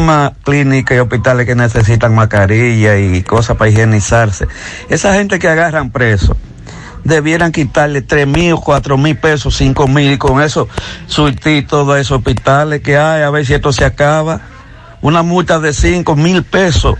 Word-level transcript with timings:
muchísimas 0.00 0.32
clínicas 0.44 0.96
y 0.96 1.00
hospitales 1.00 1.46
que 1.46 1.54
necesitan 1.54 2.14
mascarilla 2.14 2.98
y 2.98 3.22
cosas 3.22 3.56
para 3.56 3.70
higienizarse. 3.70 4.46
Esa 4.90 5.14
gente 5.14 5.38
que 5.38 5.48
agarran 5.48 5.90
presos 5.90 6.36
debieran 7.04 7.52
quitarle 7.52 8.02
tres 8.02 8.26
mil 8.26 8.56
cuatro 8.56 8.98
mil 8.98 9.16
pesos, 9.16 9.56
cinco 9.56 9.86
mil 9.88 10.12
y 10.12 10.18
con 10.18 10.42
eso 10.42 10.68
surtir 11.06 11.66
todos 11.66 11.98
esos 11.98 12.18
hospitales 12.18 12.82
que 12.82 12.98
hay, 12.98 13.22
a 13.22 13.30
ver 13.30 13.46
si 13.46 13.54
esto 13.54 13.72
se 13.72 13.84
acaba. 13.84 14.40
Una 15.00 15.22
multa 15.22 15.60
de 15.60 15.72
cinco 15.72 16.14
mil 16.14 16.42
pesos 16.42 16.96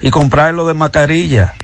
y 0.00 0.10
comprarlo 0.10 0.66
de 0.66 0.74
mascarilla. 0.74 1.54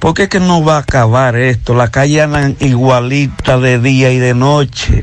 ¿Por 0.00 0.12
qué 0.12 0.28
que 0.28 0.40
no 0.40 0.62
va 0.62 0.76
a 0.76 0.80
acabar 0.80 1.36
esto? 1.36 1.74
La 1.74 1.88
calle 1.88 2.20
andan 2.20 2.56
igualita 2.60 3.58
de 3.58 3.78
día 3.78 4.10
y 4.10 4.18
de 4.18 4.34
noche. 4.34 5.02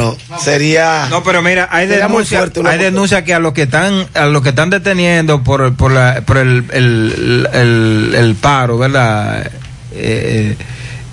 No, 0.00 0.16
sería. 0.40 1.06
No, 1.08 1.22
pero 1.22 1.40
mira, 1.40 1.68
hay 1.70 1.86
denuncias 1.86 2.52
denuncias 2.52 3.22
que 3.22 3.32
a 3.32 3.38
los 3.38 3.52
que 3.52 3.62
están 3.62 4.06
a 4.14 4.26
los 4.26 4.42
que 4.42 4.48
están 4.48 4.68
deteniendo 4.68 5.42
por, 5.44 5.76
por, 5.76 5.92
la, 5.92 6.22
por 6.26 6.36
el, 6.36 6.64
el, 6.72 7.48
el, 7.52 8.14
el 8.16 8.34
paro, 8.34 8.76
¿verdad? 8.76 9.50
Eh, 9.92 10.56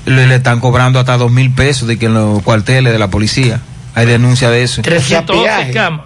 le, 0.08 0.26
le 0.28 0.36
están 0.36 0.60
cobrando 0.60 1.00
hasta 1.00 1.16
dos 1.18 1.32
mil 1.32 1.54
pesos 1.54 1.88
de 1.88 2.00
que 2.00 2.08
en 2.08 2.16
los 2.16 2.42
cuarteles 2.42 2.92
de 2.92 2.98
la 2.98 3.10
policía. 3.10 3.62
Hay 3.94 4.08
denuncia 4.08 4.50
de 4.50 4.64
eso. 4.64 4.82
312 4.82 5.44
peaje. 5.44 5.72
camas. 5.74 6.06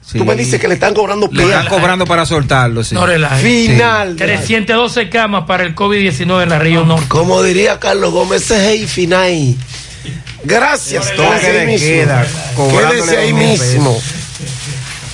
Sí. 0.00 0.18
Tú 0.18 0.24
me 0.24 0.34
dices 0.34 0.58
que 0.60 0.68
le 0.68 0.74
están 0.74 0.94
cobrando 0.94 1.28
le 1.30 1.42
están 1.44 1.66
cobrando 1.66 2.06
para 2.06 2.24
soltarlo, 2.24 2.84
sí. 2.84 2.94
No. 2.94 3.06
Final. 3.06 4.10
la- 4.10 4.16
312 4.16 5.10
camas 5.10 5.44
para 5.44 5.64
el 5.64 5.74
COVID-19 5.74 6.42
en 6.42 6.48
la 6.48 6.58
región 6.58 6.88
norte. 6.88 7.06
Como 7.08 7.42
diría 7.42 7.78
Carlos 7.78 8.12
Gómez, 8.12 8.42
ese 8.50 8.74
es 8.74 8.80
el 8.80 8.88
final. 8.88 9.54
Gracias, 10.44 11.14
Toque 11.16 11.40
quédese 11.40 11.52
de 11.52 11.60
ahí 11.60 11.66
mismo. 11.66 11.88
queda, 11.88 12.26
Quédese 12.70 13.16
ahí 13.16 13.32
mismo. 13.32 14.02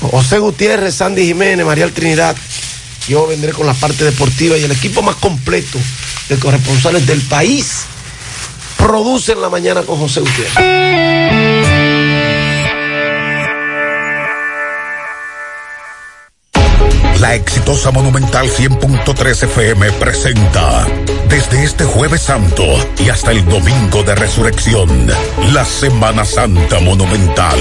José 0.01 0.39
Gutiérrez, 0.39 0.95
Sandy 0.95 1.27
Jiménez, 1.27 1.65
Marial 1.65 1.93
Trinidad. 1.93 2.35
Yo 3.09 3.27
vendré 3.27 3.53
con 3.53 3.67
la 3.67 3.75
parte 3.75 4.05
deportiva 4.05 4.57
y 4.57 4.65
el 4.65 4.73
equipo 4.73 5.03
más 5.03 5.17
completo 5.17 5.79
de 6.29 6.37
corresponsales 6.39 7.07
del 7.07 7.21
país. 7.23 7.83
Producen 8.77 9.41
la 9.41 9.49
mañana 9.51 9.83
con 9.83 9.99
José 9.99 10.21
Gutiérrez. 10.21 11.60
La 17.21 17.35
exitosa 17.35 17.91
Monumental 17.91 18.49
100.3 18.49 19.43
FM 19.45 19.93
presenta 19.93 20.87
desde 21.29 21.63
este 21.63 21.85
jueves 21.85 22.23
santo 22.23 22.65
y 22.99 23.11
hasta 23.11 23.31
el 23.31 23.45
domingo 23.45 24.03
de 24.03 24.15
resurrección, 24.15 25.07
la 25.53 25.65
Semana 25.65 26.25
Santa 26.25 26.81
Monumental. 26.81 27.59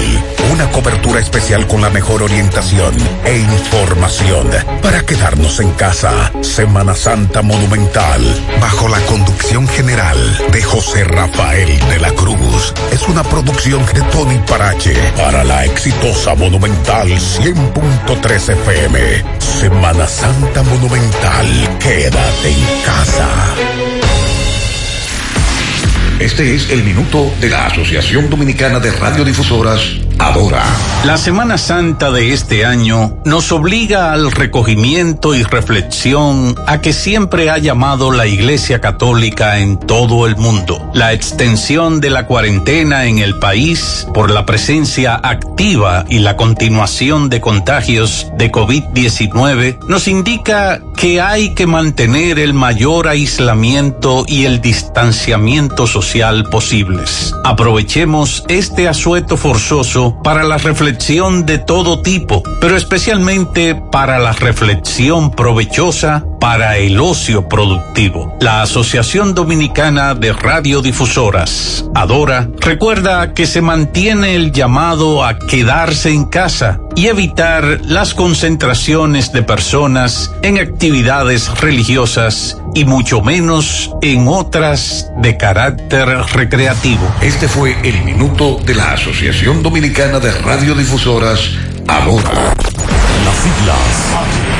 Una 0.50 0.68
cobertura 0.72 1.20
especial 1.20 1.66
con 1.68 1.82
la 1.82 1.90
mejor 1.90 2.22
orientación 2.22 2.94
e 3.24 3.36
información 3.36 4.48
para 4.82 5.02
quedarnos 5.02 5.60
en 5.60 5.70
casa. 5.72 6.32
Semana 6.40 6.94
Santa 6.94 7.42
Monumental, 7.42 8.22
bajo 8.60 8.88
la 8.88 8.98
conducción 9.06 9.68
general 9.68 10.18
de 10.50 10.62
José 10.62 11.04
Rafael 11.04 11.78
de 11.90 12.00
la 12.00 12.10
Cruz. 12.14 12.74
Es 12.90 13.02
una 13.02 13.22
producción 13.22 13.84
de 13.92 14.00
Tony 14.10 14.38
Parache 14.48 14.94
para 15.16 15.44
la 15.44 15.66
exitosa 15.66 16.34
Monumental 16.34 17.08
100.3 17.08 18.52
FM. 18.52 19.49
Semana 19.50 20.06
Santa 20.06 20.62
Monumental, 20.62 21.78
quédate 21.80 22.48
en 22.48 22.82
casa. 22.84 23.28
Este 26.20 26.54
es 26.54 26.70
el 26.70 26.84
minuto 26.84 27.30
de 27.40 27.50
la 27.50 27.66
Asociación 27.66 28.30
Dominicana 28.30 28.78
de 28.78 28.92
Radiodifusoras, 28.92 29.96
La 31.04 31.16
Semana 31.16 31.56
Santa 31.56 32.10
de 32.10 32.34
este 32.34 32.66
año 32.66 33.16
nos 33.24 33.52
obliga 33.52 34.12
al 34.12 34.30
recogimiento 34.30 35.34
y 35.34 35.42
reflexión 35.42 36.54
a 36.66 36.82
que 36.82 36.92
siempre 36.92 37.48
ha 37.48 37.56
llamado 37.56 38.12
la 38.12 38.26
Iglesia 38.26 38.82
Católica 38.82 39.58
en 39.60 39.78
todo 39.78 40.26
el 40.26 40.36
mundo. 40.36 40.90
La 40.92 41.14
extensión 41.14 42.00
de 42.00 42.10
la 42.10 42.26
cuarentena 42.26 43.06
en 43.06 43.18
el 43.18 43.38
país 43.38 44.06
por 44.12 44.30
la 44.30 44.44
presencia 44.44 45.14
activa 45.14 46.04
y 46.08 46.18
la 46.18 46.36
continuación 46.36 47.30
de 47.30 47.40
contagios 47.40 48.26
de 48.36 48.52
COVID-19 48.52 49.78
nos 49.88 50.06
indica 50.06 50.82
que 50.96 51.22
hay 51.22 51.54
que 51.54 51.66
mantener 51.66 52.38
el 52.38 52.52
mayor 52.52 53.08
aislamiento 53.08 54.24
y 54.28 54.44
el 54.44 54.60
distanciamiento 54.60 55.86
social 55.86 56.44
posibles. 56.50 57.34
Aprovechemos 57.42 58.44
este 58.48 58.86
asueto 58.86 59.38
forzoso 59.38 60.09
para 60.22 60.44
la 60.44 60.58
reflexión 60.58 61.46
de 61.46 61.58
todo 61.58 62.02
tipo, 62.02 62.42
pero 62.60 62.76
especialmente 62.76 63.74
para 63.74 64.18
la 64.18 64.32
reflexión 64.32 65.30
provechosa 65.30 66.24
para 66.40 66.78
el 66.78 66.98
ocio 66.98 67.48
productivo. 67.48 68.36
La 68.40 68.62
Asociación 68.62 69.34
Dominicana 69.34 70.14
de 70.14 70.32
Radiodifusoras, 70.32 71.84
Adora, 71.94 72.48
recuerda 72.58 73.34
que 73.34 73.46
se 73.46 73.60
mantiene 73.60 74.34
el 74.34 74.50
llamado 74.50 75.24
a 75.24 75.38
quedarse 75.38 76.10
en 76.10 76.24
casa 76.24 76.80
y 76.96 77.06
evitar 77.06 77.80
las 77.84 78.14
concentraciones 78.14 79.32
de 79.32 79.42
personas 79.42 80.32
en 80.42 80.58
actividades 80.58 81.60
religiosas 81.60 82.56
y 82.74 82.84
mucho 82.84 83.20
menos 83.20 83.94
en 84.00 84.26
otras 84.26 85.10
de 85.18 85.36
carácter 85.36 86.08
recreativo. 86.32 87.02
Este 87.20 87.48
fue 87.48 87.76
el 87.84 88.02
minuto 88.04 88.58
de 88.64 88.74
la 88.74 88.92
Asociación 88.92 89.62
Dominicana 89.62 90.18
de 90.20 90.32
Radiodifusoras, 90.32 91.50
Adora. 91.86 92.54
Las 93.24 93.36
siglas 93.36 94.59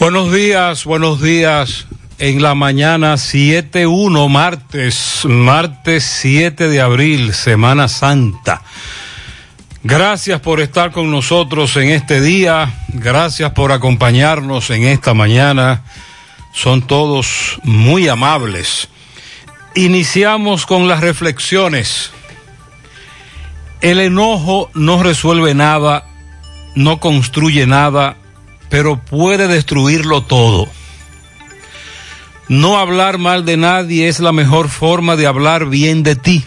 Buenos 0.00 0.32
días, 0.32 0.84
buenos 0.84 1.20
días. 1.20 1.88
En 2.20 2.40
la 2.40 2.54
mañana 2.54 3.14
7-1, 3.14 4.28
martes, 4.28 5.22
martes 5.24 6.04
7 6.04 6.68
de 6.68 6.80
abril, 6.80 7.34
Semana 7.34 7.88
Santa. 7.88 8.62
Gracias 9.82 10.40
por 10.40 10.60
estar 10.60 10.92
con 10.92 11.10
nosotros 11.10 11.76
en 11.76 11.90
este 11.90 12.20
día, 12.20 12.72
gracias 12.90 13.50
por 13.54 13.72
acompañarnos 13.72 14.70
en 14.70 14.84
esta 14.84 15.14
mañana. 15.14 15.82
Son 16.52 16.82
todos 16.82 17.58
muy 17.64 18.06
amables. 18.06 18.88
Iniciamos 19.74 20.64
con 20.64 20.86
las 20.86 21.00
reflexiones. 21.00 22.12
El 23.80 23.98
enojo 23.98 24.70
no 24.74 25.02
resuelve 25.02 25.54
nada, 25.54 26.06
no 26.76 27.00
construye 27.00 27.66
nada, 27.66 28.16
pero 28.68 28.98
puede 28.98 29.48
destruirlo 29.48 30.22
todo. 30.22 30.68
No 32.48 32.78
hablar 32.78 33.18
mal 33.18 33.44
de 33.44 33.56
nadie 33.56 34.08
es 34.08 34.20
la 34.20 34.32
mejor 34.32 34.68
forma 34.68 35.16
de 35.16 35.26
hablar 35.26 35.66
bien 35.66 36.02
de 36.02 36.16
ti. 36.16 36.44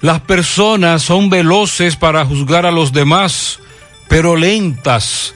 Las 0.00 0.20
personas 0.20 1.02
son 1.02 1.30
veloces 1.30 1.96
para 1.96 2.24
juzgar 2.24 2.66
a 2.66 2.70
los 2.70 2.92
demás, 2.92 3.60
pero 4.08 4.36
lentas 4.36 5.34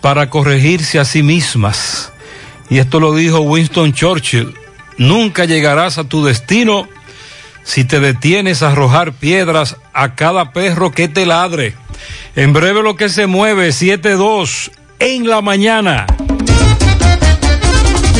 para 0.00 0.30
corregirse 0.30 0.98
a 0.98 1.04
sí 1.04 1.22
mismas. 1.22 2.12
Y 2.68 2.78
esto 2.78 3.00
lo 3.00 3.14
dijo 3.14 3.40
Winston 3.40 3.92
Churchill. 3.92 4.54
Nunca 4.96 5.44
llegarás 5.44 5.98
a 5.98 6.04
tu 6.04 6.24
destino 6.24 6.88
si 7.64 7.84
te 7.84 8.00
detienes 8.00 8.62
a 8.62 8.70
arrojar 8.72 9.12
piedras 9.12 9.76
a 9.92 10.14
cada 10.14 10.52
perro 10.52 10.92
que 10.92 11.08
te 11.08 11.26
ladre. 11.26 11.74
En 12.36 12.52
breve 12.52 12.82
lo 12.82 12.96
que 12.96 13.08
se 13.08 13.26
mueve, 13.26 13.68
7-2 13.70 14.70
en 14.98 15.28
la 15.28 15.40
mañana. 15.40 16.06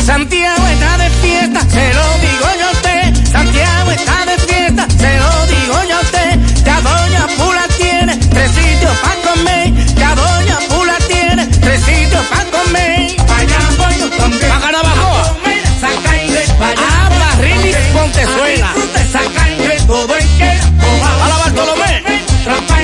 Santiago 0.04 0.66
está 0.66 0.98
de 0.98 1.10
fiesta, 1.10 1.60
se 1.60 1.94
lo 1.94 2.02
digo 2.18 2.46
yo 2.58 2.66
a 2.66 2.70
usted. 2.72 3.30
Santiago 3.30 3.90
está 3.92 4.26
de 4.26 4.38
fiesta, 4.38 4.86
se 4.98 5.18
lo 5.18 5.46
digo 5.46 5.74
yo 5.88 5.96
a 5.96 6.00
usted. 6.00 6.40
Ya 6.64 6.80
Doña 6.80 7.26
Pula 7.36 7.64
tiene 7.78 8.16
tres 8.16 8.50
sitios 8.50 8.96
para 8.98 9.14
comer. 9.22 9.72
Ya 9.94 10.14
Doña 10.16 10.58
Pula 10.68 10.96
tiene 11.06 11.46
tres 11.46 11.80
sitios 11.82 12.26
para 12.26 12.44
comer. 12.46 13.16
Allá 13.38 13.60
voy 13.78 13.98
yo 14.00 14.10
también. 14.10 14.48
Para 14.48 14.60
Carabacoa. 14.60 15.36
Saca 15.80 16.22
inglés. 16.24 16.50
Allá 16.60 17.00
Pontezuela. 17.92 18.74
Saca 19.12 19.50
inglés 19.50 19.86
todo 19.86 20.16
en 20.16 20.28
que. 20.38 20.60
Para 21.00 21.36
Bartolomé. 21.38 22.02
Trampa 22.44 22.79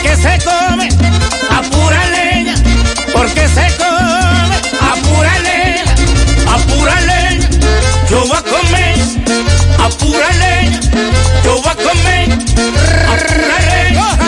porque 0.00 0.16
se 0.16 0.38
come 0.44 0.88
a 1.50 1.62
pura 1.62 2.06
leña, 2.06 2.54
porque 3.12 3.46
se 3.48 3.66
come 3.76 4.56
a 4.80 4.94
pura 5.02 5.38
leña, 5.40 5.84
a 6.48 6.58
pura 6.58 7.00
leña. 7.00 7.48
Yo 8.08 8.20
voy 8.26 8.36
a 8.36 8.42
comer 8.42 8.98
a 9.78 9.88
pura 9.90 10.30
leña, 10.32 10.80
yo 11.44 11.60
voy 11.60 11.70
a 11.70 11.74
comer 11.74 12.32
a 12.32 13.16
pura 13.26 13.58
leña, 13.68 14.18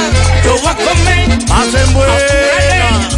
yo 0.45 0.59
voy 0.59 0.69
a 0.69 0.77
comer 0.77 1.39
Hacen 1.51 1.89
a 1.89 1.93
pura 1.93 2.19
leña, 2.19 3.09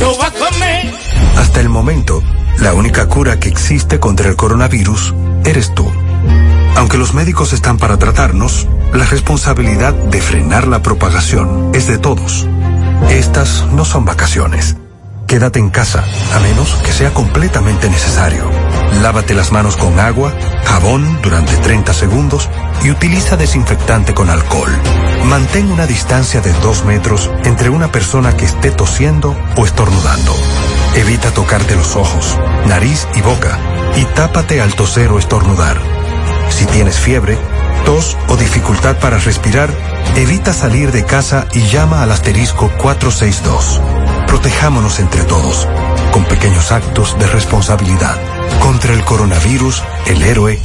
yo 0.00 0.16
voy 0.16 0.26
a 0.26 0.30
comer. 0.30 0.94
Hasta 1.36 1.60
el 1.60 1.68
momento, 1.68 2.22
la 2.60 2.72
única 2.72 3.08
cura 3.08 3.38
que 3.38 3.50
existe 3.50 4.00
contra 4.00 4.30
el 4.30 4.36
coronavirus 4.36 5.14
eres 5.44 5.74
tú. 5.74 5.92
Aunque 6.76 6.98
los 6.98 7.14
médicos 7.14 7.52
están 7.52 7.76
para 7.76 7.98
tratarnos, 7.98 8.66
la 8.92 9.04
responsabilidad 9.04 9.92
de 9.94 10.20
frenar 10.20 10.66
la 10.66 10.82
propagación 10.82 11.70
es 11.74 11.86
de 11.86 11.98
todos. 11.98 12.46
Estas 13.08 13.66
no 13.72 13.84
son 13.84 14.04
vacaciones. 14.04 14.76
Quédate 15.26 15.60
en 15.60 15.70
casa, 15.70 16.04
a 16.34 16.40
menos 16.40 16.74
que 16.84 16.92
sea 16.92 17.14
completamente 17.14 17.88
necesario. 17.88 18.50
Lávate 19.00 19.34
las 19.34 19.52
manos 19.52 19.76
con 19.76 20.00
agua, 20.00 20.32
jabón 20.64 21.20
durante 21.22 21.56
30 21.56 21.94
segundos 21.94 22.48
y 22.82 22.90
utiliza 22.90 23.36
desinfectante 23.36 24.12
con 24.12 24.28
alcohol. 24.28 24.72
Mantén 25.26 25.70
una 25.70 25.86
distancia 25.86 26.40
de 26.40 26.52
2 26.52 26.84
metros 26.84 27.30
entre 27.44 27.70
una 27.70 27.92
persona 27.92 28.36
que 28.36 28.46
esté 28.46 28.72
tosiendo 28.72 29.36
o 29.56 29.64
estornudando. 29.64 30.34
Evita 30.96 31.30
tocarte 31.30 31.76
los 31.76 31.94
ojos, 31.94 32.36
nariz 32.66 33.06
y 33.14 33.20
boca 33.20 33.56
y 33.96 34.04
tápate 34.06 34.60
al 34.60 34.74
toser 34.74 35.12
o 35.12 35.18
estornudar. 35.20 35.99
Si 36.50 36.66
tienes 36.66 36.98
fiebre, 36.98 37.38
tos 37.84 38.16
o 38.28 38.36
dificultad 38.36 38.98
para 38.98 39.18
respirar, 39.18 39.70
evita 40.16 40.52
salir 40.52 40.92
de 40.92 41.04
casa 41.04 41.46
y 41.54 41.60
llama 41.62 42.02
al 42.02 42.12
asterisco 42.12 42.70
462. 42.78 43.80
Protejámonos 44.26 45.00
entre 45.00 45.24
todos, 45.24 45.66
con 46.12 46.24
pequeños 46.24 46.70
actos 46.72 47.18
de 47.18 47.26
responsabilidad. 47.26 48.16
Contra 48.60 48.92
el 48.92 49.02
coronavirus, 49.04 49.82
el 50.06 50.22
héroe 50.22 50.58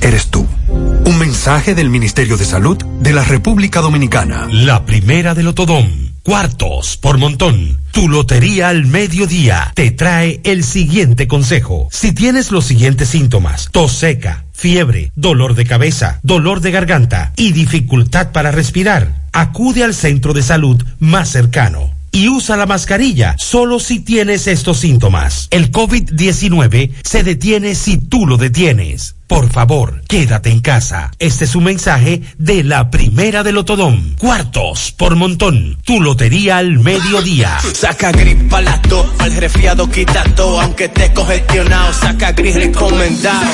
eres 0.00 0.28
tú. 0.28 0.46
Un 0.68 1.18
mensaje 1.18 1.74
del 1.74 1.90
Ministerio 1.90 2.36
de 2.36 2.44
Salud 2.44 2.76
de 2.76 3.12
la 3.12 3.22
República 3.22 3.80
Dominicana. 3.80 4.48
La 4.50 4.84
primera 4.84 5.34
del 5.34 5.48
Otodón. 5.48 6.14
Cuartos 6.22 6.96
por 6.96 7.18
montón. 7.18 7.80
Tu 7.92 8.08
lotería 8.08 8.68
al 8.68 8.86
mediodía 8.86 9.70
te 9.76 9.92
trae 9.92 10.40
el 10.42 10.64
siguiente 10.64 11.28
consejo. 11.28 11.88
Si 11.92 12.10
tienes 12.10 12.50
los 12.50 12.64
siguientes 12.64 13.10
síntomas, 13.10 13.68
tos 13.70 13.92
seca, 13.92 14.44
fiebre, 14.56 15.12
dolor 15.14 15.54
de 15.54 15.66
cabeza, 15.66 16.18
dolor 16.22 16.60
de 16.60 16.70
garganta 16.70 17.32
y 17.36 17.52
dificultad 17.52 18.32
para 18.32 18.50
respirar, 18.50 19.26
acude 19.32 19.84
al 19.84 19.94
centro 19.94 20.32
de 20.32 20.42
salud 20.42 20.82
más 20.98 21.28
cercano. 21.28 21.90
Y 22.10 22.28
usa 22.30 22.56
la 22.56 22.64
mascarilla 22.64 23.34
solo 23.36 23.78
si 23.78 24.00
tienes 24.00 24.46
estos 24.46 24.78
síntomas. 24.78 25.48
El 25.50 25.70
COVID-19 25.70 26.92
se 27.04 27.22
detiene 27.22 27.74
si 27.74 27.98
tú 27.98 28.26
lo 28.26 28.38
detienes. 28.38 29.16
Por 29.26 29.50
favor, 29.50 30.02
quédate 30.08 30.50
en 30.50 30.60
casa. 30.60 31.10
Este 31.18 31.44
es 31.44 31.54
un 31.56 31.64
mensaje 31.64 32.22
de 32.38 32.64
la 32.64 32.90
primera 32.90 33.42
del 33.42 33.58
Otodón. 33.58 34.14
Cuartos 34.18 34.92
por 34.92 35.16
montón. 35.16 35.76
Tu 35.84 36.00
lotería 36.00 36.56
al 36.56 36.78
mediodía. 36.78 37.58
Saca 37.74 38.12
gripa 38.12 38.62
la 38.62 38.80
al 39.18 39.36
resfriado 39.36 39.90
quita 39.90 40.24
aunque 40.62 40.88
te 40.88 41.12
congestionado, 41.12 41.92
saca 41.92 42.32
gris 42.32 42.54
recomendado. 42.54 43.46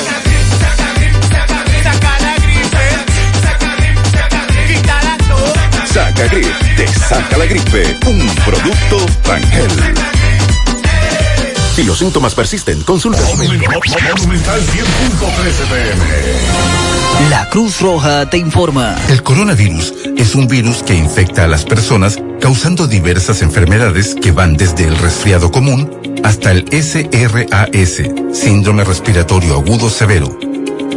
Saca 0.59 0.82
la 1.83 2.35
gripe, 2.37 2.85
quita 4.67 5.03
la 5.03 5.17
tos. 5.17 5.89
Saca 5.91 6.27
Grip, 6.27 6.75
te 6.77 6.87
saca 6.87 7.37
la 7.37 7.45
gripe. 7.45 7.97
Un 8.07 8.35
producto 8.45 9.05
Rangel. 9.25 9.71
Si 11.75 11.83
los 11.83 11.97
síntomas 11.97 12.35
persisten, 12.35 12.83
consulta 12.83 13.19
a 13.23 13.25
su 13.25 13.35
médico. 13.35 13.71
Monumental 13.71 14.61
100.13 14.61 15.67
pm. 15.69 17.29
La 17.29 17.49
Cruz 17.49 17.81
Roja 17.81 18.29
te 18.29 18.37
informa. 18.37 18.95
El 19.09 19.23
coronavirus 19.23 19.93
es 20.17 20.35
un 20.35 20.47
virus 20.47 20.83
que 20.83 20.93
infecta 20.93 21.45
a 21.45 21.47
las 21.47 21.65
personas 21.65 22.19
causando 22.39 22.87
diversas 22.87 23.41
enfermedades 23.41 24.15
que 24.15 24.31
van 24.31 24.55
desde 24.55 24.85
el 24.87 24.97
resfriado 24.97 25.51
común 25.51 25.89
hasta 26.23 26.51
el 26.51 26.65
SRAS, 26.71 28.01
síndrome 28.33 28.83
respiratorio 28.83 29.55
agudo 29.55 29.89
severo. 29.89 30.52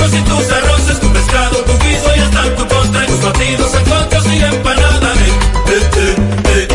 mariscos 0.00 0.14
y 0.14 0.22
tus 0.22 0.52
arroces 0.52 1.00
tu 1.00 1.08
pescado, 1.12 1.56
tu 1.64 1.72
guiso 1.84 2.16
y 2.16 2.20
hasta 2.20 2.56
tu 2.56 2.66
postre, 2.66 3.06
tus 3.06 3.22
batidos, 3.22 3.70
sancochos 3.70 4.26
y 4.26 4.42
empanadas. 4.42 5.18
Eh, 5.66 5.90
eh, 5.96 6.16
eh. 6.44 6.66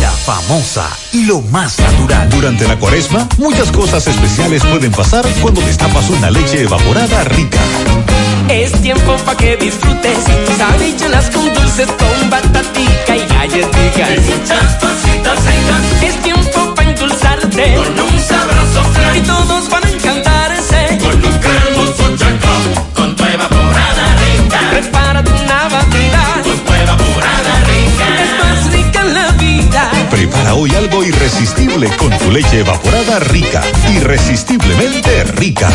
La 0.00 0.10
famosa 0.10 0.88
y 1.12 1.24
lo 1.24 1.40
más 1.40 1.78
natural. 1.78 2.28
Durante 2.30 2.68
la 2.68 2.78
cuaresma, 2.78 3.28
muchas 3.38 3.70
cosas 3.72 4.06
especiales 4.06 4.62
pueden 4.64 4.92
pasar 4.92 5.26
cuando 5.40 5.60
destapas 5.62 6.08
una 6.10 6.30
leche 6.30 6.62
evaporada 6.62 7.24
rica. 7.24 7.58
Es 8.48 8.72
tiempo 8.80 9.16
para 9.24 9.36
que 9.36 9.56
disfrutes 9.56 10.18
sabichuelas 10.56 11.30
con 11.30 11.52
dulces, 11.52 11.88
con 11.88 12.30
batatica 12.30 13.16
y 13.16 13.26
galletitas. 13.26 14.10
Y. 16.00 16.06
Es 16.06 16.22
tiempo 16.22 16.74
para 16.74 16.85
endulzarte 17.46 17.74
Con 17.74 18.14
un 18.14 18.20
sabroso 18.20 18.82
flan. 18.92 19.16
y 19.16 19.20
todos 19.20 19.68
van 19.68 19.84
a 19.84 19.88
encantarse. 19.88 20.15
Prepara 30.46 30.54
hoy 30.54 30.70
algo 30.76 31.04
irresistible 31.04 31.88
con 31.96 32.16
tu 32.18 32.30
leche 32.30 32.60
evaporada 32.60 33.18
rica. 33.18 33.62
Irresistiblemente 33.92 35.24
rica. 35.24 35.68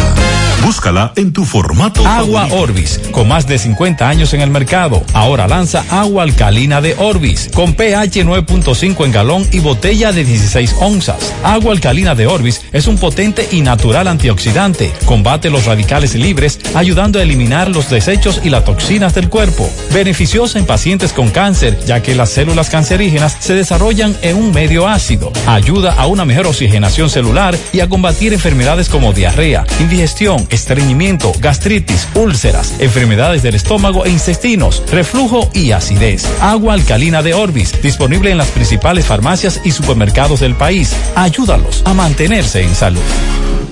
Búscala 0.63 1.11
en 1.15 1.33
tu 1.33 1.43
formato. 1.43 2.05
Agua 2.07 2.43
favorito. 2.43 2.63
Orbis, 2.63 3.01
con 3.11 3.27
más 3.27 3.47
de 3.47 3.57
50 3.57 4.07
años 4.07 4.33
en 4.33 4.41
el 4.41 4.49
mercado. 4.49 5.03
Ahora 5.13 5.47
lanza 5.47 5.83
agua 5.89 6.23
alcalina 6.23 6.79
de 6.79 6.95
Orbis, 6.99 7.49
con 7.53 7.73
pH 7.73 8.23
9.5 8.23 9.05
en 9.05 9.11
galón 9.11 9.47
y 9.51 9.59
botella 9.59 10.11
de 10.11 10.23
16 10.23 10.75
onzas. 10.79 11.33
Agua 11.43 11.73
alcalina 11.73 12.13
de 12.15 12.27
Orbis 12.27 12.61
es 12.71 12.87
un 12.87 12.97
potente 12.97 13.47
y 13.51 13.61
natural 13.61 14.07
antioxidante. 14.07 14.93
Combate 15.05 15.49
los 15.49 15.65
radicales 15.65 16.13
libres, 16.15 16.59
ayudando 16.75 17.19
a 17.19 17.23
eliminar 17.23 17.69
los 17.69 17.89
desechos 17.89 18.39
y 18.43 18.49
las 18.49 18.63
toxinas 18.63 19.15
del 19.15 19.29
cuerpo. 19.29 19.69
Beneficiosa 19.91 20.59
en 20.59 20.65
pacientes 20.65 21.11
con 21.11 21.29
cáncer, 21.29 21.77
ya 21.85 22.03
que 22.03 22.15
las 22.15 22.29
células 22.29 22.69
cancerígenas 22.69 23.35
se 23.39 23.55
desarrollan 23.55 24.15
en 24.21 24.37
un 24.37 24.51
medio 24.51 24.60
ácido. 24.61 25.31
Ayuda 25.47 25.93
a 25.93 26.05
una 26.05 26.23
mejor 26.23 26.45
oxigenación 26.45 27.09
celular 27.09 27.57
y 27.73 27.79
a 27.79 27.89
combatir 27.89 28.31
enfermedades 28.31 28.89
como 28.89 29.11
diarrea, 29.11 29.65
indigestión, 29.79 30.47
estreñimiento, 30.51 31.31
gastritis, 31.39 32.07
úlceras, 32.13 32.79
enfermedades 32.79 33.41
del 33.41 33.55
estómago 33.55 34.05
e 34.05 34.09
intestinos, 34.09 34.83
reflujo 34.91 35.49
y 35.53 35.71
acidez. 35.71 36.27
Agua 36.41 36.75
alcalina 36.75 37.23
de 37.23 37.33
Orbis, 37.33 37.81
disponible 37.81 38.29
en 38.29 38.37
las 38.37 38.49
principales 38.49 39.05
farmacias 39.05 39.61
y 39.63 39.71
supermercados 39.71 40.41
del 40.41 40.55
país. 40.55 40.95
Ayúdalos 41.15 41.81
a 41.85 41.93
mantenerse 41.95 42.61
en 42.61 42.75
salud. 42.75 43.01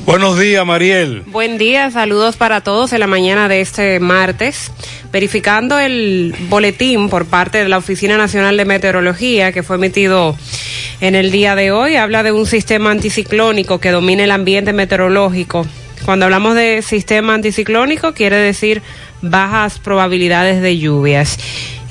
Buenos 0.10 0.40
días, 0.40 0.66
Mariel. 0.66 1.22
Buen 1.28 1.60
día, 1.60 1.92
saludos 1.92 2.36
para 2.36 2.62
todos 2.62 2.94
en 2.94 3.00
la 3.00 3.06
mañana 3.06 3.48
de 3.48 3.62
este 3.62 4.00
martes. 4.00 4.72
Verificando 5.12 5.80
el 5.80 6.36
boletín 6.50 7.10
por 7.10 7.26
parte 7.26 7.58
de 7.58 7.70
la 7.70 7.80
Oficina 7.80 8.18
Nacional 8.18 8.58
de 8.58 8.66
Meteorología 8.66 9.52
que 9.52 9.64
fue 9.64 9.78
emitido 9.78 10.38
en 11.02 11.16
el 11.16 11.32
día 11.32 11.56
de 11.56 11.72
hoy, 11.72 11.96
habla 11.96 12.24
de 12.24 12.32
un 12.32 12.46
sistema 12.46 12.92
anticiclónico 12.92 13.80
que 13.80 13.92
domina 13.92 14.24
el 14.24 14.32
ambiente 14.32 14.74
meteorológico. 14.74 15.66
Cuando 16.06 16.26
hablamos 16.26 16.56
de 16.56 16.82
sistema 16.82 17.34
anticiclónico, 17.34 18.14
quiere 18.14 18.38
decir 18.38 18.82
bajas 19.22 19.80
probabilidades 19.80 20.62
de 20.62 20.78
lluvias. 20.78 21.38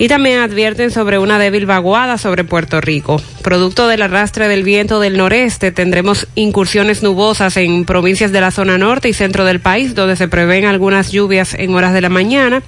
Y 0.00 0.06
también 0.06 0.38
advierten 0.38 0.92
sobre 0.92 1.18
una 1.18 1.40
débil 1.40 1.66
vaguada 1.66 2.18
sobre 2.18 2.44
Puerto 2.44 2.80
Rico. 2.80 3.20
Producto 3.42 3.88
del 3.88 4.02
arrastre 4.02 4.46
del 4.46 4.62
viento 4.62 5.00
del 5.00 5.16
noreste, 5.16 5.72
tendremos 5.72 6.28
incursiones 6.36 7.02
nubosas 7.02 7.56
en 7.56 7.84
provincias 7.84 8.30
de 8.30 8.40
la 8.40 8.52
zona 8.52 8.78
norte 8.78 9.08
y 9.08 9.12
centro 9.12 9.44
del 9.44 9.58
país, 9.58 9.96
donde 9.96 10.14
se 10.14 10.28
prevén 10.28 10.66
algunas 10.66 11.10
lluvias 11.10 11.54
en 11.54 11.74
horas 11.74 11.94
de 11.94 12.00
la 12.00 12.10
mañana. 12.10 12.62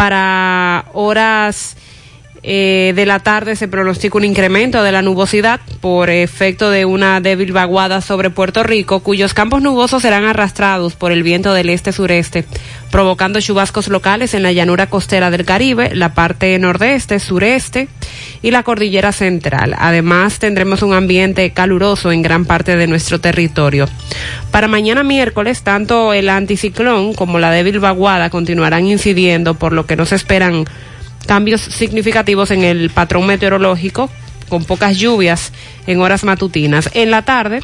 Para 0.00 0.86
horas 0.94 1.76
eh, 2.42 2.92
de 2.96 3.04
la 3.04 3.18
tarde 3.18 3.54
se 3.54 3.68
pronostica 3.68 4.16
un 4.16 4.24
incremento 4.24 4.82
de 4.82 4.92
la 4.92 5.02
nubosidad 5.02 5.60
por 5.80 6.08
efecto 6.08 6.70
de 6.70 6.86
una 6.86 7.20
débil 7.20 7.52
vaguada 7.52 8.00
sobre 8.00 8.30
Puerto 8.30 8.62
Rico, 8.62 9.00
cuyos 9.00 9.34
campos 9.34 9.60
nubosos 9.60 10.02
serán 10.02 10.24
arrastrados 10.24 10.94
por 10.94 11.12
el 11.12 11.22
viento 11.22 11.52
del 11.52 11.68
este-sureste, 11.68 12.46
provocando 12.90 13.40
chubascos 13.40 13.88
locales 13.88 14.32
en 14.32 14.42
la 14.42 14.52
llanura 14.52 14.88
costera 14.88 15.30
del 15.30 15.44
Caribe, 15.44 15.94
la 15.94 16.14
parte 16.14 16.58
nordeste, 16.58 17.20
sureste 17.20 17.88
y 18.40 18.50
la 18.52 18.62
cordillera 18.62 19.12
central. 19.12 19.74
Además, 19.78 20.38
tendremos 20.38 20.82
un 20.82 20.94
ambiente 20.94 21.50
caluroso 21.50 22.10
en 22.10 22.22
gran 22.22 22.46
parte 22.46 22.76
de 22.76 22.86
nuestro 22.86 23.20
territorio. 23.20 23.86
Para 24.50 24.66
mañana 24.66 25.02
miércoles, 25.02 25.62
tanto 25.62 26.14
el 26.14 26.30
anticiclón 26.30 27.12
como 27.12 27.38
la 27.38 27.50
débil 27.50 27.80
vaguada 27.80 28.30
continuarán 28.30 28.86
incidiendo, 28.86 29.54
por 29.54 29.72
lo 29.72 29.84
que 29.84 29.96
nos 29.96 30.12
esperan 30.12 30.64
cambios 31.26 31.60
significativos 31.60 32.50
en 32.50 32.64
el 32.64 32.90
patrón 32.90 33.26
meteorológico, 33.26 34.10
con 34.48 34.64
pocas 34.64 34.98
lluvias 34.98 35.52
en 35.86 36.00
horas 36.00 36.24
matutinas. 36.24 36.90
En 36.94 37.10
la 37.10 37.22
tarde, 37.22 37.62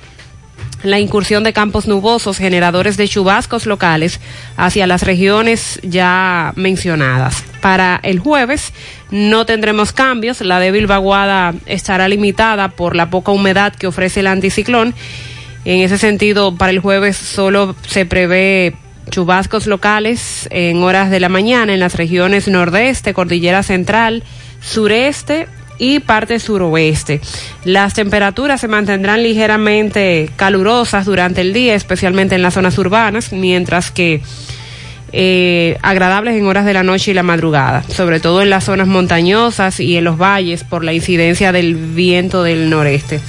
la 0.82 1.00
incursión 1.00 1.42
de 1.42 1.52
campos 1.52 1.86
nubosos 1.86 2.38
generadores 2.38 2.96
de 2.96 3.08
chubascos 3.08 3.66
locales 3.66 4.20
hacia 4.56 4.86
las 4.86 5.02
regiones 5.02 5.80
ya 5.82 6.52
mencionadas. 6.56 7.44
Para 7.60 7.98
el 8.02 8.20
jueves 8.20 8.72
no 9.10 9.46
tendremos 9.46 9.92
cambios, 9.92 10.40
la 10.40 10.60
débil 10.60 10.86
vaguada 10.86 11.54
estará 11.66 12.08
limitada 12.08 12.68
por 12.68 12.94
la 12.94 13.10
poca 13.10 13.32
humedad 13.32 13.74
que 13.74 13.86
ofrece 13.86 14.20
el 14.20 14.28
anticiclón. 14.28 14.94
En 15.64 15.80
ese 15.80 15.98
sentido, 15.98 16.54
para 16.54 16.70
el 16.70 16.78
jueves 16.78 17.16
solo 17.16 17.74
se 17.88 18.06
prevé 18.06 18.76
chubascos 19.10 19.66
locales 19.66 20.48
en 20.50 20.82
horas 20.82 21.10
de 21.10 21.20
la 21.20 21.28
mañana 21.28 21.72
en 21.72 21.80
las 21.80 21.94
regiones 21.94 22.48
nordeste, 22.48 23.14
cordillera 23.14 23.62
central, 23.62 24.22
sureste 24.60 25.48
y 25.78 26.00
parte 26.00 26.38
suroeste. 26.38 27.20
Las 27.64 27.94
temperaturas 27.94 28.60
se 28.60 28.68
mantendrán 28.68 29.22
ligeramente 29.22 30.30
calurosas 30.36 31.06
durante 31.06 31.40
el 31.40 31.52
día, 31.52 31.74
especialmente 31.74 32.34
en 32.34 32.42
las 32.42 32.54
zonas 32.54 32.78
urbanas, 32.78 33.32
mientras 33.32 33.90
que 33.90 34.22
eh, 35.12 35.78
agradables 35.82 36.34
en 36.34 36.46
horas 36.46 36.66
de 36.66 36.74
la 36.74 36.82
noche 36.82 37.12
y 37.12 37.14
la 37.14 37.22
madrugada, 37.22 37.82
sobre 37.84 38.20
todo 38.20 38.42
en 38.42 38.50
las 38.50 38.64
zonas 38.64 38.88
montañosas 38.88 39.80
y 39.80 39.96
en 39.96 40.04
los 40.04 40.18
valles 40.18 40.64
por 40.64 40.84
la 40.84 40.92
incidencia 40.92 41.52
del 41.52 41.74
viento 41.74 42.42
del 42.42 42.70
noreste. 42.70 43.20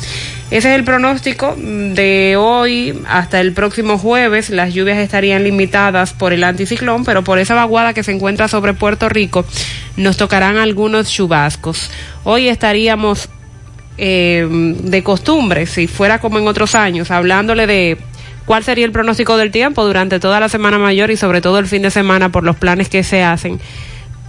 Ese 0.49 0.69
es 0.69 0.75
el 0.75 0.85
pronóstico 0.85 1.57
de 1.57 2.37
hoy 2.37 2.97
hasta 3.09 3.41
el 3.41 3.51
próximo 3.51 3.97
jueves. 3.97 4.49
Las 4.49 4.73
lluvias 4.73 4.97
estarían 4.97 5.43
limitadas 5.43 6.13
por 6.13 6.31
el 6.31 6.41
anticiclón, 6.45 7.03
pero 7.03 7.21
por 7.21 7.37
esa 7.37 7.53
vaguada 7.53 7.93
que 7.93 8.01
se 8.01 8.13
encuentra 8.13 8.47
sobre 8.47 8.73
Puerto 8.73 9.09
Rico 9.09 9.45
nos 9.97 10.15
tocarán 10.15 10.55
algunos 10.57 11.11
chubascos. 11.11 11.91
Hoy 12.23 12.47
estaríamos 12.47 13.27
eh, 13.97 14.47
de 14.49 15.03
costumbre, 15.03 15.65
si 15.65 15.87
fuera 15.87 16.19
como 16.19 16.39
en 16.39 16.47
otros 16.47 16.75
años, 16.75 17.11
hablándole 17.11 17.67
de 17.67 17.97
cuál 18.45 18.63
sería 18.63 18.85
el 18.85 18.93
pronóstico 18.93 19.35
del 19.35 19.51
tiempo 19.51 19.85
durante 19.85 20.17
toda 20.21 20.39
la 20.39 20.47
semana 20.47 20.77
mayor 20.79 21.11
y 21.11 21.17
sobre 21.17 21.41
todo 21.41 21.59
el 21.59 21.67
fin 21.67 21.81
de 21.81 21.91
semana 21.91 22.29
por 22.29 22.45
los 22.45 22.55
planes 22.55 22.87
que 22.87 23.03
se 23.03 23.21
hacen. 23.21 23.59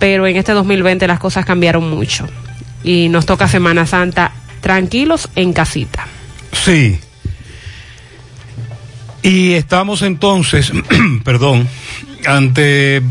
Pero 0.01 0.27
en 0.27 0.35
este 0.35 0.51
2020 0.51 1.07
las 1.07 1.21
cosas 1.21 1.45
cambiaron 1.45 1.89
mucho 1.89 2.27
y 2.83 3.09
nos 3.09 3.25
toca 3.25 3.47
Semana 3.47 3.87
Santa 3.87 4.33
tranquilos 4.61 5.29
en 5.35 5.53
casita. 5.53 6.07
Sí. 6.53 6.99
Y 9.23 9.53
estamos 9.55 10.03
entonces, 10.03 10.73
perdón, 11.25 11.69
ante 12.27 13.03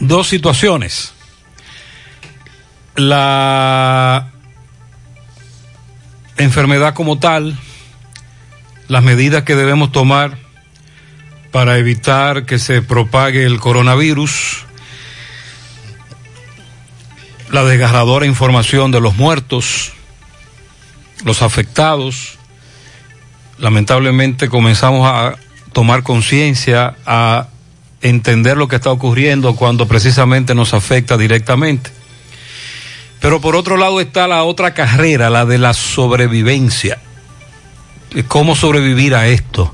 dos 0.00 0.28
situaciones. 0.28 1.12
La 2.96 4.32
enfermedad 6.36 6.94
como 6.94 7.18
tal, 7.18 7.58
las 8.88 9.02
medidas 9.02 9.44
que 9.44 9.54
debemos 9.54 9.92
tomar 9.92 10.36
para 11.52 11.78
evitar 11.78 12.46
que 12.46 12.58
se 12.58 12.82
propague 12.82 13.44
el 13.44 13.60
coronavirus, 13.60 14.64
la 17.50 17.64
desgarradora 17.64 18.26
información 18.26 18.90
de 18.90 19.00
los 19.00 19.16
muertos, 19.16 19.92
los 21.24 21.42
afectados, 21.42 22.38
lamentablemente 23.58 24.48
comenzamos 24.48 25.08
a 25.08 25.36
tomar 25.72 26.02
conciencia, 26.02 26.96
a 27.06 27.48
entender 28.02 28.56
lo 28.56 28.68
que 28.68 28.76
está 28.76 28.90
ocurriendo 28.90 29.54
cuando 29.54 29.86
precisamente 29.86 30.54
nos 30.54 30.74
afecta 30.74 31.16
directamente. 31.16 31.90
Pero 33.20 33.40
por 33.40 33.54
otro 33.54 33.76
lado 33.76 34.00
está 34.00 34.26
la 34.26 34.42
otra 34.42 34.74
carrera, 34.74 35.30
la 35.30 35.46
de 35.46 35.58
la 35.58 35.74
sobrevivencia. 35.74 36.98
¿Cómo 38.26 38.56
sobrevivir 38.56 39.14
a 39.14 39.28
esto? 39.28 39.72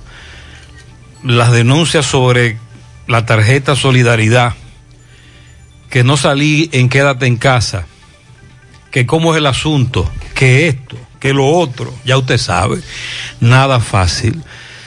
Las 1.25 1.51
denuncias 1.51 2.05
sobre 2.05 2.59
la 3.07 3.25
tarjeta 3.25 3.75
Solidaridad, 3.75 4.55
que 5.89 6.05
no 6.05 6.19
salí 6.19 6.69
en 6.73 6.91
quédate 6.91 7.27
en 7.27 7.37
casa, 7.37 7.87
que 8.91 9.07
cómo 9.07 9.33
es 9.33 9.39
el 9.39 9.47
asunto, 9.47 10.09
que 10.35 10.69
esto, 10.69 10.97
que 11.19 11.33
lo 11.33 11.47
otro, 11.47 11.93
ya 12.05 12.17
usted 12.17 12.39
sabe, 12.39 12.81
nada 13.41 13.81
fácil. 13.81 14.43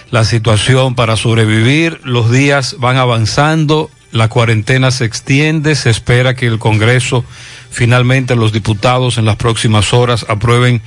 La 0.09 0.25
situación 0.25 0.95
para 0.95 1.15
sobrevivir, 1.15 2.01
los 2.03 2.31
días 2.31 2.75
van 2.79 2.97
avanzando, 2.97 3.89
la 4.11 4.27
cuarentena 4.27 4.91
se 4.91 5.05
extiende, 5.05 5.75
se 5.75 5.89
espera 5.89 6.35
que 6.35 6.47
el 6.47 6.59
Congreso, 6.59 7.23
finalmente 7.69 8.35
los 8.35 8.51
diputados 8.51 9.17
en 9.17 9.25
las 9.25 9.37
próximas 9.37 9.93
horas 9.93 10.25
aprueben 10.27 10.81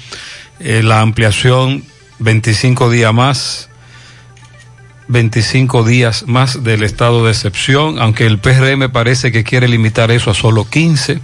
eh, 0.61 0.83
la 0.83 1.01
ampliación 1.01 1.85
25 2.19 2.91
días 2.91 3.15
más. 3.15 3.71
25 5.09 5.85
días 5.85 6.25
más 6.27 6.65
del 6.65 6.83
estado 6.83 7.27
de 7.27 7.33
excepción, 7.33 7.99
aunque 7.99 8.25
el 8.25 8.39
PRM 8.39 8.91
parece 8.91 9.33
que 9.33 9.45
quiere 9.45 9.69
limitar 9.69 10.11
eso 10.11 10.31
a 10.31 10.35
solo 10.35 10.69
15 10.69 11.21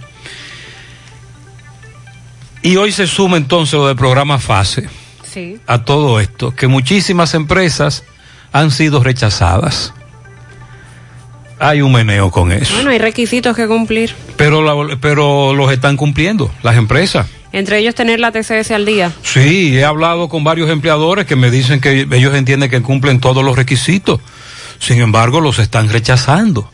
y 2.61 2.75
hoy 2.77 2.91
se 2.91 3.07
suma 3.07 3.37
entonces 3.37 3.73
lo 3.73 3.87
del 3.87 3.95
programa 3.95 4.39
FASE 4.39 4.87
sí. 5.23 5.57
a 5.67 5.83
todo 5.83 6.19
esto, 6.19 6.51
que 6.51 6.67
muchísimas 6.67 7.33
empresas 7.33 8.03
han 8.51 8.71
sido 8.71 9.03
rechazadas. 9.03 9.93
Hay 11.59 11.81
un 11.81 11.91
meneo 11.91 12.31
con 12.31 12.51
eso. 12.51 12.73
Bueno, 12.73 12.89
hay 12.89 12.97
requisitos 12.97 13.55
que 13.55 13.67
cumplir. 13.67 14.15
Pero, 14.35 14.63
la, 14.63 14.97
pero 14.99 15.53
los 15.53 15.71
están 15.71 15.95
cumpliendo 15.95 16.51
las 16.63 16.75
empresas. 16.75 17.27
Entre 17.53 17.77
ellos 17.79 17.93
tener 17.93 18.19
la 18.19 18.31
TCS 18.31 18.71
al 18.71 18.85
día. 18.85 19.11
Sí, 19.23 19.77
he 19.77 19.83
hablado 19.83 20.29
con 20.29 20.43
varios 20.43 20.69
empleadores 20.69 21.25
que 21.25 21.35
me 21.35 21.51
dicen 21.51 21.79
que 21.79 22.07
ellos 22.11 22.33
entienden 22.33 22.69
que 22.69 22.81
cumplen 22.81 23.19
todos 23.19 23.43
los 23.43 23.55
requisitos. 23.55 24.21
Sin 24.79 24.99
embargo, 25.01 25.41
los 25.41 25.59
están 25.59 25.89
rechazando. 25.89 26.71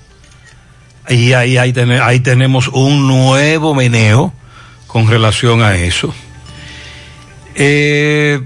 Y 1.10 1.34
ahí, 1.34 1.58
ahí, 1.58 1.74
ten, 1.74 1.91
ahí 1.91 2.20
tenemos 2.20 2.67
un 2.70 3.08
nuevo 3.08 3.74
meneo 3.74 4.34
con 4.98 5.08
relación 5.08 5.62
a 5.62 5.75
eso. 5.75 6.12
Eh, 7.54 8.42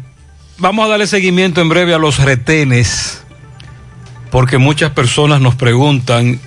vamos 0.58 0.86
a 0.86 0.90
darle 0.90 1.08
seguimiento 1.08 1.62
en 1.62 1.70
breve 1.70 1.94
a 1.94 1.98
los 1.98 2.20
retenes, 2.20 3.24
porque 4.32 4.58
muchas 4.58 4.92
personas 4.92 5.40
nos 5.40 5.56
preguntan 5.56 6.42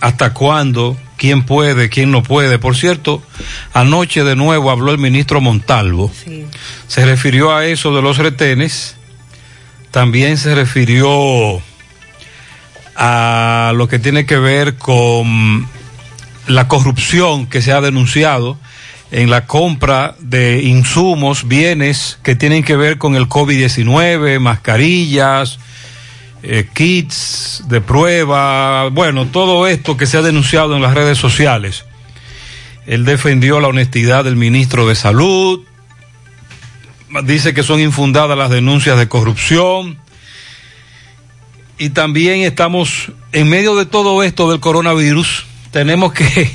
hasta 0.00 0.32
cuándo, 0.34 0.96
quién 1.16 1.42
puede, 1.42 1.88
quién 1.88 2.12
no 2.12 2.22
puede. 2.22 2.60
Por 2.60 2.76
cierto, 2.76 3.24
anoche 3.72 4.22
de 4.22 4.36
nuevo 4.36 4.70
habló 4.70 4.92
el 4.92 4.98
ministro 4.98 5.40
Montalvo. 5.40 6.12
Sí. 6.24 6.46
Se 6.86 7.04
refirió 7.04 7.56
a 7.56 7.66
eso 7.66 7.92
de 7.92 8.02
los 8.02 8.18
retenes, 8.18 8.94
también 9.90 10.38
se 10.38 10.54
refirió 10.54 11.60
a 12.94 13.72
lo 13.74 13.88
que 13.88 13.98
tiene 13.98 14.26
que 14.26 14.38
ver 14.38 14.76
con 14.76 15.68
la 16.46 16.68
corrupción 16.68 17.48
que 17.48 17.62
se 17.62 17.72
ha 17.72 17.80
denunciado 17.80 18.60
en 19.10 19.30
la 19.30 19.46
compra 19.46 20.16
de 20.18 20.62
insumos, 20.62 21.46
bienes 21.46 22.18
que 22.22 22.34
tienen 22.34 22.64
que 22.64 22.76
ver 22.76 22.98
con 22.98 23.14
el 23.14 23.28
COVID-19, 23.28 24.40
mascarillas, 24.40 25.58
eh, 26.42 26.68
kits 26.74 27.64
de 27.68 27.80
prueba, 27.80 28.88
bueno, 28.90 29.26
todo 29.26 29.66
esto 29.66 29.96
que 29.96 30.06
se 30.06 30.18
ha 30.18 30.22
denunciado 30.22 30.76
en 30.76 30.82
las 30.82 30.94
redes 30.94 31.18
sociales. 31.18 31.84
Él 32.86 33.04
defendió 33.04 33.60
la 33.60 33.68
honestidad 33.68 34.24
del 34.24 34.36
ministro 34.36 34.86
de 34.86 34.94
Salud, 34.94 35.60
dice 37.24 37.54
que 37.54 37.62
son 37.62 37.80
infundadas 37.80 38.36
las 38.36 38.50
denuncias 38.50 38.98
de 38.98 39.08
corrupción 39.08 39.98
y 41.78 41.90
también 41.90 42.40
estamos 42.40 43.12
en 43.32 43.48
medio 43.48 43.74
de 43.76 43.86
todo 43.86 44.22
esto 44.22 44.50
del 44.50 44.60
coronavirus 44.60 45.46
tenemos 45.74 46.12
que 46.12 46.48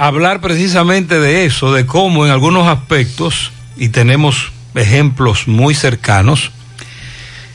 hablar 0.00 0.40
precisamente 0.40 1.20
de 1.20 1.44
eso, 1.44 1.74
de 1.74 1.84
cómo 1.84 2.24
en 2.24 2.32
algunos 2.32 2.66
aspectos, 2.68 3.52
y 3.76 3.90
tenemos 3.90 4.50
ejemplos 4.74 5.46
muy 5.46 5.74
cercanos, 5.74 6.52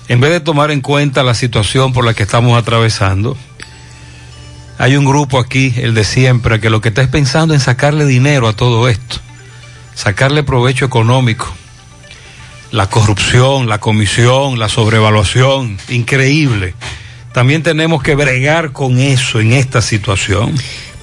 en 0.09 0.19
vez 0.19 0.29
de 0.29 0.39
tomar 0.41 0.69
en 0.69 0.81
cuenta 0.81 1.23
la 1.23 1.33
situación 1.33 1.91
por 1.91 2.05
la 2.05 2.13
que 2.13 2.21
estamos 2.21 2.55
atravesando, 2.55 3.35
hay 4.77 4.95
un 4.95 5.05
grupo 5.05 5.39
aquí, 5.39 5.73
el 5.77 5.95
de 5.95 6.03
siempre, 6.03 6.59
que 6.59 6.69
lo 6.69 6.81
que 6.81 6.89
está 6.89 7.01
es 7.01 7.07
pensando 7.07 7.55
en 7.55 7.59
sacarle 7.59 8.05
dinero 8.05 8.47
a 8.47 8.53
todo 8.53 8.87
esto, 8.89 9.15
sacarle 9.95 10.43
provecho 10.43 10.85
económico. 10.85 11.51
La 12.71 12.91
corrupción, 12.91 13.67
la 13.67 13.79
comisión, 13.79 14.59
la 14.59 14.69
sobrevaluación, 14.69 15.79
increíble. 15.89 16.75
También 17.33 17.63
tenemos 17.63 18.03
que 18.03 18.13
bregar 18.13 18.71
con 18.71 18.99
eso 18.99 19.39
en 19.39 19.53
esta 19.53 19.81
situación. 19.81 20.53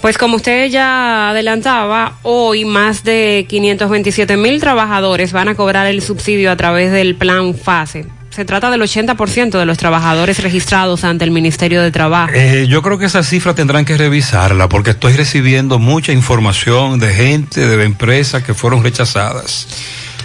Pues 0.02 0.18
como 0.18 0.34
usted 0.34 0.68
ya 0.68 1.30
adelantaba, 1.30 2.18
hoy 2.22 2.64
más 2.64 3.04
de 3.04 3.46
527 3.48 4.36
mil 4.36 4.60
trabajadores 4.60 5.30
van 5.30 5.46
a 5.46 5.54
cobrar 5.54 5.86
el 5.86 6.02
subsidio 6.02 6.50
a 6.50 6.56
través 6.56 6.90
del 6.90 7.14
plan 7.14 7.54
FASE. 7.54 8.06
Se 8.30 8.44
trata 8.44 8.72
del 8.72 8.82
80% 8.82 9.56
de 9.56 9.64
los 9.64 9.78
trabajadores 9.78 10.42
registrados 10.42 11.04
ante 11.04 11.24
el 11.24 11.30
Ministerio 11.30 11.82
de 11.82 11.92
Trabajo. 11.92 12.32
Eh, 12.34 12.66
yo 12.68 12.82
creo 12.82 12.98
que 12.98 13.04
esa 13.04 13.22
cifra 13.22 13.54
tendrán 13.54 13.84
que 13.84 13.96
revisarla 13.96 14.68
porque 14.68 14.90
estoy 14.90 15.12
recibiendo 15.12 15.78
mucha 15.78 16.10
información 16.10 16.98
de 16.98 17.14
gente, 17.14 17.64
de 17.64 17.84
empresas 17.84 18.42
que 18.42 18.54
fueron 18.54 18.82
rechazadas. 18.82 19.68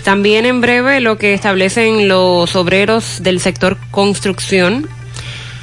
También 0.04 0.48
en 0.48 0.60
breve 0.60 1.02
lo 1.02 1.20
que 1.20 1.36
establecen 1.36 2.08
los 2.08 2.56
obreros 2.56 3.22
del 3.22 3.40
sector 3.42 3.78
construcción, 3.92 4.90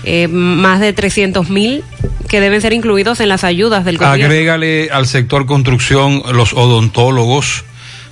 eh, 0.05 0.29
más 0.29 0.81
de 0.81 0.93
300 0.93 1.51
mil 1.51 1.85
que 2.29 2.41
deben 2.41 2.61
ser 2.61 2.73
incluidos 2.73 3.21
en 3.21 3.29
las 3.29 3.45
ayudas 3.45 3.85
del 3.85 3.99
gobierno. 3.99 4.25
Agrégale 4.25 4.91
al 4.91 5.07
sector 5.07 5.47
construcción 5.47 6.23
los 6.33 6.53
odontólogos. 6.53 7.65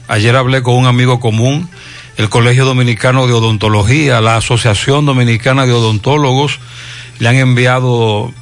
Ayer 0.09 0.37
hablé 0.37 0.63
con 0.63 0.75
un 0.75 0.87
amigo 0.87 1.21
común, 1.21 1.69
el 2.17 2.29
Colegio 2.29 2.65
Dominicano 2.65 3.27
de 3.27 3.33
Odontología, 3.33 4.21
la 4.21 4.37
Asociación 4.37 5.07
Dominicana 5.07 5.67
de 5.67 5.73
Odontólogos, 5.73 6.61
le 7.19 7.29
han 7.29 7.37
enviado 7.37 8.33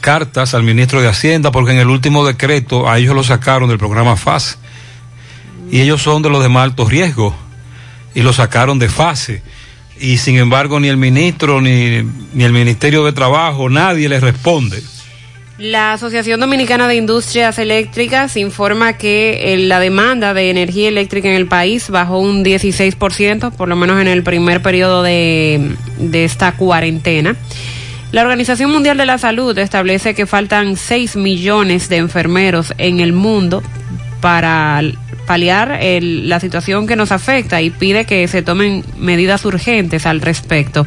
cartas 0.00 0.54
al 0.54 0.62
ministro 0.62 1.00
de 1.00 1.08
Hacienda 1.08 1.50
porque 1.52 1.72
en 1.72 1.78
el 1.78 1.88
último 1.88 2.24
decreto 2.26 2.88
a 2.88 2.98
ellos 2.98 3.14
lo 3.14 3.22
sacaron 3.22 3.68
del 3.68 3.78
programa 3.78 4.16
FAS 4.16 4.58
y 5.70 5.80
ellos 5.80 6.02
son 6.02 6.22
de 6.22 6.30
los 6.30 6.42
de 6.42 6.48
más 6.48 6.64
alto 6.64 6.88
riesgo 6.88 7.34
y 8.14 8.22
lo 8.22 8.32
sacaron 8.32 8.78
de 8.78 8.88
fase 8.88 9.42
y 10.00 10.16
sin 10.16 10.36
embargo 10.38 10.80
ni 10.80 10.88
el 10.88 10.96
ministro 10.96 11.60
ni, 11.60 12.02
ni 12.32 12.44
el 12.44 12.52
Ministerio 12.52 13.04
de 13.04 13.12
Trabajo, 13.12 13.68
nadie 13.68 14.08
les 14.08 14.22
responde. 14.22 14.82
La 15.60 15.92
Asociación 15.92 16.40
Dominicana 16.40 16.88
de 16.88 16.96
Industrias 16.96 17.58
Eléctricas 17.58 18.38
informa 18.38 18.94
que 18.94 19.52
eh, 19.52 19.58
la 19.58 19.78
demanda 19.78 20.32
de 20.32 20.48
energía 20.48 20.88
eléctrica 20.88 21.28
en 21.28 21.34
el 21.34 21.48
país 21.48 21.90
bajó 21.90 22.18
un 22.18 22.42
16%, 22.42 23.52
por 23.52 23.68
lo 23.68 23.76
menos 23.76 24.00
en 24.00 24.08
el 24.08 24.22
primer 24.22 24.62
periodo 24.62 25.02
de, 25.02 25.76
de 25.98 26.24
esta 26.24 26.52
cuarentena. 26.52 27.36
La 28.10 28.22
Organización 28.22 28.70
Mundial 28.70 28.96
de 28.96 29.04
la 29.04 29.18
Salud 29.18 29.56
establece 29.58 30.14
que 30.14 30.24
faltan 30.24 30.76
6 30.76 31.16
millones 31.16 31.90
de 31.90 31.98
enfermeros 31.98 32.72
en 32.78 33.00
el 33.00 33.12
mundo 33.12 33.62
para 34.22 34.82
paliar 35.30 35.78
la 35.80 36.40
situación 36.40 36.88
que 36.88 36.96
nos 36.96 37.12
afecta 37.12 37.62
y 37.62 37.70
pide 37.70 38.04
que 38.04 38.26
se 38.26 38.42
tomen 38.42 38.84
medidas 38.98 39.44
urgentes 39.44 40.04
al 40.04 40.20
respecto. 40.20 40.84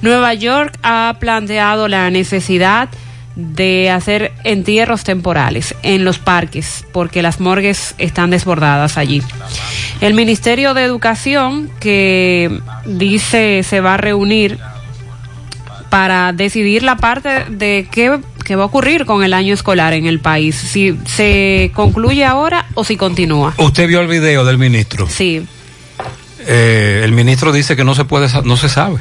Nueva 0.00 0.32
York 0.32 0.72
ha 0.82 1.14
planteado 1.20 1.86
la 1.86 2.08
necesidad 2.08 2.88
de 3.36 3.90
hacer 3.90 4.32
entierros 4.44 5.04
temporales 5.04 5.74
en 5.82 6.06
los 6.06 6.18
parques 6.18 6.86
porque 6.92 7.20
las 7.20 7.40
morgues 7.40 7.94
están 7.98 8.30
desbordadas 8.30 8.96
allí. 8.96 9.20
El 10.00 10.14
Ministerio 10.14 10.72
de 10.72 10.84
Educación 10.84 11.70
que 11.78 12.62
dice 12.86 13.62
se 13.64 13.82
va 13.82 13.94
a 13.94 13.98
reunir 13.98 14.58
para 15.90 16.32
decidir 16.32 16.82
la 16.82 16.96
parte 16.96 17.44
de 17.50 17.86
qué, 17.90 18.18
qué 18.48 18.56
va 18.56 18.62
a 18.62 18.66
ocurrir 18.66 19.04
con 19.04 19.22
el 19.22 19.34
año 19.34 19.52
escolar 19.52 19.92
en 19.92 20.06
el 20.06 20.20
país, 20.20 20.56
si 20.56 20.98
se 21.04 21.70
concluye 21.74 22.24
ahora 22.24 22.64
o 22.72 22.82
si 22.82 22.96
continúa. 22.96 23.52
¿Usted 23.58 23.86
vio 23.86 24.00
el 24.00 24.08
video 24.08 24.42
del 24.42 24.56
ministro? 24.56 25.06
Sí. 25.06 25.46
Eh, 26.46 27.02
el 27.04 27.12
ministro 27.12 27.52
dice 27.52 27.76
que 27.76 27.84
no 27.84 27.94
se 27.94 28.06
puede, 28.06 28.26
no 28.44 28.56
se 28.56 28.70
sabe. 28.70 29.00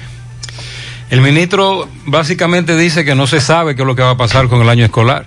El 1.09 1.21
ministro 1.21 1.87
básicamente 2.05 2.75
dice 2.75 3.05
que 3.05 3.15
no 3.15 3.25
se 3.25 3.39
sabe 3.39 3.77
qué 3.77 3.83
es 3.83 3.87
lo 3.87 3.95
que 3.95 4.01
va 4.01 4.11
a 4.11 4.17
pasar 4.17 4.49
con 4.49 4.61
el 4.61 4.67
año 4.67 4.83
escolar. 4.83 5.25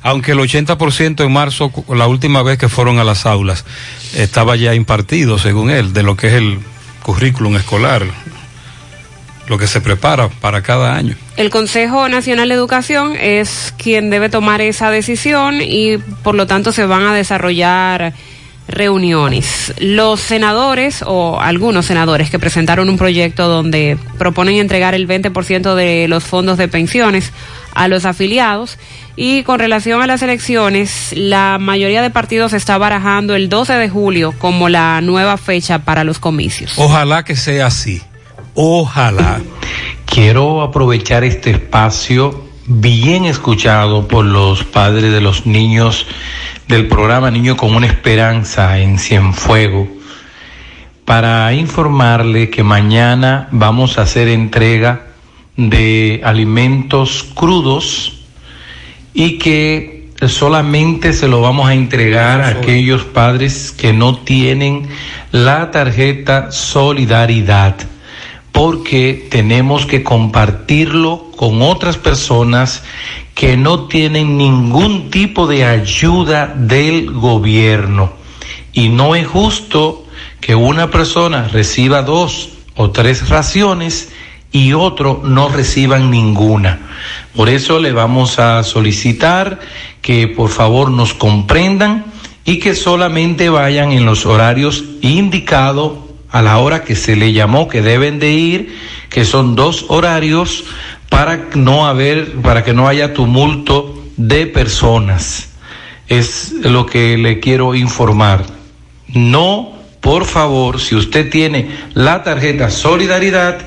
Aunque 0.00 0.30
el 0.30 0.38
80% 0.38 1.24
en 1.24 1.32
marzo, 1.32 1.72
la 1.88 2.06
última 2.06 2.44
vez 2.44 2.58
que 2.58 2.68
fueron 2.68 3.00
a 3.00 3.04
las 3.04 3.26
aulas, 3.26 3.64
estaba 4.14 4.54
ya 4.54 4.76
impartido, 4.76 5.40
según 5.40 5.70
él, 5.70 5.92
de 5.92 6.04
lo 6.04 6.16
que 6.16 6.28
es 6.28 6.34
el 6.34 6.60
currículum 7.02 7.56
escolar, 7.56 8.06
lo 9.48 9.58
que 9.58 9.66
se 9.66 9.80
prepara 9.80 10.28
para 10.28 10.62
cada 10.62 10.94
año. 10.94 11.16
El 11.36 11.50
Consejo 11.50 12.08
Nacional 12.08 12.48
de 12.48 12.54
Educación 12.54 13.16
es 13.20 13.74
quien 13.78 14.10
debe 14.10 14.28
tomar 14.28 14.60
esa 14.60 14.90
decisión 14.90 15.60
y 15.60 15.98
por 16.22 16.34
lo 16.34 16.46
tanto 16.46 16.72
se 16.72 16.86
van 16.86 17.02
a 17.02 17.14
desarrollar 17.14 18.14
reuniones. 18.68 19.72
Los 19.78 20.20
senadores 20.20 21.04
o 21.06 21.40
algunos 21.40 21.86
senadores 21.86 22.30
que 22.30 22.38
presentaron 22.38 22.88
un 22.88 22.98
proyecto 22.98 23.48
donde 23.48 23.96
proponen 24.18 24.56
entregar 24.56 24.94
el 24.94 25.06
20% 25.06 25.74
de 25.74 26.08
los 26.08 26.24
fondos 26.24 26.58
de 26.58 26.68
pensiones 26.68 27.32
a 27.74 27.88
los 27.88 28.04
afiliados 28.04 28.78
y 29.16 29.42
con 29.44 29.58
relación 29.58 30.02
a 30.02 30.06
las 30.06 30.22
elecciones, 30.22 31.12
la 31.14 31.58
mayoría 31.60 32.02
de 32.02 32.10
partidos 32.10 32.52
está 32.54 32.78
barajando 32.78 33.34
el 33.34 33.48
12 33.48 33.74
de 33.74 33.88
julio 33.88 34.34
como 34.38 34.68
la 34.68 35.00
nueva 35.00 35.36
fecha 35.36 35.80
para 35.80 36.02
los 36.02 36.18
comicios. 36.18 36.72
Ojalá 36.76 37.24
que 37.24 37.36
sea 37.36 37.66
así. 37.66 38.02
Ojalá. 38.58 39.42
Quiero 40.06 40.62
aprovechar 40.62 41.24
este 41.24 41.50
espacio 41.50 42.42
bien 42.66 43.26
escuchado 43.26 44.08
por 44.08 44.24
los 44.24 44.64
padres 44.64 45.12
de 45.12 45.20
los 45.20 45.44
niños 45.44 46.06
del 46.66 46.88
programa 46.88 47.30
Niño 47.30 47.58
con 47.58 47.74
una 47.74 47.86
Esperanza 47.86 48.78
en 48.78 48.98
Cienfuego 48.98 49.86
para 51.04 51.52
informarle 51.52 52.48
que 52.48 52.62
mañana 52.62 53.48
vamos 53.52 53.98
a 53.98 54.02
hacer 54.02 54.28
entrega 54.28 55.08
de 55.58 56.22
alimentos 56.24 57.26
crudos 57.34 58.24
y 59.12 59.36
que 59.36 60.08
solamente 60.28 61.12
se 61.12 61.28
lo 61.28 61.42
vamos 61.42 61.68
a 61.68 61.74
entregar 61.74 62.40
a 62.40 62.48
aquellos 62.48 63.04
padres 63.04 63.70
que 63.70 63.92
no 63.92 64.16
tienen 64.16 64.88
la 65.30 65.70
tarjeta 65.70 66.50
Solidaridad 66.50 67.76
porque 68.56 69.28
tenemos 69.30 69.84
que 69.84 70.02
compartirlo 70.02 71.30
con 71.36 71.60
otras 71.60 71.98
personas 71.98 72.84
que 73.34 73.54
no 73.54 73.80
tienen 73.86 74.38
ningún 74.38 75.10
tipo 75.10 75.46
de 75.46 75.66
ayuda 75.66 76.54
del 76.56 77.12
gobierno. 77.12 78.14
Y 78.72 78.88
no 78.88 79.14
es 79.14 79.26
justo 79.26 80.06
que 80.40 80.54
una 80.54 80.90
persona 80.90 81.48
reciba 81.48 82.00
dos 82.00 82.48
o 82.76 82.92
tres 82.92 83.28
raciones 83.28 84.10
y 84.52 84.72
otro 84.72 85.20
no 85.22 85.50
reciban 85.50 86.10
ninguna. 86.10 86.78
Por 87.34 87.50
eso 87.50 87.78
le 87.78 87.92
vamos 87.92 88.38
a 88.38 88.62
solicitar 88.62 89.60
que 90.00 90.28
por 90.28 90.48
favor 90.48 90.90
nos 90.90 91.12
comprendan 91.12 92.06
y 92.46 92.58
que 92.58 92.74
solamente 92.74 93.50
vayan 93.50 93.92
en 93.92 94.06
los 94.06 94.24
horarios 94.24 94.82
indicados 95.02 96.05
a 96.36 96.42
la 96.42 96.58
hora 96.58 96.84
que 96.84 96.96
se 96.96 97.16
le 97.16 97.32
llamó 97.32 97.66
que 97.66 97.80
deben 97.80 98.18
de 98.18 98.32
ir, 98.32 98.76
que 99.08 99.24
son 99.24 99.54
dos 99.54 99.86
horarios 99.88 100.64
para 101.08 101.48
no 101.54 101.86
haber, 101.86 102.32
para 102.42 102.62
que 102.62 102.74
no 102.74 102.88
haya 102.88 103.14
tumulto 103.14 104.04
de 104.18 104.46
personas. 104.46 105.48
Es 106.08 106.52
lo 106.52 106.84
que 106.84 107.16
le 107.16 107.40
quiero 107.40 107.74
informar. 107.74 108.44
No, 109.08 109.72
por 110.02 110.26
favor, 110.26 110.78
si 110.78 110.94
usted 110.94 111.30
tiene 111.30 111.70
la 111.94 112.22
tarjeta 112.22 112.70
Solidaridad, 112.70 113.58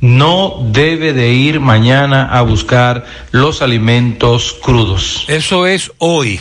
no 0.00 0.58
debe 0.72 1.12
de 1.12 1.32
ir 1.32 1.60
mañana 1.60 2.28
a 2.32 2.42
buscar 2.42 3.06
los 3.30 3.62
alimentos 3.62 4.56
crudos. 4.60 5.24
Eso 5.28 5.68
es 5.68 5.92
hoy. 5.98 6.40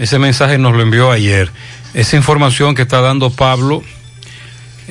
Ese 0.00 0.18
mensaje 0.18 0.58
nos 0.58 0.74
lo 0.74 0.82
envió 0.82 1.12
ayer. 1.12 1.50
Esa 1.94 2.16
información 2.16 2.74
que 2.74 2.82
está 2.82 3.00
dando 3.00 3.30
Pablo, 3.30 3.84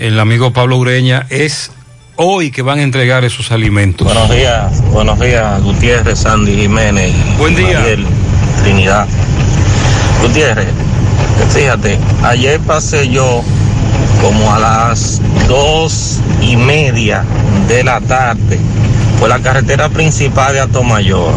el 0.01 0.19
amigo 0.19 0.51
Pablo 0.51 0.77
Ureña, 0.77 1.27
es 1.29 1.71
hoy 2.15 2.49
que 2.49 2.63
van 2.63 2.79
a 2.79 2.81
entregar 2.81 3.23
esos 3.23 3.51
alimentos. 3.51 4.07
Buenos 4.07 4.31
días, 4.31 4.81
buenos 4.91 5.19
días, 5.19 5.61
Gutiérrez, 5.61 6.17
Sandy 6.17 6.55
Jiménez. 6.55 7.13
Buen 7.37 7.55
día. 7.55 7.79
Mariel, 7.79 8.05
Trinidad. 8.63 9.07
Gutiérrez, 10.23 10.69
fíjate, 11.53 11.99
ayer 12.23 12.59
pasé 12.61 13.09
yo 13.09 13.43
como 14.21 14.51
a 14.51 14.57
las 14.57 15.21
dos 15.47 16.19
y 16.41 16.55
media 16.55 17.23
de 17.67 17.83
la 17.83 18.01
tarde 18.01 18.59
por 19.19 19.29
la 19.29 19.37
carretera 19.37 19.89
principal 19.89 20.53
de 20.53 20.61
Atomayor. 20.61 21.35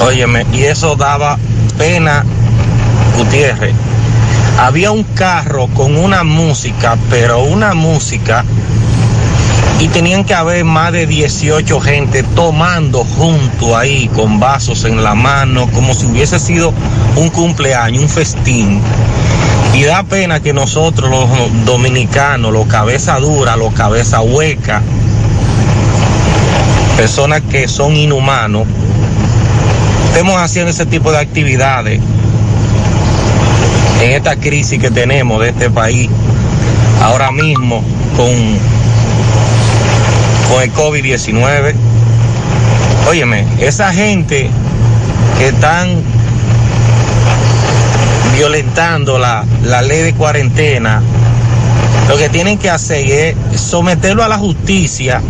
Óyeme, 0.00 0.44
y 0.52 0.64
eso 0.64 0.96
daba 0.96 1.38
pena, 1.78 2.24
Gutiérrez. 3.16 3.74
Había 4.58 4.90
un 4.90 5.04
carro 5.04 5.68
con 5.68 5.96
una 5.96 6.24
música, 6.24 6.98
pero 7.08 7.44
una 7.44 7.74
música, 7.74 8.44
y 9.78 9.86
tenían 9.86 10.24
que 10.24 10.34
haber 10.34 10.64
más 10.64 10.90
de 10.90 11.06
18 11.06 11.80
gente 11.80 12.24
tomando 12.24 13.04
junto 13.04 13.76
ahí, 13.76 14.10
con 14.12 14.40
vasos 14.40 14.84
en 14.84 15.04
la 15.04 15.14
mano, 15.14 15.68
como 15.72 15.94
si 15.94 16.06
hubiese 16.06 16.40
sido 16.40 16.72
un 17.14 17.30
cumpleaños, 17.30 18.02
un 18.02 18.08
festín. 18.08 18.80
Y 19.74 19.84
da 19.84 20.02
pena 20.02 20.40
que 20.40 20.52
nosotros 20.52 21.08
los 21.08 21.28
dominicanos, 21.64 22.52
los 22.52 22.66
cabeza 22.66 23.20
dura, 23.20 23.54
los 23.56 23.72
cabeza 23.74 24.22
hueca, 24.22 24.82
personas 26.96 27.42
que 27.42 27.68
son 27.68 27.94
inhumanos, 27.94 28.66
estemos 30.08 30.34
haciendo 30.40 30.72
ese 30.72 30.84
tipo 30.84 31.12
de 31.12 31.18
actividades 31.18 32.00
en 34.00 34.12
esta 34.12 34.36
crisis 34.36 34.78
que 34.80 34.90
tenemos 34.90 35.40
de 35.40 35.50
este 35.50 35.70
país 35.70 36.08
ahora 37.02 37.30
mismo 37.30 37.82
con, 38.16 38.28
con 40.48 40.62
el 40.62 40.72
COVID-19. 40.72 41.74
Óyeme, 43.08 43.44
esa 43.60 43.92
gente 43.92 44.50
que 45.38 45.48
están 45.48 46.02
violentando 48.36 49.18
la, 49.18 49.44
la 49.64 49.82
ley 49.82 50.02
de 50.02 50.14
cuarentena, 50.14 51.02
lo 52.08 52.16
que 52.16 52.28
tienen 52.28 52.58
que 52.58 52.70
hacer 52.70 53.06
es 53.52 53.60
someterlo 53.60 54.22
a 54.22 54.28
la 54.28 54.38
justicia 54.38 55.20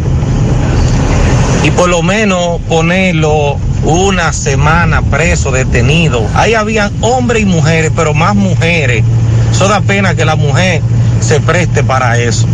y 1.64 1.71
por 1.71 1.88
lo 1.88 2.03
menos 2.03 2.61
ponerlo 2.68 3.57
una 3.85 4.33
semana 4.33 5.03
preso, 5.03 5.51
detenido. 5.51 6.27
Ahí 6.35 6.55
habían 6.55 6.92
hombres 7.01 7.42
y 7.42 7.47
mujeres, 7.47 7.92
pero 7.94 8.14
más 8.14 8.35
mujeres. 8.35 9.05
Eso 9.51 9.68
da 9.68 9.81
pena 9.81 10.14
que 10.14 10.25
la 10.25 10.37
mujer 10.37 10.83
se 11.21 11.40
preste 11.40 11.83
para 11.83 12.18
eso. 12.18 12.47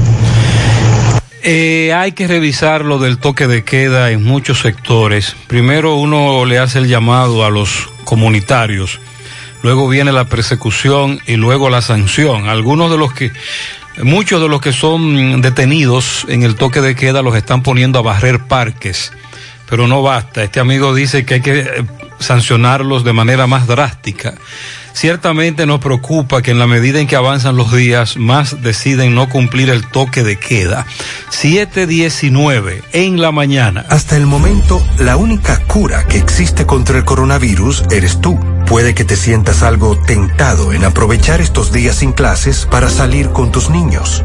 Eh, 1.43 1.93
hay 1.93 2.13
que 2.13 2.27
revisar 2.27 2.87
lo 2.87 2.99
del 2.99 3.19
toque 3.19 3.47
de 3.47 3.65
queda 3.65 4.11
en 4.11 4.23
muchos 4.23 4.61
sectores. 4.61 5.37
Primero 5.47 5.97
uno 5.97 6.47
le 6.47 6.59
hace 6.59 6.79
el 6.79 6.89
llamado 6.89 7.45
a 7.45 7.51
los 7.51 7.91
comunitarios, 8.05 8.99
luego 9.63 9.87
viene 9.87 10.11
la 10.13 10.25
persecución 10.25 11.21
y 11.27 11.37
luego 11.37 11.69
la 11.69 11.83
sanción. 11.83 12.49
Algunos 12.49 12.91
de 12.91 12.97
los 12.97 13.13
que, 13.13 13.31
muchos 14.03 14.41
de 14.41 14.49
los 14.49 14.61
que 14.61 14.73
son 14.73 15.41
detenidos 15.41 16.27
en 16.29 16.43
el 16.43 16.57
toque 16.57 16.81
de 16.81 16.95
queda 16.95 17.23
los 17.23 17.37
están 17.37 17.63
poniendo 17.63 17.99
a 17.99 18.03
barrer 18.03 18.41
parques 18.47 19.13
pero 19.69 19.87
no 19.89 20.03
basta. 20.03 20.43
Este 20.43 20.61
amigo 20.61 20.95
dice 20.95 21.25
que 21.25 21.35
hay 21.35 21.41
que 21.41 21.59
eh, 21.61 21.67
sancionarlos 22.19 23.05
de 23.05 23.13
manera 23.13 23.47
más 23.47 23.67
drástica. 23.67 24.35
Ciertamente 24.93 25.67
nos 25.67 25.81
preocupa 25.81 26.41
que 26.43 26.53
en 26.53 26.61
la 26.61 26.69
medida 26.69 27.01
en 27.01 27.09
que 27.09 27.17
avanzan 27.17 27.57
los 27.57 27.73
días, 27.73 28.17
más 28.17 28.63
deciden 28.63 29.15
no 29.15 29.29
cumplir 29.29 29.69
el 29.71 29.85
toque 29.85 30.23
de 30.23 30.39
queda. 30.39 30.87
7.19 31.33 32.83
en 32.93 33.21
la 33.21 33.33
mañana. 33.33 33.85
Hasta 33.89 34.17
el 34.17 34.27
momento, 34.27 34.81
la 34.99 35.17
única 35.17 35.59
cura 35.67 36.07
que 36.07 36.19
existe 36.19 36.65
contra 36.65 36.97
el 36.99 37.05
coronavirus 37.05 37.83
eres 37.91 38.21
tú. 38.21 38.39
Puede 38.67 38.95
que 38.95 39.05
te 39.05 39.17
sientas 39.17 39.63
algo 39.63 39.97
tentado 39.97 40.73
en 40.73 40.85
aprovechar 40.85 41.41
estos 41.41 41.71
días 41.71 41.97
sin 41.97 42.13
clases 42.13 42.67
para 42.67 42.89
salir 42.89 43.31
con 43.31 43.53
tus 43.53 43.71
niños, 43.71 44.25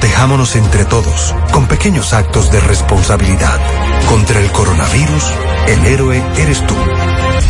Protejámonos 0.00 0.56
entre 0.56 0.86
todos, 0.86 1.34
con 1.52 1.68
pequeños 1.68 2.14
actos 2.14 2.50
de 2.50 2.58
responsabilidad. 2.58 3.60
Contra 4.08 4.40
el 4.40 4.50
coronavirus, 4.50 5.24
el 5.68 5.84
héroe 5.84 6.22
eres 6.38 6.66
tú. 6.66 6.74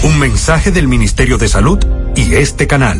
Un 0.03 0.19
mensaje 0.19 0.73
del 0.73 0.89
Ministerio 0.89 1.39
de 1.39 1.47
Salud 1.47 1.79
y 2.17 2.35
este 2.35 2.67
canal. 2.67 2.99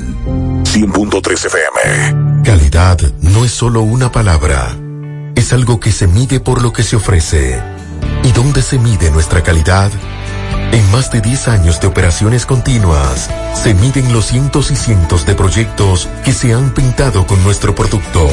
100.3 0.63 1.47
FM. 1.47 2.45
Calidad 2.45 3.01
no 3.23 3.45
es 3.45 3.51
solo 3.51 3.83
una 3.83 4.13
palabra, 4.13 4.69
es 5.35 5.53
algo 5.53 5.81
que 5.81 5.91
se 5.91 6.07
mide 6.07 6.39
por 6.39 6.63
lo 6.63 6.73
que 6.73 6.85
se 6.85 6.95
ofrece. 6.95 7.61
¿Y 8.23 8.31
dónde 8.31 8.63
se 8.63 8.79
mide 8.79 9.11
nuestra 9.11 9.43
calidad? 9.43 9.91
En 10.71 10.93
más 10.93 11.11
de 11.11 11.21
10 11.21 11.49
años 11.49 11.81
de 11.81 11.89
operaciones 11.89 12.47
continuas, 12.47 13.29
se 13.61 13.75
miden 13.75 14.13
los 14.13 14.27
cientos 14.27 14.71
y 14.71 14.77
cientos 14.77 15.27
de 15.27 15.35
proyectos 15.35 16.09
que 16.25 16.33
se 16.33 16.55
han 16.55 16.73
pintado 16.73 17.27
con 17.27 17.43
nuestro 17.43 17.75
producto, 17.75 18.29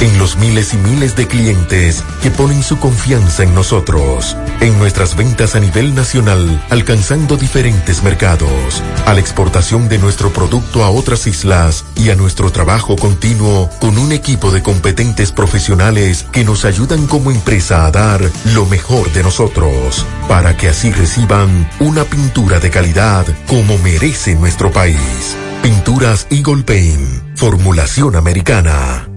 en 0.00 0.16
los 0.18 0.36
miles 0.36 0.74
y 0.74 0.76
miles 0.76 1.16
de 1.16 1.26
clientes 1.26 2.04
que 2.22 2.30
ponen 2.30 2.62
su 2.62 2.78
confianza 2.78 3.42
en 3.42 3.54
nosotros, 3.54 4.36
en 4.60 4.78
nuestras 4.78 5.16
ventas 5.16 5.56
a 5.56 5.60
nivel 5.60 5.94
nacional, 5.94 6.64
alcanzando 6.70 7.36
diferentes 7.36 8.02
mercados, 8.02 8.82
a 9.06 9.14
la 9.14 9.20
exportación 9.20 9.88
de 9.88 9.98
nuestro 9.98 10.32
producto 10.32 10.84
a 10.84 10.90
otras 10.90 11.26
islas 11.26 11.84
y 11.96 12.10
a 12.10 12.14
nuestro 12.14 12.52
trabajo 12.52 12.96
continuo 12.96 13.68
con 13.80 13.98
un 13.98 14.12
equipo 14.12 14.52
de 14.52 14.62
competentes 14.62 15.32
profesionales 15.32 16.26
que 16.30 16.44
nos 16.44 16.64
ayudan 16.64 17.06
como 17.06 17.32
empresa 17.32 17.84
a 17.84 17.90
dar 17.90 18.20
lo 18.54 18.66
mejor 18.66 19.12
de 19.12 19.22
nosotros, 19.24 20.06
para 20.28 20.56
que 20.56 20.68
así 20.68 20.92
reciban 20.92 21.68
una 21.80 22.04
pintura 22.04 22.60
de 22.60 22.70
calidad 22.70 23.26
como 23.48 23.78
merece 23.78 24.36
nuestro 24.36 24.70
país. 24.70 25.36
Pinturas 25.62 26.28
Eagle 26.30 26.62
Paint, 26.62 27.36
formulación 27.36 28.14
americana. 28.14 29.08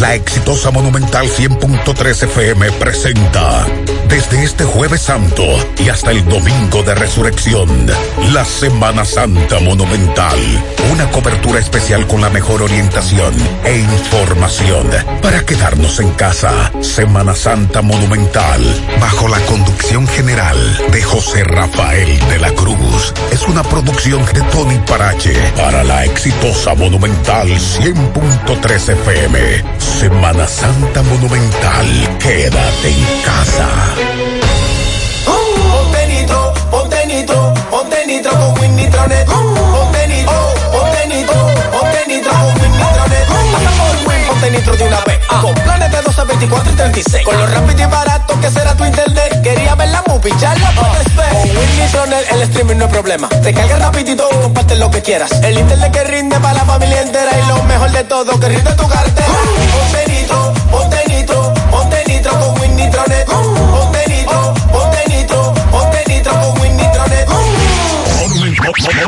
La 0.00 0.14
exitosa 0.14 0.70
Monumental 0.70 1.26
100.3 1.26 2.24
FM 2.24 2.70
presenta 2.72 3.66
desde 4.08 4.44
este 4.44 4.64
jueves 4.64 5.02
santo 5.02 5.42
y 5.78 5.88
hasta 5.88 6.10
el 6.10 6.24
domingo 6.28 6.82
de 6.82 6.94
resurrección, 6.94 7.86
la 8.32 8.44
Semana 8.44 9.04
Santa 9.04 9.58
Monumental. 9.60 10.38
Una 10.92 11.10
cobertura 11.10 11.58
especial 11.58 12.06
con 12.06 12.20
la 12.20 12.30
mejor 12.30 12.62
orientación 12.62 13.34
e 13.64 13.78
información 13.78 14.88
para 15.22 15.44
quedarnos 15.44 16.00
en 16.00 16.10
casa. 16.12 16.72
Semana 16.80 17.34
Santa 17.34 17.82
Monumental, 17.82 18.62
bajo 19.00 19.28
la 19.28 19.38
conducción 19.46 20.06
general 20.08 20.56
de 20.92 21.02
José 21.02 21.44
Rafael 21.44 22.18
de 22.28 22.38
la 22.38 22.52
Cruz. 22.52 23.12
Es 23.32 23.42
una 23.42 23.62
producción 23.62 24.24
de 24.32 24.42
Tony 24.52 24.78
Parache 24.86 25.34
para 25.56 25.82
la 25.84 26.04
exitosa 26.04 26.74
Monumental 26.74 27.48
100.3 27.48 28.88
FM. 28.92 29.64
Semana 29.78 30.46
Santa 30.46 31.02
Monumental, 31.02 32.18
quédate 32.18 32.88
en 32.88 33.22
casa. 33.24 33.95
Ponte 33.96 34.12
nitro, 36.06 36.52
ponte 36.70 37.06
nitro, 37.06 37.54
ponte 37.70 38.06
nitro 38.06 38.30
con 38.30 38.60
Win 38.60 38.76
Nitronet. 38.76 39.26
Ponte 39.26 40.06
nitro, 40.06 40.54
ponte 40.70 41.06
nitro, 41.08 41.34
ponte 41.72 42.04
nitro 42.06 42.30
con 42.30 42.60
Win 42.60 42.72
Nitronet. 42.72 43.26
Por 43.26 43.96
Win, 44.06 44.20
ponte 44.26 44.50
nitro 44.50 44.76
de 44.76 44.84
una 44.84 45.00
vez. 45.00 45.18
Con 45.40 45.54
planes 45.54 45.90
de 45.90 46.02
12, 46.02 46.24
24 46.24 46.72
y 46.72 46.76
36. 46.76 47.24
Con 47.24 47.38
lo 47.38 47.46
rápido 47.46 47.82
y 47.82 47.86
barato 47.86 48.38
que 48.38 48.50
será 48.50 48.76
tu 48.76 48.84
internet. 48.84 49.40
Quería 49.42 49.74
ver 49.74 49.88
la 49.88 50.02
movie, 50.06 50.34
ya 50.38 50.54
la 50.56 50.70
puedes. 50.72 51.08
Con 51.32 51.56
Win 51.56 51.78
Nitronet 51.78 52.30
el 52.32 52.42
streaming 52.42 52.76
no 52.76 52.84
es 52.84 52.90
problema. 52.90 53.30
Te 53.30 53.54
carga 53.54 53.78
rapidito 53.78 54.28
y 54.30 54.36
comparte 54.42 54.76
lo 54.76 54.90
que 54.90 55.00
quieras. 55.00 55.32
El 55.42 55.56
internet 55.58 55.90
que 55.90 56.04
rinde 56.04 56.38
para 56.38 56.52
la 56.52 56.66
familia 56.66 57.00
entera. 57.00 57.30
Y 57.38 57.42
lo 57.48 57.62
mejor 57.62 57.90
de 57.92 58.04
todo, 58.04 58.38
que 58.38 58.48
rinde 58.50 58.72
tu 58.72 58.86
cartera. 58.86 59.26
Ponte 59.72 60.04
nitro, 60.12 60.52
ponte 60.70 60.95
Nitronet. 62.86 63.26
Ponte 63.26 64.04
nitro, 64.08 64.54
ponte 64.72 65.04
nitro, 65.08 65.54
ponte 65.70 66.04
nitro 66.08 66.32
con 66.32 66.60
Win 66.60 66.76
Nitronet. 66.76 67.28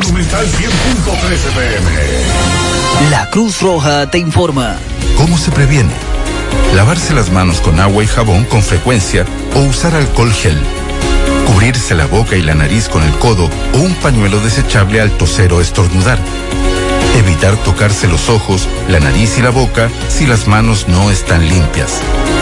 Monumental 0.01 0.45
100.3 0.45 1.33
FM. 1.33 1.91
La 3.09 3.29
Cruz 3.29 3.61
Roja 3.61 4.09
te 4.11 4.17
informa. 4.17 4.77
¿Cómo 5.17 5.37
se 5.37 5.51
previene? 5.51 5.93
Lavarse 6.75 7.13
las 7.13 7.31
manos 7.31 7.61
con 7.61 7.79
agua 7.79 8.03
y 8.03 8.07
jabón 8.07 8.43
con 8.45 8.61
frecuencia 8.61 9.25
o 9.55 9.59
usar 9.59 9.95
alcohol 9.95 10.33
gel. 10.33 10.57
Cubrirse 11.47 11.95
la 11.95 12.05
boca 12.05 12.35
y 12.35 12.41
la 12.41 12.55
nariz 12.55 12.89
con 12.89 13.03
el 13.03 13.11
codo 13.13 13.49
o 13.73 13.77
un 13.77 13.93
pañuelo 13.95 14.39
desechable 14.41 14.99
al 14.99 15.11
toser 15.11 15.53
o 15.53 15.61
estornudar. 15.61 16.19
Evitar 17.17 17.55
tocarse 17.57 18.07
los 18.07 18.29
ojos, 18.29 18.67
la 18.89 18.99
nariz 18.99 19.37
y 19.37 19.41
la 19.41 19.49
boca 19.49 19.89
si 20.09 20.27
las 20.27 20.47
manos 20.47 20.87
no 20.87 21.09
están 21.11 21.47
limpias. 21.47 22.01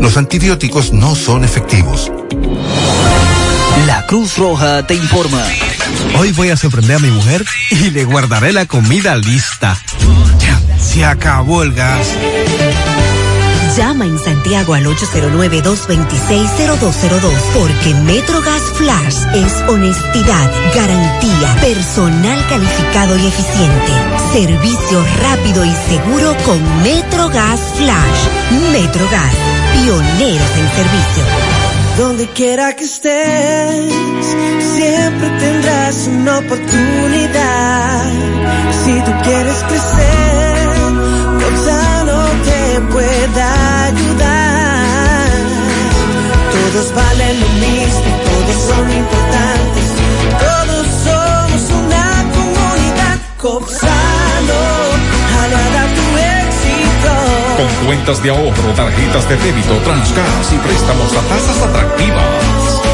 Los 0.00 0.16
antibióticos 0.16 0.92
no 0.92 1.14
son 1.14 1.44
efectivos. 1.44 2.10
La 3.86 4.04
Cruz 4.06 4.36
Roja 4.36 4.84
te 4.86 4.94
informa. 4.94 5.42
Hoy 6.18 6.32
voy 6.32 6.50
a 6.50 6.56
sorprender 6.56 6.96
a 6.96 7.00
mi 7.00 7.10
mujer 7.10 7.44
y 7.70 7.90
le 7.90 8.04
guardaré 8.04 8.52
la 8.52 8.66
comida 8.66 9.16
lista. 9.16 9.80
Ya, 10.38 10.60
se 10.78 11.04
acabó 11.04 11.62
el 11.62 11.74
gas. 11.74 12.08
Llama 13.76 14.06
en 14.06 14.18
Santiago 14.20 14.74
al 14.74 14.86
809-226-0202 14.86 17.32
porque 17.52 17.92
MetroGas 18.04 18.62
Flash 18.76 19.16
es 19.34 19.52
honestidad, 19.68 20.48
garantía, 20.76 21.56
personal 21.60 22.38
calificado 22.48 23.18
y 23.18 23.26
eficiente, 23.26 23.92
servicio 24.32 25.04
rápido 25.20 25.64
y 25.64 25.74
seguro 25.88 26.36
con 26.44 26.62
MetroGas 26.84 27.60
Flash. 27.76 28.28
MetroGas, 28.72 29.34
pioneros 29.72 30.50
en 30.58 30.68
servicio. 30.70 31.24
Donde 31.98 32.26
quiera 32.28 32.74
que 32.74 32.84
estés, 32.84 33.94
siempre 34.76 35.28
tendrás 35.38 36.08
una 36.08 36.38
oportunidad. 36.38 38.02
Si 38.84 38.92
tú 39.00 39.12
quieres 39.22 39.56
crecer, 39.68 40.68
Gonzalo 41.40 42.22
te 42.44 42.80
pueda 42.92 43.84
ayudar. 43.84 45.30
Todos 46.52 46.94
valen 46.94 47.40
lo 47.40 47.48
mismo, 47.48 48.10
todos 48.28 48.58
son 48.68 48.84
importantes, 49.02 49.86
todos 50.46 50.86
somos 51.04 51.62
una 51.80 52.06
comunidad. 52.34 53.16
Gonzalo, 53.40 54.64
éxito. 55.52 55.83
Con 57.56 57.86
cuentas 57.86 58.20
de 58.20 58.30
ahorro, 58.30 58.72
tarjetas 58.74 59.28
de 59.28 59.36
débito, 59.36 59.76
Transgas 59.84 60.52
y 60.52 60.58
préstamos 60.58 61.12
a 61.12 61.20
tasas 61.28 61.62
atractivas. 61.62 62.93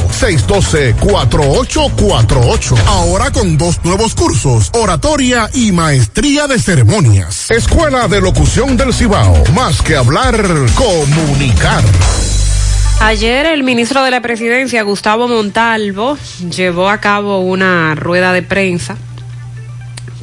612-4848. 0.09 2.77
Ahora 2.87 3.31
con 3.31 3.57
dos 3.57 3.83
nuevos 3.83 4.15
cursos, 4.15 4.69
oratoria 4.73 5.49
y 5.53 5.71
maestría 5.71 6.47
de 6.47 6.59
ceremonias. 6.59 7.49
Escuela 7.51 8.07
de 8.07 8.21
Locución 8.21 8.77
del 8.77 8.93
Cibao. 8.93 9.43
Más 9.53 9.81
que 9.81 9.95
hablar, 9.95 10.35
comunicar. 10.75 11.83
Ayer 13.01 13.47
el 13.47 13.63
ministro 13.63 14.03
de 14.03 14.11
la 14.11 14.21
Presidencia, 14.21 14.83
Gustavo 14.83 15.27
Montalvo, 15.27 16.17
llevó 16.55 16.87
a 16.87 16.99
cabo 16.99 17.39
una 17.39 17.95
rueda 17.95 18.31
de 18.31 18.43
prensa 18.43 18.95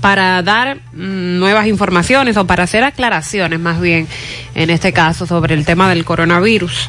para 0.00 0.42
dar 0.42 0.76
mm, 0.92 1.38
nuevas 1.38 1.66
informaciones 1.66 2.36
o 2.36 2.46
para 2.46 2.64
hacer 2.64 2.84
aclaraciones 2.84 3.58
más 3.58 3.80
bien 3.80 4.06
en 4.54 4.70
este 4.70 4.92
caso 4.92 5.26
sobre 5.26 5.54
el 5.54 5.64
tema 5.64 5.88
del 5.88 6.04
coronavirus. 6.04 6.88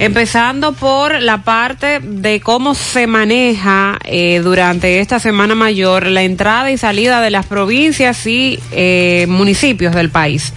Empezando 0.00 0.72
por 0.72 1.20
la 1.20 1.42
parte 1.42 2.00
de 2.00 2.40
cómo 2.40 2.74
se 2.74 3.06
maneja 3.06 3.98
eh, 4.04 4.40
durante 4.42 4.98
esta 5.00 5.20
Semana 5.20 5.54
Mayor 5.54 6.06
la 6.06 6.22
entrada 6.22 6.70
y 6.70 6.78
salida 6.78 7.20
de 7.20 7.28
las 7.28 7.44
provincias 7.44 8.26
y 8.26 8.58
eh, 8.72 9.26
municipios 9.28 9.94
del 9.94 10.08
país. 10.08 10.54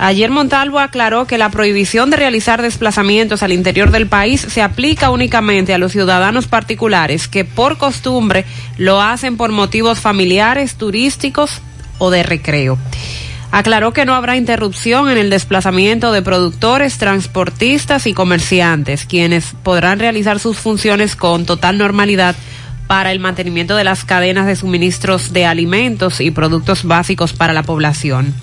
Ayer 0.00 0.28
Montalvo 0.28 0.80
aclaró 0.80 1.24
que 1.28 1.38
la 1.38 1.50
prohibición 1.50 2.10
de 2.10 2.16
realizar 2.16 2.62
desplazamientos 2.62 3.44
al 3.44 3.52
interior 3.52 3.92
del 3.92 4.08
país 4.08 4.40
se 4.40 4.60
aplica 4.60 5.10
únicamente 5.10 5.72
a 5.72 5.78
los 5.78 5.92
ciudadanos 5.92 6.48
particulares 6.48 7.28
que 7.28 7.44
por 7.44 7.78
costumbre 7.78 8.44
lo 8.76 9.00
hacen 9.00 9.36
por 9.36 9.52
motivos 9.52 10.00
familiares, 10.00 10.74
turísticos 10.74 11.62
o 11.98 12.10
de 12.10 12.24
recreo. 12.24 12.76
Aclaró 13.54 13.92
que 13.92 14.04
no 14.04 14.16
habrá 14.16 14.36
interrupción 14.36 15.08
en 15.08 15.16
el 15.16 15.30
desplazamiento 15.30 16.10
de 16.10 16.22
productores, 16.22 16.98
transportistas 16.98 18.08
y 18.08 18.12
comerciantes, 18.12 19.06
quienes 19.06 19.54
podrán 19.62 20.00
realizar 20.00 20.40
sus 20.40 20.58
funciones 20.58 21.14
con 21.14 21.46
total 21.46 21.78
normalidad 21.78 22.34
para 22.88 23.12
el 23.12 23.20
mantenimiento 23.20 23.76
de 23.76 23.84
las 23.84 24.04
cadenas 24.04 24.48
de 24.48 24.56
suministros 24.56 25.32
de 25.32 25.46
alimentos 25.46 26.20
y 26.20 26.32
productos 26.32 26.82
básicos 26.82 27.32
para 27.32 27.52
la 27.52 27.62
población. 27.62 28.34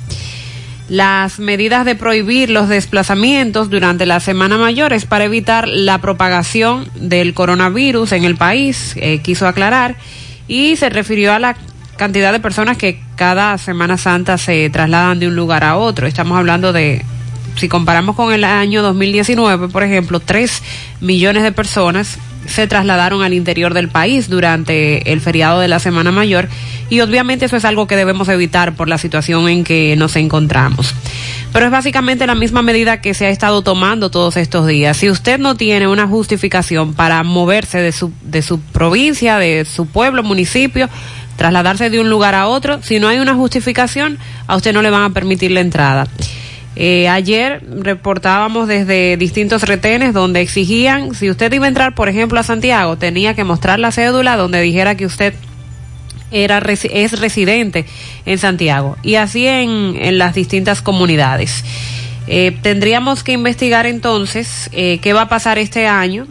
Las 0.87 1.39
medidas 1.39 1.83
de 1.83 1.95
prohibir 1.95 2.49
los 2.49 2.69
desplazamientos 2.69 3.69
durante 3.69 4.05
la 4.05 4.21
Semana 4.21 4.57
Mayor 4.57 4.93
es 4.93 5.05
para 5.05 5.25
evitar 5.25 5.67
la 5.67 5.97
propagación 5.97 6.89
del 6.95 7.33
coronavirus 7.33 8.13
en 8.13 8.23
el 8.23 8.37
país, 8.37 8.93
eh, 8.95 9.19
quiso 9.21 9.45
aclarar, 9.45 9.97
y 10.47 10.77
se 10.77 10.89
refirió 10.89 11.33
a 11.33 11.39
la 11.39 11.57
cantidad 12.01 12.31
de 12.31 12.39
personas 12.39 12.77
que 12.77 12.99
cada 13.15 13.59
Semana 13.59 13.95
Santa 13.95 14.39
se 14.39 14.71
trasladan 14.71 15.19
de 15.19 15.27
un 15.27 15.35
lugar 15.35 15.63
a 15.63 15.77
otro. 15.77 16.07
Estamos 16.07 16.35
hablando 16.35 16.73
de, 16.73 17.05
si 17.57 17.69
comparamos 17.69 18.15
con 18.15 18.33
el 18.33 18.43
año 18.43 18.81
2019, 18.81 19.67
por 19.67 19.83
ejemplo, 19.83 20.19
3 20.19 20.63
millones 20.99 21.43
de 21.43 21.51
personas 21.51 22.17
se 22.47 22.65
trasladaron 22.65 23.21
al 23.21 23.35
interior 23.35 23.75
del 23.75 23.87
país 23.87 24.31
durante 24.31 25.13
el 25.13 25.21
feriado 25.21 25.59
de 25.59 25.67
la 25.67 25.77
Semana 25.77 26.11
Mayor 26.11 26.49
y 26.89 27.01
obviamente 27.01 27.45
eso 27.45 27.55
es 27.55 27.65
algo 27.65 27.85
que 27.85 27.95
debemos 27.95 28.27
evitar 28.29 28.73
por 28.73 28.89
la 28.89 28.97
situación 28.97 29.47
en 29.47 29.63
que 29.63 29.95
nos 29.95 30.15
encontramos. 30.15 30.95
Pero 31.53 31.65
es 31.65 31.71
básicamente 31.71 32.25
la 32.25 32.33
misma 32.33 32.61
medida 32.61 33.01
que 33.01 33.13
se 33.13 33.25
ha 33.25 33.29
estado 33.29 33.61
tomando 33.61 34.09
todos 34.09 34.37
estos 34.37 34.65
días. 34.65 34.97
Si 34.97 35.09
usted 35.09 35.37
no 35.37 35.55
tiene 35.55 35.87
una 35.87 36.07
justificación 36.07 36.93
para 36.93 37.21
moverse 37.23 37.77
de 37.77 37.91
su, 37.91 38.11
de 38.23 38.41
su 38.41 38.59
provincia, 38.59 39.37
de 39.37 39.65
su 39.65 39.85
pueblo, 39.85 40.23
municipio, 40.23 40.89
trasladarse 41.41 41.89
de 41.89 41.99
un 41.99 42.07
lugar 42.07 42.35
a 42.35 42.45
otro, 42.45 42.83
si 42.83 42.99
no 42.99 43.07
hay 43.07 43.17
una 43.17 43.33
justificación, 43.33 44.19
a 44.45 44.55
usted 44.55 44.73
no 44.73 44.83
le 44.83 44.91
van 44.91 45.01
a 45.01 45.09
permitir 45.09 45.49
la 45.49 45.61
entrada. 45.61 46.07
Eh, 46.75 47.09
ayer 47.09 47.63
reportábamos 47.79 48.67
desde 48.67 49.17
distintos 49.17 49.63
retenes 49.63 50.13
donde 50.13 50.41
exigían, 50.41 51.15
si 51.15 51.31
usted 51.31 51.51
iba 51.51 51.65
a 51.65 51.67
entrar, 51.67 51.95
por 51.95 52.09
ejemplo, 52.09 52.39
a 52.39 52.43
Santiago, 52.43 52.95
tenía 52.95 53.33
que 53.33 53.43
mostrar 53.43 53.79
la 53.79 53.91
cédula 53.91 54.37
donde 54.37 54.61
dijera 54.61 54.93
que 54.93 55.07
usted 55.07 55.33
era 56.29 56.59
es 56.59 57.19
residente 57.19 57.85
en 58.27 58.37
Santiago 58.37 58.95
y 59.01 59.15
así 59.15 59.47
en, 59.47 59.95
en 59.99 60.19
las 60.19 60.35
distintas 60.35 60.83
comunidades. 60.83 61.63
Eh, 62.27 62.55
tendríamos 62.61 63.23
que 63.23 63.31
investigar 63.31 63.87
entonces 63.87 64.69
eh, 64.73 64.99
qué 65.01 65.13
va 65.13 65.23
a 65.23 65.27
pasar 65.27 65.57
este 65.57 65.87
año 65.87 66.27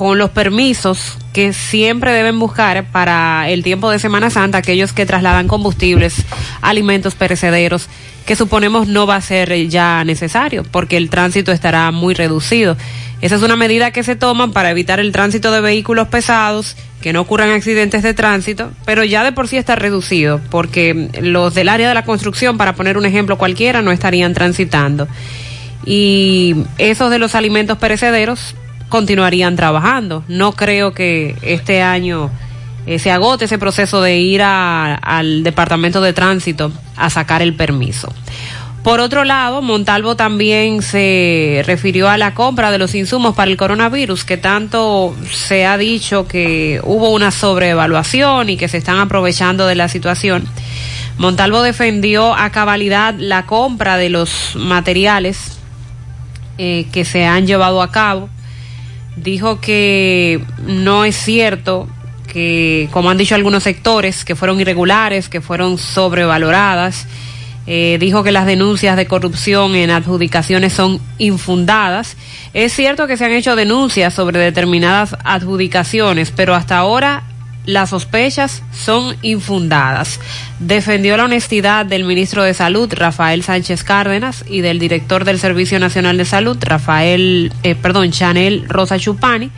con 0.00 0.16
los 0.16 0.30
permisos 0.30 1.18
que 1.34 1.52
siempre 1.52 2.10
deben 2.12 2.38
buscar 2.38 2.86
para 2.90 3.50
el 3.50 3.62
tiempo 3.62 3.90
de 3.90 3.98
Semana 3.98 4.30
Santa 4.30 4.56
aquellos 4.56 4.94
que 4.94 5.04
trasladan 5.04 5.46
combustibles, 5.46 6.24
alimentos 6.62 7.14
perecederos, 7.14 7.86
que 8.24 8.34
suponemos 8.34 8.88
no 8.88 9.06
va 9.06 9.16
a 9.16 9.20
ser 9.20 9.68
ya 9.68 10.02
necesario 10.04 10.62
porque 10.62 10.96
el 10.96 11.10
tránsito 11.10 11.52
estará 11.52 11.90
muy 11.90 12.14
reducido. 12.14 12.78
Esa 13.20 13.36
es 13.36 13.42
una 13.42 13.56
medida 13.56 13.90
que 13.90 14.02
se 14.02 14.16
toma 14.16 14.52
para 14.52 14.70
evitar 14.70 15.00
el 15.00 15.12
tránsito 15.12 15.52
de 15.52 15.60
vehículos 15.60 16.08
pesados, 16.08 16.76
que 17.02 17.12
no 17.12 17.20
ocurran 17.20 17.50
accidentes 17.50 18.02
de 18.02 18.14
tránsito, 18.14 18.70
pero 18.86 19.04
ya 19.04 19.22
de 19.22 19.32
por 19.32 19.48
sí 19.48 19.58
está 19.58 19.76
reducido 19.76 20.40
porque 20.48 21.10
los 21.20 21.52
del 21.54 21.68
área 21.68 21.90
de 21.90 21.94
la 21.94 22.06
construcción, 22.06 22.56
para 22.56 22.74
poner 22.74 22.96
un 22.96 23.04
ejemplo 23.04 23.36
cualquiera, 23.36 23.82
no 23.82 23.92
estarían 23.92 24.32
transitando. 24.32 25.08
Y 25.84 26.56
esos 26.78 27.10
de 27.10 27.18
los 27.18 27.34
alimentos 27.34 27.76
perecederos 27.76 28.54
continuarían 28.90 29.56
trabajando. 29.56 30.22
No 30.28 30.52
creo 30.52 30.92
que 30.92 31.34
este 31.40 31.80
año 31.80 32.30
eh, 32.86 32.98
se 32.98 33.10
agote 33.10 33.46
ese 33.46 33.58
proceso 33.58 34.02
de 34.02 34.18
ir 34.18 34.42
al 34.42 35.42
departamento 35.42 36.02
de 36.02 36.12
tránsito 36.12 36.70
a 36.96 37.08
sacar 37.08 37.40
el 37.40 37.54
permiso. 37.54 38.12
Por 38.82 39.00
otro 39.00 39.24
lado, 39.24 39.60
Montalvo 39.60 40.16
también 40.16 40.80
se 40.80 41.62
refirió 41.66 42.08
a 42.08 42.16
la 42.16 42.34
compra 42.34 42.70
de 42.70 42.78
los 42.78 42.94
insumos 42.94 43.34
para 43.34 43.50
el 43.50 43.58
coronavirus, 43.58 44.24
que 44.24 44.38
tanto 44.38 45.14
se 45.30 45.66
ha 45.66 45.76
dicho 45.76 46.26
que 46.26 46.80
hubo 46.82 47.10
una 47.10 47.30
sobreevaluación 47.30 48.48
y 48.48 48.56
que 48.56 48.68
se 48.68 48.78
están 48.78 48.98
aprovechando 48.98 49.66
de 49.66 49.74
la 49.74 49.88
situación. 49.88 50.48
Montalvo 51.18 51.60
defendió 51.60 52.34
a 52.34 52.48
cabalidad 52.48 53.14
la 53.18 53.44
compra 53.44 53.98
de 53.98 54.08
los 54.08 54.56
materiales 54.56 55.58
eh, 56.56 56.86
que 56.90 57.04
se 57.04 57.26
han 57.26 57.46
llevado 57.46 57.82
a 57.82 57.90
cabo. 57.90 58.30
Dijo 59.16 59.60
que 59.60 60.40
no 60.66 61.04
es 61.04 61.16
cierto 61.16 61.88
que, 62.26 62.88
como 62.92 63.10
han 63.10 63.18
dicho 63.18 63.34
algunos 63.34 63.62
sectores, 63.62 64.24
que 64.24 64.36
fueron 64.36 64.60
irregulares, 64.60 65.28
que 65.28 65.40
fueron 65.40 65.78
sobrevaloradas. 65.78 67.06
Eh, 67.66 67.98
dijo 68.00 68.22
que 68.22 68.32
las 68.32 68.46
denuncias 68.46 68.96
de 68.96 69.06
corrupción 69.06 69.74
en 69.74 69.90
adjudicaciones 69.90 70.72
son 70.72 71.00
infundadas. 71.18 72.16
Es 72.54 72.72
cierto 72.72 73.06
que 73.06 73.16
se 73.16 73.24
han 73.24 73.32
hecho 73.32 73.54
denuncias 73.56 74.14
sobre 74.14 74.38
determinadas 74.38 75.16
adjudicaciones, 75.24 76.32
pero 76.34 76.54
hasta 76.54 76.78
ahora 76.78 77.24
las 77.66 77.90
sospechas 77.90 78.62
son 78.72 79.16
infundadas. 79.22 80.20
Defendió 80.58 81.16
la 81.16 81.24
honestidad 81.24 81.86
del 81.86 82.04
ministro 82.04 82.42
de 82.42 82.54
Salud, 82.54 82.92
Rafael 82.92 83.42
Sánchez 83.42 83.84
Cárdenas, 83.84 84.44
y 84.48 84.60
del 84.60 84.78
director 84.78 85.24
del 85.24 85.38
Servicio 85.38 85.78
Nacional 85.78 86.16
de 86.16 86.24
Salud, 86.24 86.56
Rafael, 86.60 87.52
eh, 87.62 87.74
perdón, 87.74 88.10
Chanel 88.10 88.64
Rosa 88.68 88.98
Chupani, 88.98 89.50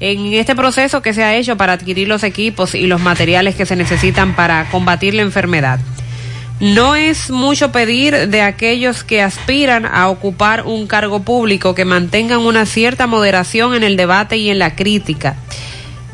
en 0.00 0.32
este 0.34 0.54
proceso 0.54 1.02
que 1.02 1.12
se 1.12 1.24
ha 1.24 1.34
hecho 1.36 1.56
para 1.56 1.72
adquirir 1.72 2.08
los 2.08 2.22
equipos 2.22 2.74
y 2.74 2.86
los 2.86 3.00
materiales 3.00 3.56
que 3.56 3.66
se 3.66 3.76
necesitan 3.76 4.36
para 4.36 4.68
combatir 4.70 5.14
la 5.14 5.22
enfermedad. 5.22 5.80
No 6.60 6.96
es 6.96 7.30
mucho 7.30 7.70
pedir 7.70 8.28
de 8.28 8.42
aquellos 8.42 9.04
que 9.04 9.22
aspiran 9.22 9.86
a 9.86 10.08
ocupar 10.08 10.66
un 10.66 10.88
cargo 10.88 11.22
público 11.22 11.74
que 11.74 11.84
mantengan 11.84 12.40
una 12.40 12.66
cierta 12.66 13.06
moderación 13.06 13.74
en 13.74 13.84
el 13.84 13.96
debate 13.96 14.38
y 14.38 14.50
en 14.50 14.58
la 14.58 14.74
crítica. 14.74 15.36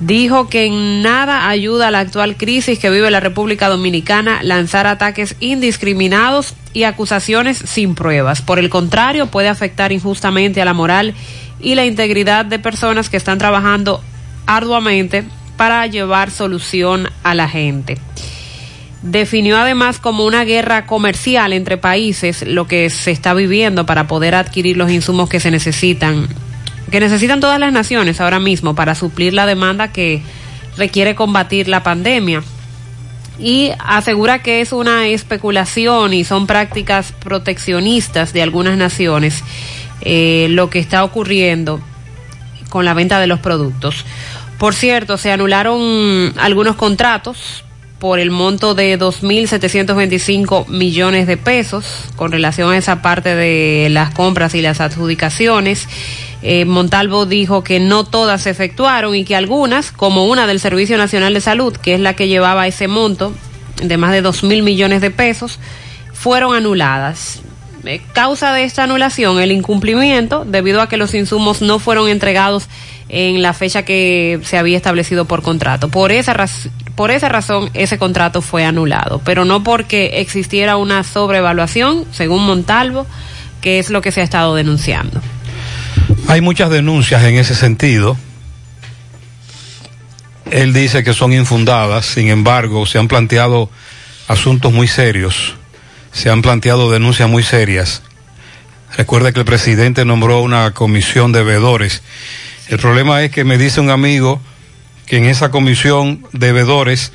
Dijo 0.01 0.49
que 0.49 0.65
en 0.65 1.03
nada 1.03 1.49
ayuda 1.49 1.89
a 1.89 1.91
la 1.91 2.01
actual 2.01 2.37
crisis 2.37 2.79
que 2.79 2.91
vive 2.91 3.11
la 3.11 3.21
República 3.21 3.69
Dominicana 3.69 4.43
lanzar 4.43 4.87
ataques 4.87 5.37
indiscriminados 5.39 6.55
y 6.73 6.83
acusaciones 6.83 7.59
sin 7.59 7.95
pruebas. 7.95 8.43
Por 8.43 8.59
el 8.59 8.71
contrario, 8.71 9.29
puede 9.29 9.49
afectar 9.49 9.93
injustamente 9.93 10.61
a 10.61 10.65
la 10.65 10.75
moral 10.75 11.15
y 11.61 11.77
la 11.77 11.87
integridad 11.87 12.45
de 12.45 12.59
personas 12.59 13.09
que 13.09 13.17
están 13.17 13.39
trabajando 13.39 14.03
arduamente 14.47 15.25
para 15.57 15.87
llevar 15.87 16.31
solución 16.31 17.09
a 17.23 17.35
la 17.35 17.49
gente. 17.49 17.97
Definió 19.03 19.59
además 19.59 19.99
como 19.99 20.25
una 20.25 20.45
guerra 20.45 20.87
comercial 20.87 21.53
entre 21.53 21.77
países 21.77 22.43
lo 22.43 22.67
que 22.67 22.91
se 22.91 23.11
está 23.11 23.35
viviendo 23.35 23.87
para 23.87 24.07
poder 24.07 24.35
adquirir 24.35 24.77
los 24.77 24.91
insumos 24.91 25.29
que 25.29 25.41
se 25.41 25.51
necesitan, 25.51 26.27
que 26.91 27.01
necesitan 27.01 27.41
todas 27.41 27.59
las 27.59 27.73
naciones 27.73 28.21
ahora 28.21 28.41
mismo 28.41 28.75
para 28.75 28.95
suplir 28.95 29.33
la 29.35 29.47
demanda 29.47 29.93
que 29.93 30.23
requiere 30.77 31.15
combatir 31.15 31.69
la 31.69 31.83
pandemia. 31.83 32.43
Y 33.39 33.73
asegura 33.81 34.43
que 34.43 34.61
es 34.61 34.73
una 34.73 35.09
especulación 35.09 36.15
y 36.15 36.25
son 36.25 36.47
prácticas 36.47 37.13
proteccionistas 37.13 38.33
de 38.33 38.43
algunas 38.43 38.77
naciones 38.77 39.43
eh, 40.03 40.49
lo 40.51 40.71
que 40.71 40.79
está 40.79 41.03
ocurriendo 41.03 41.81
con 42.69 42.85
la 42.85 42.95
venta 42.95 43.19
de 43.19 43.27
los 43.27 43.41
productos. 43.41 44.05
Por 44.59 44.75
cierto, 44.75 45.17
se 45.17 45.33
anularon 45.33 46.33
algunos 46.37 46.77
contratos 46.77 47.65
por 47.99 48.19
el 48.19 48.31
monto 48.31 48.75
de 48.75 48.99
2.725 48.99 50.69
millones 50.69 51.27
de 51.27 51.37
pesos 51.37 51.87
con 52.17 52.33
relación 52.33 52.73
a 52.73 52.77
esa 52.77 53.01
parte 53.01 53.35
de 53.35 53.89
las 53.91 54.13
compras 54.13 54.55
y 54.55 54.61
las 54.61 54.81
adjudicaciones. 54.81 55.89
Eh, 56.47 56.67
Montalvo 56.67 57.25
dijo 57.25 57.65
que 57.65 57.81
no 57.81 58.05
todas 58.05 58.43
se 58.43 58.51
efectuaron 58.51 59.15
y 59.15 59.25
que 59.25 59.35
algunas, 59.35 59.93
como 59.93 60.27
una 60.27 60.47
del 60.47 60.61
Servicio 60.61 60.99
Nacional 60.99 61.33
de 61.33 61.41
Salud, 61.41 61.75
que 61.75 61.95
es 61.95 62.01
la 62.01 62.15
que 62.15 62.29
llevaba 62.29 62.67
ese 62.67 62.87
monto 62.87 63.33
de 63.83 63.97
más 63.97 64.13
de 64.13 64.23
2.000 64.23 64.63
millones 64.63 65.01
de 65.01 65.11
pesos, 65.11 65.59
fueron 66.13 66.55
anuladas. 66.55 67.41
Eh, 67.87 68.03
causa 68.13 68.53
de 68.53 68.65
esta 68.65 68.85
anulación 68.85 69.41
el 69.41 69.53
incumplimiento 69.53 70.45
debido 70.45 70.83
a 70.83 70.89
que 70.89 70.99
los 70.99 71.15
insumos 71.15 71.63
no 71.63 71.79
fueron 71.79 72.11
entregados 72.11 72.69
en 73.09 73.41
la 73.41 73.55
fecha 73.55 73.83
que 73.87 74.39
se 74.43 74.59
había 74.59 74.77
establecido 74.77 75.25
por 75.25 75.41
contrato. 75.41 75.89
Por 75.89 76.13
esa, 76.13 76.37
por 76.95 77.11
esa 77.11 77.31
razón 77.31 77.71
ese 77.73 77.97
contrato 77.97 78.43
fue 78.43 78.67
anulado, 78.67 79.23
pero 79.25 79.47
no 79.47 79.65
porque 79.65 80.21
existiera 80.21 80.77
una 80.77 81.05
sobrevaluación, 81.05 82.05
según 82.13 82.45
Montalvo, 82.45 83.07
que 83.63 83.79
es 83.79 83.89
lo 83.89 84.03
que 84.03 84.13
se 84.13 84.21
ha 84.21 84.25
estado 84.25 84.55
denunciando. 84.55 85.23
Hay 86.29 86.41
muchas 86.41 86.71
denuncias 86.71 87.23
en 87.25 87.37
ese 87.37 87.55
sentido. 87.55 88.17
Él 90.51 90.73
dice 90.73 91.03
que 91.03 91.15
son 91.15 91.33
infundadas, 91.33 92.07
sin 92.07 92.29
embargo, 92.29 92.87
se 92.87 92.99
han 92.99 93.09
planteado 93.09 93.71
asuntos 94.29 94.73
muy 94.73 94.89
serios, 94.89 95.55
se 96.13 96.31
han 96.31 96.43
planteado 96.43 96.91
denuncias 96.91 97.29
muy 97.29 97.43
serias. 97.43 98.03
Recuerda 98.97 99.33
que 99.33 99.41
el 99.41 99.47
presidente 99.47 100.05
nombró 100.05 100.41
una 100.43 100.71
comisión 100.73 101.33
de 101.33 101.43
veedores 101.43 102.03
el 102.69 102.79
problema 102.79 103.23
es 103.23 103.31
que 103.31 103.45
me 103.45 103.59
dice 103.59 103.81
un 103.81 103.91
amigo 103.91 104.41
que 105.07 105.19
en 105.19 105.27
esa 105.27 105.51
comisión 105.51 106.27
de 106.33 106.53
veedores 106.53 107.13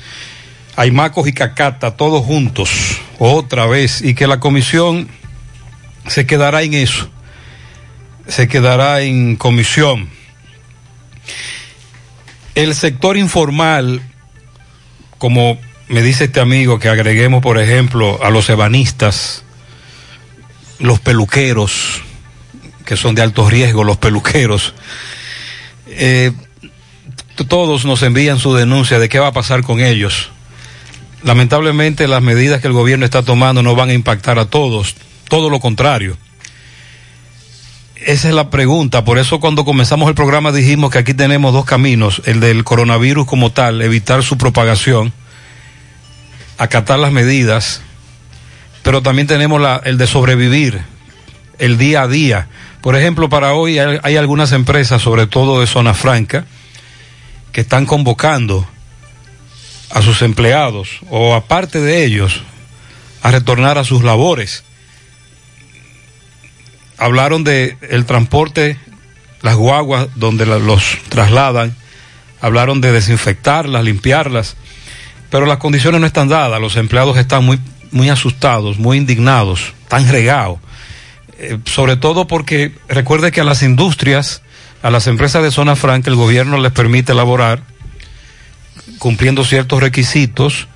hay 0.76 0.92
macos 0.92 1.26
y 1.26 1.32
cacata 1.32 1.96
todos 1.96 2.24
juntos, 2.24 3.00
otra 3.18 3.66
vez, 3.66 4.00
y 4.00 4.14
que 4.14 4.28
la 4.28 4.38
comisión 4.38 5.08
se 6.06 6.24
quedará 6.24 6.62
en 6.62 6.74
eso, 6.74 7.10
se 8.30 8.46
quedará 8.46 9.00
en 9.02 9.36
comisión. 9.36 10.08
El 12.54 12.74
sector 12.74 13.16
informal, 13.16 14.02
como 15.18 15.58
me 15.88 16.02
dice 16.02 16.24
este 16.24 16.40
amigo, 16.40 16.78
que 16.78 16.88
agreguemos, 16.88 17.42
por 17.42 17.58
ejemplo, 17.58 18.22
a 18.22 18.30
los 18.30 18.48
ebanistas, 18.48 19.42
los 20.78 21.00
peluqueros, 21.00 22.02
que 22.84 22.96
son 22.96 23.14
de 23.14 23.22
alto 23.22 23.48
riesgo, 23.50 23.82
los 23.82 23.96
peluqueros, 23.96 24.74
eh, 25.86 26.32
todos 27.48 27.84
nos 27.84 28.02
envían 28.02 28.38
su 28.38 28.54
denuncia 28.54 28.98
de 28.98 29.08
qué 29.08 29.18
va 29.18 29.28
a 29.28 29.32
pasar 29.32 29.62
con 29.62 29.80
ellos. 29.80 30.30
Lamentablemente 31.24 32.06
las 32.06 32.22
medidas 32.22 32.60
que 32.60 32.68
el 32.68 32.74
gobierno 32.74 33.04
está 33.04 33.22
tomando 33.22 33.62
no 33.62 33.74
van 33.74 33.90
a 33.90 33.94
impactar 33.94 34.38
a 34.38 34.46
todos, 34.46 34.94
todo 35.28 35.50
lo 35.50 35.58
contrario. 35.58 36.16
Esa 38.06 38.28
es 38.28 38.34
la 38.34 38.50
pregunta, 38.50 39.04
por 39.04 39.18
eso 39.18 39.40
cuando 39.40 39.64
comenzamos 39.64 40.08
el 40.08 40.14
programa 40.14 40.52
dijimos 40.52 40.90
que 40.90 40.98
aquí 40.98 41.14
tenemos 41.14 41.52
dos 41.52 41.64
caminos, 41.64 42.22
el 42.24 42.40
del 42.40 42.64
coronavirus 42.64 43.26
como 43.26 43.50
tal, 43.52 43.82
evitar 43.82 44.22
su 44.22 44.38
propagación, 44.38 45.12
acatar 46.56 46.98
las 46.98 47.12
medidas, 47.12 47.82
pero 48.82 49.02
también 49.02 49.26
tenemos 49.26 49.60
la, 49.60 49.82
el 49.84 49.98
de 49.98 50.06
sobrevivir, 50.06 50.80
el 51.58 51.76
día 51.76 52.02
a 52.02 52.08
día 52.08 52.48
por 52.80 52.96
ejemplo, 52.96 53.28
para 53.28 53.52
hoy 53.52 53.78
hay, 53.78 54.16
algunas 54.16 54.52
empresas, 54.52 55.02
sobre 55.02 55.26
todo 55.26 55.60
de 55.60 55.66
zona 55.66 55.92
franca, 55.92 56.46
que 57.52 57.60
están 57.60 57.84
convocando 57.84 58.66
a 59.90 60.00
sus 60.02 60.22
empleados 60.22 61.00
o 61.10 61.34
aparte 61.34 61.80
de 61.80 62.04
ellos 62.04 62.42
a 63.22 63.30
retornar 63.30 63.76
a 63.76 63.84
sus 63.84 64.02
labores. 64.02 64.64
Hablaron 67.00 67.42
de 67.42 67.76
el 67.90 68.04
transporte, 68.04 68.76
las 69.42 69.56
guaguas 69.56 70.06
donde 70.14 70.46
los 70.46 70.98
trasladan, 71.08 71.74
hablaron 72.40 72.80
de 72.80 72.92
desinfectarlas, 72.92 73.82
limpiarlas, 73.82 74.56
pero 75.30 75.46
las 75.46 75.58
condiciones 75.58 76.00
no 76.00 76.06
están 76.06 76.28
dadas, 76.28 76.60
los 76.60 76.76
empleados 76.76 77.16
están 77.16 77.44
muy 77.44 77.58
muy 77.90 78.08
asustados, 78.08 78.78
muy 78.78 78.98
indignados, 78.98 79.72
están 79.82 80.08
regados 80.08 80.60
eh, 81.42 81.58
sobre 81.64 81.96
todo 81.96 82.26
porque 82.26 82.74
recuerde 82.86 83.32
que 83.32 83.40
a 83.40 83.44
las 83.44 83.62
industrias, 83.62 84.42
a 84.82 84.90
las 84.90 85.06
empresas 85.06 85.42
de 85.42 85.50
zona 85.50 85.74
franca, 85.74 86.10
el 86.10 86.16
gobierno 86.16 86.58
les 86.58 86.70
permite 86.70 87.12
elaborar 87.12 87.62
cumpliendo 88.98 89.42
ciertos 89.42 89.80
requisitos, 89.80 90.68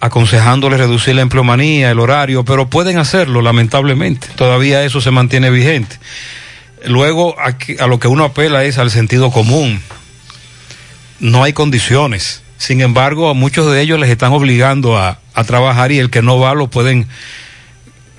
aconsejándoles 0.00 0.78
reducir 0.78 1.14
la 1.14 1.22
empleomanía, 1.22 1.90
el 1.90 2.00
horario, 2.00 2.44
pero 2.44 2.68
pueden 2.68 2.98
hacerlo, 2.98 3.42
lamentablemente. 3.42 4.28
Todavía 4.34 4.82
eso 4.82 5.00
se 5.00 5.10
mantiene 5.10 5.50
vigente. 5.50 5.96
Luego, 6.86 7.36
a, 7.38 7.86
lo 7.86 8.00
que 8.00 8.08
uno 8.08 8.24
apela 8.24 8.64
es 8.64 8.78
al 8.78 8.90
sentido 8.90 9.30
común. 9.30 9.82
No 11.20 11.44
hay 11.44 11.52
condiciones. 11.52 12.42
Sin 12.56 12.80
embargo, 12.80 13.28
a 13.28 13.34
muchos 13.34 13.70
de 13.70 13.80
ellos 13.82 14.00
les 14.00 14.10
están 14.10 14.32
obligando 14.32 14.98
a, 14.98 15.18
trabajar 15.46 15.90
y 15.90 15.98
el 15.98 16.10
que 16.10 16.20
no 16.20 16.38
va 16.38 16.52
lo 16.52 16.68
pueden 16.68 17.08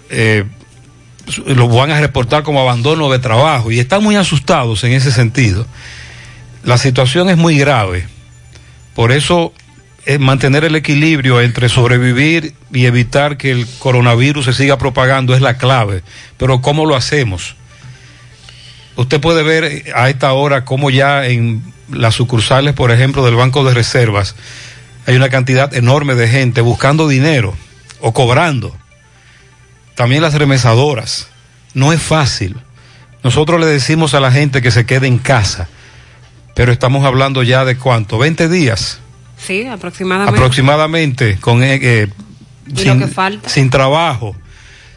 eh, 0.09 0.43
lo 1.45 1.67
van 1.67 1.91
a 1.91 1.99
reportar 1.99 2.41
como 2.41 2.59
abandono 2.59 3.11
de 3.11 3.19
trabajo 3.19 3.69
y 3.69 3.77
están 3.77 4.03
muy 4.03 4.15
asustados 4.15 4.83
en 4.83 4.93
ese 4.93 5.11
sentido. 5.11 5.67
La 6.63 6.79
situación 6.79 7.29
es 7.29 7.37
muy 7.37 7.59
grave. 7.59 8.07
Por 8.95 9.11
eso 9.11 9.53
mantener 10.19 10.63
el 10.63 10.75
equilibrio 10.75 11.41
entre 11.41 11.69
sobrevivir 11.69 12.53
y 12.73 12.85
evitar 12.85 13.37
que 13.37 13.51
el 13.51 13.67
coronavirus 13.79 14.45
se 14.45 14.53
siga 14.53 14.77
propagando 14.77 15.35
es 15.35 15.41
la 15.41 15.57
clave. 15.57 16.03
Pero 16.37 16.61
¿cómo 16.61 16.85
lo 16.85 16.95
hacemos? 16.95 17.55
Usted 18.95 19.21
puede 19.21 19.43
ver 19.43 19.93
a 19.95 20.09
esta 20.09 20.33
hora 20.33 20.65
cómo 20.65 20.89
ya 20.89 21.25
en 21.27 21.61
las 21.89 22.15
sucursales, 22.15 22.73
por 22.73 22.91
ejemplo, 22.91 23.23
del 23.23 23.35
Banco 23.35 23.63
de 23.63 23.73
Reservas, 23.73 24.35
hay 25.05 25.15
una 25.15 25.29
cantidad 25.29 25.73
enorme 25.73 26.15
de 26.15 26.27
gente 26.27 26.61
buscando 26.61 27.07
dinero 27.07 27.55
o 27.99 28.13
cobrando. 28.13 28.75
También 29.95 30.21
las 30.21 30.33
remesadoras. 30.33 31.27
No 31.73 31.93
es 31.93 32.01
fácil. 32.01 32.57
Nosotros 33.23 33.59
le 33.59 33.67
decimos 33.67 34.13
a 34.13 34.19
la 34.19 34.31
gente 34.31 34.61
que 34.61 34.71
se 34.71 34.85
quede 34.85 35.07
en 35.07 35.19
casa, 35.19 35.67
pero 36.55 36.71
estamos 36.71 37.05
hablando 37.05 37.43
ya 37.43 37.65
de 37.65 37.77
cuánto, 37.77 38.17
20 38.17 38.49
días 38.49 38.99
Sí, 39.51 39.67
aproximadamente. 39.67 40.39
aproximadamente 40.39 41.37
con 41.41 41.61
eh, 41.61 41.77
eh, 41.81 42.07
¿Y 42.73 42.85
lo 42.85 42.97
que 42.97 43.07
falta? 43.07 43.49
sin 43.49 43.69
trabajo, 43.69 44.33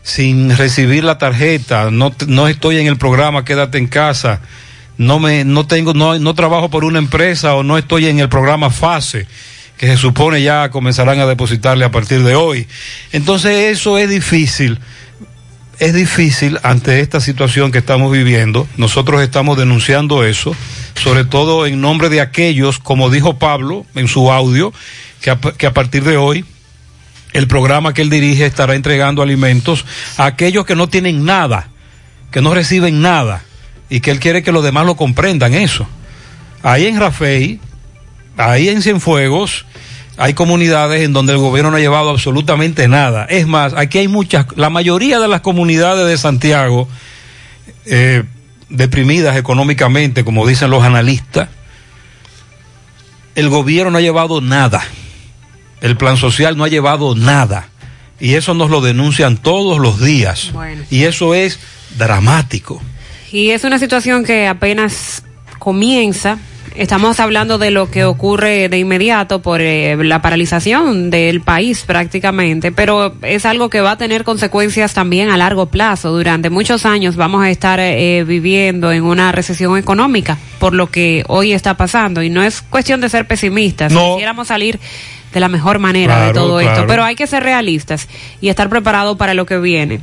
sin 0.04 0.56
recibir 0.56 1.02
la 1.02 1.18
tarjeta, 1.18 1.90
no, 1.90 2.14
no 2.28 2.46
estoy 2.46 2.78
en 2.78 2.86
el 2.86 2.96
programa, 2.96 3.44
quédate 3.44 3.78
en 3.78 3.88
casa, 3.88 4.42
no 4.96 5.18
me, 5.18 5.44
no 5.44 5.66
tengo, 5.66 5.92
no, 5.92 6.16
no 6.20 6.34
trabajo 6.34 6.70
por 6.70 6.84
una 6.84 7.00
empresa 7.00 7.56
o 7.56 7.64
no 7.64 7.76
estoy 7.76 8.06
en 8.06 8.20
el 8.20 8.28
programa 8.28 8.70
FASE, 8.70 9.26
que 9.76 9.88
se 9.88 9.96
supone 9.96 10.40
ya 10.40 10.70
comenzarán 10.70 11.18
a 11.18 11.26
depositarle 11.26 11.84
a 11.84 11.90
partir 11.90 12.22
de 12.22 12.36
hoy. 12.36 12.68
Entonces 13.10 13.76
eso 13.76 13.98
es 13.98 14.08
difícil. 14.08 14.78
Es 15.78 15.92
difícil 15.92 16.58
ante 16.62 17.00
esta 17.00 17.20
situación 17.20 17.72
que 17.72 17.78
estamos 17.78 18.12
viviendo. 18.12 18.68
Nosotros 18.76 19.22
estamos 19.22 19.58
denunciando 19.58 20.24
eso, 20.24 20.54
sobre 20.94 21.24
todo 21.24 21.66
en 21.66 21.80
nombre 21.80 22.08
de 22.08 22.20
aquellos, 22.20 22.78
como 22.78 23.10
dijo 23.10 23.38
Pablo 23.38 23.84
en 23.96 24.06
su 24.06 24.30
audio, 24.30 24.72
que 25.20 25.30
a, 25.30 25.72
partir 25.72 26.04
de 26.04 26.16
hoy 26.16 26.44
el 27.32 27.48
programa 27.48 27.92
que 27.92 28.02
él 28.02 28.10
dirige 28.10 28.46
estará 28.46 28.76
entregando 28.76 29.22
alimentos 29.22 29.84
a 30.16 30.26
aquellos 30.26 30.64
que 30.64 30.76
no 30.76 30.88
tienen 30.88 31.24
nada, 31.24 31.68
que 32.30 32.40
no 32.40 32.54
reciben 32.54 33.00
nada, 33.02 33.42
y 33.90 34.00
que 34.00 34.12
él 34.12 34.20
quiere 34.20 34.42
que 34.42 34.52
los 34.52 34.62
demás 34.62 34.86
lo 34.86 34.96
comprendan 34.96 35.54
eso. 35.54 35.88
Ahí 36.62 36.86
en 36.86 37.00
Rafey, 37.00 37.58
ahí 38.36 38.68
en 38.68 38.80
Cienfuegos, 38.80 39.66
hay 40.16 40.34
comunidades 40.34 41.02
en 41.02 41.12
donde 41.12 41.32
el 41.32 41.38
gobierno 41.38 41.70
no 41.70 41.76
ha 41.76 41.80
llevado 41.80 42.10
absolutamente 42.10 42.88
nada. 42.88 43.24
Es 43.24 43.46
más, 43.46 43.74
aquí 43.74 43.98
hay 43.98 44.08
muchas, 44.08 44.46
la 44.56 44.70
mayoría 44.70 45.18
de 45.18 45.28
las 45.28 45.40
comunidades 45.40 46.06
de 46.06 46.16
Santiago, 46.16 46.88
eh, 47.86 48.22
deprimidas 48.68 49.36
económicamente, 49.36 50.24
como 50.24 50.46
dicen 50.46 50.70
los 50.70 50.84
analistas, 50.84 51.48
el 53.34 53.48
gobierno 53.48 53.92
no 53.92 53.98
ha 53.98 54.02
llevado 54.02 54.40
nada. 54.40 54.82
El 55.80 55.96
plan 55.96 56.16
social 56.16 56.56
no 56.56 56.64
ha 56.64 56.68
llevado 56.68 57.14
nada. 57.14 57.68
Y 58.20 58.34
eso 58.34 58.54
nos 58.54 58.70
lo 58.70 58.80
denuncian 58.80 59.36
todos 59.36 59.78
los 59.78 60.00
días. 60.00 60.50
Bueno. 60.52 60.84
Y 60.90 61.04
eso 61.04 61.34
es 61.34 61.58
dramático. 61.98 62.80
Y 63.32 63.50
es 63.50 63.64
una 63.64 63.78
situación 63.78 64.24
que 64.24 64.46
apenas 64.46 65.24
comienza. 65.58 66.38
Estamos 66.74 67.20
hablando 67.20 67.56
de 67.56 67.70
lo 67.70 67.88
que 67.88 68.04
ocurre 68.04 68.68
de 68.68 68.78
inmediato 68.78 69.40
por 69.40 69.60
eh, 69.60 69.96
la 69.96 70.20
paralización 70.20 71.08
del 71.08 71.40
país 71.40 71.84
prácticamente, 71.86 72.72
pero 72.72 73.14
es 73.22 73.46
algo 73.46 73.70
que 73.70 73.80
va 73.80 73.92
a 73.92 73.96
tener 73.96 74.24
consecuencias 74.24 74.92
también 74.92 75.30
a 75.30 75.36
largo 75.36 75.66
plazo. 75.66 76.10
Durante 76.10 76.50
muchos 76.50 76.84
años 76.84 77.14
vamos 77.14 77.44
a 77.44 77.50
estar 77.50 77.78
eh, 77.78 78.24
viviendo 78.26 78.90
en 78.90 79.04
una 79.04 79.30
recesión 79.30 79.78
económica 79.78 80.36
por 80.58 80.74
lo 80.74 80.90
que 80.90 81.22
hoy 81.28 81.52
está 81.52 81.76
pasando. 81.76 82.24
Y 82.24 82.28
no 82.28 82.42
es 82.42 82.60
cuestión 82.60 83.00
de 83.00 83.08
ser 83.08 83.28
pesimistas. 83.28 83.92
No. 83.92 84.14
Quisiéramos 84.14 84.48
salir 84.48 84.80
de 85.32 85.38
la 85.38 85.48
mejor 85.48 85.78
manera 85.78 86.26
de 86.26 86.32
todo 86.32 86.58
claro. 86.58 86.72
esto, 86.72 86.86
pero 86.88 87.04
hay 87.04 87.14
que 87.14 87.28
ser 87.28 87.44
realistas 87.44 88.08
y 88.40 88.48
estar 88.48 88.68
preparados 88.68 89.16
para 89.16 89.34
lo 89.34 89.46
que 89.46 89.58
viene. 89.58 90.00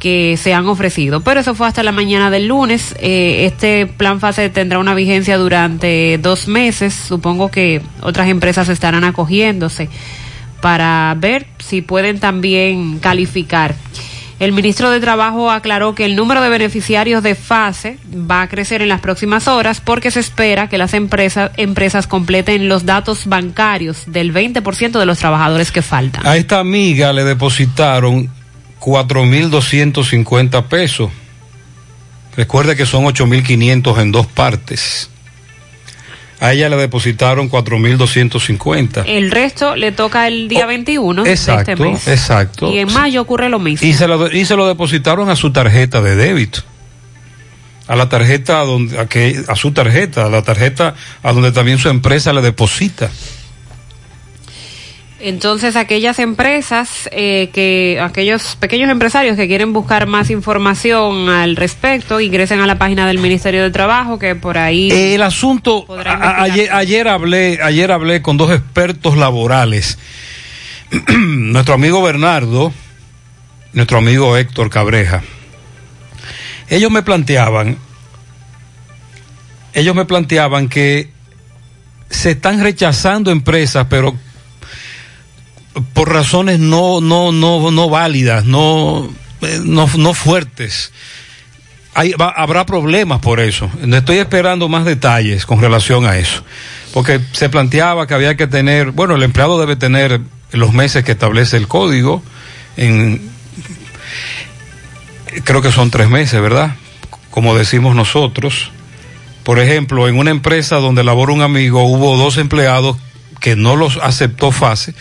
que 0.00 0.36
se 0.36 0.54
han 0.54 0.66
ofrecido. 0.66 1.20
Pero 1.20 1.38
eso 1.38 1.54
fue 1.54 1.68
hasta 1.68 1.84
la 1.84 1.92
mañana 1.92 2.32
del 2.32 2.48
lunes. 2.48 2.96
Eh, 2.98 3.46
este 3.46 3.86
plan 3.86 4.18
fase 4.18 4.50
tendrá 4.50 4.80
una 4.80 4.96
vigencia 4.96 5.38
durante 5.38 6.18
dos 6.18 6.48
meses. 6.48 6.94
Supongo 6.94 7.48
que 7.48 7.80
otras 8.00 8.26
empresas 8.26 8.68
estarán 8.68 9.04
acogiéndose 9.04 9.88
para 10.62 11.14
ver 11.18 11.46
si 11.58 11.82
pueden 11.82 12.18
también 12.20 13.00
calificar. 13.00 13.74
El 14.38 14.52
ministro 14.52 14.90
de 14.90 14.98
Trabajo 14.98 15.50
aclaró 15.50 15.94
que 15.94 16.04
el 16.04 16.16
número 16.16 16.40
de 16.40 16.48
beneficiarios 16.48 17.22
de 17.22 17.34
fase 17.34 17.98
va 18.12 18.42
a 18.42 18.48
crecer 18.48 18.80
en 18.80 18.88
las 18.88 19.00
próximas 19.00 19.46
horas 19.46 19.80
porque 19.80 20.10
se 20.10 20.20
espera 20.20 20.68
que 20.68 20.78
las 20.78 20.94
empresas, 20.94 21.52
empresas 21.58 22.06
completen 22.06 22.68
los 22.68 22.86
datos 22.86 23.26
bancarios 23.26 24.04
del 24.06 24.32
20% 24.32 24.98
de 24.98 25.06
los 25.06 25.18
trabajadores 25.18 25.70
que 25.70 25.82
faltan. 25.82 26.26
A 26.26 26.36
esta 26.36 26.58
amiga 26.58 27.12
le 27.12 27.24
depositaron 27.24 28.30
4.250 28.80 30.64
pesos. 30.64 31.10
Recuerde 32.36 32.74
que 32.74 32.86
son 32.86 33.04
8.500 33.04 34.00
en 34.00 34.10
dos 34.10 34.26
partes. 34.26 35.11
A 36.42 36.54
ella 36.54 36.68
le 36.68 36.76
depositaron 36.76 37.48
4.250. 37.48 39.04
El 39.06 39.30
resto 39.30 39.76
le 39.76 39.92
toca 39.92 40.26
el 40.26 40.48
día 40.48 40.66
21 40.66 41.24
exacto, 41.24 41.64
de 41.64 41.72
este 41.72 41.84
mes. 41.84 42.08
exacto. 42.08 42.68
Y 42.68 42.80
en 42.80 42.92
mayo 42.92 43.22
ocurre 43.22 43.48
lo 43.48 43.60
mismo. 43.60 43.86
Y 43.86 43.92
se, 43.92 44.08
lo, 44.08 44.28
y 44.28 44.44
se 44.44 44.56
lo 44.56 44.66
depositaron 44.66 45.30
a 45.30 45.36
su 45.36 45.52
tarjeta 45.52 46.02
de 46.02 46.16
débito. 46.16 46.62
A 47.86 47.94
la 47.94 48.08
tarjeta 48.08 48.58
donde, 48.64 48.98
a, 48.98 49.06
que, 49.06 49.40
a 49.46 49.54
su 49.54 49.70
tarjeta, 49.70 50.26
a 50.26 50.28
la 50.30 50.42
tarjeta 50.42 50.96
a 51.22 51.32
donde 51.32 51.52
también 51.52 51.78
su 51.78 51.88
empresa 51.88 52.32
le 52.32 52.42
deposita. 52.42 53.08
Entonces, 55.24 55.76
aquellas 55.76 56.18
empresas, 56.18 57.08
eh, 57.12 57.50
que 57.52 58.00
aquellos 58.02 58.56
pequeños 58.56 58.90
empresarios 58.90 59.36
que 59.36 59.46
quieren 59.46 59.72
buscar 59.72 60.08
más 60.08 60.30
información 60.30 61.28
al 61.28 61.54
respecto, 61.54 62.20
ingresen 62.20 62.58
a 62.60 62.66
la 62.66 62.76
página 62.76 63.06
del 63.06 63.18
Ministerio 63.18 63.62
de 63.62 63.70
Trabajo, 63.70 64.18
que 64.18 64.34
por 64.34 64.58
ahí. 64.58 64.90
El 64.90 65.22
asunto, 65.22 65.86
a- 66.04 66.42
ayer, 66.42 66.72
ayer 66.72 67.06
hablé, 67.06 67.60
ayer 67.62 67.92
hablé 67.92 68.20
con 68.20 68.36
dos 68.36 68.50
expertos 68.50 69.16
laborales. 69.16 69.96
nuestro 71.08 71.74
amigo 71.74 72.02
Bernardo, 72.02 72.72
nuestro 73.74 73.98
amigo 73.98 74.36
Héctor 74.36 74.70
Cabreja. 74.70 75.22
Ellos 76.68 76.90
me 76.90 77.02
planteaban, 77.02 77.78
ellos 79.72 79.94
me 79.94 80.04
planteaban 80.04 80.68
que 80.68 81.10
se 82.10 82.32
están 82.32 82.60
rechazando 82.60 83.30
empresas, 83.30 83.86
pero 83.88 84.14
por 85.94 86.12
razones 86.12 86.58
no, 86.58 87.00
no, 87.00 87.32
no, 87.32 87.70
no 87.70 87.88
válidas, 87.88 88.44
no, 88.44 89.10
eh, 89.40 89.60
no, 89.62 89.88
no 89.96 90.14
fuertes. 90.14 90.92
habrá 91.94 92.66
problemas 92.66 93.20
por 93.20 93.40
eso. 93.40 93.70
Estoy 93.82 94.18
esperando 94.18 94.68
más 94.68 94.84
detalles 94.84 95.46
con 95.46 95.60
relación 95.60 96.06
a 96.06 96.16
eso. 96.18 96.44
Porque 96.92 97.20
se 97.32 97.48
planteaba 97.48 98.06
que 98.06 98.14
había 98.14 98.36
que 98.36 98.46
tener, 98.46 98.90
bueno, 98.90 99.14
el 99.16 99.22
empleado 99.22 99.58
debe 99.58 99.76
tener 99.76 100.20
los 100.52 100.74
meses 100.74 101.04
que 101.04 101.12
establece 101.12 101.56
el 101.56 101.66
código, 101.68 102.22
creo 105.44 105.62
que 105.62 105.72
son 105.72 105.90
tres 105.90 106.10
meses, 106.10 106.40
¿verdad? 106.40 106.76
Como 107.30 107.56
decimos 107.56 107.96
nosotros. 107.96 108.70
Por 109.42 109.58
ejemplo, 109.58 110.06
en 110.06 110.18
una 110.18 110.30
empresa 110.30 110.76
donde 110.76 111.02
labora 111.02 111.32
un 111.32 111.40
amigo, 111.40 111.84
hubo 111.84 112.18
dos 112.18 112.36
empleados 112.36 112.98
que 113.40 113.56
no 113.56 113.74
los 113.74 113.96
aceptó 113.96 114.52
FASE 114.52 114.94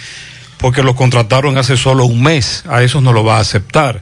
porque 0.62 0.84
los 0.84 0.96
contrataron 0.96 1.58
hace 1.58 1.76
solo 1.76 2.06
un 2.06 2.22
mes. 2.22 2.64
A 2.70 2.84
esos 2.84 3.02
no 3.02 3.12
lo 3.12 3.24
va 3.24 3.38
a 3.38 3.42
aceptar. 3.42 4.02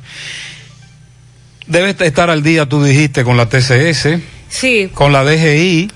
Debe 1.65 1.95
estar 2.05 2.29
al 2.29 2.43
día, 2.43 2.67
tú 2.67 2.83
dijiste, 2.83 3.23
con 3.23 3.37
la 3.37 3.47
TCS, 3.47 4.19
Sí, 4.49 4.89
con 4.93 5.13
la 5.13 5.23
DGI. 5.23 5.91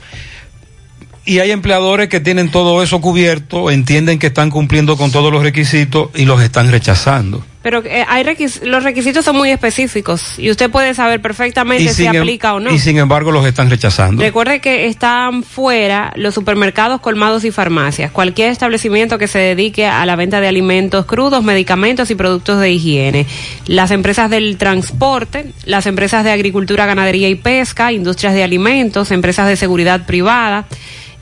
Y 1.25 1.39
hay 1.39 1.51
empleadores 1.51 2.09
que 2.09 2.19
tienen 2.19 2.51
todo 2.51 2.83
eso 2.83 3.01
cubierto, 3.01 3.71
entienden 3.71 4.19
que 4.19 4.27
están 4.27 4.49
cumpliendo 4.49 4.97
con 4.97 5.11
todos 5.11 5.31
los 5.31 5.41
requisitos 5.41 6.09
y 6.15 6.25
los 6.25 6.41
están 6.41 6.71
rechazando. 6.71 7.43
Pero 7.63 7.81
eh, 7.83 8.05
hay 8.07 8.23
requis- 8.23 8.61
los 8.63 8.83
requisitos 8.83 9.25
son 9.25 9.35
muy 9.37 9.49
específicos 9.49 10.37
y 10.37 10.51
usted 10.51 10.69
puede 10.69 10.93
saber 10.93 11.21
perfectamente 11.21 11.91
si 11.93 12.05
em- 12.05 12.17
aplica 12.17 12.53
o 12.53 12.59
no. 12.59 12.71
y 12.71 12.77
sin 12.77 12.97
embargo 12.99 13.31
los 13.31 13.43
están 13.47 13.69
rechazando. 13.71 14.21
Recuerde 14.21 14.59
que 14.59 14.85
están 14.85 15.41
fuera 15.41 16.13
los 16.15 16.35
supermercados, 16.35 17.01
colmados 17.01 17.43
y 17.45 17.51
farmacias. 17.51 18.11
Cualquier 18.11 18.51
establecimiento 18.51 19.17
que 19.17 19.27
se 19.27 19.39
dedique 19.39 19.87
a 19.87 20.05
la 20.05 20.15
venta 20.15 20.41
de 20.41 20.47
alimentos 20.47 21.05
crudos, 21.05 21.43
medicamentos 21.43 22.11
y 22.11 22.15
productos 22.15 22.59
de 22.59 22.71
higiene. 22.71 23.25
Las 23.65 23.89
empresas 23.91 24.29
del 24.29 24.57
transporte, 24.57 25.53
las 25.65 25.85
empresas 25.87 26.23
de 26.23 26.31
agricultura, 26.31 26.85
ganadería 26.85 27.29
y 27.29 27.35
pesca, 27.35 27.91
industrias 27.91 28.33
de 28.33 28.43
alimentos, 28.43 29.09
empresas 29.11 29.47
de 29.47 29.55
seguridad 29.55 30.05
privada, 30.05 30.65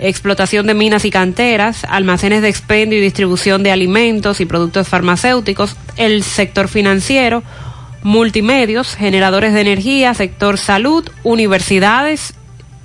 explotación 0.01 0.67
de 0.67 0.73
minas 0.73 1.05
y 1.05 1.11
canteras, 1.11 1.85
almacenes 1.87 2.41
de 2.41 2.49
expendio 2.49 2.97
y 2.97 3.01
distribución 3.01 3.63
de 3.63 3.71
alimentos 3.71 4.41
y 4.41 4.45
productos 4.45 4.87
farmacéuticos, 4.87 5.75
el 5.95 6.23
sector 6.23 6.67
financiero, 6.67 7.43
multimedios, 8.03 8.95
generadores 8.95 9.53
de 9.53 9.61
energía, 9.61 10.13
sector 10.13 10.57
salud, 10.57 11.07
universidades, 11.23 12.33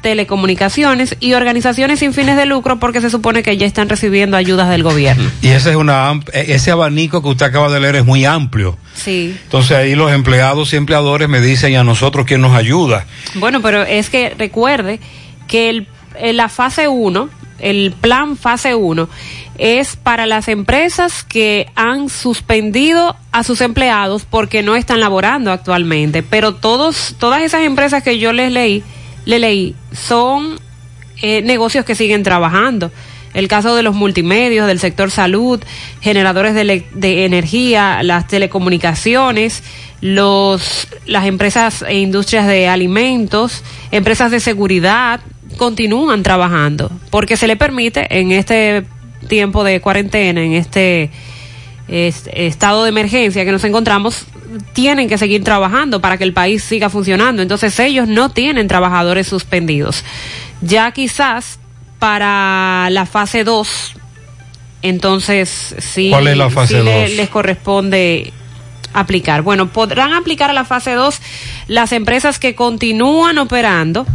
telecomunicaciones 0.03 1.17
y 1.19 1.33
organizaciones 1.33 1.99
sin 1.99 2.13
fines 2.13 2.37
de 2.37 2.47
lucro 2.47 2.79
porque 2.79 3.01
se 3.01 3.11
supone 3.11 3.43
que 3.43 3.57
ya 3.57 3.67
están 3.67 3.89
recibiendo 3.89 4.37
ayudas 4.37 4.69
del 4.69 4.83
gobierno. 4.83 5.29
Y 5.43 5.49
ese 5.49 5.71
es 5.71 5.77
una 5.77 6.21
e- 6.33 6.53
ese 6.55 6.71
abanico 6.71 7.23
que 7.23 7.29
usted 7.29 7.47
acaba 7.47 7.71
de 7.73 7.81
leer 7.81 7.97
es 7.97 8.05
muy 8.05 8.25
amplio. 8.25 8.77
Sí. 8.95 9.37
Entonces 9.45 9.77
ahí 9.77 9.95
los 9.95 10.13
empleados 10.13 10.73
y 10.73 10.77
empleadores 10.77 11.29
me 11.29 11.41
dicen 11.41 11.73
y 11.73 11.77
a 11.77 11.83
nosotros 11.83 12.25
quién 12.27 12.41
nos 12.41 12.55
ayuda. 12.55 13.07
Bueno, 13.35 13.61
pero 13.63 13.83
es 13.83 14.09
que 14.11 14.33
recuerde 14.39 15.01
que 15.49 15.71
el, 15.71 15.89
en 16.19 16.37
la 16.37 16.49
fase 16.49 16.89
1, 16.89 17.29
el 17.59 17.93
plan 17.93 18.37
fase 18.37 18.75
1, 18.75 19.09
es 19.59 19.97
para 19.97 20.27
las 20.27 20.49
empresas 20.49 21.23
que 21.23 21.69
han 21.75 22.09
suspendido 22.09 23.17
a 23.33 23.43
sus 23.43 23.61
empleados 23.61 24.27
porque 24.29 24.63
no 24.63 24.77
están 24.77 25.01
laborando 25.01 25.51
actualmente. 25.51 26.23
Pero 26.23 26.55
todos, 26.55 27.15
todas 27.19 27.43
esas 27.43 27.63
empresas 27.63 28.03
que 28.03 28.19
yo 28.19 28.33
les 28.33 28.53
leí, 28.53 28.83
le 29.25 29.39
leí, 29.39 29.75
son 29.93 30.59
eh, 31.23 31.43
negocios 31.43 31.85
que 31.85 31.95
siguen 31.95 32.23
trabajando. 32.23 32.91
El 33.33 33.49
caso 33.49 33.77
de 33.77 33.83
los 33.83 33.95
multimedios, 33.95 34.67
del 34.67 34.79
sector 34.79 35.11
salud, 35.11 35.63
generadores 36.01 36.55
de, 36.55 36.87
de 36.93 37.25
energía, 37.27 38.03
las 38.03 38.27
telecomunicaciones, 38.29 39.63
los, 40.01 40.89
las 41.05 41.27
empresas 41.27 41.83
e 41.87 41.99
industrias 41.99 42.47
de 42.47 42.69
alimentos, 42.69 43.63
empresas 43.91 44.31
de 44.31 44.41
seguridad, 44.41 45.21
continúan 45.57 46.23
trabajando 46.23 46.91
porque 47.11 47.37
se 47.37 47.47
le 47.47 47.57
permite 47.57 48.19
en 48.19 48.33
este 48.33 48.85
tiempo 49.29 49.65
de 49.65 49.81
cuarentena, 49.81 50.43
en 50.43 50.53
este 50.53 51.11
es- 51.89 52.29
estado 52.33 52.83
de 52.85 52.91
emergencia 52.91 53.45
que 53.45 53.53
nos 53.53 53.65
encontramos, 53.65 54.27
tienen 54.73 55.09
que 55.09 55.19
seguir 55.19 55.43
trabajando 55.45 56.01
para 56.01 56.17
que 56.19 56.25
el 56.25 56.33
país 56.33 56.63
siga 56.63 56.89
funcionando. 56.91 57.43
Entonces 57.43 57.79
ellos 57.81 58.07
no 58.09 58.31
tienen 58.31 58.69
trabajadores 58.69 59.27
suspendidos. 59.27 60.05
Ya 60.63 60.91
quizás 60.93 61.59
para 61.99 62.89
la 62.91 63.07
fase 63.07 63.43
2, 63.45 63.95
entonces 64.83 65.75
sí, 65.79 66.11
¿Cuál 66.11 66.29
es 66.29 66.37
la 66.37 66.51
fase 66.51 66.79
sí 66.79 66.85
le- 66.85 67.01
dos? 67.03 67.11
les 67.13 67.29
corresponde 67.29 68.33
aplicar. 68.93 69.43
Bueno, 69.43 69.69
podrán 69.73 70.13
aplicar 70.15 70.51
a 70.51 70.53
la 70.53 70.65
fase 70.65 70.93
2 70.93 71.21
las 71.69 71.93
empresas 71.93 72.39
que 72.39 72.55
continúan 72.55 73.39
operando 73.39 74.07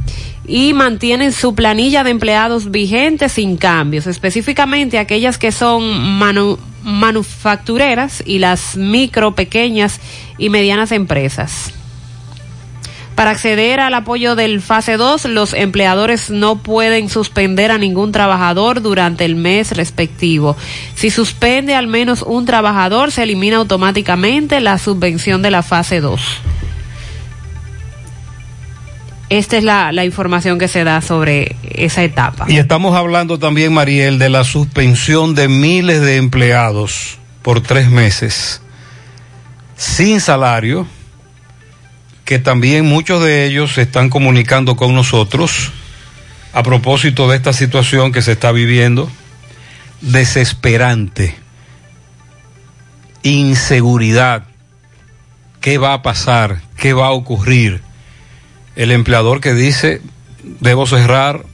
y 0.48 0.74
mantienen 0.74 1.32
su 1.32 1.54
planilla 1.56 2.04
de 2.04 2.12
empleados 2.12 2.72
vigente 2.72 3.30
sin 3.30 3.58
cambios, 3.58 4.08
específicamente 4.08 4.98
aquellas 5.00 5.38
que 5.38 5.52
son 5.52 5.84
manu- 6.20 6.58
manufactureras 6.84 8.24
y 8.26 8.40
las 8.40 8.76
micro, 8.76 9.36
pequeñas 9.36 10.00
y 10.38 10.50
medianas 10.50 10.92
empresas. 10.92 11.74
Para 13.16 13.32
acceder 13.32 13.80
al 13.82 13.94
apoyo 13.94 14.36
del 14.36 14.62
fase 14.62 14.98
2, 14.98 15.26
los 15.26 15.54
empleadores 15.54 16.32
no 16.32 16.58
pueden 16.64 17.08
suspender 17.10 17.70
a 17.70 17.78
ningún 17.78 18.12
trabajador 18.12 18.82
durante 18.82 19.26
el 19.26 19.36
mes 19.36 19.74
respectivo. 19.74 20.56
Si 20.96 21.12
suspende 21.12 21.76
al 21.76 21.86
menos 21.88 22.24
un 22.24 22.46
trabajador, 22.46 23.12
se 23.12 23.24
elimina 23.24 23.58
automáticamente 23.58 24.60
la 24.60 24.80
subvención 24.80 25.44
de 25.44 25.52
la 25.52 25.62
fase 25.62 26.00
2. 26.02 26.20
Esta 29.32 29.58
es 29.58 29.64
la, 29.64 30.04
información 30.04 30.60
que 30.60 30.68
se 30.68 30.84
da 30.84 31.00
sobre 31.00 31.56
esa 31.64 32.04
etapa. 32.04 32.48
Y 32.50 32.58
estamos 32.58 32.98
hablando 32.98 33.40
también, 33.40 33.74
Mariel, 33.74 34.20
de 34.20 34.28
la 34.28 34.44
suspensión 34.44 35.36
de 35.36 35.48
miles 35.48 36.02
de 36.02 36.18
empleados 36.18 37.18
por 37.42 37.62
tres 37.62 37.90
meses 37.90 38.62
sin 39.78 40.20
salario, 40.20 40.86
que 42.26 42.40
también 42.40 42.86
muchos 42.86 43.24
de 43.24 43.46
ellos 43.46 43.72
se 43.72 43.84
están 43.84 44.10
comunicando 44.10 44.76
con 44.76 44.94
nosotros 44.94 45.72
a 46.52 46.62
propósito 46.62 47.30
de 47.30 47.38
esta 47.38 47.54
situación 47.54 48.12
que 48.12 48.22
se 48.22 48.34
está 48.34 48.52
viviendo, 48.52 49.10
desesperante, 50.02 51.38
inseguridad, 53.24 54.44
qué 55.62 55.78
va 55.78 55.94
a 55.94 56.02
pasar, 56.02 56.62
qué 56.76 56.92
va 56.92 57.08
a 57.08 57.12
ocurrir. 57.12 57.82
El 58.82 58.92
empleador 58.92 59.42
que 59.42 59.54
dice, 59.54 60.02
debo 60.60 60.88
cerrar, 60.88 61.46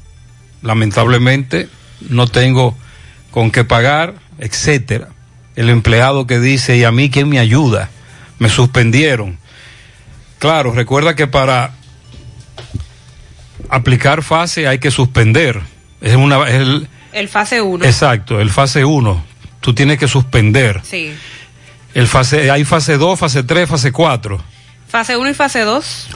lamentablemente, 0.61 1.67
no 2.09 2.25
tengo 2.25 2.77
con 3.31 3.51
qué 3.51 3.65
pagar, 3.65 4.13
etcétera. 4.39 5.09
El 5.57 5.69
empleado 5.69 6.25
que 6.25 6.39
dice, 6.39 6.77
¿y 6.77 6.85
a 6.85 6.91
mí 6.93 7.09
quién 7.09 7.27
me 7.27 7.39
ayuda? 7.39 7.89
Me 8.39 8.47
suspendieron. 8.47 9.37
Claro, 10.39 10.71
recuerda 10.71 11.17
que 11.17 11.27
para 11.27 11.73
aplicar 13.69 14.23
fase 14.23 14.65
hay 14.65 14.79
que 14.79 14.89
suspender. 14.89 15.59
Es 15.99 16.15
una, 16.15 16.47
es 16.47 16.53
el, 16.55 16.87
El 17.11 17.27
fase 17.27 17.59
1. 17.59 17.83
exacto, 17.83 18.39
el 18.39 18.49
fase 18.49 18.85
1. 18.85 19.23
Tú 19.59 19.73
tienes 19.73 19.97
que 19.97 20.07
suspender. 20.07 20.79
Sí. 20.85 21.13
El 21.93 22.07
fase, 22.07 22.51
hay 22.51 22.63
fase 22.63 22.95
2, 22.97 23.19
fase 23.19 23.43
3, 23.43 23.67
fase 23.67 23.91
4. 23.91 24.41
Fase 24.87 25.17
1 25.17 25.29
y 25.29 25.33
fase 25.33 25.59
2. 25.61 26.07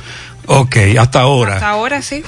Ok, 0.46 0.76
hasta 1.00 1.22
ahora. 1.22 1.56
Hasta 1.56 1.70
ahora 1.70 2.02
sí. 2.02 2.24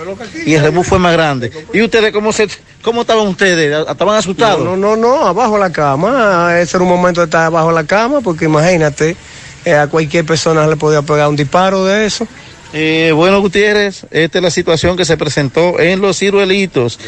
Y 0.46 0.54
el 0.54 0.62
rebú 0.62 0.84
fue 0.84 1.00
más 1.00 1.12
grande. 1.14 1.52
¿Y 1.74 1.82
ustedes 1.82 2.14
cómo 2.14 2.32
se 2.32 2.48
cómo 2.84 3.02
estaban 3.02 3.26
ustedes? 3.28 3.88
¿Estaban 3.90 4.16
asustados? 4.16 4.64
No, 4.64 4.78
no, 4.78 4.96
no, 4.96 4.98
no, 4.98 5.26
abajo 5.26 5.58
la 5.58 5.72
cama. 5.72 6.60
Ese 6.60 6.78
era 6.78 6.84
un 6.84 6.92
momento 6.92 7.22
de 7.22 7.26
estar 7.26 7.46
abajo 7.46 7.72
la 7.72 7.86
cama, 7.86 8.22
porque 8.22 8.46
imagínate, 8.46 9.18
eh, 9.66 9.74
a 9.74 9.88
cualquier 9.88 10.26
persona 10.26 10.68
le 10.68 10.76
podía 10.76 11.02
pegar 11.02 11.28
un 11.28 11.36
disparo 11.36 11.84
de 11.86 12.06
eso. 12.06 12.28
Eh, 12.72 13.12
bueno, 13.12 13.42
Gutiérrez, 13.42 14.06
esta 14.12 14.38
es 14.38 14.44
la 14.44 14.52
situación 14.52 14.96
que 14.96 15.06
se 15.06 15.18
presentó 15.18 15.80
en 15.80 16.02
los 16.02 16.20
ciruelitos. 16.20 17.00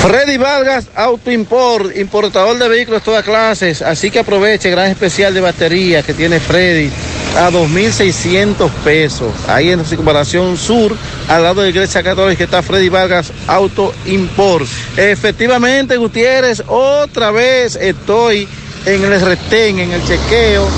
Freddy 0.00 0.38
Vargas 0.38 0.86
Auto 0.94 1.30
Import, 1.30 1.94
importador 1.98 2.58
de 2.58 2.66
vehículos 2.66 3.02
de 3.02 3.04
todas 3.04 3.24
clases, 3.24 3.82
así 3.82 4.10
que 4.10 4.20
aproveche 4.20 4.70
gran 4.70 4.90
especial 4.90 5.34
de 5.34 5.42
batería 5.42 6.02
que 6.02 6.14
tiene 6.14 6.40
Freddy 6.40 6.90
a 7.36 7.50
2.600 7.50 8.70
pesos. 8.84 9.32
Ahí 9.48 9.70
en 9.70 9.78
la 9.78 9.84
circunvalación 9.84 10.56
sur, 10.56 10.96
al 11.28 11.42
lado 11.42 11.60
de 11.60 11.68
la 11.68 11.70
Iglesia 11.70 12.02
Católica, 12.02 12.44
está 12.44 12.62
Freddy 12.62 12.88
Vargas 12.88 13.32
Auto 13.46 13.92
Import. 14.06 14.66
Efectivamente, 14.96 15.96
Gutiérrez, 15.96 16.62
otra 16.66 17.30
vez 17.30 17.76
estoy 17.76 18.48
en 18.86 19.04
el 19.04 19.20
retén, 19.20 19.78
en 19.78 19.92
el 19.92 20.04
chequeo 20.04 20.68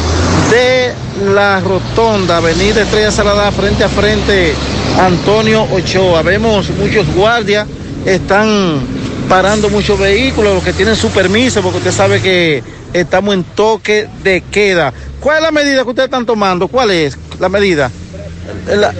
de 0.51 0.93
la 1.33 1.61
rotonda, 1.61 2.39
Avenida 2.39 2.83
Estrella 2.83 3.11
Salada, 3.11 3.51
frente 3.53 3.85
a 3.85 3.89
frente, 3.89 4.55
Antonio 4.99 5.65
Ochoa. 5.65 6.23
Vemos 6.23 6.71
muchos 6.71 7.07
guardias, 7.15 7.67
están 8.05 8.81
parando 9.29 9.71
muchos 9.71 9.99
vehículos, 9.99 10.55
los 10.55 10.65
que 10.65 10.73
tienen 10.73 10.97
su 10.97 11.09
permiso, 11.11 11.63
porque 11.63 11.79
usted 11.79 11.93
sabe 11.93 12.21
que 12.21 12.63
estamos 12.95 13.35
en 13.35 13.45
toque 13.45 14.09
de 14.23 14.41
queda. 14.41 14.95
¿Cuál 15.21 15.39
es 15.39 15.43
la 15.43 15.51
medida 15.51 15.83
que 15.83 15.89
ustedes 15.91 16.07
están 16.07 16.25
tomando? 16.25 16.69
¿Cuál 16.69 16.91
es 16.93 17.19
la 17.39 17.49
medida? 17.49 17.91
La, 18.67 18.93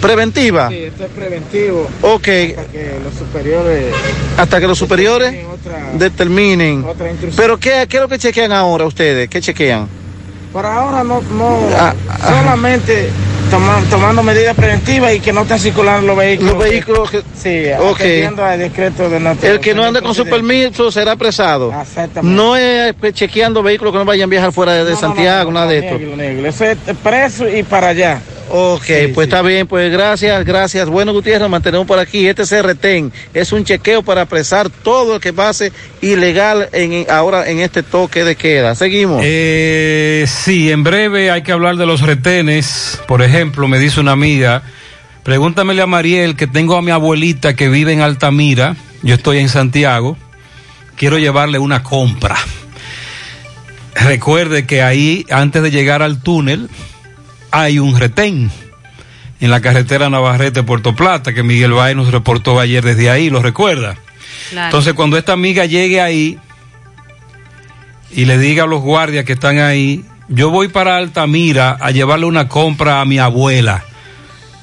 preventiva. 0.00 0.68
Sí, 0.68 0.84
esto 0.84 1.04
es 1.04 1.10
preventivo. 1.10 1.88
Ok. 2.02 2.28
Hasta 2.28 2.66
que 2.72 3.00
los 3.02 3.14
superiores. 3.14 3.94
Hasta 4.36 4.60
que 4.60 4.66
los 4.66 4.78
superiores 4.78 5.44
otra, 5.46 5.90
determinen. 5.94 6.84
Otra 6.84 7.10
Pero 7.36 7.58
¿qué, 7.58 7.86
¿qué 7.88 7.96
es 7.96 8.02
lo 8.02 8.08
que 8.08 8.18
chequean 8.18 8.52
ahora 8.52 8.84
ustedes? 8.84 9.28
¿Qué 9.28 9.40
chequean? 9.40 9.88
Por 10.52 10.64
ahora 10.64 11.04
no, 11.04 11.20
no 11.20 11.58
Ah, 11.76 11.94
solamente 12.26 13.10
toma- 13.50 13.82
tomando 13.90 14.22
medidas 14.22 14.54
preventivas 14.56 15.14
y 15.14 15.20
que 15.20 15.32
no 15.32 15.42
estén 15.42 15.58
circulando 15.58 16.06
los 16.06 16.16
vehículos. 16.16 16.54
Los 16.54 16.64
vehículos 16.64 17.10
que... 17.10 17.22
Sí, 17.36 17.66
Ok. 17.78 17.96
atendiendo 18.00 18.44
al 18.44 18.58
decreto 18.58 19.08
de 19.08 19.20
nuestro 19.20 19.48
El 19.50 19.60
que 19.60 19.74
no 19.74 19.84
ande 19.84 20.02
con 20.02 20.14
su 20.14 20.24
permiso 20.24 20.90
será 20.90 21.12
apresado. 21.12 21.72
No 22.22 22.56
es 22.56 22.94
pues, 22.94 23.14
chequeando 23.14 23.62
vehículos 23.62 23.92
que 23.92 23.98
no 23.98 24.04
vayan 24.04 24.28
a 24.28 24.30
viajar 24.30 24.52
fuera 24.52 24.72
de, 24.74 24.84
de 24.84 24.96
Santiago, 24.96 25.50
nada 25.52 25.66
de 25.66 25.78
esto. 25.78 25.96
Eso 26.46 26.64
es 26.64 26.76
preso 27.02 27.48
y 27.48 27.62
para 27.62 27.88
allá. 27.88 28.20
Ok, 28.48 28.86
pues 29.12 29.26
está 29.26 29.42
bien, 29.42 29.66
pues 29.66 29.90
gracias, 29.90 30.44
gracias. 30.44 30.88
Bueno, 30.88 31.12
Gutiérrez, 31.12 31.40
nos 31.40 31.50
mantenemos 31.50 31.86
por 31.86 31.98
aquí. 31.98 32.28
Este 32.28 32.44
CRTEN 32.44 33.12
es 33.34 33.52
un 33.52 33.64
chequeo 33.64 34.02
para 34.02 34.22
apresar 34.22 34.70
todo 34.70 35.16
el 35.16 35.20
que 35.20 35.32
pase 35.32 35.72
ilegal 36.00 36.68
en, 36.72 37.06
ahora 37.10 37.50
en 37.50 37.58
este 37.58 37.82
toque 37.82 38.22
de 38.22 38.36
queda. 38.36 38.74
Seguimos. 38.76 39.20
Eh, 39.24 40.26
sí, 40.28 40.70
en 40.70 40.84
breve 40.84 41.30
hay 41.30 41.42
que 41.42 41.50
hablar 41.50 41.76
de 41.76 41.86
los 41.86 42.02
retenes. 42.02 43.00
Por 43.08 43.22
ejemplo, 43.22 43.66
me 43.66 43.80
dice 43.80 43.98
una 43.98 44.12
amiga, 44.12 44.62
pregúntamele 45.24 45.82
a 45.82 45.86
Mariel 45.86 46.36
que 46.36 46.46
tengo 46.46 46.76
a 46.76 46.82
mi 46.82 46.92
abuelita 46.92 47.56
que 47.56 47.68
vive 47.68 47.92
en 47.92 48.00
Altamira. 48.00 48.76
Yo 49.02 49.16
estoy 49.16 49.38
en 49.38 49.48
Santiago. 49.48 50.16
Quiero 50.94 51.18
llevarle 51.18 51.58
una 51.58 51.82
compra. 51.82 52.36
Recuerde 53.96 54.66
que 54.66 54.82
ahí, 54.82 55.26
antes 55.30 55.62
de 55.62 55.70
llegar 55.70 56.02
al 56.02 56.22
túnel, 56.22 56.68
hay 57.50 57.78
un 57.78 57.98
retén 57.98 58.50
en 59.40 59.50
la 59.50 59.60
carretera 59.60 60.08
Navarrete-Puerto 60.08 60.94
Plata, 60.94 61.34
que 61.34 61.42
Miguel 61.42 61.72
Baez 61.72 61.96
nos 61.96 62.10
reportó 62.10 62.58
ayer 62.58 62.84
desde 62.84 63.10
ahí, 63.10 63.30
¿lo 63.30 63.42
recuerda? 63.42 63.96
Claro. 64.50 64.66
Entonces, 64.68 64.94
cuando 64.94 65.18
esta 65.18 65.32
amiga 65.32 65.66
llegue 65.66 66.00
ahí 66.00 66.38
y 68.12 68.24
le 68.24 68.38
diga 68.38 68.64
a 68.64 68.66
los 68.66 68.80
guardias 68.80 69.24
que 69.24 69.34
están 69.34 69.58
ahí, 69.58 70.04
yo 70.28 70.50
voy 70.50 70.68
para 70.68 70.96
Altamira 70.96 71.76
a 71.80 71.90
llevarle 71.90 72.26
una 72.26 72.48
compra 72.48 73.00
a 73.00 73.04
mi 73.04 73.18
abuela. 73.18 73.84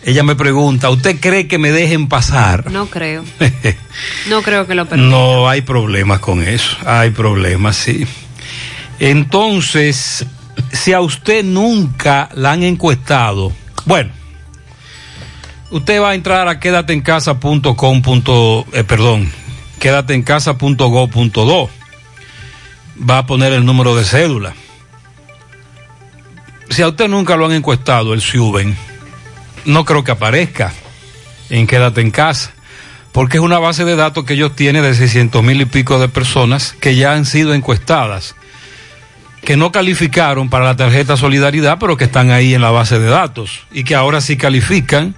Ella 0.05 0.23
me 0.23 0.35
pregunta, 0.35 0.89
¿usted 0.89 1.19
cree 1.19 1.47
que 1.47 1.57
me 1.57 1.71
dejen 1.71 2.07
pasar? 2.07 2.71
No 2.71 2.87
creo. 2.87 3.23
No 4.27 4.41
creo 4.41 4.65
que 4.65 4.73
lo 4.73 4.85
permitan. 4.87 5.11
No, 5.11 5.47
hay 5.47 5.61
problemas 5.61 6.19
con 6.19 6.41
eso. 6.41 6.75
Hay 6.83 7.11
problemas, 7.11 7.75
sí. 7.75 8.07
Entonces, 8.99 10.25
si 10.73 10.91
a 10.91 10.99
usted 10.99 11.45
nunca 11.45 12.29
la 12.33 12.51
han 12.51 12.63
encuestado, 12.63 13.53
bueno, 13.85 14.11
usted 15.71 16.01
va 16.01 16.09
a 16.09 16.15
entrar 16.15 16.49
a 16.49 16.59
quédateencasa.com. 16.59 18.01
Eh, 18.73 18.83
perdón, 18.83 19.31
quédateencasa.go.do. 19.79 21.69
Va 23.09 23.17
a 23.19 23.25
poner 23.25 23.53
el 23.53 23.65
número 23.65 23.95
de 23.95 24.03
cédula. 24.03 24.53
Si 26.69 26.81
a 26.81 26.89
usted 26.89 27.07
nunca 27.07 27.35
lo 27.37 27.45
han 27.45 27.53
encuestado, 27.53 28.13
el 28.13 28.21
Suben, 28.21 28.75
no 29.65 29.85
creo 29.85 30.03
que 30.03 30.11
aparezca 30.11 30.73
en 31.49 31.67
Quédate 31.67 32.01
en 32.01 32.11
casa 32.11 32.51
porque 33.13 33.37
es 33.37 33.43
una 33.43 33.59
base 33.59 33.85
de 33.85 33.95
datos 33.95 34.25
que 34.25 34.33
ellos 34.33 34.55
tienen 34.55 34.83
de 34.83 34.93
600 34.93 35.41
mil 35.43 35.61
y 35.61 35.65
pico 35.65 35.99
de 35.99 36.09
personas 36.09 36.75
que 36.79 36.95
ya 36.95 37.13
han 37.13 37.25
sido 37.25 37.53
encuestadas, 37.53 38.35
que 39.45 39.57
no 39.57 39.71
calificaron 39.71 40.49
para 40.49 40.65
la 40.65 40.75
tarjeta 40.75 41.17
Solidaridad, 41.17 41.77
pero 41.79 41.97
que 41.97 42.05
están 42.05 42.31
ahí 42.31 42.53
en 42.53 42.61
la 42.61 42.71
base 42.71 42.99
de 42.99 43.09
datos 43.09 43.61
y 43.71 43.83
que 43.83 43.95
ahora 43.95 44.21
sí 44.21 44.37
califican 44.37 45.15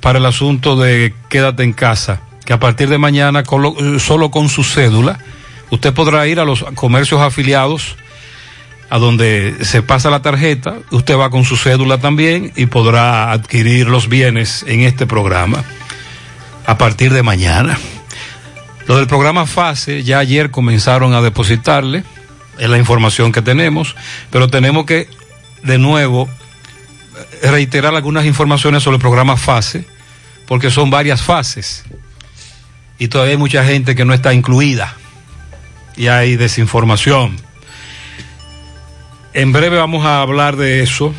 para 0.00 0.18
el 0.18 0.26
asunto 0.26 0.76
de 0.76 1.14
quédate 1.28 1.62
en 1.62 1.72
casa, 1.72 2.22
que 2.44 2.52
a 2.52 2.60
partir 2.60 2.88
de 2.88 2.98
mañana 2.98 3.42
solo 3.98 4.30
con 4.30 4.48
su 4.48 4.64
cédula 4.64 5.18
usted 5.70 5.92
podrá 5.92 6.26
ir 6.26 6.40
a 6.40 6.44
los 6.44 6.64
comercios 6.74 7.20
afiliados 7.20 7.96
a 8.88 8.98
donde 8.98 9.54
se 9.62 9.82
pasa 9.82 10.10
la 10.10 10.20
tarjeta, 10.20 10.78
usted 10.90 11.16
va 11.16 11.30
con 11.30 11.44
su 11.44 11.56
cédula 11.56 11.98
también 11.98 12.52
y 12.56 12.66
podrá 12.66 13.30
adquirir 13.30 13.88
los 13.88 14.08
bienes 14.08 14.64
en 14.66 14.80
este 14.80 15.06
programa 15.06 15.62
a 16.66 16.76
partir 16.76 17.12
de 17.12 17.22
mañana. 17.22 17.78
Lo 18.88 18.96
del 18.96 19.06
programa 19.06 19.46
FASE, 19.46 20.02
ya 20.02 20.18
ayer 20.18 20.50
comenzaron 20.50 21.14
a 21.14 21.20
depositarle, 21.20 22.02
es 22.60 22.68
la 22.68 22.78
información 22.78 23.32
que 23.32 23.42
tenemos, 23.42 23.96
pero 24.30 24.48
tenemos 24.48 24.84
que 24.84 25.08
de 25.62 25.78
nuevo 25.78 26.28
reiterar 27.42 27.94
algunas 27.94 28.26
informaciones 28.26 28.82
sobre 28.82 28.96
el 28.96 29.00
programa 29.00 29.36
FASE, 29.36 29.84
porque 30.46 30.70
son 30.70 30.90
varias 30.90 31.22
fases 31.22 31.84
y 33.00 33.08
todavía 33.08 33.32
hay 33.32 33.38
mucha 33.38 33.64
gente 33.64 33.96
que 33.96 34.04
no 34.04 34.12
está 34.12 34.34
incluida 34.34 34.94
y 35.96 36.08
hay 36.08 36.36
desinformación. 36.36 37.36
En 39.32 39.52
breve 39.52 39.78
vamos 39.78 40.04
a 40.04 40.20
hablar 40.20 40.56
de 40.56 40.82
eso. 40.82 41.14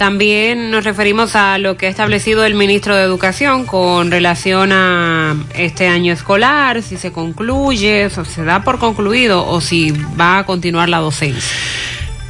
También 0.00 0.70
nos 0.70 0.84
referimos 0.84 1.36
a 1.36 1.58
lo 1.58 1.76
que 1.76 1.84
ha 1.84 1.90
establecido 1.90 2.46
el 2.46 2.54
ministro 2.54 2.96
de 2.96 3.02
Educación 3.02 3.66
con 3.66 4.10
relación 4.10 4.72
a 4.72 5.36
este 5.54 5.88
año 5.88 6.14
escolar, 6.14 6.82
si 6.82 6.96
se 6.96 7.12
concluye, 7.12 8.06
o 8.06 8.24
se 8.24 8.42
da 8.42 8.64
por 8.64 8.78
concluido 8.78 9.46
o 9.46 9.60
si 9.60 9.92
va 10.18 10.38
a 10.38 10.46
continuar 10.46 10.88
la 10.88 11.00
docencia. 11.00 11.54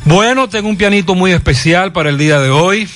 Bueno, 0.05 0.49
tengo 0.49 0.69
un 0.69 0.77
pianito 0.77 1.15
muy 1.15 1.31
especial 1.31 1.93
para 1.93 2.11
el 2.11 2.19
día 2.19 2.41
de 2.41 2.51
hoy. 2.51 2.89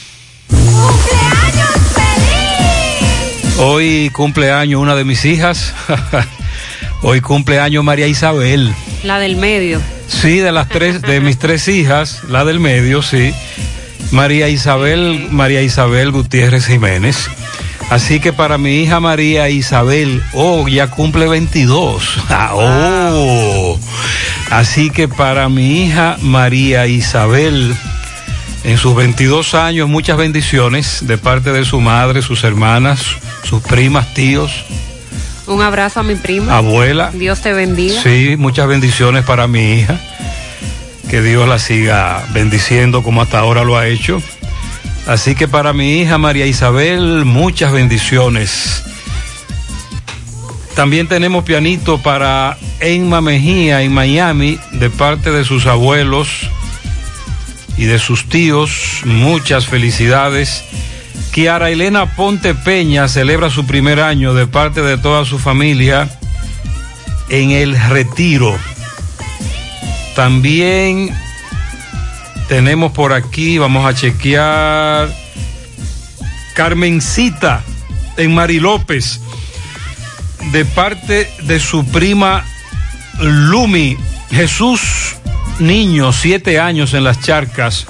Hoy 3.58 4.10
cumpleaños 4.10 4.82
una 4.82 4.96
de 4.96 5.04
mis 5.04 5.24
hijas. 5.24 5.72
Hoy 7.02 7.20
cumpleaños 7.20 7.84
María 7.84 8.08
Isabel. 8.08 8.74
La 9.04 9.20
del 9.20 9.36
medio. 9.36 9.80
Sí, 10.08 10.38
de 10.38 10.50
las 10.50 10.68
tres, 10.68 11.00
de 11.00 11.20
mis 11.20 11.38
tres 11.38 11.68
hijas, 11.68 12.24
la 12.28 12.44
del 12.44 12.58
medio, 12.58 13.02
sí. 13.02 13.32
María 14.14 14.48
Isabel, 14.48 15.26
María 15.32 15.60
Isabel 15.60 16.12
Gutiérrez 16.12 16.66
Jiménez. 16.66 17.28
Así 17.90 18.20
que 18.20 18.32
para 18.32 18.58
mi 18.58 18.76
hija 18.80 19.00
María 19.00 19.48
Isabel, 19.50 20.22
oh, 20.32 20.68
ya 20.68 20.86
cumple 20.86 21.26
22. 21.26 22.18
Ah, 22.30 22.50
oh. 22.54 23.76
Así 24.50 24.90
que 24.90 25.08
para 25.08 25.48
mi 25.48 25.82
hija 25.84 26.16
María 26.20 26.86
Isabel, 26.86 27.74
en 28.62 28.78
sus 28.78 28.94
22 28.94 29.54
años, 29.54 29.88
muchas 29.88 30.16
bendiciones 30.16 30.98
de 31.08 31.18
parte 31.18 31.50
de 31.52 31.64
su 31.64 31.80
madre, 31.80 32.22
sus 32.22 32.44
hermanas, 32.44 33.02
sus 33.42 33.62
primas, 33.62 34.14
tíos, 34.14 34.64
Un 35.48 35.60
abrazo 35.60 36.00
a 36.00 36.02
mi 36.04 36.14
prima. 36.14 36.56
abuela. 36.56 37.10
Dios 37.12 37.40
te 37.40 37.52
bendiga. 37.52 38.00
Sí, 38.00 38.36
muchas 38.38 38.68
bendiciones 38.68 39.24
para 39.24 39.48
mi 39.48 39.80
hija. 39.80 39.98
Que 41.14 41.22
Dios 41.22 41.48
la 41.48 41.60
siga 41.60 42.26
bendiciendo 42.32 43.04
como 43.04 43.22
hasta 43.22 43.38
ahora 43.38 43.62
lo 43.62 43.78
ha 43.78 43.86
hecho. 43.86 44.20
Así 45.06 45.36
que 45.36 45.46
para 45.46 45.72
mi 45.72 46.00
hija 46.00 46.18
María 46.18 46.44
Isabel, 46.44 47.24
muchas 47.24 47.70
bendiciones. 47.70 48.82
También 50.74 51.06
tenemos 51.06 51.44
pianito 51.44 51.98
para 51.98 52.58
Emma 52.80 53.20
Mejía 53.20 53.82
en 53.82 53.92
Miami, 53.92 54.58
de 54.72 54.90
parte 54.90 55.30
de 55.30 55.44
sus 55.44 55.66
abuelos 55.66 56.50
y 57.76 57.84
de 57.84 58.00
sus 58.00 58.28
tíos. 58.28 59.02
Muchas 59.04 59.66
felicidades. 59.66 60.64
Kiara 61.30 61.70
Elena 61.70 62.16
Ponte 62.16 62.56
Peña 62.56 63.06
celebra 63.06 63.50
su 63.50 63.66
primer 63.66 64.00
año 64.00 64.34
de 64.34 64.48
parte 64.48 64.82
de 64.82 64.98
toda 64.98 65.24
su 65.24 65.38
familia 65.38 66.08
en 67.28 67.52
el 67.52 67.78
retiro. 67.88 68.58
También 70.14 71.10
tenemos 72.48 72.92
por 72.92 73.12
aquí, 73.12 73.58
vamos 73.58 73.84
a 73.84 73.94
chequear, 73.94 75.12
Carmencita 76.54 77.62
en 78.16 78.34
Mari 78.34 78.60
López, 78.60 79.20
de 80.52 80.64
parte 80.64 81.28
de 81.42 81.58
su 81.58 81.84
prima 81.86 82.44
Lumi, 83.20 83.96
Jesús 84.30 85.16
Niño, 85.58 86.12
siete 86.12 86.58
años 86.58 86.94
en 86.94 87.04
las 87.04 87.20
charcas, 87.20 87.86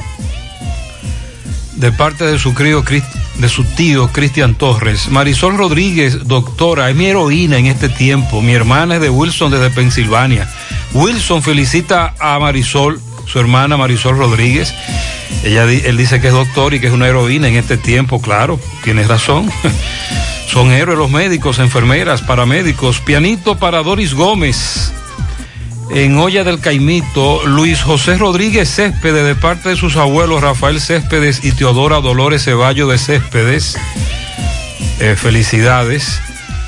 de 1.76 1.92
parte 1.92 2.24
de 2.24 2.38
su 2.38 2.52
crío 2.54 2.82
de 2.82 3.48
su 3.48 3.64
tío 3.64 4.08
Cristian 4.12 4.54
Torres. 4.54 5.08
Marisol 5.08 5.56
Rodríguez, 5.56 6.26
doctora, 6.26 6.90
es 6.90 6.96
mi 6.96 7.06
heroína 7.06 7.56
en 7.56 7.66
este 7.66 7.88
tiempo. 7.88 8.42
Mi 8.42 8.52
hermana 8.52 8.96
es 8.96 9.00
de 9.00 9.10
Wilson 9.10 9.50
desde 9.50 9.70
Pensilvania. 9.70 10.48
Wilson 10.94 11.42
felicita 11.42 12.14
a 12.20 12.38
Marisol, 12.38 13.00
su 13.26 13.38
hermana 13.40 13.76
Marisol 13.76 14.16
Rodríguez. 14.16 14.72
Ella, 15.42 15.64
él 15.64 15.96
dice 15.96 16.20
que 16.20 16.28
es 16.28 16.32
doctor 16.32 16.72
y 16.72 16.80
que 16.80 16.86
es 16.86 16.92
una 16.92 17.08
heroína 17.08 17.48
en 17.48 17.56
este 17.56 17.76
tiempo, 17.76 18.22
claro, 18.22 18.58
tienes 18.82 19.08
razón. 19.08 19.50
Son 20.48 20.70
héroes 20.70 20.96
los 20.96 21.10
médicos, 21.10 21.58
enfermeras, 21.58 22.22
paramédicos. 22.22 23.00
Pianito 23.00 23.56
para 23.56 23.82
Doris 23.82 24.14
Gómez. 24.14 24.92
En 25.90 26.16
Olla 26.16 26.44
del 26.44 26.60
Caimito, 26.60 27.44
Luis 27.44 27.82
José 27.82 28.16
Rodríguez 28.16 28.72
Céspedes, 28.72 29.24
de 29.24 29.34
parte 29.34 29.70
de 29.70 29.76
sus 29.76 29.96
abuelos 29.96 30.40
Rafael 30.40 30.80
Céspedes 30.80 31.44
y 31.44 31.52
Teodora 31.52 32.00
Dolores 32.00 32.44
Ceballo 32.44 32.86
de 32.86 32.98
Céspedes. 32.98 33.76
Eh, 35.00 35.16
felicidades. 35.16 36.20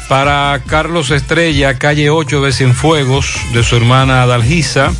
Para 0.08 0.62
Carlos 0.66 1.10
Estrella, 1.10 1.78
calle 1.78 2.10
8 2.10 2.40
de 2.40 2.52
Cienfuegos, 2.52 3.34
de 3.52 3.64
su 3.64 3.76
hermana 3.76 4.22
Adalgisa. 4.22 4.92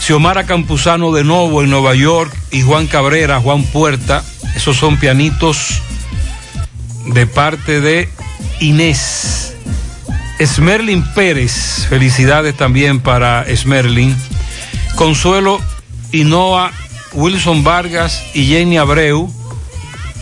Xiomara 0.00 0.46
Campuzano 0.46 1.12
de 1.12 1.24
Novo 1.24 1.62
en 1.62 1.68
Nueva 1.68 1.94
York 1.94 2.32
y 2.50 2.62
Juan 2.62 2.86
Cabrera, 2.86 3.38
Juan 3.40 3.64
Puerta. 3.64 4.24
Esos 4.54 4.76
son 4.76 4.98
pianitos 4.98 5.82
de 7.06 7.26
parte 7.26 7.80
de 7.80 8.08
Inés. 8.60 9.54
Esmerlin 10.38 11.02
Pérez, 11.14 11.86
felicidades 11.88 12.56
también 12.56 13.00
para 13.00 13.42
Esmerlin. 13.42 14.16
Consuelo 14.94 15.60
Inoa, 16.12 16.72
Wilson 17.12 17.64
Vargas 17.64 18.22
y 18.32 18.46
Jenny 18.46 18.78
Abreu, 18.78 19.30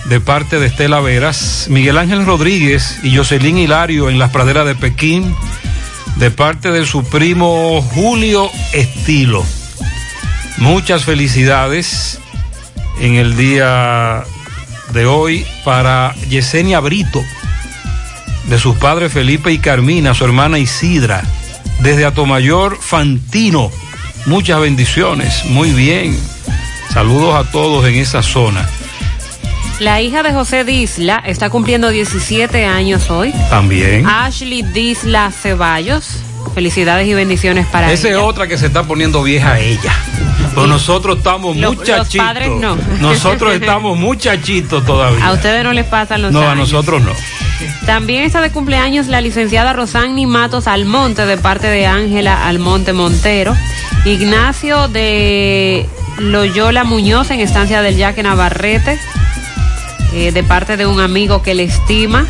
de 0.07 0.21
parte 0.21 0.59
de 0.59 0.67
Estela 0.67 1.01
Veras. 1.01 1.67
Miguel 1.69 1.99
Ángel 1.99 2.27
Rodríguez 2.27 2.99
y 3.03 3.17
Jocelyn 3.17 3.59
Hilario 3.59 4.11
en 4.11 4.19
las 4.19 4.31
praderas 4.31 4.67
de 4.67 4.75
Pekín, 4.75 5.35
de 6.17 6.31
parte 6.31 6.71
de 6.71 6.87
su 6.87 7.05
primo 7.05 7.83
Julio 7.83 8.51
Estilo. 8.73 9.45
Muchas 10.59 11.05
felicidades 11.05 12.19
en 13.01 13.15
el 13.15 13.37
día 13.37 14.25
de 14.93 15.07
hoy 15.07 15.45
para 15.65 16.15
Yesenia 16.29 16.81
Brito 16.81 17.23
de 18.49 18.59
sus 18.59 18.77
padres 18.77 19.13
Felipe 19.13 19.53
y 19.53 19.59
Carmina, 19.59 20.15
su 20.15 20.25
hermana 20.25 20.59
Isidra, 20.59 21.23
desde 21.81 22.05
Atomayor 22.05 22.79
Fantino. 22.81 23.71
Muchas 24.27 24.61
bendiciones, 24.61 25.45
muy 25.47 25.71
bien. 25.73 26.19
Saludos 26.93 27.35
a 27.35 27.51
todos 27.51 27.87
en 27.87 27.97
esa 27.97 28.23
zona. 28.23 28.69
La 29.81 30.01
hija 30.01 30.22
de 30.22 30.33
José 30.33 30.64
Disla 30.64 31.22
está 31.27 31.51
cumpliendo 31.51 31.89
17 31.91 32.64
años 32.64 33.11
hoy. 33.11 33.33
También. 33.51 34.07
Ashley 34.07 34.62
Disla 34.62 35.31
Ceballos. 35.33 36.18
Felicidades 36.55 37.09
y 37.09 37.14
bendiciones 37.14 37.66
para 37.66 37.91
Esa 37.93 38.09
es 38.09 38.14
ella. 38.14 38.22
otra 38.25 38.47
que 38.47 38.57
se 38.57 38.66
está 38.66 38.85
poniendo 38.85 39.22
vieja 39.25 39.59
ella. 39.59 39.93
Pues 40.55 40.68
nosotros 40.68 41.18
estamos 41.18 41.57
Lo- 41.57 41.70
los 41.70 41.77
muchachitos. 41.79 42.25
padres 42.25 42.49
no. 42.61 42.77
Nosotros 43.01 43.55
estamos 43.55 43.99
muchachitos 43.99 44.85
todavía. 44.87 45.27
A 45.27 45.33
ustedes 45.33 45.64
no 45.64 45.72
les 45.72 45.85
pasan 45.87 46.22
los 46.22 46.33
no, 46.33 46.49
a 46.49 46.55
nosotros 46.55 47.03
no. 47.03 47.11
También 47.87 48.22
está 48.22 48.41
de 48.41 48.51
cumpleaños 48.53 49.09
la 49.09 49.20
licenciada 49.20 49.72
Rosani 49.72 50.27
Matos 50.27 50.68
Almonte 50.68 51.27
de 51.27 51.37
parte 51.39 51.66
de 51.66 51.87
Ángela 51.87 52.47
Almonte 52.47 52.93
Montero. 52.93 53.57
Ignacio 54.05 54.87
de 54.87 55.89
Loyola 56.18 56.85
Muñoz 56.85 57.31
en 57.33 57.41
Estancia 57.41 57.83
del 57.83 57.97
Yaque 57.97 58.22
Navarrete 58.22 59.01
eh, 60.15 60.31
de 60.33 60.45
parte 60.45 60.77
de 60.77 60.87
un 60.87 61.01
amigo 61.01 61.43
que 61.43 61.55
le 61.55 61.65
estima. 61.65 62.25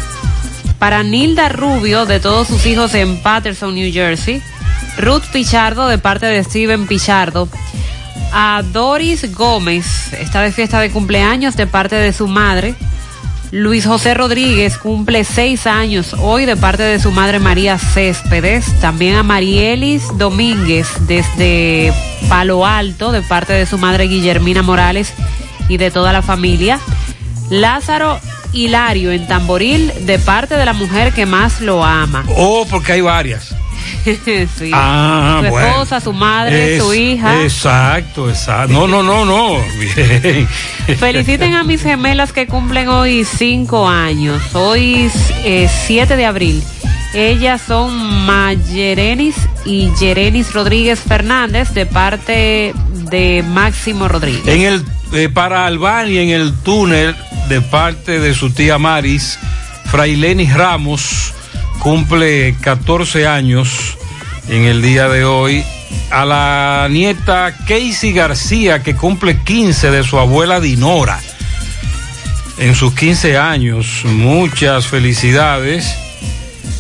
Para 0.78 1.02
Nilda 1.02 1.50
Rubio 1.50 2.06
de 2.06 2.18
todos 2.18 2.48
sus 2.48 2.64
hijos 2.64 2.94
en 2.94 3.22
Patterson, 3.22 3.74
New 3.74 3.92
Jersey. 3.92 4.42
Ruth 4.96 5.24
Pichardo 5.32 5.86
de 5.88 5.98
parte 5.98 6.24
de 6.26 6.42
Steven 6.42 6.86
Pichardo. 6.86 7.48
A 8.32 8.62
Doris 8.72 9.34
Gómez, 9.34 10.12
está 10.14 10.40
de 10.40 10.50
fiesta 10.50 10.80
de 10.80 10.90
cumpleaños 10.90 11.56
de 11.56 11.66
parte 11.66 11.96
de 11.96 12.12
su 12.12 12.26
madre. 12.26 12.74
Luis 13.50 13.86
José 13.86 14.14
Rodríguez 14.14 14.78
cumple 14.78 15.22
seis 15.22 15.66
años 15.66 16.16
hoy 16.18 16.46
de 16.46 16.56
parte 16.56 16.82
de 16.82 16.98
su 16.98 17.12
madre 17.12 17.38
María 17.38 17.78
Céspedes. 17.78 18.64
También 18.80 19.16
a 19.16 19.22
Marielis 19.22 20.02
Domínguez 20.16 20.88
desde 21.06 21.92
Palo 22.28 22.66
Alto 22.66 23.12
de 23.12 23.22
parte 23.22 23.52
de 23.52 23.66
su 23.66 23.78
madre 23.78 24.08
Guillermina 24.08 24.62
Morales 24.62 25.12
y 25.68 25.76
de 25.76 25.90
toda 25.90 26.12
la 26.12 26.22
familia. 26.22 26.80
Lázaro 27.50 28.18
Hilario 28.52 29.10
en 29.12 29.26
Tamboril 29.26 29.92
de 30.06 30.18
parte 30.18 30.56
de 30.56 30.64
la 30.64 30.72
mujer 30.72 31.12
que 31.12 31.26
más 31.26 31.60
lo 31.60 31.84
ama. 31.84 32.24
Oh, 32.36 32.66
porque 32.70 32.92
hay 32.92 33.00
varias. 33.00 33.54
Sí. 34.04 34.70
Ah, 34.72 35.40
su 35.42 35.50
bueno. 35.50 35.68
esposa, 35.68 36.00
su 36.00 36.12
madre, 36.12 36.76
Es- 36.76 36.82
su 36.82 36.94
hija. 36.94 37.42
Exacto, 37.42 38.28
exacto. 38.28 38.72
No, 38.72 38.86
no, 38.86 39.02
no, 39.02 39.24
no. 39.24 39.58
Bien. 39.78 40.48
Feliciten 40.98 41.54
a 41.54 41.64
mis 41.64 41.82
gemelas 41.82 42.32
que 42.32 42.46
cumplen 42.46 42.88
hoy 42.88 43.24
cinco 43.24 43.88
años. 43.88 44.42
Hoy 44.54 45.10
es 45.44 45.70
7 45.86 46.16
de 46.16 46.26
abril. 46.26 46.62
Ellas 47.14 47.62
son 47.66 48.26
Mayerenis 48.26 49.36
y 49.64 49.90
Yerenis 50.00 50.52
Rodríguez 50.52 51.00
Fernández 51.00 51.70
de 51.70 51.86
parte 51.86 52.72
de 53.10 53.44
Máximo 53.46 54.08
Rodríguez. 54.08 54.46
En 54.48 54.62
el, 54.62 54.84
eh, 55.12 55.28
para 55.28 55.66
Albania, 55.66 56.22
en 56.22 56.30
el 56.30 56.52
túnel, 56.62 57.14
de 57.48 57.60
parte 57.60 58.20
de 58.20 58.34
su 58.34 58.50
tía 58.50 58.78
Maris, 58.78 59.38
Frailenis 59.86 60.54
Ramos 60.54 61.34
cumple 61.80 62.56
14 62.60 63.26
años 63.26 63.98
en 64.48 64.64
el 64.64 64.82
día 64.82 65.08
de 65.08 65.24
hoy. 65.24 65.64
A 66.10 66.24
la 66.24 66.88
nieta 66.90 67.54
Casey 67.66 68.12
García, 68.12 68.82
que 68.82 68.94
cumple 68.94 69.38
15 69.42 69.90
de 69.90 70.02
su 70.02 70.18
abuela 70.18 70.60
Dinora. 70.60 71.20
En 72.58 72.74
sus 72.74 72.94
15 72.94 73.36
años, 73.36 74.02
muchas 74.04 74.86
felicidades. 74.86 75.94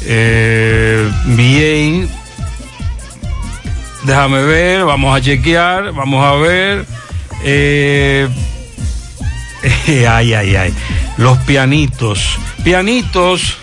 Eh, 0.06 1.10
bien, 1.26 2.08
déjame 4.04 4.42
ver, 4.42 4.84
vamos 4.84 5.16
a 5.16 5.20
chequear, 5.20 5.92
vamos 5.92 6.24
a 6.24 6.34
ver. 6.34 6.86
Eh, 7.42 8.28
ay, 10.08 10.34
ay, 10.34 10.56
ay. 10.56 10.74
Los 11.16 11.38
pianitos. 11.38 12.38
Pianitos. 12.62 13.56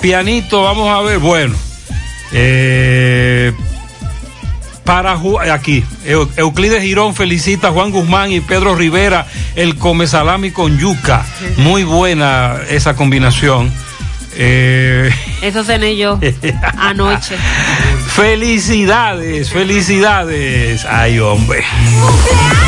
Pianito, 0.00 0.62
vamos 0.62 0.88
a 0.88 1.02
ver. 1.02 1.18
Bueno. 1.18 1.54
Eh, 2.32 3.52
para 4.84 5.18
aquí, 5.52 5.84
Euclides 6.36 6.82
Girón 6.82 7.14
felicita 7.14 7.68
a 7.68 7.72
Juan 7.72 7.90
Guzmán 7.90 8.32
y 8.32 8.40
Pedro 8.40 8.74
Rivera, 8.74 9.26
el 9.54 9.76
come 9.76 10.06
salami 10.06 10.50
con 10.50 10.78
yuca. 10.78 11.26
Muy 11.58 11.84
buena 11.84 12.56
esa 12.70 12.96
combinación. 12.96 13.70
Eh, 14.34 15.10
Eso 15.42 15.62
cené 15.64 15.96
yo 15.96 16.18
anoche. 16.78 17.36
Felicidades, 18.14 19.50
felicidades. 19.50 20.86
Ay, 20.86 21.18
hombre. 21.18 21.62
Hasta 21.64 22.67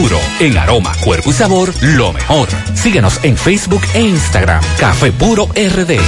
en 0.39 0.57
aroma, 0.57 0.91
cuerpo 1.03 1.29
y 1.29 1.33
sabor, 1.33 1.71
lo 1.81 2.11
mejor. 2.11 2.49
Síguenos 2.73 3.19
en 3.21 3.37
Facebook 3.37 3.83
e 3.93 4.01
Instagram. 4.01 4.63
Café 4.79 5.11
Puro 5.11 5.47
RD. 5.55 5.99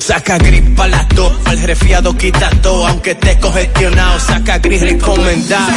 Saca 0.00 0.36
gripa 0.38 0.88
la 0.88 1.06
tos, 1.06 1.32
al 1.44 1.60
resfriado 1.60 2.16
quita 2.16 2.50
todo, 2.60 2.88
aunque 2.88 3.12
esté 3.12 3.38
congestionado, 3.38 4.18
saca 4.18 4.58
gris 4.58 4.82
recomendado. 4.82 5.72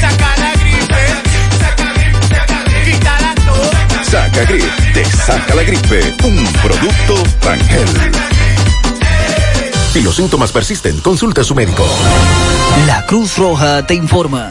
Saca 0.00 0.36
la 0.38 0.52
gripe, 0.52 1.02
quita 2.84 3.20
la 3.20 3.34
tos. 3.34 4.10
Saca 4.10 4.44
grip, 4.44 4.94
te 4.94 5.04
saca 5.04 5.54
la 5.54 5.62
gripe, 5.64 6.14
un 6.24 6.46
producto 6.62 7.22
Rangel. 7.42 7.88
Si 9.92 10.00
los 10.00 10.16
síntomas 10.16 10.50
persisten, 10.50 10.98
consulta 11.00 11.42
a 11.42 11.44
su 11.44 11.54
médico. 11.54 11.86
La 12.86 13.04
Cruz 13.04 13.36
Roja 13.36 13.86
te 13.86 13.94
informa. 13.94 14.50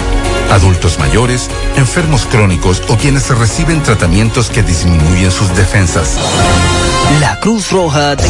Adultos 0.51 0.99
mayores, 0.99 1.49
enfermos 1.77 2.25
crónicos 2.25 2.81
o 2.89 2.97
quienes 2.97 3.29
reciben 3.29 3.81
tratamientos 3.81 4.49
que 4.49 4.63
disminuyen 4.63 5.31
sus 5.31 5.55
defensas. 5.55 6.17
La 7.19 7.39
Cruz 7.39 7.71
Roja 7.71 8.15
te 8.15 8.27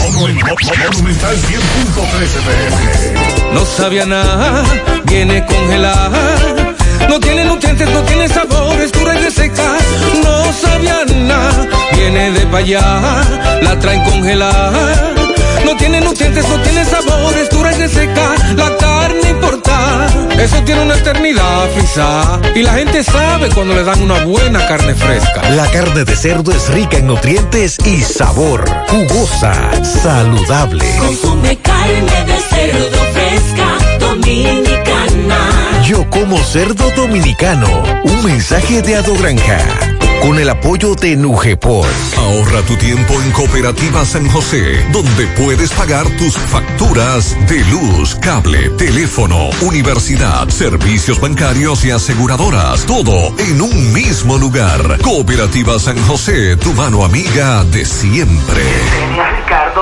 No 3.54 3.66
sabía 3.66 4.06
nada, 4.06 4.64
viene 5.06 5.46
congelada. 5.46 6.71
No 7.12 7.20
tiene 7.20 7.44
nutrientes, 7.44 7.90
no 7.90 8.02
tiene 8.04 8.30
sabor, 8.30 8.80
es 8.80 8.90
dura 8.94 9.20
y 9.20 9.30
seca. 9.30 9.76
No 10.24 10.54
sabía 10.54 11.04
nada, 11.14 11.68
viene 11.94 12.32
de 12.32 12.46
pa' 12.48 12.60
allá, 12.60 13.22
la 13.62 13.78
traen 13.80 14.02
congelada. 14.06 15.14
No 15.66 15.76
tiene 15.76 16.00
nutrientes, 16.00 16.48
no 16.48 16.58
tiene 16.62 16.86
sabor, 16.86 17.34
es 17.36 17.50
dura 17.50 17.74
y 17.74 17.90
seca. 17.90 18.34
La 18.56 18.78
carne 18.78 19.30
importa, 19.30 20.08
eso 20.40 20.64
tiene 20.64 20.84
una 20.84 20.96
eternidad 20.96 21.70
frisada. 21.76 22.40
Y 22.56 22.62
la 22.62 22.76
gente 22.76 23.04
sabe 23.04 23.50
cuando 23.50 23.74
le 23.74 23.84
dan 23.84 24.02
una 24.02 24.24
buena 24.24 24.66
carne 24.66 24.96
fresca. 24.96 25.50
La 25.50 25.70
carne 25.70 26.06
de 26.06 26.16
cerdo 26.16 26.54
es 26.54 26.70
rica 26.70 26.96
en 26.96 27.08
nutrientes 27.08 27.78
y 27.86 28.04
sabor. 28.04 28.64
Jugosa, 28.88 29.54
saludable. 29.84 30.86
Consume 30.98 31.58
carne 31.58 32.24
de 32.26 32.40
cerdo 32.50 32.98
fresca, 33.12 34.00
dominicana. 34.00 34.61
Yo 35.92 36.10
como 36.10 36.38
cerdo 36.38 36.90
dominicano. 36.92 37.68
Un 38.06 38.24
mensaje 38.24 38.82
de 38.82 38.96
Ado 38.96 39.14
Granja. 39.18 39.60
Con 40.22 40.40
el 40.40 40.50
apoyo 40.50 40.96
de 40.96 41.18
Nugepor. 41.18 41.86
Ahorra 42.16 42.62
tu 42.62 42.78
tiempo 42.78 43.22
en 43.22 43.30
Cooperativa 43.32 44.06
San 44.06 44.26
José, 44.30 44.86
donde 44.94 45.28
puedes 45.36 45.74
pagar 45.74 46.08
tus 46.12 46.38
facturas 46.38 47.36
de 47.50 47.66
luz, 47.66 48.16
cable, 48.16 48.70
teléfono, 48.78 49.50
universidad, 49.64 50.48
servicios 50.48 51.20
bancarios 51.20 51.84
y 51.84 51.92
aseguradoras. 51.92 52.86
Todo 52.86 53.38
en 53.38 53.62
un 53.62 53.92
mismo 53.92 54.38
lugar. 54.38 54.98
Cooperativa 55.02 55.78
San 55.78 56.02
José, 56.04 56.56
tu 56.56 56.72
mano 56.72 57.04
amiga 57.04 57.66
de 57.66 57.84
siempre. 57.84 58.64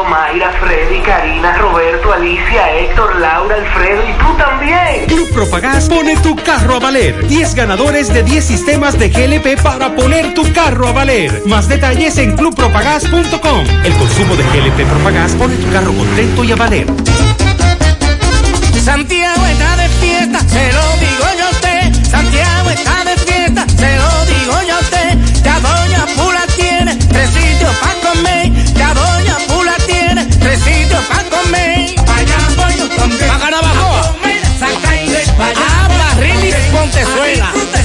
Mayra, 0.10 0.52
Freddy, 0.60 1.02
Karina, 1.02 1.56
Roberto, 1.58 2.12
Alicia, 2.12 2.74
Héctor, 2.74 3.20
Laura, 3.20 3.56
Alfredo 3.56 4.02
y 4.10 4.14
tú 4.14 4.34
también. 4.38 5.06
Club 5.08 5.32
Propagás 5.32 5.88
pone 5.88 6.16
tu 6.18 6.36
carro 6.36 6.76
a 6.76 6.80
valer. 6.80 7.28
10 7.28 7.54
ganadores 7.54 8.12
de 8.12 8.24
10 8.24 8.44
sistemas 8.44 8.98
de 8.98 9.10
GLP 9.10 9.62
para 9.62 9.96
poner 9.96 10.34
tu 10.34 10.52
carro 10.52 10.88
a 10.88 10.94
valer. 10.94 11.44
Más 11.46 11.68
detalles 11.70 12.18
en 12.18 12.36
clubpropagás.com. 12.36 13.66
El 13.84 13.94
consumo 13.94 14.36
de 14.36 14.44
GLP 14.44 14.90
Propagás 14.90 15.34
pone 15.34 15.56
tu 15.58 15.72
carro 15.72 15.94
contento 15.94 16.44
y 16.44 16.52
a 16.52 16.56
valer. 16.56 16.88
Santiago 18.84 19.46
está 19.46 19.76
de 19.76 19.90
fiesta, 19.90 20.40
se 20.40 20.74
lo 20.74 20.82
digo 20.98 21.26
yo 21.38 21.46
a 21.46 21.50
usted. 21.52 22.10
Santiago 22.10 22.70
está 22.72 23.04
de 23.06 23.16
fiesta, 23.18 23.66
se 23.78 23.96
lo 23.98 24.26
digo 24.26 24.54
yo 24.68 24.76
a 24.76 24.80
usted. 24.80 25.18
Ya 25.44 25.60
Doña 25.60 26.06
Pula 26.16 26.42
tiene 26.56 26.96
tres 26.96 27.30
sitios 27.30 27.76
para 27.76 27.94
comer. 28.14 28.49
Yo. 32.76 32.88
Pa'. 35.38 35.54
Saca 35.58 36.72
Pontezuela. 36.72 37.79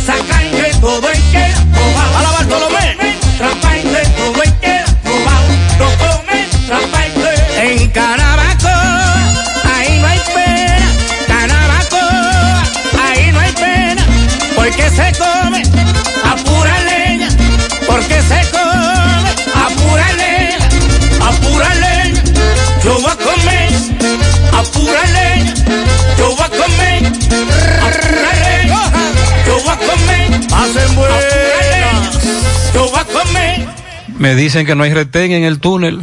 Me 34.24 34.34
dicen 34.34 34.64
que 34.64 34.74
no 34.74 34.84
hay 34.84 34.94
retén 34.94 35.32
en 35.32 35.44
el 35.44 35.60
túnel. 35.60 36.00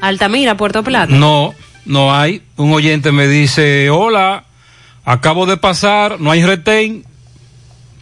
Altamira, 0.00 0.56
Puerto 0.56 0.84
Plata. 0.84 1.12
No, 1.12 1.52
no 1.84 2.14
hay. 2.14 2.42
Un 2.54 2.72
oyente 2.72 3.10
me 3.10 3.26
dice, 3.26 3.90
hola, 3.90 4.44
acabo 5.04 5.44
de 5.46 5.56
pasar, 5.56 6.20
no 6.20 6.30
hay 6.30 6.44
retén. 6.44 7.04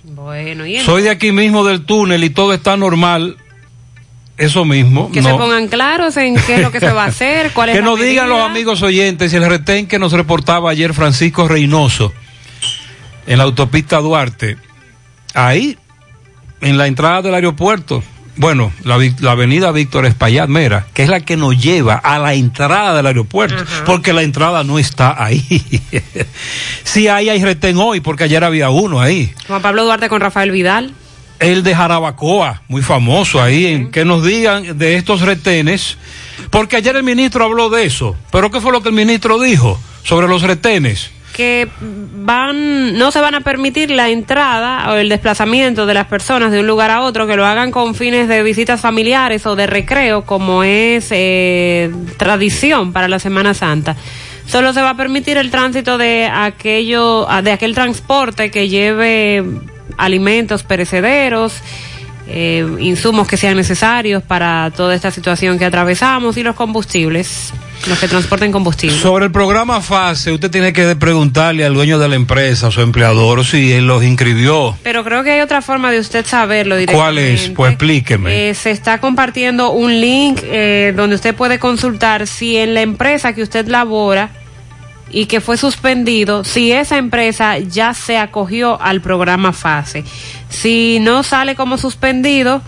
Bueno, 0.05 0.67
y 0.67 0.79
Soy 0.81 1.05
de 1.05 1.09
aquí 1.09 1.33
mismo 1.33 1.65
del 1.65 1.87
túnel 1.87 2.23
y 2.23 2.29
todo 2.29 2.53
está 2.53 2.77
normal. 2.77 3.39
Eso 4.37 4.67
mismo. 4.67 5.11
que 5.11 5.23
no. 5.23 5.31
se 5.31 5.35
pongan 5.37 5.69
claros 5.69 6.19
en 6.19 6.37
qué 6.37 6.57
es 6.57 6.61
lo 6.61 6.71
que 6.71 6.81
se 6.81 6.93
va 6.93 7.05
a 7.05 7.07
hacer, 7.07 7.53
cuál 7.53 7.69
es 7.71 7.77
Que 7.77 7.81
nos 7.81 7.99
digan 7.99 8.29
los 8.29 8.41
amigos 8.41 8.83
oyentes 8.83 9.33
el 9.33 9.49
retén 9.49 9.87
que 9.87 9.99
nos 9.99 10.13
reportaba 10.13 10.71
ayer 10.71 10.93
Francisco 10.93 11.49
Reynoso 11.49 12.13
en 13.27 13.39
la 13.39 13.45
autopista 13.45 14.01
Duarte. 14.01 14.59
Ahí, 15.33 15.79
en 16.61 16.77
la 16.77 16.89
entrada 16.89 17.23
del 17.23 17.35
aeropuerto. 17.37 18.03
Bueno, 18.43 18.73
la, 18.83 18.97
avenida 19.31 19.71
Víctor 19.71 20.05
Espaillat 20.05 20.49
Mera, 20.49 20.89
que 20.95 21.05
es 21.05 21.09
la 21.09 21.21
que 21.21 21.37
nos 21.37 21.57
lleva 21.57 21.95
a 21.95 22.19
la 22.19 22.35
entrada 22.35 22.93
del 22.97 23.07
aeropuerto, 23.07 23.63
porque 23.87 24.13
la 24.13 24.23
entrada 24.23 24.65
no 24.65 24.81
está 24.81 25.15
ahí. 25.23 25.63
sí, 26.83 27.07
ahí 27.07 27.29
hay 27.29 27.41
retén 27.41 27.77
hoy, 27.77 28.01
porque 28.01 28.25
ayer 28.25 28.43
había 28.43 28.69
uno 28.71 29.01
ahí. 29.01 29.33
Juan 29.47 29.63
Pablo 29.63 29.85
Duarte 29.85 30.09
con 30.09 30.21
Rafael 30.21 30.51
Vidal. 30.51 30.93
El 31.39 31.63
de 31.63 31.73
Jarabacoa, 31.73 32.63
muy 32.67 32.83
famoso 32.83 33.41
ahí, 33.41 33.67
en 33.67 33.93
que 33.93 34.05
nos 34.05 34.25
digan 34.25 34.77
de 34.77 34.97
estos 34.97 35.21
retenes, 35.21 35.97
porque 36.51 36.75
ayer 36.75 36.97
el 36.97 37.05
ministro 37.05 37.45
habló 37.45 37.71
de 37.71 37.85
eso, 37.85 38.17
pero 38.33 38.51
¿qué 38.51 38.61
fue 38.61 38.73
lo 38.73 38.83
que 38.83 38.89
el 38.89 38.97
ministro 38.97 39.41
dijo 39.41 39.81
sobre 40.03 40.27
los 40.27 40.43
retenes? 40.43 41.13
Que 41.33 41.69
van 41.81 42.97
no 42.99 43.11
se 43.11 43.21
van 43.21 43.35
a 43.35 43.41
permitir 43.41 43.91
la 43.91 44.11
entrada 44.11 44.93
o 44.93 44.97
el 44.97 45.09
desplazamiento 45.09 45.87
de 45.87 45.95
las 45.95 46.07
personas 46.07 46.53
de 46.53 46.61
un 46.61 46.67
lugar 46.67 46.91
a 46.91 47.01
otro 47.01 47.27
que 47.27 47.37
lo 47.37 47.47
hagan 47.47 47.71
con 47.71 47.95
fines 47.95 48.29
de 48.29 48.43
visitas 48.43 48.81
familiares 48.81 49.47
o 49.47 49.57
de 49.57 49.67
recreo 49.67 50.23
como 50.25 50.63
es 50.63 51.09
eh, 51.11 51.91
tradición 52.17 52.93
para 52.93 53.09
la 53.09 53.19
Semana 53.19 53.55
Santa. 53.55 53.97
Solo 54.47 54.73
se 54.73 54.83
va 54.83 54.91
a 54.91 54.97
permitir 54.97 55.37
el 55.39 55.51
tránsito 55.51 55.99
de 55.99 56.27
aquello 56.27 57.27
de 57.43 57.53
aquel 57.53 57.75
transporte 57.75 58.51
que 58.51 58.69
lleve 58.69 59.45
alimentos 59.97 60.63
perecederos 60.63 61.63
eh, 62.35 62.67
insumos 62.81 63.29
que 63.29 63.37
sean 63.37 63.57
necesarios 63.57 64.23
para 64.23 64.71
toda 64.75 64.95
esta 64.95 65.11
situación 65.11 65.59
que 65.59 65.67
atravesamos 65.67 66.37
y 66.37 66.43
los 66.43 66.57
combustibles 66.57 67.53
los 67.89 67.99
que 67.99 68.09
transporten 68.09 68.53
combustible 68.53 68.97
Sobre 68.97 69.27
el 69.27 69.33
programa 69.33 69.81
FASE, 69.81 70.33
usted 70.33 70.51
tiene 70.51 70.73
que 70.73 70.95
preguntarle 70.97 71.65
al 71.65 71.75
dueño 71.75 71.99
de 71.99 72.09
la 72.09 72.15
empresa, 72.15 72.69
a 72.69 72.71
su 72.71 72.81
empleador, 72.81 73.45
si 73.45 73.73
él 73.73 73.87
los 73.87 74.05
inscribió. 74.05 74.77
Pero 74.83 75.05
creo 75.05 75.25
que 75.25 75.33
hay 75.33 75.41
otra 75.41 75.63
forma 75.63 75.91
de 75.91 75.99
usted 75.99 76.25
saberlo 76.25 76.77
¿Cuál 76.77 77.17
directamente. 77.17 77.35
es? 77.35 77.51
Pues 77.51 77.73
explíqueme. 77.73 78.51
Eh, 78.51 78.55
se 78.55 78.71
está 78.71 78.99
compartiendo 78.99 79.73
un 79.73 80.01
link 80.01 80.41
eh, 80.45 80.93
donde 80.95 81.17
usted 81.17 81.35
puede 81.35 81.59
consultar 81.59 82.27
si 82.27 82.57
en 82.57 82.75
la 82.75 82.83
empresa 82.83 83.33
que 83.35 83.43
usted 83.43 83.67
labora 83.67 84.31
y 85.13 85.27
que 85.27 85.41
fue 85.41 85.57
suspendido, 85.57 86.43
si 86.43 86.73
esa 86.73 86.97
empresa 86.97 87.59
ya 87.59 87.93
se 87.95 88.17
acogió 88.17 88.81
al 88.81 89.01
programa 89.03 89.53
FASE. 89.53 90.05
Si 90.49 90.99
no 91.01 91.23
sale 91.23 91.55
como 91.55 91.77
suspendido, 91.77 92.63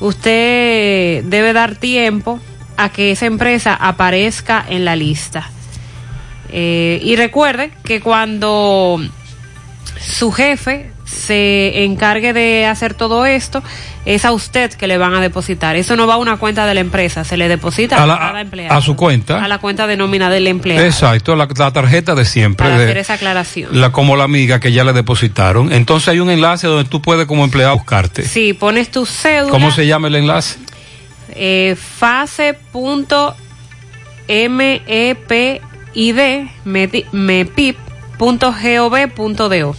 usted 0.00 1.22
debe 1.24 1.52
dar 1.52 1.76
tiempo 1.76 2.40
a 2.76 2.88
que 2.88 3.12
esa 3.12 3.26
empresa 3.26 3.74
aparezca 3.74 4.64
en 4.68 4.84
la 4.84 4.96
lista. 4.96 5.48
Eh, 6.50 7.00
y 7.02 7.16
recuerde 7.16 7.72
que 7.84 8.00
cuando 8.00 9.00
su 10.00 10.32
jefe 10.32 10.93
se 11.04 11.84
encargue 11.84 12.32
de 12.32 12.64
hacer 12.66 12.94
todo 12.94 13.26
esto, 13.26 13.62
es 14.06 14.24
a 14.24 14.32
usted 14.32 14.72
que 14.72 14.86
le 14.86 14.96
van 14.98 15.14
a 15.14 15.20
depositar. 15.20 15.76
Eso 15.76 15.96
no 15.96 16.06
va 16.06 16.14
a 16.14 16.16
una 16.16 16.36
cuenta 16.38 16.66
de 16.66 16.74
la 16.74 16.80
empresa, 16.80 17.24
se 17.24 17.36
le 17.36 17.48
deposita 17.48 17.98
A 17.98 18.02
a, 18.04 18.06
la- 18.06 18.18
cada 18.18 18.40
empleado. 18.40 18.74
a 18.76 18.80
su 18.80 18.96
cuenta. 18.96 19.44
A 19.44 19.48
la 19.48 19.58
cuenta 19.58 19.86
de 19.86 19.96
nómina 19.96 20.30
del 20.30 20.46
empleado. 20.46 20.84
Exacto, 20.84 21.36
la, 21.36 21.46
la 21.56 21.72
tarjeta 21.72 22.14
de 22.14 22.24
siempre. 22.24 22.66
Para 22.66 22.78
de- 22.78 22.84
hacer 22.84 22.98
esa 22.98 23.14
aclaración. 23.14 23.78
la, 23.80 23.92
como 23.92 24.16
la 24.16 24.24
amiga 24.24 24.60
que 24.60 24.72
ya 24.72 24.84
le 24.84 24.92
depositaron. 24.94 25.72
Entonces 25.72 26.08
hay 26.08 26.20
un 26.20 26.30
enlace 26.30 26.66
donde 26.66 26.88
tú 26.88 27.02
puedes 27.02 27.26
como 27.26 27.44
empleado 27.44 27.74
buscarte. 27.76 28.22
Sí, 28.22 28.52
pones 28.54 28.90
tu 28.90 29.04
cédula. 29.06 29.50
¿Cómo 29.50 29.70
se 29.70 29.86
llama 29.86 30.08
el 30.08 30.14
enlace? 30.16 30.58
eh, 31.36 31.76
fase.mepid 31.76 33.34
mepip.gov.do. 38.64 39.76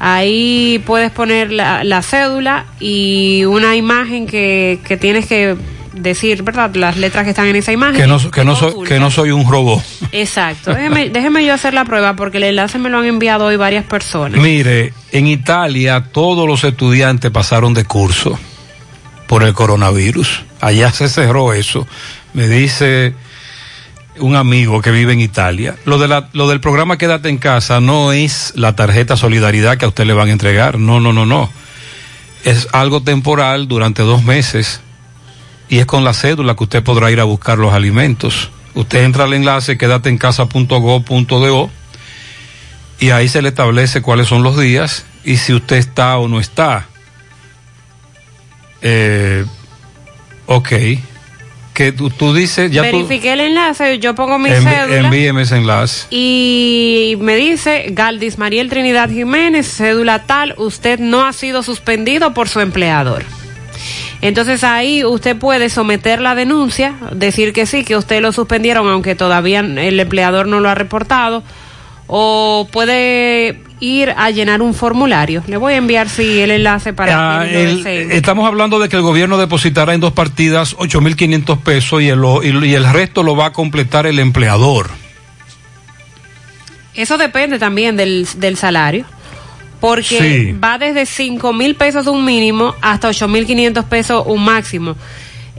Ahí 0.00 0.82
puedes 0.86 1.10
poner 1.10 1.52
la, 1.52 1.82
la 1.84 2.02
cédula 2.02 2.66
y 2.78 3.44
una 3.46 3.76
imagen 3.76 4.26
que, 4.26 4.78
que 4.86 4.96
tienes 4.96 5.26
que 5.26 5.56
decir, 6.02 6.42
¿verdad? 6.42 6.74
Las 6.74 6.96
letras 6.96 7.24
que 7.24 7.30
están 7.30 7.46
en 7.46 7.56
esa 7.56 7.72
imagen. 7.72 7.96
Que 7.96 8.06
no, 8.06 8.30
que 8.30 8.44
no, 8.44 8.56
soy, 8.56 8.84
que 8.86 8.98
no 8.98 9.10
soy 9.10 9.30
un 9.30 9.50
robot. 9.50 9.82
Exacto. 10.12 10.72
Déjeme, 10.72 11.08
déjeme 11.10 11.44
yo 11.44 11.54
hacer 11.54 11.74
la 11.74 11.84
prueba 11.84 12.14
porque 12.16 12.38
el 12.38 12.44
enlace 12.44 12.78
me 12.78 12.88
lo 12.90 12.98
han 12.98 13.06
enviado 13.06 13.46
hoy 13.46 13.56
varias 13.56 13.84
personas. 13.84 14.40
Mire, 14.40 14.92
en 15.12 15.26
Italia 15.26 16.04
todos 16.12 16.46
los 16.46 16.64
estudiantes 16.64 17.30
pasaron 17.30 17.74
de 17.74 17.84
curso 17.84 18.38
por 19.26 19.42
el 19.42 19.52
coronavirus. 19.52 20.44
Allá 20.60 20.90
se 20.92 21.08
cerró 21.08 21.52
eso. 21.52 21.86
Me 22.32 22.48
dice 22.48 23.14
un 24.20 24.36
amigo 24.36 24.80
que 24.82 24.90
vive 24.90 25.12
en 25.12 25.20
Italia. 25.20 25.76
Lo, 25.84 25.98
de 25.98 26.08
la, 26.08 26.28
lo 26.32 26.48
del 26.48 26.60
programa 26.60 26.98
Quédate 26.98 27.28
en 27.28 27.38
casa 27.38 27.80
no 27.80 28.12
es 28.12 28.52
la 28.56 28.74
tarjeta 28.76 29.16
solidaridad 29.16 29.76
que 29.78 29.84
a 29.84 29.88
usted 29.88 30.04
le 30.04 30.12
van 30.12 30.28
a 30.28 30.32
entregar. 30.32 30.78
No, 30.78 31.00
no, 31.00 31.12
no, 31.12 31.26
no. 31.26 31.50
Es 32.44 32.68
algo 32.72 33.02
temporal 33.02 33.68
durante 33.68 34.02
dos 34.02 34.22
meses 34.22 34.80
y 35.68 35.78
es 35.78 35.86
con 35.86 36.04
la 36.04 36.14
cédula 36.14 36.54
que 36.54 36.64
usted 36.64 36.82
podrá 36.82 37.10
ir 37.10 37.20
a 37.20 37.24
buscar 37.24 37.58
los 37.58 37.72
alimentos. 37.72 38.50
Usted 38.74 39.04
entra 39.04 39.24
al 39.24 39.34
enlace 39.34 39.76
quédateencasa.gov.do 39.76 41.70
y 43.00 43.10
ahí 43.10 43.28
se 43.28 43.42
le 43.42 43.48
establece 43.48 44.02
cuáles 44.02 44.28
son 44.28 44.42
los 44.42 44.58
días 44.58 45.04
y 45.24 45.36
si 45.36 45.52
usted 45.52 45.76
está 45.76 46.16
o 46.18 46.28
no 46.28 46.40
está. 46.40 46.86
Eh, 48.82 49.44
ok. 50.46 50.72
Que 51.78 51.92
tú, 51.92 52.10
tú 52.10 52.34
dices, 52.34 52.72
ya 52.72 52.90
tú 52.90 52.96
Verifiqué 52.96 53.34
el 53.34 53.40
enlace, 53.40 54.00
yo 54.00 54.12
pongo 54.16 54.36
mi 54.36 54.50
cédula. 54.50 54.98
envíeme 54.98 55.42
ese 55.42 55.58
enlace. 55.58 56.08
Y 56.10 57.16
me 57.20 57.36
dice 57.36 57.86
Galdis 57.90 58.36
Mariel 58.36 58.68
Trinidad 58.68 59.08
Jiménez, 59.08 59.76
cédula 59.76 60.24
tal, 60.24 60.54
usted 60.56 60.98
no 60.98 61.24
ha 61.24 61.32
sido 61.32 61.62
suspendido 61.62 62.34
por 62.34 62.48
su 62.48 62.58
empleador. 62.58 63.24
Entonces 64.22 64.64
ahí 64.64 65.04
usted 65.04 65.36
puede 65.36 65.68
someter 65.68 66.20
la 66.20 66.34
denuncia, 66.34 66.94
decir 67.12 67.52
que 67.52 67.64
sí, 67.64 67.84
que 67.84 67.96
usted 67.96 68.20
lo 68.22 68.32
suspendieron, 68.32 68.88
aunque 68.88 69.14
todavía 69.14 69.60
el 69.60 70.00
empleador 70.00 70.48
no 70.48 70.58
lo 70.58 70.68
ha 70.68 70.74
reportado, 70.74 71.44
o 72.08 72.66
puede 72.72 73.60
ir 73.80 74.12
a 74.16 74.30
llenar 74.30 74.60
un 74.62 74.74
formulario. 74.74 75.44
Le 75.46 75.56
voy 75.56 75.74
a 75.74 75.76
enviar 75.76 76.08
sí 76.08 76.40
el 76.40 76.50
enlace 76.50 76.92
para 76.92 77.42
Ah, 77.42 77.44
que 77.44 77.62
el- 77.64 78.10
estamos 78.12 78.46
hablando 78.48 78.78
de 78.80 78.88
que 78.88 78.96
el 78.96 79.02
gobierno 79.02 79.38
depositará 79.38 79.94
en 79.94 80.00
dos 80.00 80.12
partidas 80.12 80.74
8.500 80.78 81.58
pesos 81.60 82.02
y 82.02 82.08
el, 82.08 82.20
y, 82.64 82.74
el 82.74 82.90
resto 82.92 83.22
lo 83.22 83.36
va 83.36 83.46
a 83.46 83.52
completar 83.52 84.06
el 84.06 84.18
empleador. 84.18 84.88
Eso 86.94 87.16
depende 87.18 87.58
también 87.58 87.96
del, 87.96 88.26
del 88.36 88.56
salario, 88.56 89.04
porque 89.80 90.18
Sí. 90.18 90.52
va 90.58 90.78
desde 90.78 91.06
5 91.06 91.52
mil 91.52 91.76
pesos 91.76 92.06
un 92.08 92.24
mínimo 92.24 92.74
hasta 92.80 93.08
8 93.08 93.28
mil 93.28 93.46
500 93.46 93.84
pesos 93.84 94.24
un 94.26 94.44
máximo. 94.44 94.96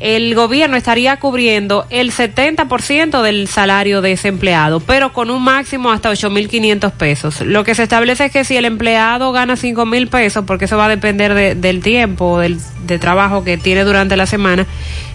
El 0.01 0.33
gobierno 0.33 0.77
estaría 0.77 1.17
cubriendo 1.17 1.85
el 1.89 2.11
70% 2.13 3.21
del 3.21 3.49
salario 3.49 4.01
de 4.01 4.13
ese 4.13 4.29
empleado, 4.29 4.79
pero 4.79 5.11
con 5.11 5.29
un 5.29 5.43
máximo 5.43 5.91
hasta 5.91 6.09
8 6.09 6.29
mil 6.29 6.47
500 6.47 6.93
pesos. 6.93 7.41
Lo 7.41 7.65
que 7.65 7.75
se 7.75 7.83
establece 7.83 8.25
es 8.25 8.31
que 8.31 8.45
si 8.45 8.55
el 8.55 8.63
empleado 8.63 9.33
gana 9.33 9.57
5 9.57 9.85
mil 9.85 10.07
pesos, 10.07 10.45
porque 10.47 10.65
eso 10.65 10.77
va 10.77 10.85
a 10.85 10.89
depender 10.89 11.33
de- 11.33 11.53
del 11.55 11.81
tiempo, 11.81 12.39
del, 12.39 12.57
de 12.85 12.97
trabajo 12.97 13.43
que 13.43 13.57
tiene 13.57 13.83
durante 13.83 14.15
la 14.15 14.25
semana, 14.25 14.65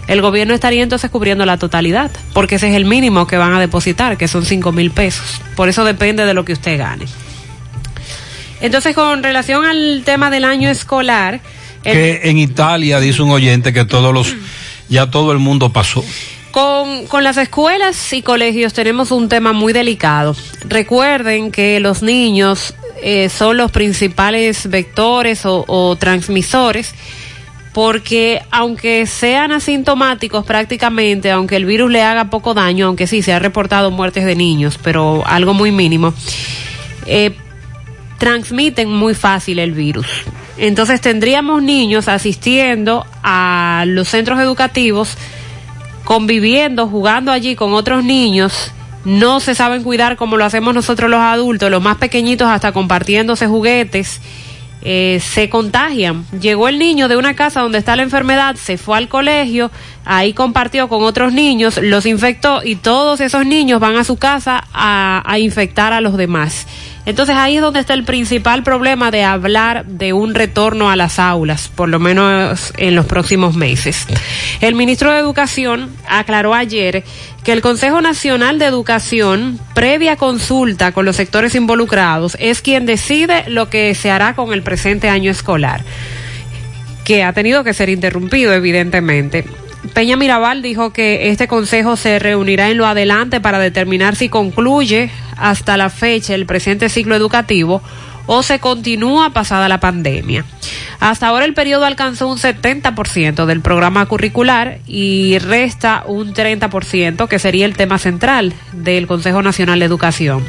el 0.07 0.21
gobierno 0.21 0.53
estaría 0.53 0.83
entonces 0.83 1.09
cubriendo 1.09 1.47
la 1.47 1.57
totalidad, 1.57 2.11
porque 2.33 2.55
ese 2.55 2.69
es 2.69 2.75
el 2.75 2.85
mínimo 2.85 3.25
que 3.25 3.37
van 3.37 3.53
a 3.55 3.59
depositar, 3.59 4.17
que 4.17 4.27
son 4.27 4.45
5 4.45 4.71
mil 4.71 4.91
pesos. 4.91 5.41
Por 5.55 5.67
eso 5.67 5.83
depende 5.83 6.25
de 6.27 6.35
lo 6.35 6.45
que 6.45 6.53
usted 6.53 6.77
gane. 6.77 7.05
Entonces, 8.61 8.95
con 8.95 9.23
relación 9.23 9.65
al 9.65 10.03
tema 10.05 10.29
del 10.29 10.45
año 10.45 10.69
escolar, 10.69 11.41
Que 11.83 12.21
en 12.23 12.37
Italia 12.39 12.99
dice 12.99 13.21
un 13.21 13.29
oyente 13.31 13.73
que 13.73 13.85
todos 13.85 14.11
los, 14.13 14.35
ya 14.89 15.09
todo 15.09 15.31
el 15.31 15.39
mundo 15.39 15.71
pasó. 15.71 16.03
Con, 16.51 17.07
con 17.07 17.23
las 17.23 17.37
escuelas 17.37 18.13
y 18.13 18.21
colegios 18.21 18.73
tenemos 18.73 19.11
un 19.11 19.27
tema 19.27 19.51
muy 19.51 19.73
delicado. 19.73 20.35
Recuerden 20.67 21.51
que 21.51 21.79
los 21.81 22.01
niños 22.01 22.73
eh, 23.01 23.29
son 23.29 23.57
los 23.57 23.71
principales 23.71 24.69
vectores 24.69 25.41
o, 25.45 25.95
transmisores 25.99 26.95
porque 27.73 28.41
aunque 28.51 29.05
sean 29.05 29.51
asintomáticos 29.51 30.45
prácticamente, 30.45 31.29
aunque 31.29 31.57
el 31.57 31.65
virus 31.65 31.91
le 31.91 32.01
haga 32.01 32.29
poco 32.29 32.53
daño, 32.53 32.87
aunque 32.87 33.05
sí 33.05 33.21
se 33.21 33.33
ha 33.33 33.39
reportado 33.39 33.91
muertes 33.91 34.25
de 34.25 34.35
niños, 34.35 34.79
pero 34.81 35.23
algo 35.27 35.53
muy 35.53 35.71
mínimo, 35.71 36.13
eh, 37.05 37.35
transmiten 38.17 38.89
muy 38.89 39.13
fácil 39.13 39.59
el 39.59 39.73
virus. 39.73 40.07
Entonces 40.57 41.01
tendríamos 41.01 41.61
niños 41.61 42.07
asistiendo 42.07 43.05
a 43.23 43.83
los 43.87 44.07
centros 44.07 44.39
educativos, 44.39 45.17
conviviendo, 46.03 46.87
jugando 46.87 47.31
allí 47.31 47.55
con 47.55 47.73
otros 47.73 48.03
niños. 48.03 48.71
No 49.03 49.39
se 49.39 49.53
saben 49.53 49.83
cuidar 49.83 50.15
como 50.15 50.37
lo 50.37 50.45
hacemos 50.45 50.73
nosotros 50.73 51.09
los 51.09 51.19
adultos, 51.19 51.69
los 51.69 51.81
más 51.81 51.97
pequeñitos 51.97 52.47
hasta 52.47 52.71
compartiéndose 52.71 53.47
juguetes. 53.47 54.21
Eh, 54.87 55.19
se 55.19 55.49
contagian. 55.49 56.25
Llegó 56.39 56.67
el 56.67 56.77
niño 56.77 57.07
de 57.07 57.17
una 57.17 57.35
casa 57.35 57.61
donde 57.61 57.79
está 57.79 57.95
la 57.95 58.03
enfermedad, 58.03 58.55
se 58.55 58.77
fue 58.77 58.97
al 58.97 59.07
colegio, 59.07 59.71
ahí 60.05 60.33
compartió 60.33 60.87
con 60.89 61.01
otros 61.01 61.33
niños, 61.33 61.79
los 61.81 62.05
infectó 62.05 62.63
y 62.63 62.75
todos 62.75 63.19
esos 63.19 63.47
niños 63.47 63.79
van 63.79 63.95
a 63.95 64.03
su 64.03 64.17
casa 64.17 64.63
a, 64.73 65.23
a 65.25 65.39
infectar 65.39 65.91
a 65.91 66.01
los 66.01 66.17
demás. 66.17 66.67
Entonces 67.05 67.35
ahí 67.35 67.57
es 67.57 67.61
donde 67.61 67.79
está 67.79 67.93
el 67.93 68.03
principal 68.03 68.63
problema 68.63 69.11
de 69.11 69.23
hablar 69.23 69.85
de 69.85 70.13
un 70.13 70.33
retorno 70.33 70.89
a 70.89 70.95
las 70.95 71.19
aulas, 71.19 71.69
por 71.69 71.87
lo 71.87 71.99
menos 71.99 72.73
en 72.77 72.95
los 72.95 73.05
próximos 73.05 73.55
meses. 73.55 74.07
El 74.59 74.73
ministro 74.75 75.11
de 75.11 75.19
Educación 75.19 75.91
aclaró 76.07 76.53
ayer 76.53 77.03
que 77.43 77.51
el 77.51 77.61
Consejo 77.61 78.01
Nacional 78.01 78.57
de 78.57 78.65
Educación, 78.65 79.59
previa 79.75 80.15
consulta 80.15 80.91
con 80.93 81.05
los 81.05 81.15
sectores 81.15 81.53
involucrados, 81.53 82.35
es 82.39 82.61
quien 82.61 82.87
decide 82.87 83.43
lo 83.47 83.69
que 83.69 83.93
se 83.93 84.09
hará 84.09 84.33
con 84.33 84.51
el 84.51 84.63
presente 84.63 85.07
año 85.09 85.29
escolar, 85.29 85.83
que 87.03 87.23
ha 87.23 87.33
tenido 87.33 87.63
que 87.63 87.75
ser 87.75 87.89
interrumpido, 87.89 88.51
evidentemente. 88.51 89.45
Peña 89.93 90.17
Mirabal 90.17 90.61
dijo 90.61 90.91
que 90.91 91.29
este 91.29 91.47
consejo 91.47 91.95
se 91.95 92.19
reunirá 92.19 92.69
en 92.69 92.77
lo 92.77 92.85
adelante 92.85 93.39
para 93.39 93.59
determinar 93.59 94.15
si 94.15 94.29
concluye 94.29 95.11
hasta 95.37 95.77
la 95.77 95.89
fecha 95.89 96.35
el 96.35 96.45
presente 96.45 96.89
ciclo 96.89 97.15
educativo 97.15 97.81
o 98.27 98.43
se 98.43 98.59
continúa 98.59 99.29
pasada 99.31 99.69
la 99.69 99.79
pandemia. 99.79 100.45
Hasta 100.99 101.27
ahora 101.27 101.45
el 101.45 101.53
periodo 101.53 101.85
alcanzó 101.85 102.27
un 102.27 102.37
70% 102.37 103.45
del 103.45 103.61
programa 103.61 104.05
curricular 104.07 104.79
y 104.87 105.37
resta 105.39 106.03
un 106.07 106.33
30% 106.33 107.27
que 107.27 107.39
sería 107.39 107.65
el 107.65 107.77
tema 107.77 107.99
central 107.99 108.53
del 108.71 109.07
Consejo 109.07 109.41
Nacional 109.41 109.79
de 109.79 109.85
Educación. 109.85 110.43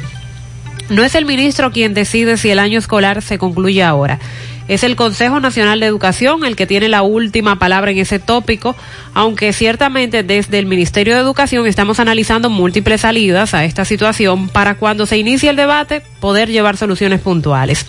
No 0.89 1.03
es 1.03 1.15
el 1.15 1.25
ministro 1.25 1.71
quien 1.71 1.93
decide 1.93 2.37
si 2.37 2.49
el 2.49 2.59
año 2.59 2.79
escolar 2.79 3.21
se 3.21 3.37
concluye 3.37 3.83
ahora. 3.83 4.19
Es 4.67 4.83
el 4.83 4.95
Consejo 4.95 5.39
Nacional 5.39 5.79
de 5.79 5.85
Educación 5.85 6.43
el 6.43 6.55
que 6.55 6.67
tiene 6.67 6.89
la 6.89 7.01
última 7.01 7.57
palabra 7.57 7.91
en 7.91 7.99
ese 7.99 8.19
tópico, 8.19 8.75
aunque 9.13 9.53
ciertamente 9.53 10.23
desde 10.23 10.59
el 10.59 10.65
Ministerio 10.65 11.15
de 11.15 11.21
Educación 11.21 11.65
estamos 11.67 11.99
analizando 11.99 12.49
múltiples 12.49 13.01
salidas 13.01 13.53
a 13.53 13.63
esta 13.63 13.85
situación 13.85 14.49
para 14.49 14.75
cuando 14.75 15.05
se 15.05 15.17
inicie 15.17 15.49
el 15.49 15.55
debate 15.55 16.01
poder 16.19 16.49
llevar 16.49 16.75
soluciones 16.75 17.21
puntuales. 17.21 17.85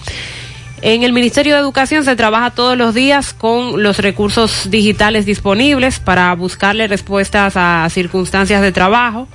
En 0.80 1.02
el 1.02 1.12
Ministerio 1.12 1.54
de 1.54 1.60
Educación 1.60 2.04
se 2.04 2.14
trabaja 2.14 2.52
todos 2.52 2.78
los 2.78 2.94
días 2.94 3.34
con 3.34 3.82
los 3.82 3.98
recursos 3.98 4.70
digitales 4.70 5.26
disponibles 5.26 5.98
para 5.98 6.32
buscarle 6.34 6.86
respuestas 6.86 7.54
a 7.56 7.88
circunstancias 7.90 8.62
de 8.62 8.70
trabajo. 8.70 9.26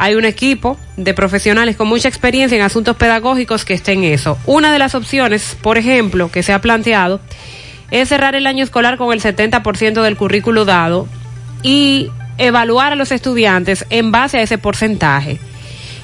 Hay 0.00 0.14
un 0.14 0.24
equipo 0.24 0.78
de 0.96 1.12
profesionales 1.12 1.76
con 1.76 1.88
mucha 1.88 2.08
experiencia 2.08 2.56
en 2.56 2.62
asuntos 2.62 2.96
pedagógicos 2.96 3.64
que 3.64 3.74
esté 3.74 3.94
en 3.94 4.04
eso. 4.04 4.38
Una 4.46 4.72
de 4.72 4.78
las 4.78 4.94
opciones, 4.94 5.56
por 5.60 5.76
ejemplo, 5.76 6.30
que 6.30 6.44
se 6.44 6.52
ha 6.52 6.60
planteado 6.60 7.20
es 7.90 8.08
cerrar 8.08 8.36
el 8.36 8.46
año 8.46 8.62
escolar 8.62 8.96
con 8.96 9.12
el 9.12 9.20
70% 9.20 10.02
del 10.02 10.16
currículo 10.16 10.64
dado 10.64 11.08
y 11.64 12.10
evaluar 12.38 12.92
a 12.92 12.94
los 12.94 13.10
estudiantes 13.10 13.86
en 13.90 14.12
base 14.12 14.38
a 14.38 14.42
ese 14.42 14.56
porcentaje, 14.56 15.40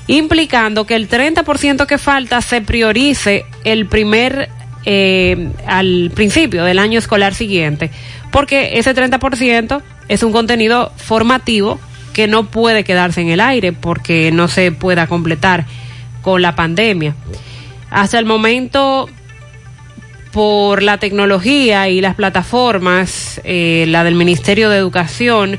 implicando 0.09 0.87
que 0.87 0.97
el 0.97 1.09
30% 1.09 1.87
que 1.87 1.97
falta 1.97 2.43
se 2.43 2.63
priorice 2.63 3.47
el 3.63 3.87
primer 3.87 4.49
eh, 4.85 5.51
al 5.69 6.11
principio 6.13 6.65
del 6.65 6.81
año 6.81 6.99
escolar 6.99 7.33
siguiente, 7.33 7.93
porque 8.33 8.77
ese 8.77 8.93
30% 8.93 9.83
es 10.09 10.25
un 10.25 10.33
contenido 10.33 10.91
formativo 10.97 11.79
que 12.15 12.27
no 12.27 12.45
puede 12.45 12.85
quedarse 12.85 13.21
en 13.21 13.29
el 13.29 13.41
aire 13.41 13.75
porque 13.75 14.31
no 14.33 14.49
se 14.49 14.73
pueda 14.73 15.07
completar 15.07 15.67
con 16.23 16.41
la 16.41 16.55
pandemia. 16.55 17.15
Hasta 17.91 18.19
el 18.19 18.25
momento, 18.25 19.11
por 20.33 20.83
la 20.83 20.99
tecnología 20.99 21.89
y 21.91 22.01
las 22.01 22.15
plataformas, 22.15 23.41
eh, 23.45 23.85
la 23.89 24.03
del 24.03 24.15
Ministerio 24.15 24.71
de 24.71 24.79
Educación, 24.79 25.59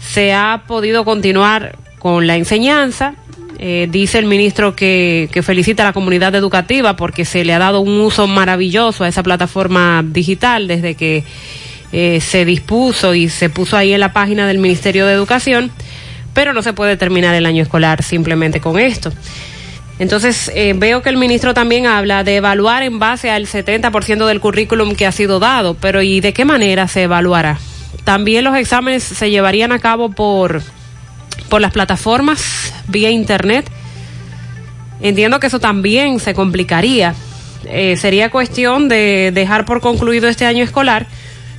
se 0.00 0.32
ha 0.32 0.62
podido 0.66 1.04
continuar 1.04 1.76
con 1.98 2.26
la 2.26 2.36
enseñanza. 2.36 3.14
Eh, 3.58 3.88
dice 3.90 4.18
el 4.18 4.26
ministro 4.26 4.76
que, 4.76 5.28
felicita 5.42 5.82
a 5.82 5.86
la 5.86 5.92
comunidad 5.92 6.34
educativa 6.34 6.96
porque 6.96 7.24
se 7.24 7.44
le 7.44 7.54
ha 7.54 7.58
dado 7.58 7.80
un 7.80 8.00
uso 8.00 8.26
maravilloso 8.26 9.04
a 9.04 9.08
esa 9.08 9.22
plataforma 9.22 10.04
digital 10.06 10.68
desde 10.68 10.94
que 10.94 11.24
eh, 11.92 12.20
se 12.20 12.44
dispuso 12.44 13.14
y 13.14 13.28
se 13.28 13.50
puso 13.50 13.76
ahí 13.76 13.92
en 13.92 14.00
la 14.00 14.12
página 14.12 14.46
del 14.46 14.58
Ministerio 14.58 15.06
de 15.06 15.12
Educación, 15.12 15.70
pero 16.34 16.52
no 16.52 16.62
se 16.62 16.72
puede 16.72 16.96
terminar 16.96 17.34
el 17.34 17.46
año 17.46 17.62
escolar 17.62 18.02
simplemente 18.02 18.60
con 18.60 18.78
esto. 18.78 19.12
Entonces, 19.98 20.50
eh, 20.54 20.74
veo 20.76 21.02
que 21.02 21.08
el 21.08 21.16
ministro 21.16 21.54
también 21.54 21.86
habla 21.86 22.24
de 22.24 22.36
evaluar 22.36 22.82
en 22.82 22.98
base 22.98 23.30
al 23.30 23.46
70% 23.46 24.26
del 24.26 24.40
currículum 24.40 24.96
que 24.96 25.06
ha 25.06 25.12
sido 25.12 25.38
dado, 25.38 25.74
pero 25.74 26.02
¿y 26.02 26.20
de 26.20 26.32
qué 26.32 26.44
manera 26.44 26.88
se 26.88 27.04
evaluará? 27.04 27.58
También 28.02 28.44
los 28.44 28.56
exámenes 28.56 29.04
se 29.04 29.30
llevarían 29.30 29.70
a 29.70 29.78
cabo 29.78 30.10
por, 30.10 30.62
por 31.48 31.60
las 31.60 31.72
plataformas 31.72 32.74
vía 32.88 33.10
internet. 33.10 33.70
Entiendo 35.00 35.38
que 35.38 35.46
eso 35.46 35.60
también 35.60 36.18
se 36.18 36.34
complicaría. 36.34 37.14
Eh, 37.66 37.96
sería 37.96 38.30
cuestión 38.30 38.88
de 38.88 39.30
dejar 39.32 39.64
por 39.64 39.80
concluido 39.80 40.28
este 40.28 40.44
año 40.44 40.64
escolar 40.64 41.06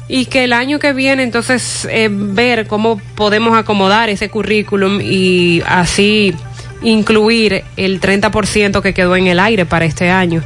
y 0.07 0.25
que 0.25 0.43
el 0.43 0.53
año 0.53 0.79
que 0.79 0.93
viene 0.93 1.23
entonces 1.23 1.87
eh, 1.89 2.09
ver 2.11 2.67
cómo 2.67 2.99
podemos 3.15 3.57
acomodar 3.57 4.09
ese 4.09 4.29
currículum 4.29 4.99
y 5.01 5.61
así 5.65 6.35
incluir 6.83 7.63
el 7.77 7.99
30% 7.99 8.81
que 8.81 8.93
quedó 8.93 9.15
en 9.15 9.27
el 9.27 9.39
aire 9.39 9.65
para 9.65 9.85
este 9.85 10.11
año. 10.11 10.43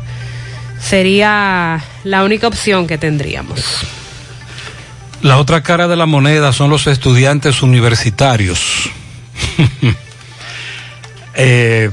Sería 0.80 1.84
la 2.06 2.24
única 2.24 2.48
opción 2.48 2.88
que 2.88 2.98
tendríamos. 2.98 3.86
La 5.22 5.38
otra 5.38 5.62
cara 5.62 5.90
de 5.90 5.98
la 5.98 6.06
moneda 6.06 6.54
son 6.54 6.70
los 6.70 6.88
estudiantes 6.88 7.62
universitarios. 7.62 8.90
eh, 11.36 11.92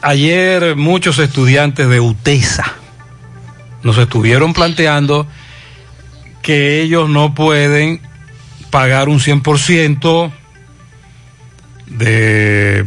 ayer 0.00 0.76
muchos 0.76 1.18
estudiantes 1.18 1.88
de 1.88 1.98
UTESA 1.98 2.72
nos 3.82 3.98
estuvieron 3.98 4.54
planteando 4.54 5.26
que 6.44 6.82
ellos 6.82 7.08
no 7.08 7.34
pueden 7.34 8.02
pagar 8.70 9.08
un 9.08 9.18
100% 9.18 10.30
de 11.86 12.84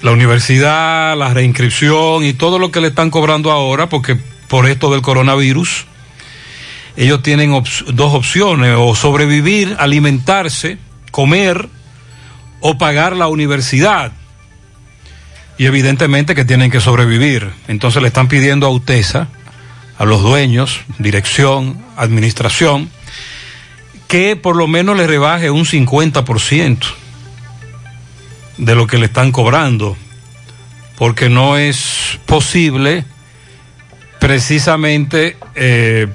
la 0.00 0.10
universidad, 0.12 1.14
la 1.16 1.34
reinscripción 1.34 2.24
y 2.24 2.32
todo 2.32 2.58
lo 2.58 2.70
que 2.70 2.80
le 2.80 2.88
están 2.88 3.10
cobrando 3.10 3.52
ahora, 3.52 3.90
porque 3.90 4.16
por 4.48 4.66
esto 4.66 4.90
del 4.90 5.02
coronavirus, 5.02 5.84
ellos 6.96 7.22
tienen 7.22 7.52
dos 7.52 8.14
opciones, 8.14 8.74
o 8.78 8.94
sobrevivir, 8.94 9.76
alimentarse, 9.78 10.78
comer, 11.10 11.68
o 12.60 12.78
pagar 12.78 13.14
la 13.14 13.28
universidad. 13.28 14.12
Y 15.58 15.66
evidentemente 15.66 16.34
que 16.34 16.46
tienen 16.46 16.70
que 16.70 16.80
sobrevivir. 16.80 17.50
Entonces 17.68 18.00
le 18.00 18.08
están 18.08 18.28
pidiendo 18.28 18.66
a 18.66 18.70
UTESA, 18.70 19.28
a 19.98 20.04
los 20.04 20.22
dueños, 20.22 20.80
dirección, 20.98 21.76
administración, 21.96 22.88
que 24.06 24.36
por 24.36 24.56
lo 24.56 24.68
menos 24.68 24.96
le 24.96 25.06
rebaje 25.06 25.50
un 25.50 25.64
50% 25.64 26.78
de 28.56 28.74
lo 28.74 28.86
que 28.86 28.98
le 28.98 29.06
están 29.06 29.32
cobrando, 29.32 29.96
porque 30.96 31.28
no 31.28 31.58
es 31.58 32.18
posible 32.26 33.04
precisamente 34.20 35.36
eh, 35.54 36.06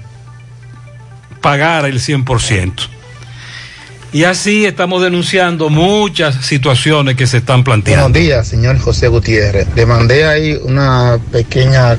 pagar 1.42 1.86
el 1.86 2.00
100%. 2.00 2.88
Y 4.14 4.26
así 4.26 4.66
estamos 4.66 5.02
denunciando 5.02 5.70
muchas 5.70 6.46
situaciones 6.46 7.16
que 7.16 7.26
se 7.26 7.38
están 7.38 7.64
planteando. 7.64 8.04
Buenos 8.04 8.22
días, 8.22 8.48
señor 8.48 8.78
José 8.78 9.08
Gutiérrez. 9.08 9.68
Le 9.76 9.88
mandé 9.88 10.26
ahí 10.26 10.54
una 10.62 11.20
pequeña 11.32 11.98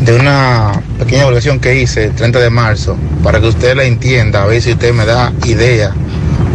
de 0.00 0.16
una 0.16 0.72
pequeña 0.98 1.22
evaluación 1.22 1.60
que 1.60 1.80
hice 1.80 2.04
el 2.04 2.14
30 2.14 2.40
de 2.40 2.50
marzo 2.50 2.96
para 3.22 3.40
que 3.40 3.48
usted 3.48 3.76
la 3.76 3.84
entienda, 3.84 4.42
a 4.42 4.46
ver 4.46 4.62
si 4.62 4.72
usted 4.72 4.94
me 4.94 5.04
da 5.04 5.32
idea 5.44 5.92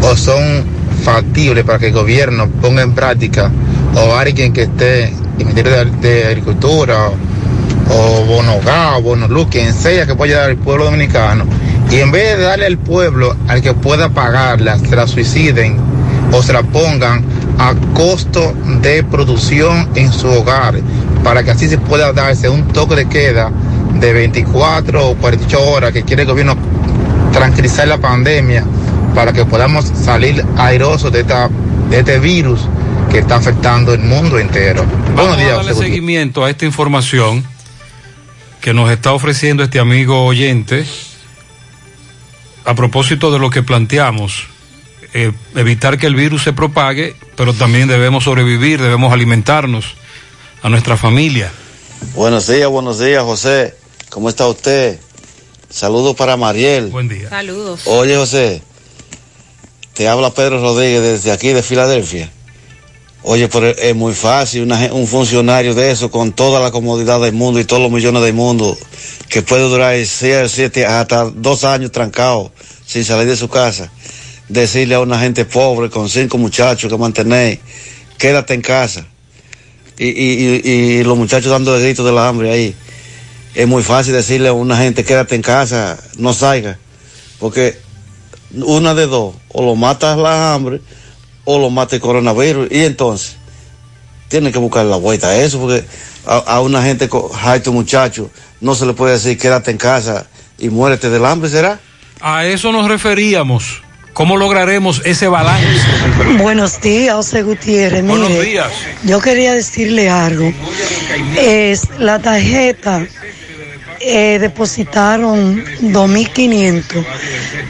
o 0.02 0.16
son 0.16 0.66
factibles 1.04 1.64
para 1.64 1.78
que 1.78 1.88
el 1.88 1.94
gobierno 1.94 2.50
ponga 2.62 2.82
en 2.82 2.94
práctica 2.94 3.52
o 3.96 4.16
alguien 4.16 4.52
que 4.52 4.64
esté 4.64 5.06
en 5.06 5.14
el 5.40 5.46
Ministerio 5.46 5.86
de, 6.02 6.26
Agricultura 6.26 7.10
o 7.90 8.26
Bonogá 8.26 8.98
o 8.98 9.02
Bonoluz, 9.02 9.48
quien 9.50 9.74
sea 9.74 10.08
que 10.08 10.16
pueda 10.16 10.34
ayudar 10.34 10.50
al 10.50 10.58
pueblo 10.58 10.86
dominicano 10.86 11.46
y 11.92 11.98
en 11.98 12.12
vez 12.12 12.38
de 12.38 12.44
darle 12.44 12.66
al 12.66 12.80
pueblo 12.80 13.36
al 13.48 13.62
que 13.62 13.74
pueda 13.74 14.10
pagarla, 14.10 14.80
se 14.80 14.96
la 14.96 15.06
suiciden 15.06 15.78
o 16.32 16.42
se 16.42 16.52
la 16.52 16.64
pongan 16.64 17.24
a 17.60 17.74
costo 17.94 18.54
de 18.82 19.04
producción 19.04 19.88
en 19.96 20.12
su 20.12 20.28
hogar 20.28 20.76
para 21.26 21.44
que 21.44 21.50
así 21.50 21.68
se 21.68 21.80
pueda 21.80 22.14
darse 22.14 22.48
un 22.50 22.68
toque 22.68 22.94
de 22.94 23.10
queda 23.10 23.52
de 23.96 24.14
24 24.14 25.10
o 25.10 25.16
48 25.16 25.60
horas 25.60 25.92
que 25.92 26.04
quiere 26.04 26.22
el 26.22 26.28
gobierno 26.28 26.56
tranquilizar 27.34 27.88
la 27.88 27.98
pandemia 27.98 28.64
para 29.16 29.34
que 29.34 29.44
podamos 29.44 29.86
salir 29.86 30.46
airosos 30.56 31.12
de, 31.12 31.22
esta, 31.22 31.50
de 31.90 31.98
este 31.98 32.20
virus 32.20 32.70
que 33.12 33.18
está 33.18 33.38
afectando 33.38 33.96
el 33.96 34.02
mundo 34.02 34.38
entero. 34.38 34.84
Vamos 34.84 35.16
Buenos 35.16 35.38
días, 35.38 35.50
a 35.50 35.56
darle 35.56 35.72
José 35.72 35.74
Gutiérrez. 35.74 35.94
seguimiento 35.96 36.46
a 36.46 36.50
esta 36.52 36.66
información 36.66 37.44
que 38.62 38.76
nos 38.76 38.92
está 38.92 39.12
ofreciendo 39.12 39.64
este 39.64 39.80
amigo 39.80 40.26
oyente 40.26 40.86
a 42.66 42.76
propósito 42.76 43.32
de 43.32 43.40
lo 43.40 43.50
que 43.50 43.64
planteamos. 43.64 44.48
eh, 45.16 45.32
evitar 45.56 45.98
que 45.98 46.06
el 46.06 46.14
virus 46.14 46.44
se 46.44 46.54
propague, 46.54 47.16
pero 47.36 47.54
también 47.54 47.88
debemos 47.88 48.26
sobrevivir, 48.26 48.80
debemos 48.80 49.12
alimentarnos 49.12 49.96
a 50.66 50.70
nuestra 50.70 50.98
familia. 50.98 51.52
Buenos 52.16 52.48
días, 52.48 52.68
buenos 52.68 52.98
días, 52.98 53.22
José. 53.22 53.76
¿Cómo 54.10 54.30
está 54.30 54.48
usted? 54.48 54.98
Saludos 55.70 56.16
para 56.16 56.38
Mariel. 56.38 56.88
Buen 56.88 57.08
día. 57.08 57.30
Saludos. 57.30 57.82
Oye, 57.86 58.16
José, 58.16 58.64
te 59.94 60.08
habla 60.08 60.32
Pedro 60.32 60.60
Rodríguez 60.60 61.04
desde 61.04 61.32
aquí 61.32 61.50
de 61.50 61.62
Filadelfia. 61.62 62.32
Oye, 63.22 63.48
pero 63.48 63.68
es 63.68 63.96
muy 63.96 64.16
fácil, 64.16 64.64
una 64.64 64.92
un 64.92 65.06
funcionario 65.06 65.76
de 65.76 65.92
eso 65.92 66.10
con 66.10 66.32
toda 66.32 66.60
la 66.60 66.72
comodidad 66.72 67.22
del 67.22 67.34
mundo 67.34 67.60
y 67.60 67.66
todos 67.66 67.84
los 67.84 67.92
millones 67.92 68.24
del 68.24 68.34
mundo, 68.34 68.76
que 69.30 69.44
puede 69.44 69.70
durar 69.70 69.96
seis, 70.04 70.52
siete, 70.52 70.84
hasta 70.88 71.26
dos 71.26 71.64
años 71.64 71.92
trancado 71.92 72.52
sin 72.88 73.06
salir 73.06 73.28
de 73.28 73.38
su 73.38 73.50
casa, 73.50 73.92
decirle 74.50 74.96
a 74.96 75.00
una 75.00 75.20
gente 75.20 75.46
pobre 75.46 75.92
con 75.92 76.10
cinco 76.10 76.40
muchachos 76.40 76.92
que 76.92 76.98
mantener, 76.98 77.60
quédate 78.18 78.56
en 78.56 78.62
casa. 78.64 79.06
Y, 79.98 80.08
y, 80.08 80.62
y, 80.64 81.04
los 81.04 81.18
muchachos 81.18 81.52
dando 81.52 81.76
el 81.76 81.82
grito 81.82 82.04
de 82.04 82.12
la 82.12 82.28
hambre 82.28 82.52
ahí. 82.52 82.76
Es 83.54 83.68
muy 83.68 83.84
fácil 83.84 84.14
decirle 84.14 84.50
a 84.50 84.54
una 84.54 84.78
gente, 84.78 85.06
quédate 85.06 85.36
en 85.36 85.42
casa, 85.42 85.98
no 86.18 86.34
salga. 86.34 86.78
Porque 87.40 87.78
una 88.54 88.94
de 88.94 89.08
dos, 89.08 89.36
o 89.50 89.64
lo 89.64 89.76
mata 89.76 90.16
la 90.16 90.54
hambre 90.54 90.82
o 91.46 91.60
lo 91.60 91.70
mata 91.70 91.96
el 91.96 92.02
coronavirus. 92.02 92.68
Y 92.72 92.84
entonces, 92.84 93.38
tienen 94.28 94.52
que 94.52 94.60
buscar 94.60 94.86
la 94.86 94.98
vuelta 94.98 95.28
a 95.28 95.36
eso, 95.38 95.60
porque 95.60 95.86
a, 96.26 96.38
a 96.38 96.62
una 96.62 96.82
gente 96.82 97.08
con 97.08 97.32
tu 97.64 97.72
muchacho 97.72 98.30
no 98.60 98.76
se 98.76 98.86
le 98.86 98.94
puede 98.94 99.14
decir 99.14 99.38
quédate 99.38 99.72
en 99.72 99.78
casa 99.78 100.26
y 100.58 100.70
muérete 100.70 101.10
del 101.10 101.26
hambre, 101.26 101.50
¿será? 101.50 101.80
A 102.20 102.46
eso 102.46 102.72
nos 102.72 102.88
referíamos. 102.88 103.85
¿Cómo 104.16 104.38
lograremos 104.38 105.02
ese 105.04 105.28
balance? 105.28 105.68
Buenos 106.38 106.80
días, 106.80 107.14
José 107.16 107.44
Gutiérrez. 107.44 108.02
Buenos 108.06 108.30
Mire, 108.30 108.44
días. 108.44 108.72
Yo 109.04 109.20
quería 109.20 109.54
decirle 109.54 110.10
algo. 110.10 110.54
Es 111.38 111.90
la 112.00 112.20
tarjeta 112.20 113.06
eh, 114.00 114.40
depositaron 114.40 115.66
2.500, 115.82 117.06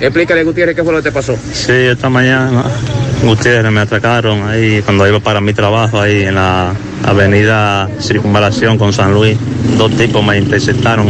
Explícale 0.00 0.40
a 0.40 0.44
Gutiérrez 0.44 0.74
qué 0.74 0.82
fue 0.82 0.92
lo 0.92 0.98
que 0.98 1.10
te 1.10 1.12
pasó. 1.12 1.36
Sí, 1.52 1.72
esta 1.72 2.08
mañana 2.08 2.64
Gutiérrez 3.22 3.70
me 3.70 3.80
atracaron 3.80 4.48
ahí 4.48 4.80
cuando 4.82 5.06
iba 5.06 5.20
para 5.20 5.40
mi 5.40 5.52
trabajo 5.52 6.00
ahí 6.00 6.22
en 6.22 6.36
la 6.36 6.72
avenida 7.04 7.88
Circunvalación 8.00 8.78
con 8.78 8.92
San 8.92 9.12
Luis. 9.12 9.36
Dos 9.76 9.94
tipos 9.96 10.24
me 10.24 10.38
interceptaron 10.38 11.06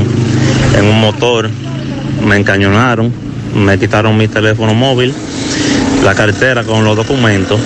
en 0.76 0.84
un 0.84 1.00
motor, 1.00 1.48
me 2.26 2.36
encañonaron, 2.36 3.12
me 3.54 3.78
quitaron 3.78 4.16
mi 4.16 4.26
teléfono 4.26 4.74
móvil, 4.74 5.14
la 6.04 6.14
cartera 6.14 6.64
con 6.64 6.84
los 6.84 6.96
documentos. 6.96 7.60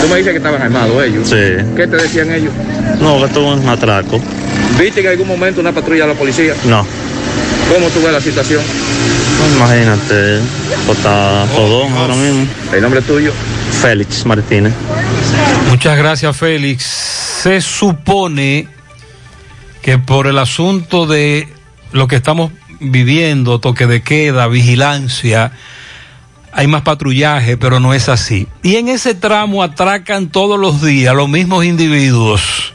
Tú 0.00 0.08
me 0.08 0.16
dices 0.16 0.32
que 0.32 0.38
estaban 0.38 0.62
armados 0.62 1.04
ellos. 1.04 1.28
Sí. 1.28 1.64
¿Qué 1.76 1.86
te 1.86 1.96
decían 1.96 2.32
ellos? 2.32 2.52
No, 3.00 3.20
que 3.20 3.28
tuvo 3.32 3.52
un 3.52 3.68
atraco. 3.68 4.20
¿Viste 4.78 5.00
en 5.00 5.08
algún 5.08 5.28
momento 5.28 5.60
una 5.60 5.72
patrulla 5.72 6.06
de 6.06 6.14
la 6.14 6.18
policía? 6.18 6.54
No, 6.64 6.86
¿Cómo 7.72 7.88
tú 7.90 8.02
ves 8.02 8.12
la 8.12 8.20
situación? 8.20 8.62
Imagínate, 9.56 10.40
está 10.90 11.46
jodón 11.54 11.92
ahora 11.92 12.14
mismo. 12.14 12.46
¿El 12.72 12.82
nombre 12.82 13.02
tuyo? 13.02 13.32
Félix 13.80 14.26
Martínez. 14.26 14.72
Muchas 15.68 15.96
gracias, 15.96 16.36
Félix. 16.36 16.84
Se 16.84 17.60
supone 17.60 18.68
que 19.82 19.98
por 19.98 20.26
el 20.26 20.38
asunto 20.38 21.06
de 21.06 21.48
lo 21.92 22.06
que 22.08 22.16
estamos 22.16 22.52
viviendo, 22.80 23.60
toque 23.60 23.86
de 23.86 24.02
queda, 24.02 24.46
vigilancia, 24.48 25.52
hay 26.52 26.66
más 26.66 26.82
patrullaje, 26.82 27.56
pero 27.56 27.80
no 27.80 27.94
es 27.94 28.08
así. 28.08 28.48
Y 28.62 28.76
en 28.76 28.88
ese 28.88 29.14
tramo 29.14 29.62
atracan 29.62 30.28
todos 30.28 30.58
los 30.58 30.82
días 30.82 31.14
los 31.14 31.28
mismos 31.28 31.64
individuos. 31.64 32.74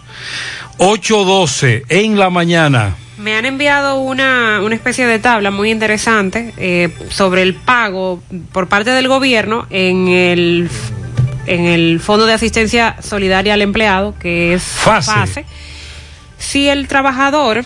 8.12 0.77 1.83
en 1.89 2.17
la 2.17 2.29
mañana. 2.29 2.95
Me 3.17 3.35
han 3.35 3.45
enviado 3.45 3.99
una, 3.99 4.59
una 4.61 4.75
especie 4.75 5.07
de 5.07 5.19
tabla 5.19 5.49
muy 5.49 5.71
interesante 5.71 6.53
eh, 6.57 6.93
sobre 7.09 7.43
el 7.43 7.53
pago 7.53 8.21
por 8.51 8.67
parte 8.67 8.89
del 8.91 9.07
gobierno 9.07 9.67
en 9.69 10.09
el, 10.09 10.69
en 11.45 11.65
el 11.65 12.01
Fondo 12.01 12.25
de 12.25 12.33
Asistencia 12.33 12.97
Solidaria 13.01 13.53
al 13.53 13.61
Empleado, 13.61 14.15
que 14.19 14.53
es 14.53 14.63
FASE. 14.63 15.45
Si 16.37 16.67
el 16.67 16.89
trabajador 16.89 17.63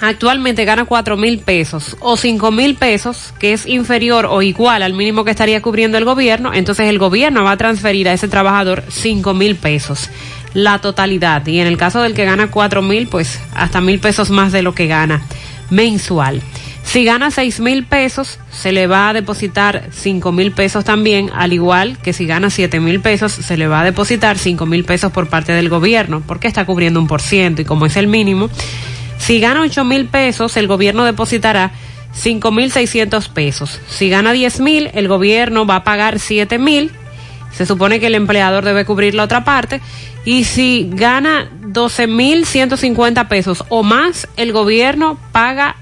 actualmente 0.00 0.64
gana 0.64 0.84
cuatro 0.84 1.16
mil 1.16 1.38
pesos 1.38 1.96
o 2.00 2.16
cinco 2.16 2.50
mil 2.50 2.74
pesos, 2.74 3.32
que 3.38 3.54
es 3.54 3.66
inferior 3.66 4.26
o 4.26 4.42
igual 4.42 4.82
al 4.82 4.92
mínimo 4.92 5.24
que 5.24 5.30
estaría 5.30 5.62
cubriendo 5.62 5.96
el 5.96 6.04
gobierno, 6.04 6.52
entonces 6.52 6.88
el 6.88 6.98
gobierno 6.98 7.42
va 7.44 7.52
a 7.52 7.56
transferir 7.56 8.08
a 8.08 8.12
ese 8.12 8.28
trabajador 8.28 8.84
cinco 8.90 9.32
mil 9.32 9.56
pesos, 9.56 10.10
la 10.54 10.78
totalidad. 10.80 11.46
Y 11.46 11.60
en 11.60 11.66
el 11.66 11.76
caso 11.76 12.02
del 12.02 12.14
que 12.14 12.24
gana 12.24 12.50
cuatro 12.50 12.82
mil, 12.82 13.08
pues 13.08 13.40
hasta 13.54 13.80
mil 13.80 13.98
pesos 13.98 14.30
más 14.30 14.52
de 14.52 14.62
lo 14.62 14.74
que 14.74 14.86
gana 14.86 15.22
mensual. 15.70 16.42
Si 16.84 17.04
gana 17.04 17.30
seis 17.30 17.60
mil 17.60 17.84
pesos, 17.84 18.40
se 18.50 18.72
le 18.72 18.86
va 18.88 19.08
a 19.08 19.12
depositar 19.12 19.84
cinco 19.92 20.32
mil 20.32 20.50
pesos 20.50 20.84
también, 20.84 21.30
al 21.32 21.52
igual 21.52 21.96
que 21.98 22.12
si 22.12 22.26
gana 22.26 22.50
siete 22.50 22.80
mil 22.80 23.00
pesos, 23.00 23.32
se 23.32 23.56
le 23.56 23.68
va 23.68 23.80
a 23.80 23.84
depositar 23.84 24.36
cinco 24.36 24.66
mil 24.66 24.84
pesos 24.84 25.12
por 25.12 25.28
parte 25.28 25.52
del 25.52 25.68
gobierno, 25.68 26.22
porque 26.26 26.48
está 26.48 26.66
cubriendo 26.66 27.00
un 27.00 27.06
por 27.06 27.22
ciento 27.22 27.62
y 27.62 27.64
como 27.64 27.86
es 27.86 27.96
el 27.96 28.08
mínimo. 28.08 28.50
Si 29.18 29.38
gana 29.38 29.62
ocho 29.62 29.84
mil 29.84 30.06
pesos, 30.06 30.56
el 30.56 30.66
gobierno 30.66 31.04
depositará 31.04 31.70
cinco 32.12 32.50
mil 32.50 32.72
seiscientos 32.72 33.28
pesos. 33.28 33.80
Si 33.88 34.10
gana 34.10 34.32
diez 34.32 34.58
mil, 34.58 34.90
el 34.92 35.06
gobierno 35.06 35.64
va 35.64 35.76
a 35.76 35.84
pagar 35.84 36.18
siete 36.18 36.58
mil. 36.58 36.90
Se 37.56 37.66
supone 37.66 38.00
que 38.00 38.06
el 38.06 38.14
empleador 38.14 38.64
debe 38.64 38.84
cubrir 38.84 39.14
la 39.14 39.24
otra 39.24 39.44
parte. 39.44 39.80
Y 40.24 40.44
si 40.44 40.88
gana 40.92 41.50
doce 41.60 42.06
mil 42.06 42.46
ciento 42.46 42.76
cincuenta 42.76 43.28
pesos 43.28 43.64
o 43.68 43.82
más, 43.82 44.28
el 44.36 44.52
gobierno 44.52 45.18
paga 45.32 45.76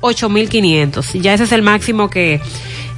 8.500. 0.00 1.20
Ya 1.20 1.34
ese 1.34 1.44
es 1.44 1.52
el 1.52 1.62
máximo 1.62 2.08
que 2.10 2.40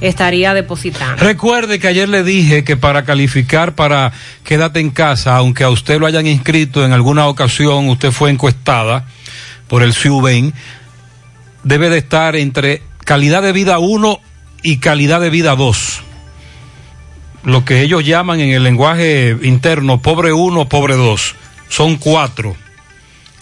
estaría 0.01 0.53
depositando. 0.53 1.23
Recuerde 1.23 1.79
que 1.79 1.87
ayer 1.87 2.09
le 2.09 2.23
dije 2.23 2.63
que 2.63 2.77
para 2.77 3.03
calificar 3.03 3.75
para 3.75 4.11
quédate 4.43 4.79
en 4.79 4.89
casa, 4.89 5.35
aunque 5.35 5.63
a 5.63 5.69
usted 5.69 5.99
lo 5.99 6.07
hayan 6.07 6.27
inscrito 6.27 6.83
en 6.83 6.91
alguna 6.91 7.27
ocasión, 7.27 7.87
usted 7.89 8.11
fue 8.11 8.31
encuestada 8.31 9.05
por 9.67 9.83
el 9.83 9.93
CIUBEN, 9.93 10.53
debe 11.63 11.89
de 11.89 11.99
estar 11.99 12.35
entre 12.35 12.81
calidad 13.05 13.41
de 13.43 13.51
vida 13.51 13.79
1 13.79 14.19
y 14.63 14.77
calidad 14.77 15.21
de 15.21 15.29
vida 15.29 15.55
2. 15.55 16.03
Lo 17.43 17.65
que 17.65 17.81
ellos 17.81 18.05
llaman 18.05 18.39
en 18.39 18.51
el 18.51 18.63
lenguaje 18.63 19.37
interno 19.41 20.01
pobre 20.01 20.33
1, 20.33 20.69
pobre 20.69 20.95
2. 20.95 21.35
Son 21.69 21.95
cuatro 21.97 22.55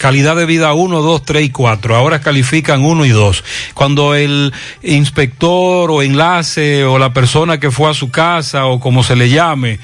calidad 0.00 0.34
de 0.34 0.46
vida 0.46 0.72
1, 0.72 1.02
2, 1.02 1.22
3 1.24 1.44
y 1.44 1.50
4. 1.50 1.94
Ahora 1.94 2.22
califican 2.22 2.82
1 2.82 3.04
y 3.04 3.10
2. 3.10 3.44
Cuando 3.74 4.14
el 4.14 4.50
inspector 4.82 5.90
o 5.90 6.00
enlace 6.00 6.86
o 6.86 6.98
la 6.98 7.12
persona 7.12 7.60
que 7.60 7.70
fue 7.70 7.90
a 7.90 7.94
su 7.94 8.10
casa 8.10 8.64
o 8.64 8.80
como 8.80 9.04
se 9.04 9.14
le 9.14 9.28
llame, 9.28 9.78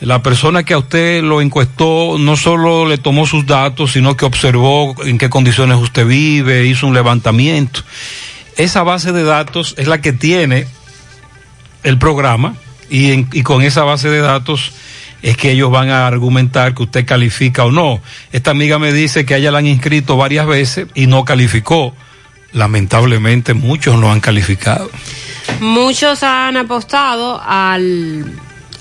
la 0.00 0.22
persona 0.22 0.62
que 0.62 0.74
a 0.74 0.78
usted 0.78 1.22
lo 1.22 1.40
encuestó 1.40 2.16
no 2.18 2.36
solo 2.36 2.86
le 2.86 2.98
tomó 2.98 3.24
sus 3.24 3.46
datos, 3.46 3.92
sino 3.92 4.14
que 4.14 4.26
observó 4.26 4.94
en 5.06 5.16
qué 5.16 5.30
condiciones 5.30 5.78
usted 5.78 6.06
vive, 6.06 6.66
hizo 6.66 6.86
un 6.86 6.92
levantamiento. 6.92 7.80
Esa 8.58 8.82
base 8.82 9.12
de 9.12 9.24
datos 9.24 9.74
es 9.78 9.88
la 9.88 10.02
que 10.02 10.12
tiene 10.12 10.66
el 11.82 11.96
programa 11.96 12.56
y, 12.90 13.12
en, 13.12 13.28
y 13.32 13.42
con 13.42 13.62
esa 13.62 13.84
base 13.84 14.08
de 14.08 14.20
datos 14.20 14.72
es 15.22 15.36
que 15.36 15.52
ellos 15.52 15.70
van 15.70 15.90
a 15.90 16.06
argumentar 16.06 16.74
que 16.74 16.82
usted 16.82 17.06
califica 17.06 17.64
o 17.64 17.70
no. 17.70 18.00
Esta 18.32 18.50
amiga 18.50 18.78
me 18.78 18.92
dice 18.92 19.24
que 19.24 19.36
ella 19.36 19.52
la 19.52 19.58
han 19.58 19.66
inscrito 19.66 20.16
varias 20.16 20.46
veces 20.46 20.88
y 20.94 21.06
no 21.06 21.24
calificó. 21.24 21.94
Lamentablemente 22.52 23.54
muchos 23.54 23.98
no 23.98 24.12
han 24.12 24.20
calificado. 24.20 24.90
Muchos 25.60 26.22
han 26.22 26.56
apostado 26.56 27.40
al, 27.40 28.24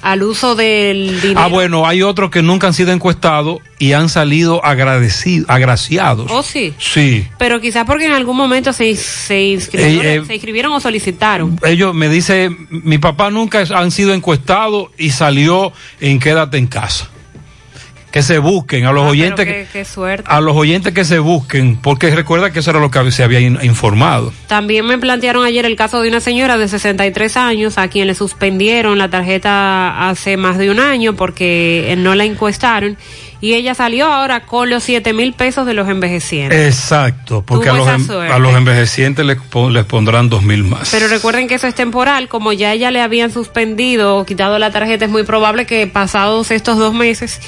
al 0.01 0.23
uso 0.23 0.55
del 0.55 1.21
dinero. 1.21 1.39
Ah, 1.39 1.47
bueno, 1.47 1.87
hay 1.87 2.01
otros 2.01 2.31
que 2.31 2.41
nunca 2.41 2.67
han 2.67 2.73
sido 2.73 2.91
encuestados 2.91 3.59
y 3.79 3.93
han 3.93 4.09
salido 4.09 4.63
agradecidos, 4.63 5.49
agraciados. 5.49 6.31
¿Oh, 6.31 6.43
sí? 6.43 6.73
Sí. 6.77 7.27
Pero 7.37 7.59
quizás 7.61 7.85
porque 7.85 8.05
en 8.05 8.11
algún 8.13 8.37
momento 8.37 8.73
se, 8.73 8.95
se, 8.95 9.41
inscribieron, 9.41 10.05
Eh, 10.05 10.15
eh, 10.15 10.23
se 10.25 10.33
inscribieron 10.35 10.71
o 10.73 10.79
solicitaron. 10.79 11.59
Ellos 11.63 11.93
me 11.93 12.09
dice, 12.09 12.49
mi 12.69 12.97
papá 12.97 13.29
nunca 13.29 13.63
han 13.73 13.91
sido 13.91 14.13
encuestados 14.13 14.89
y 14.97 15.11
salió 15.11 15.73
en 15.99 16.19
quédate 16.19 16.57
en 16.57 16.67
casa. 16.67 17.09
Que 18.11 18.21
se 18.23 18.39
busquen 18.39 18.85
a 18.85 18.91
los 18.91 19.05
Ah, 19.05 19.09
oyentes 19.09 19.45
pero 19.45 19.51
que, 19.57 19.63
qué, 19.65 19.69
qué 19.79 19.85
suerte. 19.85 20.25
a 20.27 20.41
los 20.41 20.55
oyentes 20.55 20.93
que 20.93 21.05
se 21.05 21.19
busquen, 21.19 21.77
porque 21.77 22.13
recuerda 22.13 22.51
que 22.51 22.59
eso 22.59 22.71
era 22.71 22.79
lo 22.81 22.91
que 22.91 23.09
se 23.11 23.23
había 23.23 23.39
in- 23.39 23.57
informado. 23.63 24.33
También 24.47 24.85
me 24.85 24.97
plantearon 24.97 25.45
ayer 25.45 25.65
el 25.65 25.75
caso 25.77 26.01
de 26.01 26.09
una 26.09 26.19
señora 26.19 26.57
de 26.57 26.67
63 26.67 27.37
años 27.37 27.77
a 27.77 27.87
quien 27.87 28.07
le 28.07 28.13
suspendieron 28.15 28.97
la 28.97 29.09
tarjeta 29.09 30.09
hace 30.09 30.35
más 30.37 30.57
de 30.57 30.69
un 30.69 30.79
año 30.79 31.15
porque 31.15 31.91
eh, 31.91 31.95
no 31.95 32.13
la 32.15 32.25
encuestaron 32.25 32.97
y 33.39 33.53
ella 33.53 33.73
salió 33.73 34.05
ahora 34.05 34.41
con 34.45 34.69
los 34.69 34.83
7 34.83 35.13
mil 35.13 35.33
pesos 35.33 35.65
de 35.65 35.73
los 35.73 35.87
envejecientes. 35.89 36.59
Exacto, 36.67 37.43
porque 37.43 37.69
a 37.69 37.73
los, 37.73 37.87
a 37.87 38.37
los 38.39 38.53
envejecientes 38.55 39.25
les, 39.25 39.37
les 39.71 39.85
pondrán 39.85 40.29
dos 40.29 40.43
mil 40.43 40.63
más. 40.63 40.89
Pero 40.91 41.07
recuerden 41.07 41.47
que 41.47 41.55
eso 41.55 41.65
es 41.65 41.73
temporal, 41.75 42.27
como 42.27 42.53
ya 42.53 42.73
ella 42.73 42.91
le 42.91 43.01
habían 43.01 43.31
suspendido 43.31 44.17
o 44.17 44.25
quitado 44.25 44.59
la 44.59 44.69
tarjeta, 44.69 45.05
es 45.05 45.11
muy 45.11 45.23
probable 45.23 45.65
que 45.65 45.87
pasados 45.87 46.51
estos 46.51 46.77
dos 46.77 46.93
meses, 46.93 47.39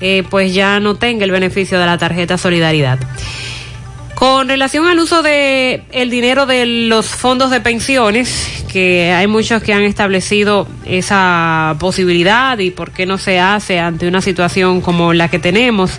eh, 0.00 0.24
pues 0.28 0.54
ya 0.54 0.80
no 0.80 0.94
tenga 0.96 1.24
el 1.24 1.30
beneficio 1.30 1.78
de 1.78 1.86
la 1.86 1.98
tarjeta 1.98 2.38
Solidaridad. 2.38 2.98
Con 4.14 4.48
relación 4.48 4.86
al 4.86 4.98
uso 4.98 5.22
de 5.22 5.82
el 5.92 6.10
dinero 6.10 6.44
de 6.44 6.66
los 6.66 7.06
fondos 7.06 7.50
de 7.50 7.60
pensiones, 7.60 8.64
que 8.70 9.12
hay 9.12 9.26
muchos 9.26 9.62
que 9.62 9.72
han 9.72 9.82
establecido 9.82 10.68
esa 10.84 11.74
posibilidad 11.80 12.58
y 12.58 12.70
por 12.70 12.90
qué 12.90 13.06
no 13.06 13.16
se 13.16 13.40
hace 13.40 13.78
ante 13.78 14.06
una 14.06 14.20
situación 14.20 14.82
como 14.82 15.14
la 15.14 15.28
que 15.28 15.38
tenemos 15.38 15.98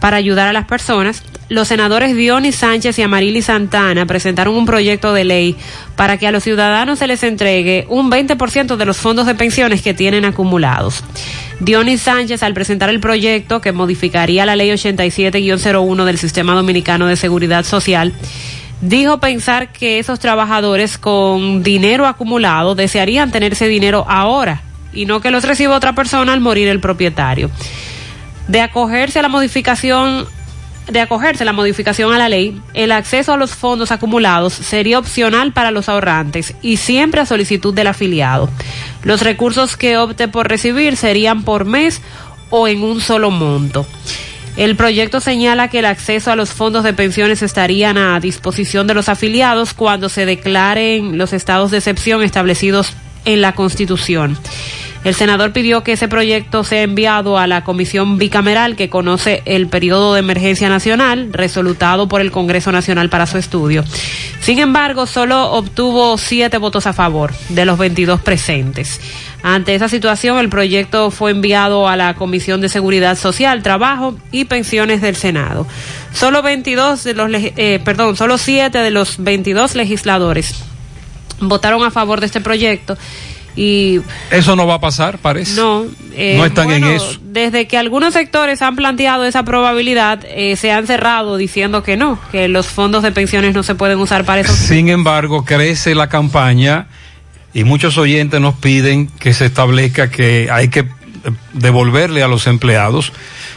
para 0.00 0.16
ayudar 0.16 0.48
a 0.48 0.52
las 0.52 0.66
personas, 0.66 1.22
los 1.52 1.68
senadores 1.68 2.16
Dionis 2.16 2.56
Sánchez 2.56 2.98
y 2.98 3.02
Amarili 3.02 3.42
Santana 3.42 4.06
presentaron 4.06 4.54
un 4.54 4.64
proyecto 4.64 5.12
de 5.12 5.24
ley 5.24 5.56
para 5.96 6.16
que 6.16 6.26
a 6.26 6.32
los 6.32 6.42
ciudadanos 6.42 6.98
se 6.98 7.06
les 7.06 7.22
entregue 7.22 7.84
un 7.88 8.10
20% 8.10 8.76
de 8.76 8.84
los 8.86 8.96
fondos 8.96 9.26
de 9.26 9.34
pensiones 9.34 9.82
que 9.82 9.92
tienen 9.92 10.24
acumulados. 10.24 11.04
Dionis 11.60 12.00
Sánchez, 12.00 12.42
al 12.42 12.54
presentar 12.54 12.88
el 12.88 13.00
proyecto 13.00 13.60
que 13.60 13.72
modificaría 13.72 14.46
la 14.46 14.56
ley 14.56 14.70
87-01 14.70 16.04
del 16.04 16.18
Sistema 16.18 16.54
Dominicano 16.54 17.06
de 17.06 17.16
Seguridad 17.16 17.64
Social, 17.64 18.14
dijo 18.80 19.20
pensar 19.20 19.72
que 19.72 19.98
esos 19.98 20.18
trabajadores 20.18 20.96
con 20.96 21.62
dinero 21.62 22.06
acumulado 22.06 22.74
desearían 22.74 23.30
tener 23.30 23.52
ese 23.52 23.68
dinero 23.68 24.06
ahora 24.08 24.62
y 24.92 25.04
no 25.04 25.20
que 25.20 25.30
los 25.30 25.44
reciba 25.44 25.76
otra 25.76 25.94
persona 25.94 26.32
al 26.32 26.40
morir 26.40 26.68
el 26.68 26.80
propietario. 26.80 27.50
De 28.48 28.60
acogerse 28.60 29.18
a 29.18 29.22
la 29.22 29.28
modificación 29.28 30.26
de 30.90 31.00
acogerse 31.00 31.44
la 31.44 31.52
modificación 31.52 32.12
a 32.12 32.18
la 32.18 32.28
ley, 32.28 32.60
el 32.74 32.92
acceso 32.92 33.32
a 33.32 33.36
los 33.36 33.54
fondos 33.54 33.92
acumulados 33.92 34.52
sería 34.52 34.98
opcional 34.98 35.52
para 35.52 35.70
los 35.70 35.88
ahorrantes 35.88 36.54
y 36.62 36.76
siempre 36.76 37.20
a 37.20 37.26
solicitud 37.26 37.74
del 37.74 37.86
afiliado. 37.86 38.50
Los 39.02 39.22
recursos 39.22 39.76
que 39.76 39.96
opte 39.96 40.28
por 40.28 40.48
recibir 40.48 40.96
serían 40.96 41.44
por 41.44 41.64
mes 41.64 42.02
o 42.50 42.68
en 42.68 42.82
un 42.82 43.00
solo 43.00 43.30
monto. 43.30 43.86
El 44.56 44.76
proyecto 44.76 45.20
señala 45.20 45.68
que 45.68 45.78
el 45.78 45.86
acceso 45.86 46.30
a 46.30 46.36
los 46.36 46.50
fondos 46.50 46.84
de 46.84 46.92
pensiones 46.92 47.42
estarían 47.42 47.96
a 47.96 48.20
disposición 48.20 48.86
de 48.86 48.92
los 48.92 49.08
afiliados 49.08 49.72
cuando 49.72 50.10
se 50.10 50.26
declaren 50.26 51.16
los 51.16 51.32
estados 51.32 51.70
de 51.70 51.78
excepción 51.78 52.22
establecidos 52.22 52.92
en 53.24 53.40
la 53.40 53.54
Constitución. 53.54 54.36
El 55.04 55.14
senador 55.16 55.52
pidió 55.52 55.82
que 55.82 55.92
ese 55.92 56.06
proyecto 56.06 56.62
sea 56.62 56.82
enviado 56.82 57.36
a 57.36 57.48
la 57.48 57.64
comisión 57.64 58.18
bicameral 58.18 58.76
que 58.76 58.88
conoce 58.88 59.42
el 59.46 59.66
periodo 59.66 60.14
de 60.14 60.20
emergencia 60.20 60.68
nacional, 60.68 61.30
resolutado 61.32 62.06
por 62.06 62.20
el 62.20 62.30
Congreso 62.30 62.70
Nacional 62.70 63.08
para 63.08 63.26
su 63.26 63.36
estudio. 63.36 63.84
Sin 64.40 64.60
embargo, 64.60 65.06
solo 65.06 65.52
obtuvo 65.52 66.16
siete 66.18 66.58
votos 66.58 66.86
a 66.86 66.92
favor 66.92 67.32
de 67.48 67.64
los 67.64 67.78
22 67.78 68.20
presentes. 68.20 69.00
Ante 69.42 69.74
esa 69.74 69.88
situación, 69.88 70.38
el 70.38 70.48
proyecto 70.48 71.10
fue 71.10 71.32
enviado 71.32 71.88
a 71.88 71.96
la 71.96 72.14
Comisión 72.14 72.60
de 72.60 72.68
Seguridad 72.68 73.18
Social, 73.18 73.64
Trabajo 73.64 74.14
y 74.30 74.44
Pensiones 74.44 75.00
del 75.00 75.16
Senado. 75.16 75.66
Solo 76.12 76.42
22 76.42 77.02
de 77.02 77.14
los, 77.14 77.28
eh, 77.32 77.80
perdón, 77.84 78.16
solo 78.16 78.38
7 78.38 78.78
de 78.78 78.90
los 78.92 79.16
22 79.18 79.74
legisladores 79.74 80.62
votaron 81.40 81.82
a 81.82 81.90
favor 81.90 82.20
de 82.20 82.26
este 82.26 82.40
proyecto 82.40 82.96
y 83.54 84.00
Eso 84.30 84.56
no 84.56 84.66
va 84.66 84.74
a 84.74 84.80
pasar, 84.80 85.18
parece. 85.18 85.60
no, 85.60 85.84
eh, 86.14 86.36
No 86.36 86.44
están 86.44 86.70
en 86.70 86.84
eso. 86.84 87.18
Desde 87.22 87.66
que 87.66 87.76
algunos 87.76 88.14
sectores 88.14 88.62
han 88.62 88.76
planteado 88.76 89.24
esa 89.24 89.42
probabilidad, 89.42 90.20
eh, 90.24 90.56
se 90.56 90.72
han 90.72 90.86
cerrado 90.86 91.36
diciendo 91.36 91.82
que 91.82 91.96
no, 91.96 92.18
que 92.30 92.48
los 92.48 92.66
fondos 92.66 93.02
de 93.02 93.12
pensiones 93.12 93.54
no 93.54 93.62
se 93.62 93.74
pueden 93.74 93.98
usar 93.98 94.24
para 94.24 94.40
eso. 94.40 94.54
Sin 94.54 94.88
embargo, 94.88 95.44
crece 95.44 95.94
la 95.94 96.08
campaña 96.08 96.86
y 97.52 97.64
muchos 97.64 97.98
oyentes 97.98 98.40
nos 98.40 98.54
piden 98.54 99.08
que 99.08 99.34
se 99.34 99.46
establezca 99.46 100.10
que 100.10 100.48
hay 100.50 100.68
que 100.68 100.80
eh, 100.80 100.86
devolverle 101.52 102.22
a 102.22 102.28
los 102.28 102.46
empleados 102.46 103.12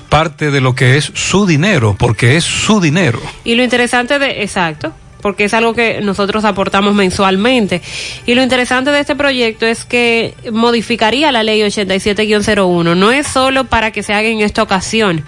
parte 0.09 0.51
de 0.51 0.61
lo 0.61 0.76
que 0.76 0.97
es 0.97 1.11
su 1.13 1.45
dinero, 1.45 1.95
porque 1.97 2.38
es 2.38 2.43
su 2.43 2.80
dinero. 2.80 3.19
Y 3.43 3.55
lo 3.55 3.63
interesante 3.63 4.19
de, 4.19 4.43
exacto, 4.43 4.93
porque 5.26 5.45
es 5.45 5.56
algo 5.56 5.73
que 5.73 6.02
nosotros 6.02 6.45
aportamos 6.45 6.93
mensualmente. 6.93 7.81
Y 8.27 8.35
lo 8.35 8.43
interesante 8.43 8.91
de 8.91 8.99
este 8.99 9.15
proyecto 9.15 9.65
es 9.65 9.84
que 9.84 10.35
modificaría 10.52 11.31
la 11.31 11.41
ley 11.41 11.61
87-01. 11.61 12.95
No 12.95 13.11
es 13.11 13.26
solo 13.26 13.64
para 13.64 13.89
que 13.89 14.03
se 14.03 14.14
haga 14.14 14.27
en 14.27 14.41
esta 14.41 14.61
ocasión 14.61 15.23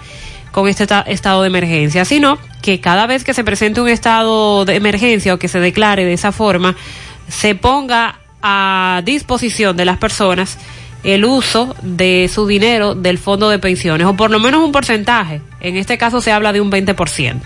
con 0.52 0.68
este 0.68 0.86
ta- 0.86 1.00
estado 1.04 1.42
de 1.42 1.48
emergencia, 1.48 2.04
sino 2.04 2.38
que 2.62 2.80
cada 2.80 3.08
vez 3.08 3.24
que 3.24 3.34
se 3.34 3.42
presente 3.42 3.80
un 3.80 3.88
estado 3.88 4.64
de 4.64 4.76
emergencia 4.76 5.34
o 5.34 5.38
que 5.40 5.48
se 5.48 5.58
declare 5.58 6.04
de 6.04 6.12
esa 6.12 6.30
forma, 6.30 6.76
se 7.28 7.56
ponga 7.56 8.20
a 8.40 9.02
disposición 9.04 9.76
de 9.76 9.84
las 9.84 9.98
personas 9.98 10.58
el 11.02 11.24
uso 11.24 11.74
de 11.82 12.30
su 12.32 12.46
dinero 12.46 12.94
del 12.94 13.18
fondo 13.18 13.50
de 13.50 13.58
pensiones, 13.58 14.06
o 14.06 14.14
por 14.14 14.30
lo 14.30 14.38
menos 14.38 14.62
un 14.62 14.70
porcentaje. 14.70 15.40
En 15.60 15.76
este 15.76 15.98
caso 15.98 16.20
se 16.20 16.30
habla 16.30 16.52
de 16.52 16.60
un 16.60 16.70
20%. 16.70 17.40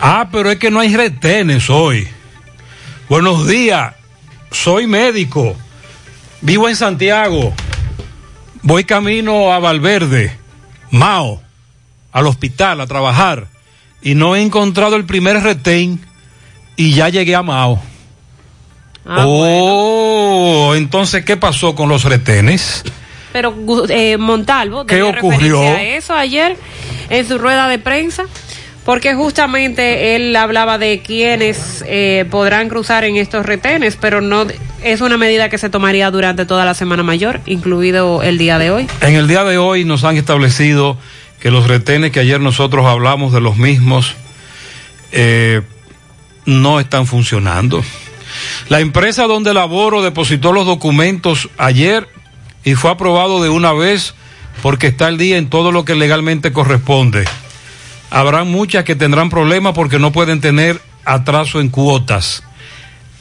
Ah, 0.00 0.28
pero 0.30 0.50
es 0.50 0.58
que 0.58 0.70
no 0.70 0.80
hay 0.80 0.94
retenes 0.94 1.70
hoy. 1.70 2.08
Buenos 3.08 3.46
días, 3.46 3.94
soy 4.50 4.86
médico, 4.86 5.56
vivo 6.40 6.68
en 6.68 6.74
Santiago, 6.76 7.54
voy 8.62 8.84
camino 8.84 9.52
a 9.52 9.60
Valverde, 9.60 10.36
Mao, 10.90 11.40
al 12.12 12.26
hospital 12.26 12.80
a 12.80 12.86
trabajar 12.86 13.46
y 14.02 14.14
no 14.16 14.34
he 14.34 14.42
encontrado 14.42 14.96
el 14.96 15.04
primer 15.04 15.40
retén 15.42 16.00
y 16.74 16.92
ya 16.94 17.08
llegué 17.08 17.36
a 17.36 17.42
Mao. 17.42 17.80
Ah, 19.06 19.24
oh, 19.24 20.74
entonces, 20.74 21.24
¿qué 21.24 21.36
pasó 21.36 21.76
con 21.76 21.88
los 21.88 22.02
retenes? 22.04 22.82
Pero 23.32 23.54
eh, 23.88 24.16
Montalvo, 24.16 24.84
¿Qué 24.84 25.02
ocurrió? 25.02 25.60
a 25.60 25.80
eso 25.82 26.14
ayer 26.14 26.56
en 27.08 27.28
su 27.28 27.38
rueda 27.38 27.68
de 27.68 27.78
prensa, 27.78 28.24
porque 28.86 29.16
justamente 29.16 30.14
él 30.14 30.34
hablaba 30.36 30.78
de 30.78 31.02
quienes 31.02 31.84
eh, 31.88 32.24
podrán 32.30 32.68
cruzar 32.68 33.02
en 33.02 33.16
estos 33.16 33.44
retenes, 33.44 33.98
pero 34.00 34.20
no 34.20 34.46
es 34.80 35.00
una 35.00 35.18
medida 35.18 35.48
que 35.48 35.58
se 35.58 35.68
tomaría 35.68 36.08
durante 36.12 36.46
toda 36.46 36.64
la 36.64 36.72
Semana 36.72 37.02
Mayor, 37.02 37.40
incluido 37.46 38.22
el 38.22 38.38
día 38.38 38.60
de 38.60 38.70
hoy. 38.70 38.86
En 39.00 39.16
el 39.16 39.26
día 39.26 39.42
de 39.42 39.58
hoy 39.58 39.84
nos 39.84 40.04
han 40.04 40.16
establecido 40.16 40.96
que 41.40 41.50
los 41.50 41.66
retenes 41.66 42.12
que 42.12 42.20
ayer 42.20 42.40
nosotros 42.40 42.86
hablamos 42.86 43.32
de 43.32 43.40
los 43.40 43.56
mismos 43.56 44.14
eh, 45.10 45.62
no 46.44 46.78
están 46.78 47.08
funcionando. 47.08 47.82
La 48.68 48.78
empresa 48.78 49.24
donde 49.24 49.52
laboro 49.52 50.00
depositó 50.00 50.52
los 50.52 50.64
documentos 50.64 51.48
ayer 51.58 52.08
y 52.62 52.76
fue 52.76 52.92
aprobado 52.92 53.42
de 53.42 53.48
una 53.48 53.72
vez 53.72 54.14
porque 54.62 54.86
está 54.86 55.08
al 55.08 55.18
día 55.18 55.38
en 55.38 55.50
todo 55.50 55.72
lo 55.72 55.84
que 55.84 55.96
legalmente 55.96 56.52
corresponde. 56.52 57.24
Habrá 58.10 58.44
muchas 58.44 58.84
que 58.84 58.94
tendrán 58.94 59.30
problemas 59.30 59.74
porque 59.74 59.98
no 59.98 60.12
pueden 60.12 60.40
tener 60.40 60.80
atraso 61.04 61.60
en 61.60 61.68
cuotas. 61.68 62.42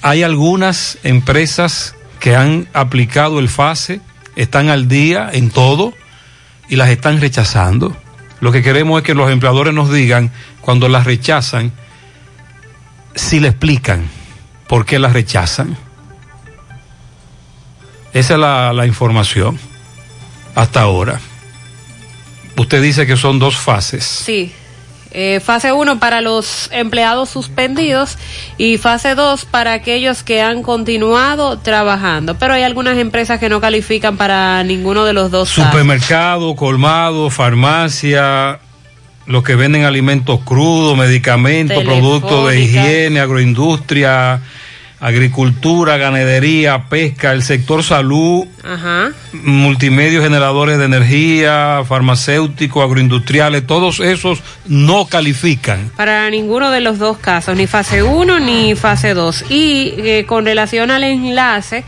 Hay 0.02 0.24
algunas 0.24 0.98
empresas 1.04 1.96
que 2.20 2.36
han 2.36 2.68
aplicado 2.74 3.40
el 3.40 3.50
FASE, 3.50 4.02
están 4.36 4.70
al 4.70 4.88
día 4.88 5.30
en 5.32 5.50
todo 5.50 5.94
y 6.70 6.76
las 6.76 6.90
están 6.90 7.20
rechazando. 7.20 7.96
Lo 8.42 8.52
que 8.52 8.62
queremos 8.62 9.00
es 9.00 9.06
que 9.06 9.16
los 9.16 9.32
empleadores 9.32 9.74
nos 9.74 9.92
digan 9.92 10.32
cuando 10.62 10.90
las 10.90 11.06
rechazan, 11.06 11.72
si 13.16 13.40
le 13.40 13.48
explican 13.48 14.08
por 14.68 14.86
qué 14.86 15.00
las 15.00 15.14
rechazan. 15.14 15.78
Esa 18.14 18.34
es 18.34 18.40
la, 18.40 18.74
la 18.74 18.86
información 18.86 19.60
hasta 20.54 20.82
ahora. 20.82 21.20
Usted 22.58 22.82
dice 22.82 23.06
que 23.06 23.18
son 23.18 23.40
dos 23.40 23.58
fases. 23.58 24.04
Sí. 24.04 24.54
Eh, 25.18 25.40
fase 25.40 25.72
1 25.72 25.98
para 25.98 26.20
los 26.20 26.70
empleados 26.74 27.30
suspendidos 27.30 28.18
y 28.58 28.78
fase 28.78 29.16
2 29.16 29.46
para 29.46 29.72
aquellos 29.72 30.24
que 30.24 30.42
han 30.42 30.62
continuado 30.62 31.58
trabajando. 31.58 32.36
Pero 32.38 32.54
hay 32.54 32.64
algunas 32.64 32.98
empresas 32.98 33.40
que 33.40 33.48
no 33.48 33.62
califican 33.62 34.18
para 34.18 34.62
ninguno 34.66 35.06
de 35.06 35.14
los 35.14 35.32
dos. 35.32 35.48
casos. 35.48 35.72
Supermercado, 35.72 36.54
colmado, 36.58 37.30
farmacia, 37.30 38.60
los 39.26 39.42
que 39.46 39.56
venden 39.56 39.86
alimentos 39.86 40.42
crudos, 40.44 40.98
medicamentos, 40.98 41.82
productos 41.82 42.50
de 42.50 42.60
higiene, 42.60 43.22
agroindustria, 43.22 44.42
agricultura, 45.06 45.98
ganadería, 45.98 46.90
pesca, 46.90 47.32
el 47.32 47.44
sector 47.44 47.84
salud, 47.84 48.46
Ajá. 48.64 49.12
multimedios 49.34 50.24
generadores 50.24 50.80
de 50.80 50.86
energía, 50.86 51.84
farmacéuticos, 51.88 52.84
agroindustriales, 52.84 53.68
todos 53.68 54.00
esos 54.00 54.42
no 54.66 55.06
califican. 55.06 55.92
Para 55.96 56.28
ninguno 56.32 56.72
de 56.72 56.82
los 56.82 56.98
dos 56.98 57.20
casos, 57.20 57.56
ni 57.56 57.68
fase 57.68 58.02
1 58.02 58.40
ni 58.40 58.74
fase 58.74 59.14
2. 59.14 59.46
Y 59.52 59.94
eh, 59.98 60.26
con 60.26 60.44
relación 60.44 60.90
al 60.90 61.04
enlace, 61.04 61.84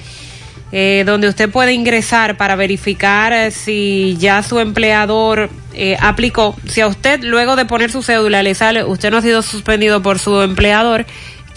eh, 0.71 1.03
donde 1.05 1.29
usted 1.29 1.49
puede 1.49 1.73
ingresar 1.73 2.37
para 2.37 2.55
verificar 2.55 3.33
eh, 3.33 3.51
si 3.51 4.15
ya 4.19 4.43
su 4.43 4.59
empleador 4.59 5.49
eh, 5.73 5.95
aplicó, 5.99 6.55
si 6.67 6.81
a 6.81 6.87
usted 6.87 7.21
luego 7.23 7.55
de 7.55 7.65
poner 7.65 7.89
su 7.89 8.03
cédula 8.03 8.43
le 8.43 8.53
sale, 8.53 8.83
usted 8.83 9.09
no 9.09 9.17
ha 9.17 9.21
sido 9.21 9.41
suspendido 9.41 10.01
por 10.01 10.19
su 10.19 10.41
empleador, 10.41 11.05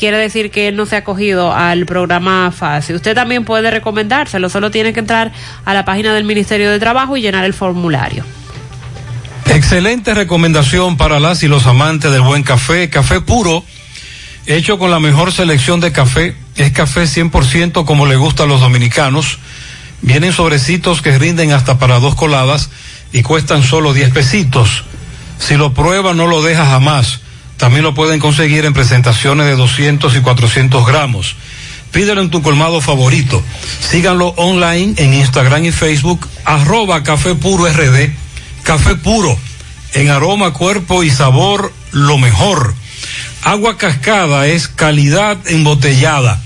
quiere 0.00 0.16
decir 0.16 0.50
que 0.50 0.66
él 0.66 0.76
no 0.76 0.86
se 0.86 0.96
ha 0.96 1.00
acogido 1.00 1.52
al 1.52 1.84
programa 1.84 2.50
FASE. 2.50 2.94
Usted 2.94 3.14
también 3.14 3.44
puede 3.44 3.70
recomendárselo, 3.70 4.48
solo 4.48 4.70
tiene 4.70 4.94
que 4.94 5.00
entrar 5.00 5.30
a 5.66 5.74
la 5.74 5.84
página 5.84 6.14
del 6.14 6.24
Ministerio 6.24 6.70
de 6.70 6.78
Trabajo 6.78 7.18
y 7.18 7.20
llenar 7.20 7.44
el 7.44 7.52
formulario. 7.52 8.24
Excelente 9.44 10.14
recomendación 10.14 10.96
para 10.96 11.20
las 11.20 11.42
y 11.42 11.48
los 11.48 11.66
amantes 11.66 12.10
del 12.10 12.22
buen 12.22 12.42
café. 12.42 12.88
Café 12.88 13.20
puro, 13.20 13.62
hecho 14.46 14.78
con 14.78 14.90
la 14.90 15.00
mejor 15.00 15.32
selección 15.32 15.80
de 15.80 15.92
café. 15.92 16.34
Es 16.56 16.72
café 16.72 17.02
100% 17.02 17.84
como 17.84 18.06
le 18.06 18.16
gusta 18.16 18.44
a 18.44 18.46
los 18.46 18.62
dominicanos. 18.62 19.38
Vienen 20.00 20.32
sobrecitos 20.32 21.02
que 21.02 21.18
rinden 21.18 21.52
hasta 21.52 21.78
para 21.78 22.00
dos 22.00 22.14
coladas 22.14 22.70
y 23.12 23.20
cuestan 23.20 23.62
solo 23.62 23.92
10 23.92 24.12
pesitos. 24.12 24.84
Si 25.38 25.56
lo 25.56 25.74
prueba 25.74 26.14
no 26.14 26.26
lo 26.26 26.42
deja 26.42 26.64
jamás. 26.64 27.20
También 27.60 27.84
lo 27.84 27.92
pueden 27.92 28.20
conseguir 28.20 28.64
en 28.64 28.72
presentaciones 28.72 29.44
de 29.44 29.54
200 29.54 30.16
y 30.16 30.20
400 30.20 30.86
gramos. 30.86 31.36
Pídelo 31.92 32.22
en 32.22 32.30
tu 32.30 32.40
colmado 32.40 32.80
favorito. 32.80 33.42
Síganlo 33.80 34.28
online 34.38 34.94
en 34.96 35.12
Instagram 35.12 35.66
y 35.66 35.70
Facebook, 35.70 36.26
arroba 36.46 37.02
Café 37.02 37.34
Puro 37.34 37.70
RD. 37.70 38.08
Café 38.62 38.94
Puro, 38.94 39.38
en 39.92 40.08
aroma, 40.08 40.54
cuerpo 40.54 41.02
y 41.02 41.10
sabor, 41.10 41.70
lo 41.92 42.16
mejor. 42.16 42.74
Agua 43.42 43.76
cascada 43.76 44.46
es 44.46 44.66
calidad 44.66 45.36
embotellada. 45.46 46.40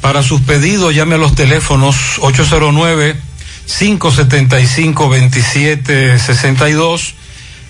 Para 0.00 0.24
sus 0.24 0.40
pedidos 0.40 0.92
llame 0.92 1.14
a 1.14 1.18
los 1.18 1.36
teléfonos 1.36 2.18
809 2.18 3.14
575 3.78 5.04
2762 5.04 7.14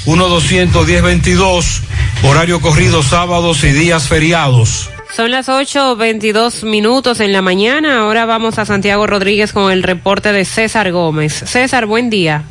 1-210-22 0.04 1.80
horario 2.24 2.60
corrido 2.60 3.04
sábados 3.04 3.62
y 3.62 3.70
días 3.70 4.08
feriados. 4.08 4.90
Son 5.12 5.30
las 5.30 5.50
8.22 5.50 6.64
minutos 6.64 7.20
en 7.20 7.32
la 7.32 7.42
mañana. 7.42 7.98
Ahora 7.98 8.24
vamos 8.24 8.58
a 8.58 8.64
Santiago 8.64 9.06
Rodríguez 9.06 9.52
con 9.52 9.70
el 9.70 9.82
reporte 9.82 10.32
de 10.32 10.46
César 10.46 10.90
Gómez. 10.90 11.34
César, 11.34 11.84
buen 11.84 12.08
día. 12.08 12.44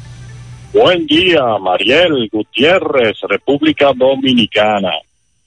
Buen 0.72 1.08
día, 1.08 1.42
Mariel 1.60 2.30
Gutiérrez, 2.32 3.18
República 3.28 3.94
Dominicana. 3.96 4.92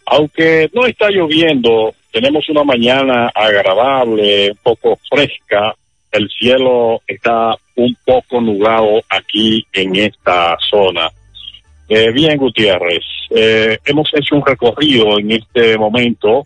Aunque 0.06 0.68
no 0.74 0.86
está 0.86 1.08
lloviendo, 1.08 1.94
tenemos 2.10 2.48
una 2.48 2.64
mañana 2.64 3.30
agradable, 3.32 4.50
un 4.50 4.58
poco 4.60 4.98
fresca. 5.08 5.72
El 6.10 6.28
cielo 6.28 7.00
está 7.06 7.56
un 7.76 7.96
poco 8.04 8.40
nublado 8.40 9.00
aquí 9.08 9.64
en 9.72 9.94
esta 9.94 10.56
zona. 10.68 11.08
Eh, 11.88 12.10
bien, 12.10 12.36
Gutiérrez, 12.38 13.04
eh, 13.30 13.78
hemos 13.84 14.10
hecho 14.14 14.34
un 14.34 14.44
recorrido 14.44 15.16
en 15.20 15.30
este 15.30 15.78
momento 15.78 16.44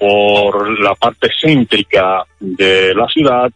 por 0.00 0.80
la 0.80 0.94
parte 0.94 1.28
céntrica 1.38 2.24
de 2.40 2.94
la 2.94 3.06
ciudad 3.06 3.52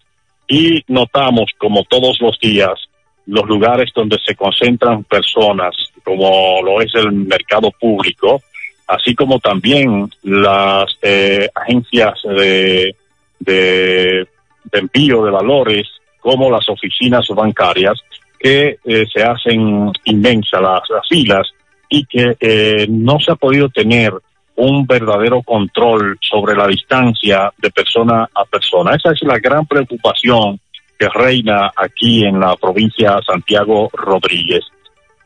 y 0.46 0.84
notamos, 0.88 1.50
como 1.56 1.84
todos 1.84 2.20
los 2.20 2.38
días, 2.38 2.78
los 3.26 3.46
lugares 3.46 3.90
donde 3.94 4.18
se 4.24 4.34
concentran 4.34 5.04
personas, 5.04 5.74
como 6.04 6.60
lo 6.62 6.82
es 6.82 6.94
el 6.96 7.12
mercado 7.12 7.70
público, 7.70 8.42
así 8.86 9.14
como 9.14 9.38
también 9.38 10.10
las 10.22 10.84
eh, 11.00 11.48
agencias 11.54 12.20
de, 12.24 12.94
de, 13.38 14.28
envío 14.70 15.24
de 15.24 15.30
valores, 15.30 15.88
como 16.20 16.50
las 16.50 16.68
oficinas 16.68 17.26
bancarias, 17.28 17.98
que 18.38 18.76
eh, 18.84 19.06
se 19.10 19.22
hacen 19.22 19.90
inmensas 20.04 20.60
las, 20.60 20.82
las 20.90 21.08
filas 21.08 21.48
y 21.88 22.04
que 22.04 22.36
eh, 22.38 22.86
no 22.90 23.18
se 23.18 23.32
ha 23.32 23.36
podido 23.36 23.70
tener 23.70 24.12
un 24.56 24.86
verdadero 24.86 25.42
control 25.42 26.18
sobre 26.20 26.56
la 26.56 26.66
distancia 26.66 27.52
de 27.58 27.70
persona 27.70 28.28
a 28.34 28.44
persona. 28.44 28.94
Esa 28.94 29.12
es 29.12 29.22
la 29.22 29.38
gran 29.38 29.66
preocupación 29.66 30.60
que 30.98 31.08
reina 31.08 31.72
aquí 31.76 32.24
en 32.24 32.38
la 32.38 32.56
provincia 32.56 33.18
Santiago 33.26 33.90
Rodríguez. 33.92 34.64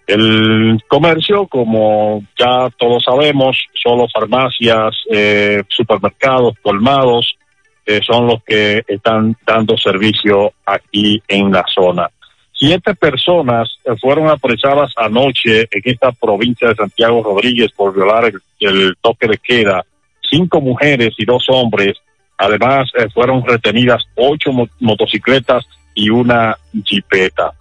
El 0.07 0.83
comercio, 0.89 1.47
como 1.47 2.23
ya 2.39 2.71
todos 2.79 3.05
sabemos, 3.05 3.59
solo 3.75 4.07
farmacias, 4.09 4.97
eh, 5.11 5.63
supermercados, 5.69 6.55
colmados, 6.63 7.37
eh, 7.85 8.01
son 8.03 8.27
los 8.27 8.43
que 8.45 8.83
están 8.89 9.37
dando 9.47 9.77
servicio 9.77 10.53
aquí 10.65 11.23
en 11.29 11.53
la 11.53 11.65
zona. 11.75 12.11
Siete 12.59 12.95
personas 12.97 13.69
eh, 13.85 13.93
fueron 14.01 14.29
apresadas 14.29 14.93
anoche 14.97 15.61
en 15.71 15.83
esta 15.85 16.11
provincia 16.11 16.69
de 16.69 16.75
Santiago 16.75 17.23
Rodríguez 17.23 17.71
por 17.73 17.95
violar 17.95 18.33
el, 18.59 18.97
toque 19.01 19.29
de 19.29 19.39
queda. 19.39 19.85
Cinco 20.29 20.61
mujeres 20.61 21.15
y 21.19 21.25
dos 21.25 21.47
hombres. 21.49 21.97
Además, 22.37 22.91
eh, 22.99 23.09
fueron 23.15 23.47
retenidas 23.47 24.03
ocho 24.17 24.53
mo- 24.53 24.69
motocicletas 24.81 25.65
y 25.95 26.11
una 26.11 26.57
jipeta. 26.85 27.53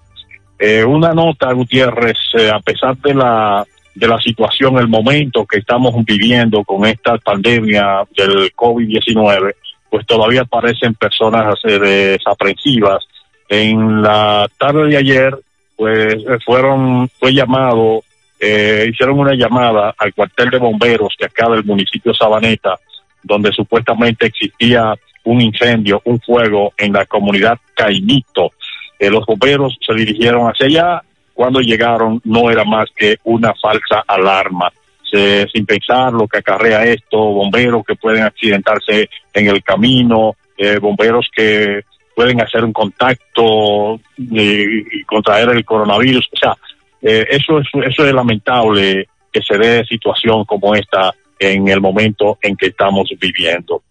Eh, 0.59 0.83
una 0.83 1.13
nota, 1.13 1.51
Gutiérrez, 1.53 2.17
eh, 2.33 2.49
a 2.51 2.59
pesar 2.59 2.97
de 2.97 3.13
la 3.13 3.65
de 3.93 4.07
la 4.07 4.19
situación, 4.19 4.77
el 4.77 4.87
momento 4.87 5.43
que 5.47 5.57
estamos 5.57 5.93
viviendo 6.05 6.63
con 6.63 6.85
esta 6.85 7.17
pandemia 7.17 8.03
del 8.15 8.53
COVID-19, 8.53 9.55
pues 9.89 10.05
todavía 10.05 10.41
aparecen 10.41 10.93
personas 10.93 11.55
desaprensivas. 11.63 13.07
En 13.49 14.01
la 14.01 14.47
tarde 14.57 14.87
de 14.87 14.97
ayer, 14.97 15.37
pues 15.75 16.13
eh, 16.15 16.37
fueron, 16.45 17.09
fue 17.19 17.33
llamado, 17.33 18.03
eh, 18.39 18.87
hicieron 18.89 19.19
una 19.19 19.33
llamada 19.35 19.93
al 19.97 20.13
cuartel 20.13 20.49
de 20.49 20.57
bomberos 20.57 21.15
de 21.19 21.25
acá 21.27 21.49
del 21.49 21.63
municipio 21.63 22.13
Sabaneta, 22.13 22.77
donde 23.23 23.51
supuestamente 23.51 24.27
existía 24.27 24.93
un 25.23 25.41
incendio, 25.41 26.01
un 26.05 26.19
fuego 26.19 26.73
en 26.77 26.93
la 26.93 27.05
comunidad 27.05 27.57
Caimito. 27.73 28.51
Eh, 28.99 29.09
los 29.09 29.25
bomberos 29.25 29.77
se 29.85 29.93
dirigieron 29.93 30.47
hacia 30.49 30.65
allá. 30.67 31.01
Cuando 31.33 31.59
llegaron, 31.59 32.19
no 32.23 32.49
era 32.49 32.63
más 32.63 32.89
que 32.95 33.17
una 33.25 33.53
falsa 33.61 34.03
alarma. 34.07 34.71
Se- 35.09 35.47
sin 35.53 35.65
pensar 35.65 36.11
lo 36.11 36.27
que 36.27 36.39
acarrea 36.39 36.83
esto, 36.85 37.17
bomberos 37.17 37.83
que 37.85 37.95
pueden 37.95 38.23
accidentarse 38.23 39.09
en 39.33 39.47
el 39.47 39.63
camino, 39.63 40.35
eh, 40.57 40.79
bomberos 40.79 41.27
que 41.35 41.81
pueden 42.17 42.41
hacer 42.41 42.65
un 42.65 42.73
contacto 42.73 43.99
eh, 44.17 44.83
y 44.91 45.03
contraer 45.03 45.49
el 45.49 45.63
coronavirus. 45.63 46.27
O 46.33 46.35
sea, 46.35 46.57
eh, 46.99 47.27
eso, 47.29 47.59
es, 47.59 47.67
eso 47.85 48.07
es 48.07 48.11
lamentable 48.11 49.07
que 49.31 49.39
se 49.43 49.55
dé 49.55 49.85
situación 49.85 50.43
como 50.45 50.73
esta 50.73 51.13
en 51.37 51.67
el 51.67 51.79
momento 51.79 52.39
en 52.41 52.57
que 52.57 52.69
estamos 52.69 53.07
viviendo. 53.21 53.83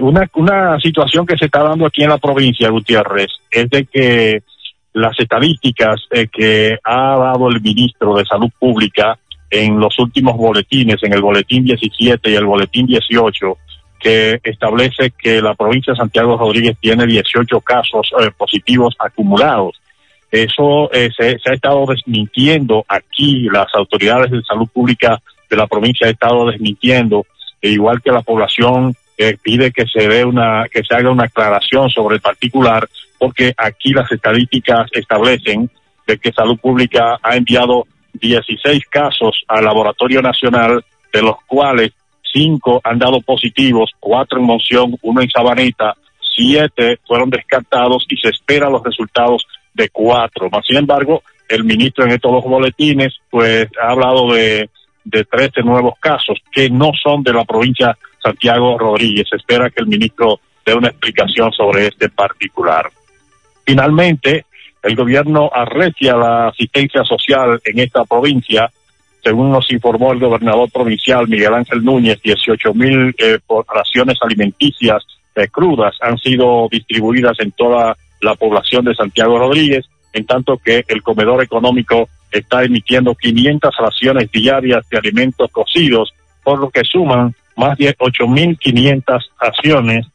Una, 0.00 0.30
una 0.32 0.80
situación 0.80 1.26
que 1.26 1.36
se 1.36 1.44
está 1.44 1.62
dando 1.62 1.84
aquí 1.84 2.02
en 2.02 2.08
la 2.08 2.16
provincia, 2.16 2.70
Gutiérrez, 2.70 3.28
es 3.50 3.68
de 3.68 3.84
que 3.84 4.42
las 4.94 5.12
estadísticas 5.20 6.00
eh, 6.10 6.26
que 6.26 6.78
ha 6.82 7.18
dado 7.18 7.50
el 7.50 7.60
ministro 7.60 8.16
de 8.16 8.24
Salud 8.24 8.50
Pública 8.58 9.18
en 9.50 9.78
los 9.78 9.98
últimos 9.98 10.38
boletines, 10.38 11.02
en 11.02 11.12
el 11.12 11.20
boletín 11.20 11.64
17 11.64 12.30
y 12.30 12.34
el 12.34 12.46
boletín 12.46 12.86
18, 12.86 13.58
que 14.00 14.40
establece 14.42 15.12
que 15.16 15.40
la 15.42 15.54
provincia 15.54 15.92
de 15.92 15.98
Santiago 15.98 16.36
Rodríguez 16.36 16.76
tiene 16.80 17.06
18 17.06 17.60
casos 17.60 18.10
eh, 18.20 18.30
positivos 18.36 18.96
acumulados. 18.98 19.80
Eso 20.30 20.90
eh, 20.92 21.10
se, 21.16 21.38
ha 21.44 21.54
estado 21.54 21.84
desmintiendo 21.86 22.84
aquí, 22.88 23.48
las 23.50 23.66
autoridades 23.74 24.30
de 24.30 24.42
salud 24.42 24.68
pública 24.72 25.20
de 25.48 25.56
la 25.56 25.66
provincia 25.66 26.06
han 26.06 26.12
estado 26.14 26.46
desmintiendo, 26.46 27.26
e 27.60 27.70
igual 27.70 28.00
que 28.00 28.12
la 28.12 28.22
población 28.22 28.94
eh, 29.18 29.36
pide 29.42 29.72
que 29.72 29.86
se 29.86 30.08
dé 30.08 30.24
una, 30.24 30.66
que 30.72 30.82
se 30.82 30.94
haga 30.94 31.10
una 31.10 31.24
aclaración 31.24 31.90
sobre 31.90 32.16
el 32.16 32.22
particular, 32.22 32.88
porque 33.18 33.52
aquí 33.56 33.92
las 33.92 34.10
estadísticas 34.10 34.88
establecen 34.92 35.68
de 36.06 36.18
que 36.18 36.32
salud 36.32 36.58
pública 36.58 37.18
ha 37.22 37.36
enviado 37.36 37.86
16 38.14 38.86
casos 38.86 39.42
al 39.48 39.64
laboratorio 39.64 40.22
nacional, 40.22 40.84
de 41.12 41.22
los 41.22 41.36
cuales 41.46 41.92
cinco 42.32 42.80
han 42.84 42.98
dado 42.98 43.20
positivos, 43.20 43.90
cuatro 43.98 44.38
en 44.38 44.46
Monción, 44.46 44.96
uno 45.02 45.20
en 45.20 45.30
Sabaneta, 45.30 45.94
siete 46.20 46.98
fueron 47.06 47.30
descartados 47.30 48.06
y 48.08 48.16
se 48.16 48.28
esperan 48.28 48.72
los 48.72 48.82
resultados 48.82 49.46
de 49.74 49.88
cuatro. 49.88 50.48
Mas, 50.50 50.64
sin 50.66 50.78
embargo, 50.78 51.22
el 51.48 51.64
ministro 51.64 52.04
en 52.04 52.12
estos 52.12 52.32
dos 52.32 52.44
boletines, 52.44 53.14
pues, 53.28 53.68
ha 53.82 53.90
hablado 53.90 54.32
de, 54.32 54.70
de 55.04 55.24
13 55.24 55.62
nuevos 55.62 55.94
casos 56.00 56.38
que 56.52 56.70
no 56.70 56.92
son 57.02 57.22
de 57.22 57.32
la 57.32 57.44
provincia 57.44 57.96
Santiago 58.22 58.78
Rodríguez. 58.78 59.28
Se 59.28 59.36
espera 59.36 59.70
que 59.70 59.82
el 59.82 59.88
ministro 59.88 60.40
dé 60.64 60.74
una 60.74 60.88
explicación 60.88 61.52
sobre 61.52 61.86
este 61.88 62.08
particular. 62.08 62.90
Finalmente, 63.64 64.44
el 64.82 64.96
gobierno 64.96 65.50
arrecia 65.52 66.16
la 66.16 66.48
asistencia 66.48 67.04
social 67.04 67.60
en 67.64 67.78
esta 67.80 68.04
provincia. 68.04 68.70
Según 69.22 69.50
nos 69.50 69.70
informó 69.70 70.12
el 70.12 70.20
gobernador 70.20 70.70
provincial 70.70 71.28
Miguel 71.28 71.54
Ángel 71.54 71.84
Núñez, 71.84 72.20
18 72.22 72.74
mil 72.74 73.14
eh, 73.18 73.38
raciones 73.68 74.18
alimenticias 74.22 75.02
eh, 75.34 75.48
crudas 75.48 75.94
han 76.00 76.18
sido 76.18 76.68
distribuidas 76.70 77.38
en 77.40 77.52
toda 77.52 77.96
la 78.20 78.34
población 78.34 78.84
de 78.84 78.94
Santiago 78.94 79.38
Rodríguez, 79.38 79.86
en 80.12 80.26
tanto 80.26 80.58
que 80.58 80.84
el 80.88 81.02
comedor 81.02 81.42
económico 81.42 82.08
está 82.30 82.64
emitiendo 82.64 83.14
500 83.14 83.74
raciones 83.78 84.30
diarias 84.30 84.88
de 84.88 84.98
alimentos 84.98 85.50
cocidos, 85.50 86.12
por 86.42 86.58
lo 86.58 86.70
que 86.70 86.84
suman 86.84 87.34
más 87.56 87.76
de 87.78 87.96
8.500 87.96 89.20
raciones 89.38 90.06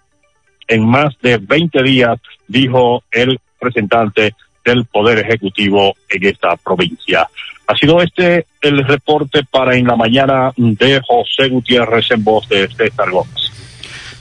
en 0.68 0.86
más 0.86 1.15
de 1.22 1.38
20 1.38 1.84
días, 1.84 2.19
dijo 2.48 3.03
el 3.11 3.40
representante 3.60 4.34
del 4.64 4.86
Poder 4.86 5.19
Ejecutivo 5.19 5.95
en 6.10 6.26
esta 6.26 6.56
provincia. 6.57 7.27
Ha 7.67 7.75
sido 7.75 8.01
este 8.01 8.45
el 8.61 8.85
reporte 8.85 9.43
para 9.49 9.75
en 9.75 9.87
la 9.87 9.95
mañana 9.95 10.51
de 10.55 11.01
José 11.07 11.49
Gutiérrez 11.49 12.11
en 12.11 12.23
voz 12.23 12.47
de 12.49 12.67
César 12.67 13.09
Gómez. 13.11 13.51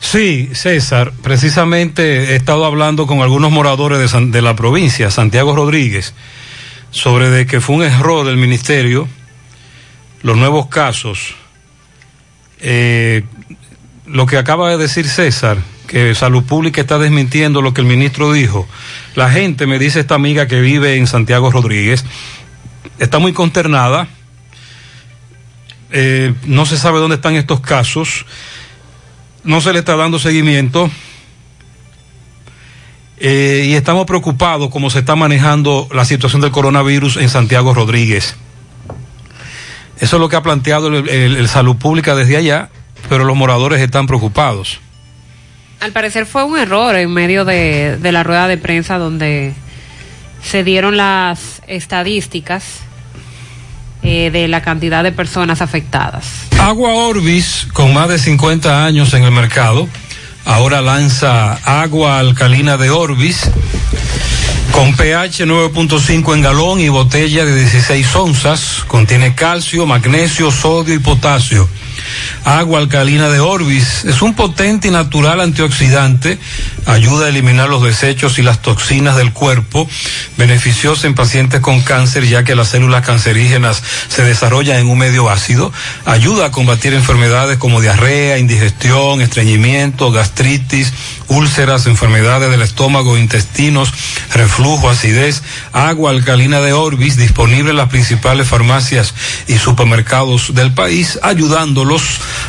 Sí, 0.01 0.51
César, 0.53 1.13
precisamente 1.23 2.33
he 2.33 2.37
estado 2.37 2.65
hablando 2.67 3.07
con 3.07 3.21
algunos 3.23 3.51
moradores 3.51 3.99
de, 3.99 4.09
San- 4.09 4.31
de 4.31 4.43
la 4.43 4.55
provincia, 4.55 5.11
Santiago 5.11 5.55
Rodríguez, 5.57 6.15
sobre 6.91 7.31
de 7.31 7.47
que 7.47 7.61
fue 7.61 7.77
un 7.77 7.83
error 7.83 8.27
del 8.27 8.37
ministerio 8.37 9.09
los 10.23 10.37
nuevos 10.37 10.67
casos. 10.69 11.35
Eh, 12.61 13.25
lo 14.07 14.27
que 14.27 14.37
acaba 14.39 14.71
de 14.71 14.79
decir 14.79 15.07
César, 15.09 15.59
que 15.87 16.15
Salud 16.15 16.45
Pública 16.45 16.81
está 16.81 16.99
desmintiendo 16.99 17.63
lo 17.63 17.75
que 17.75 17.81
el 17.81 17.87
ministro 17.87 18.33
dijo. 18.33 18.67
La 19.17 19.31
gente, 19.31 19.67
me 19.67 19.79
dice 19.79 20.01
esta 20.01 20.15
amiga 20.15 20.47
que 20.47 20.61
vive 20.61 20.97
en 20.97 21.07
Santiago 21.07 21.51
Rodríguez, 21.51 22.05
está 22.99 23.19
muy 23.19 23.33
consternada. 23.33 24.09
Eh, 25.91 26.35
no 26.45 26.67
se 26.67 26.77
sabe 26.77 26.99
dónde 26.99 27.17
están 27.17 27.35
estos 27.35 27.61
casos 27.61 28.27
no 29.45 29.61
se 29.61 29.73
le 29.73 29.81
está 29.81 29.95
dando 29.95 30.19
seguimiento 30.19 30.91
eh, 33.19 33.67
y 33.69 33.75
estamos 33.75 34.07
preocupados 34.07 34.71
cómo 34.71 34.91
se 34.91 35.01
está 35.01 35.15
manejando 35.15 35.89
la 35.93 36.05
situación 36.05 36.41
del 36.41 36.51
coronavirus 36.51 37.19
en 37.19 37.29
Santiago 37.29 37.73
Rodríguez. 37.73 38.37
Eso 40.01 40.17
es 40.17 40.21
lo 40.21 40.29
que 40.29 40.37
ha 40.37 40.43
planteado 40.43 40.89
el, 40.89 41.49
Salud 41.49 41.77
Pública 41.77 42.17
desde 42.17 42.37
allá, 42.37 42.71
pero 43.09 43.25
los 43.25 43.37
moradores 43.37 43.81
están 43.81 44.07
preocupados. 44.07 44.81
Al 45.81 45.93
parecer 45.93 46.27
fue 46.27 46.43
un 46.45 46.59
error 46.59 46.97
en 46.97 47.13
medio 47.13 47.45
de 47.45 47.99
la 48.03 48.23
rueda 48.25 48.49
de 48.49 48.59
prensa 48.59 48.99
donde 48.99 49.55
se 50.45 50.63
dieron 50.63 50.97
las 50.97 51.63
estadísticas 51.67 52.81
eh, 54.03 54.31
de 54.31 54.49
la 54.49 54.63
cantidad 54.63 55.03
de 55.03 55.13
personas 55.13 55.63
afectadas. 55.63 56.27
Agua 56.59 56.93
Orbis, 56.93 57.67
con 57.73 57.95
más 57.95 58.09
de 58.09 58.19
50 58.19 58.85
años 58.85 59.15
en 59.15 59.25
el 59.25 59.33
mercado, 59.33 59.89
ahora 60.45 60.81
lanza 60.81 61.55
agua 61.65 62.19
alcalina 62.19 62.77
de 62.77 62.91
Orbis 62.91 63.51
con 64.75 64.95
pH 64.97 65.47
9.5 65.47 66.35
en 66.35 66.43
galón 66.43 66.81
y 66.81 66.89
botella 66.89 67.45
de 67.45 67.55
16 67.55 68.15
onzas. 68.17 68.85
Contiene 68.89 69.35
calcio, 69.35 69.87
magnesio, 69.87 70.51
sodio 70.51 70.95
y 70.95 70.99
potasio. 70.99 71.69
Agua 72.45 72.79
alcalina 72.79 73.29
de 73.29 73.41
Orbis 73.41 74.05
es 74.05 74.23
un 74.23 74.35
potente 74.35 74.89
y 74.89 74.91
natural 74.91 75.41
antioxidante, 75.41 76.39
ayuda 76.87 77.27
a 77.27 77.29
eliminar 77.29 77.69
los 77.69 77.83
desechos 77.83 78.39
y 78.39 78.43
las 78.43 78.61
toxinas 78.63 79.17
del 79.17 79.33
cuerpo, 79.33 79.89
beneficioso 80.37 81.07
en 81.07 81.15
pacientes 81.15 81.61
con 81.61 81.81
cáncer 81.81 82.27
ya 82.27 82.45
que 82.45 82.55
las 82.55 82.69
células 82.69 83.07
cancerígenas 83.07 83.83
se 84.09 84.25
desarrollan 84.25 84.79
en 84.79 84.89
un 84.89 84.99
medio 84.99 85.31
ácido, 85.31 85.73
ayuda 86.05 86.47
a 86.47 86.51
combatir 86.51 86.95
enfermedades 86.95 87.59
como 87.59 87.81
diarrea, 87.81 88.39
indigestión, 88.39 89.21
estreñimiento, 89.21 90.13
gastritis, 90.13 90.93
úlceras, 91.29 91.87
enfermedades 91.87 92.51
del 92.51 92.63
estómago, 92.63 93.19
intestinos, 93.19 93.93
reflujo, 94.33 94.89
acidez, 94.89 95.43
agua 95.73 96.11
alcalina 96.11 96.61
de 96.61 96.73
Orbis, 96.73 97.17
disponible 97.17 97.71
en 97.71 97.77
las 97.77 97.89
principales 97.89 98.47
farmacias 98.47 99.15
y 99.47 99.59
supermercados 99.59 100.55
del 100.55 100.73
país, 100.73 101.19
ayudándolos 101.23 102.04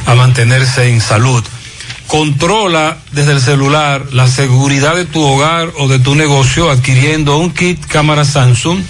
a 0.06 0.16
mantenerse 0.16 0.90
en 0.90 1.02
salud. 1.02 1.44
Controla 2.08 2.98
desde 3.12 3.32
el 3.32 3.42
celular 3.42 4.06
la 4.12 4.28
seguridad 4.28 4.96
de 4.96 5.06
tu 5.06 5.24
hogar 5.24 5.72
o 5.80 5.88
de 5.88 5.98
tu 6.00 6.14
negocio 6.14 6.70
adquiriendo 6.70 7.38
un 7.38 7.52
kit 7.52 7.84
cámara 7.88 8.26
Samsung, 8.26 8.84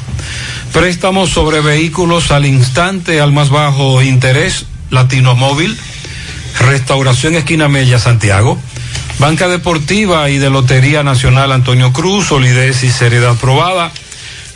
Préstamos 0.73 1.29
sobre 1.29 1.61
vehículos 1.61 2.31
al 2.31 2.45
instante, 2.45 3.21
al 3.21 3.31
más 3.31 3.49
bajo 3.49 4.01
interés, 4.01 4.65
Latino 4.89 5.35
Móvil, 5.35 5.77
Restauración 6.59 7.35
Esquina 7.35 7.69
Mella, 7.69 7.99
Santiago. 7.99 8.59
Banca 9.19 9.49
Deportiva 9.49 10.29
y 10.29 10.37
de 10.37 10.49
Lotería 10.49 11.03
Nacional 11.03 11.51
Antonio 11.51 11.91
Cruz, 11.91 12.27
solidez 12.27 12.83
y 12.83 12.89
seriedad 12.89 13.35
probada. 13.35 13.91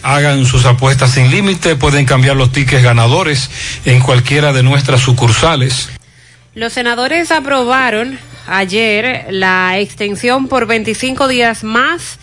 Hagan 0.04 0.46
sus 0.46 0.66
apuestas 0.66 1.12
sin 1.12 1.32
límite, 1.32 1.76
pueden 1.76 2.06
cambiar 2.06 2.36
los 2.36 2.52
tickets 2.52 2.84
ganadores 2.84 3.50
en 3.86 4.02
cualquiera 4.02 4.54
de 4.54 4.62
nuestras 4.62 5.02
sucursales. 5.02 5.90
Los 6.56 6.74
senadores 6.74 7.32
aprobaron 7.32 8.20
ayer 8.48 9.26
la 9.30 9.80
extensión 9.80 10.48
por 10.48 10.68
25 10.68 11.28
días 11.28 11.64
más 11.64 12.20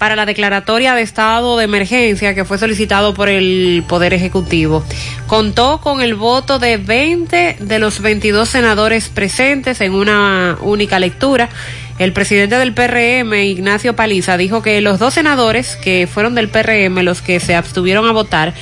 para 0.00 0.16
la 0.16 0.24
declaratoria 0.24 0.94
de 0.94 1.02
estado 1.02 1.58
de 1.58 1.64
emergencia 1.64 2.34
que 2.34 2.46
fue 2.46 2.56
solicitado 2.56 3.12
por 3.12 3.28
el 3.28 3.84
Poder 3.86 4.14
Ejecutivo. 4.14 4.82
Contó 5.26 5.82
con 5.82 6.00
el 6.00 6.14
voto 6.14 6.58
de 6.58 6.78
20 6.78 7.58
de 7.60 7.78
los 7.78 8.00
22 8.00 8.48
senadores 8.48 9.10
presentes 9.10 9.82
en 9.82 9.92
una 9.92 10.56
única 10.62 10.98
lectura. 10.98 11.50
El 12.00 12.14
presidente 12.14 12.56
del 12.56 12.72
PRM, 12.72 13.34
Ignacio 13.34 13.94
Paliza, 13.94 14.38
dijo 14.38 14.62
que 14.62 14.80
los 14.80 14.98
dos 14.98 15.12
senadores 15.12 15.76
que 15.76 16.08
fueron 16.10 16.34
del 16.34 16.48
PRM, 16.48 17.02
los 17.02 17.20
que 17.20 17.40
se 17.40 17.54
abstuvieron 17.54 18.08
a 18.08 18.12
votar, 18.12 18.54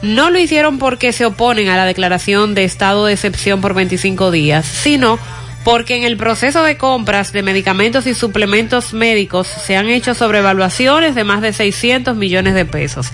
no 0.00 0.30
lo 0.30 0.38
hicieron 0.38 0.78
porque 0.78 1.12
se 1.12 1.26
oponen 1.26 1.68
a 1.68 1.76
la 1.76 1.84
declaración 1.84 2.54
de 2.54 2.64
estado 2.64 3.04
de 3.04 3.12
excepción 3.12 3.60
por 3.60 3.74
25 3.74 4.30
días, 4.30 4.64
sino 4.64 5.18
porque 5.64 5.96
en 5.96 6.04
el 6.04 6.16
proceso 6.16 6.62
de 6.62 6.78
compras 6.78 7.30
de 7.32 7.42
medicamentos 7.42 8.06
y 8.06 8.14
suplementos 8.14 8.94
médicos 8.94 9.46
se 9.46 9.76
han 9.76 9.90
hecho 9.90 10.14
sobrevaluaciones 10.14 11.14
de 11.14 11.24
más 11.24 11.42
de 11.42 11.52
600 11.52 12.16
millones 12.16 12.54
de 12.54 12.64
pesos. 12.64 13.10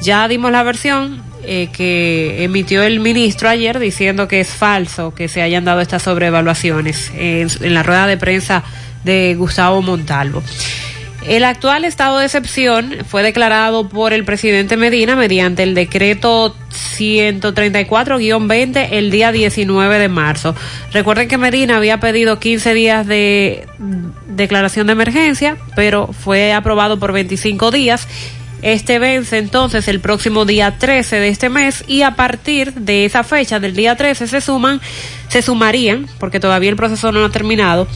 Ya 0.00 0.26
dimos 0.26 0.50
la 0.50 0.64
versión 0.64 1.22
eh, 1.44 1.68
que 1.72 2.42
emitió 2.42 2.82
el 2.82 2.98
ministro 2.98 3.48
ayer 3.48 3.78
diciendo 3.78 4.26
que 4.26 4.40
es 4.40 4.48
falso 4.48 5.14
que 5.14 5.28
se 5.28 5.42
hayan 5.42 5.64
dado 5.64 5.80
estas 5.80 6.02
sobrevaluaciones 6.02 7.12
en, 7.14 7.46
en 7.60 7.74
la 7.74 7.84
rueda 7.84 8.08
de 8.08 8.16
prensa 8.16 8.64
de 9.04 9.34
Gustavo 9.36 9.82
Montalvo. 9.82 10.42
El 11.26 11.44
actual 11.44 11.84
estado 11.84 12.18
de 12.18 12.24
excepción 12.24 12.98
fue 13.06 13.22
declarado 13.22 13.88
por 13.88 14.12
el 14.12 14.24
presidente 14.24 14.76
Medina 14.76 15.14
mediante 15.14 15.62
el 15.62 15.72
decreto 15.74 16.56
134-20 16.98 18.88
el 18.90 19.12
día 19.12 19.30
19 19.30 19.98
de 19.98 20.08
marzo. 20.08 20.56
Recuerden 20.92 21.28
que 21.28 21.38
Medina 21.38 21.76
había 21.76 22.00
pedido 22.00 22.40
15 22.40 22.74
días 22.74 23.06
de 23.06 23.68
declaración 24.26 24.88
de 24.88 24.94
emergencia, 24.94 25.58
pero 25.76 26.08
fue 26.08 26.52
aprobado 26.52 26.98
por 26.98 27.12
25 27.12 27.70
días. 27.70 28.08
Este 28.62 28.98
vence 28.98 29.38
entonces 29.38 29.86
el 29.86 30.00
próximo 30.00 30.44
día 30.44 30.76
13 30.78 31.20
de 31.20 31.28
este 31.28 31.48
mes 31.50 31.84
y 31.86 32.02
a 32.02 32.16
partir 32.16 32.74
de 32.74 33.04
esa 33.04 33.22
fecha 33.22 33.60
del 33.60 33.74
día 33.74 33.96
13 33.96 34.26
se 34.26 34.40
suman, 34.40 34.80
se 35.28 35.42
sumarían, 35.42 36.06
porque 36.18 36.40
todavía 36.40 36.70
el 36.70 36.76
proceso 36.76 37.12
no 37.12 37.24
ha 37.24 37.30
terminado, 37.30 37.88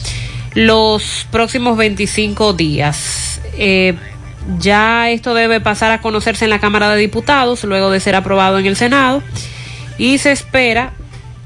los 0.57 1.27
próximos 1.29 1.77
25 1.77 2.53
días. 2.53 3.39
Eh, 3.59 3.93
ya 4.57 5.11
esto 5.11 5.35
debe 5.35 5.61
pasar 5.61 5.91
a 5.91 6.01
conocerse 6.01 6.45
en 6.45 6.49
la 6.49 6.57
Cámara 6.57 6.89
de 6.89 6.99
Diputados 6.99 7.63
luego 7.63 7.91
de 7.91 7.99
ser 7.99 8.15
aprobado 8.15 8.57
en 8.57 8.65
el 8.65 8.75
Senado 8.75 9.21
y 9.99 10.17
se 10.17 10.31
espera 10.31 10.93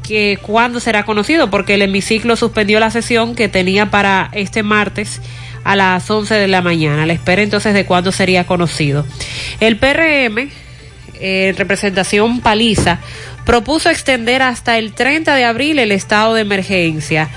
que 0.02 0.40
cuándo 0.42 0.80
será 0.80 1.04
conocido 1.04 1.50
porque 1.50 1.74
el 1.74 1.82
hemiciclo 1.82 2.38
suspendió 2.38 2.80
la 2.80 2.90
sesión 2.90 3.36
que 3.36 3.50
tenía 3.50 3.92
para 3.92 4.30
este 4.32 4.64
martes 4.64 5.20
a 5.66 5.76
las 5.76 6.10
11 6.10 6.34
de 6.36 6.48
la 6.48 6.62
mañana. 6.62 7.06
La 7.06 7.12
espera 7.12 7.42
entonces 7.42 7.74
de 7.74 7.86
cuándo 7.86 8.14
sería 8.14 8.46
conocido. 8.46 9.06
El 9.60 9.76
PRM, 9.76 10.50
en 11.20 11.58
representación 11.58 12.40
paliza, 12.40 13.00
propuso 13.46 13.90
extender 13.90 14.42
hasta 14.42 14.78
el 14.78 14.94
30 14.94 15.36
de 15.36 15.44
abril 15.44 15.80
el 15.80 15.92
estado 15.92 16.34
de 16.34 16.44
emergencia. 16.44 17.30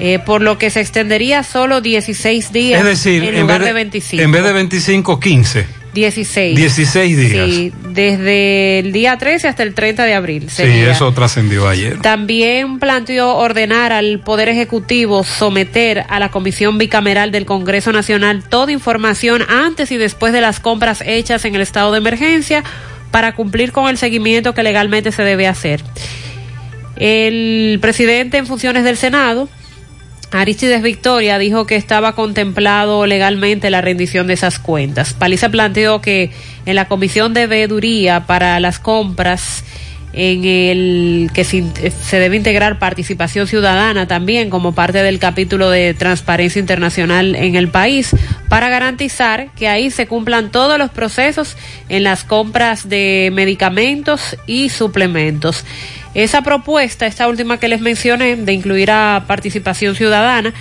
Eh, 0.00 0.20
por 0.24 0.42
lo 0.42 0.58
que 0.58 0.70
se 0.70 0.80
extendería 0.80 1.42
solo 1.42 1.80
16 1.80 2.52
días 2.52 2.80
Es 2.80 2.86
decir, 2.86 3.24
en 3.24 3.34
en 3.34 3.40
lugar 3.40 3.58
vez 3.58 3.66
de 3.66 3.72
de, 3.72 3.72
25. 3.72 4.22
en 4.22 4.30
vez 4.30 4.44
de 4.44 4.52
25, 4.52 5.20
15. 5.20 5.66
16. 5.94 6.56
16 6.56 7.16
días. 7.16 7.50
Sí, 7.50 7.72
desde 7.90 8.78
el 8.78 8.92
día 8.92 9.16
13 9.18 9.48
hasta 9.48 9.62
el 9.62 9.74
30 9.74 10.04
de 10.04 10.14
abril. 10.14 10.48
Sí, 10.48 10.62
eso 10.62 11.12
trascendió 11.12 11.68
ayer. 11.68 11.98
También 12.00 12.78
planteó 12.78 13.34
ordenar 13.34 13.92
al 13.92 14.20
Poder 14.20 14.48
Ejecutivo 14.48 15.24
someter 15.24 16.04
a 16.08 16.20
la 16.20 16.30
Comisión 16.30 16.78
Bicameral 16.78 17.32
del 17.32 17.46
Congreso 17.46 17.90
Nacional 17.90 18.44
toda 18.48 18.70
información 18.70 19.42
antes 19.48 19.90
y 19.90 19.96
después 19.96 20.32
de 20.32 20.40
las 20.40 20.60
compras 20.60 21.02
hechas 21.04 21.44
en 21.44 21.54
el 21.54 21.62
estado 21.62 21.90
de 21.92 21.98
emergencia 21.98 22.62
para 23.10 23.34
cumplir 23.34 23.72
con 23.72 23.88
el 23.88 23.98
seguimiento 23.98 24.54
que 24.54 24.62
legalmente 24.62 25.10
se 25.10 25.22
debe 25.22 25.48
hacer. 25.48 25.82
El 26.96 27.78
presidente 27.80 28.38
en 28.38 28.46
funciones 28.46 28.84
del 28.84 28.96
Senado, 28.96 29.48
Aristides 30.30 30.82
Victoria 30.82 31.38
dijo 31.38 31.66
que 31.66 31.76
estaba 31.76 32.14
contemplado 32.14 33.06
legalmente 33.06 33.70
la 33.70 33.80
rendición 33.80 34.26
de 34.26 34.34
esas 34.34 34.58
cuentas. 34.58 35.14
Paliza 35.14 35.48
planteó 35.48 36.00
que 36.00 36.30
en 36.66 36.74
la 36.74 36.86
comisión 36.86 37.32
de 37.32 37.46
veeduría 37.46 38.26
para 38.26 38.60
las 38.60 38.78
compras 38.78 39.64
en 40.12 40.44
el 40.44 41.30
que 41.34 41.44
se, 41.44 41.64
se 42.02 42.18
debe 42.18 42.36
integrar 42.36 42.78
participación 42.78 43.46
ciudadana 43.46 44.08
también 44.08 44.48
como 44.50 44.74
parte 44.74 45.02
del 45.02 45.18
capítulo 45.18 45.70
de 45.70 45.94
transparencia 45.94 46.60
internacional 46.60 47.34
en 47.36 47.56
el 47.56 47.68
país 47.68 48.16
para 48.48 48.68
garantizar 48.68 49.50
que 49.52 49.68
ahí 49.68 49.90
se 49.90 50.06
cumplan 50.06 50.50
todos 50.50 50.78
los 50.78 50.90
procesos 50.90 51.56
en 51.88 52.04
las 52.04 52.24
compras 52.24 52.88
de 52.88 53.30
medicamentos 53.32 54.36
y 54.46 54.70
suplementos. 54.70 55.64
Esa 56.18 56.42
propuesta, 56.42 57.06
esta 57.06 57.28
última 57.28 57.60
que 57.60 57.68
les 57.68 57.80
mencioné, 57.80 58.34
de 58.34 58.52
incluir 58.52 58.90
a 58.90 59.22
participación 59.28 59.94
ciudadana, 59.94 60.52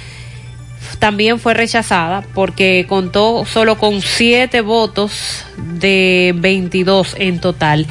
también 0.99 1.39
fue 1.39 1.55
rechazada 1.55 2.23
porque 2.35 2.85
contó 2.87 3.43
solo 3.43 3.75
con 3.79 4.03
siete 4.03 4.61
votos 4.61 5.45
de 5.57 6.35
22 6.37 7.15
en 7.17 7.39
total. 7.41 7.87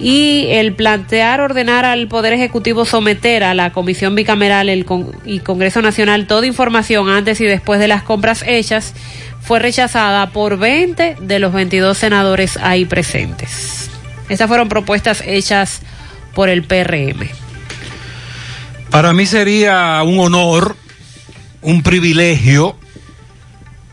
Y 0.00 0.46
el 0.48 0.74
plantear 0.74 1.40
ordenar 1.40 1.84
al 1.84 2.08
Poder 2.08 2.32
Ejecutivo 2.32 2.84
someter 2.84 3.44
a 3.44 3.54
la 3.54 3.70
Comisión 3.70 4.16
Bicameral 4.16 4.68
el 4.68 4.84
y 5.24 5.38
Congreso 5.38 5.82
Nacional 5.82 6.26
toda 6.26 6.44
información 6.44 7.08
antes 7.08 7.40
y 7.40 7.44
después 7.44 7.78
de 7.78 7.86
las 7.86 8.02
compras 8.02 8.42
hechas 8.44 8.94
fue 9.42 9.60
rechazada 9.60 10.30
por 10.30 10.58
20 10.58 11.18
de 11.20 11.38
los 11.38 11.52
22 11.52 11.96
senadores 11.96 12.56
ahí 12.56 12.84
presentes. 12.84 13.90
Estas 14.28 14.48
fueron 14.48 14.68
propuestas 14.68 15.22
hechas 15.24 15.82
por 16.36 16.50
el 16.50 16.64
PRM. 16.64 17.30
Para 18.90 19.14
mí 19.14 19.24
sería 19.24 20.02
un 20.04 20.20
honor, 20.20 20.76
un 21.62 21.82
privilegio 21.82 22.76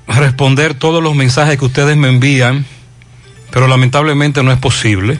responder 0.07 0.73
todos 0.73 1.01
los 1.01 1.15
mensajes 1.15 1.57
que 1.57 1.63
ustedes 1.63 1.95
me 1.95 2.09
envían, 2.09 2.65
pero 3.49 3.69
lamentablemente 3.69 4.43
no 4.43 4.51
es 4.51 4.59
posible 4.59 5.17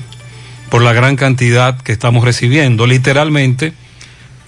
por 0.69 0.81
la 0.81 0.91
gran 0.91 1.15
cantidad 1.15 1.79
que 1.79 1.93
estamos 1.93 2.25
recibiendo. 2.25 2.87
Literalmente, 2.87 3.71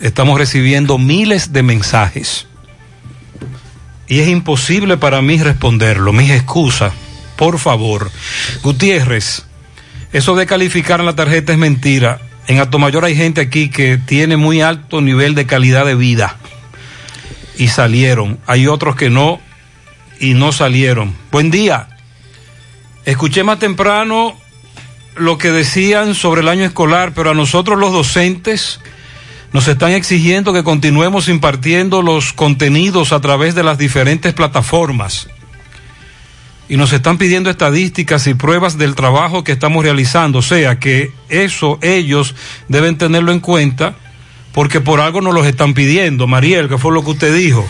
estamos 0.01 0.37
recibiendo 0.37 0.97
miles 0.97 1.53
de 1.53 1.63
mensajes. 1.63 2.45
Y 4.09 4.19
es 4.19 4.27
imposible 4.27 4.97
para 4.97 5.21
mí 5.21 5.41
responderlo. 5.41 6.11
Mis 6.11 6.29
excusas, 6.29 6.91
por 7.37 7.57
favor. 7.57 8.11
Gutiérrez, 8.63 9.45
eso 10.11 10.35
de 10.35 10.45
calificar 10.45 10.99
en 10.99 11.05
la 11.05 11.15
tarjeta 11.15 11.53
es 11.53 11.57
mentira. 11.57 12.19
En 12.47 12.59
Atomayor 12.59 13.05
hay 13.05 13.15
gente 13.15 13.41
aquí 13.41 13.69
que 13.69 13.97
tiene 13.97 14.37
muy 14.37 14.61
alto 14.61 15.01
nivel 15.01 15.33
de 15.33 15.45
calidad 15.45 15.85
de 15.85 15.95
vida 15.95 16.37
y 17.57 17.69
salieron. 17.69 18.39
Hay 18.45 18.67
otros 18.67 18.95
que 18.95 19.09
no 19.09 19.39
y 20.19 20.33
no 20.33 20.51
salieron. 20.51 21.15
Buen 21.31 21.49
día. 21.49 21.87
Escuché 23.05 23.43
más 23.43 23.59
temprano 23.59 24.35
lo 25.15 25.37
que 25.37 25.51
decían 25.51 26.13
sobre 26.15 26.41
el 26.41 26.49
año 26.49 26.65
escolar, 26.65 27.13
pero 27.15 27.31
a 27.31 27.33
nosotros 27.33 27.79
los 27.79 27.93
docentes 27.93 28.79
nos 29.53 29.67
están 29.67 29.91
exigiendo 29.91 30.53
que 30.53 30.63
continuemos 30.63 31.29
impartiendo 31.29 32.01
los 32.01 32.33
contenidos 32.33 33.13
a 33.13 33.21
través 33.21 33.55
de 33.55 33.63
las 33.63 33.77
diferentes 33.77 34.33
plataformas. 34.33 35.29
Y 36.67 36.77
nos 36.77 36.93
están 36.93 37.17
pidiendo 37.17 37.49
estadísticas 37.49 38.25
y 38.27 38.33
pruebas 38.33 38.77
del 38.77 38.95
trabajo 38.95 39.43
que 39.43 39.51
estamos 39.51 39.83
realizando. 39.83 40.39
O 40.39 40.41
sea 40.41 40.79
que 40.79 41.11
eso 41.29 41.77
ellos 41.81 42.35
deben 42.67 42.97
tenerlo 42.97 43.31
en 43.31 43.39
cuenta 43.39 43.95
porque 44.51 44.81
por 44.81 45.01
algo 45.01 45.21
nos 45.21 45.33
los 45.33 45.45
están 45.45 45.73
pidiendo. 45.73 46.27
Mariel, 46.27 46.69
que 46.69 46.77
fue 46.77 46.93
lo 46.93 47.03
que 47.03 47.11
usted 47.11 47.35
dijo 47.35 47.67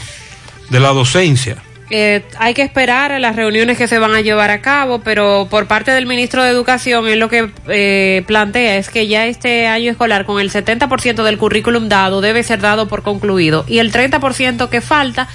de 0.69 0.79
la 0.79 0.89
docencia. 0.89 1.57
Eh, 1.91 2.23
hay 2.39 2.55
que 2.55 2.63
esperar 2.63 3.11
a 3.11 3.19
las 3.19 3.35
reuniones 3.35 3.77
que 3.77 3.87
se 3.87 3.99
van 3.99 4.15
a 4.15 4.21
llevar 4.21 4.49
a 4.49 4.61
cabo, 4.61 5.01
pero 5.01 5.47
por 5.49 5.67
parte 5.67 5.91
del 5.91 6.07
ministro 6.07 6.43
de 6.43 6.49
Educación, 6.49 7.07
él 7.07 7.19
lo 7.19 7.29
que 7.29 7.51
eh, 7.67 8.23
plantea 8.25 8.77
es 8.77 8.89
que 8.89 9.07
ya 9.07 9.27
este 9.27 9.67
año 9.67 9.91
escolar, 9.91 10.25
con 10.25 10.41
el 10.41 10.51
70% 10.51 11.23
del 11.23 11.37
currículum 11.37 11.87
dado, 11.87 12.21
debe 12.21 12.41
ser 12.41 12.59
dado 12.59 12.87
por 12.87 13.03
concluido. 13.03 13.65
Y 13.67 13.77
el 13.79 13.91
30% 13.91 14.69
que 14.69 14.81
falta, 14.81 15.27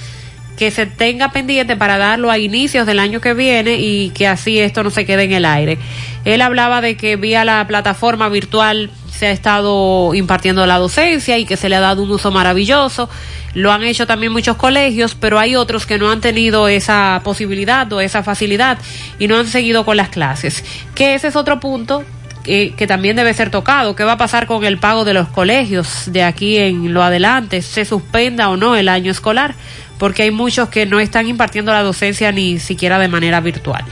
que 0.61 0.71
se 0.71 0.85
tenga 0.85 1.33
pendiente 1.33 1.75
para 1.75 1.97
darlo 1.97 2.31
a 2.31 2.37
inicios 2.37 2.85
del 2.85 2.99
año 2.99 3.23
que 3.23 3.33
viene 3.33 3.77
y 3.79 4.11
que 4.11 4.29
así 4.29 4.59
esto 4.59 4.83
no 4.83 4.91
se 4.91 5.07
quede 5.07 5.23
en 5.23 5.33
el 5.33 5.47
aire. 5.47 5.79
Él 6.27 6.43
hablaba 6.43 6.83
de 6.83 6.99
que 6.99 7.17
vía 7.17 7.47
la 7.47 7.67
plataforma 7.67 8.29
virtual 8.29 8.91
se 9.11 9.29
ha 9.29 9.31
estado 9.31 10.13
impartiendo 10.13 10.67
la 10.67 10.77
docencia 10.77 11.39
y 11.39 11.47
que 11.47 11.57
se 11.57 11.71
le 11.71 11.77
ha 11.77 11.81
dado 11.81 12.03
un 12.03 12.11
uso 12.11 12.31
maravilloso. 12.31 13.09
Lo 13.55 13.73
han 13.73 13.85
hecho 13.85 14.07
también 14.07 14.33
muchos 14.33 14.59
colegios, 14.59 15.15
pero 15.15 15.39
hay 15.39 15.57
otros 15.57 15.87
que 15.87 15.97
no 15.97 16.11
han 16.11 16.21
tenido 16.21 16.69
esa 16.69 17.23
posibilidad 17.25 17.91
o 17.95 18.03
esa 18.03 18.23
facilidad 18.23 18.77
y 19.19 19.29
no 19.29 19.39
han 19.39 19.47
seguido 19.47 19.87
con 19.87 19.97
las 19.97 20.11
clases. 20.11 20.63
Que 20.95 21.15
ese 21.15 21.29
es 21.29 21.37
otro 21.37 21.59
punto 21.59 22.05
que, 22.43 22.87
también 22.87 23.17
debe 23.17 23.33
ser 23.35 23.51
tocado. 23.51 23.95
¿Qué 23.95 24.05
va 24.05 24.13
a 24.13 24.19
pasar 24.19 24.47
con 24.47 24.65
el 24.65 24.79
pago 24.79 25.05
de 25.05 25.15
los 25.15 25.29
colegios 25.29 26.05
de 26.07 26.23
aquí 26.23 26.57
en 26.59 26.93
lo 26.93 27.03
adelante? 27.03 27.63
¿Se 27.63 27.85
suspenda 27.85 28.49
o 28.49 28.57
no 28.57 28.77
el 28.77 28.89
año 28.89 29.11
escolar? 29.11 29.55
Porque 29.99 30.23
hay 30.23 30.31
muchos 30.31 30.69
que 30.69 30.87
no 30.87 31.01
están 31.01 31.29
impartiendo 31.29 31.73
la 31.73 31.83
docencia 31.83 32.33
ni 32.33 32.59
siquiera 32.59 32.99
de 32.99 33.09
manera 33.09 33.41
virtual. 33.41 33.85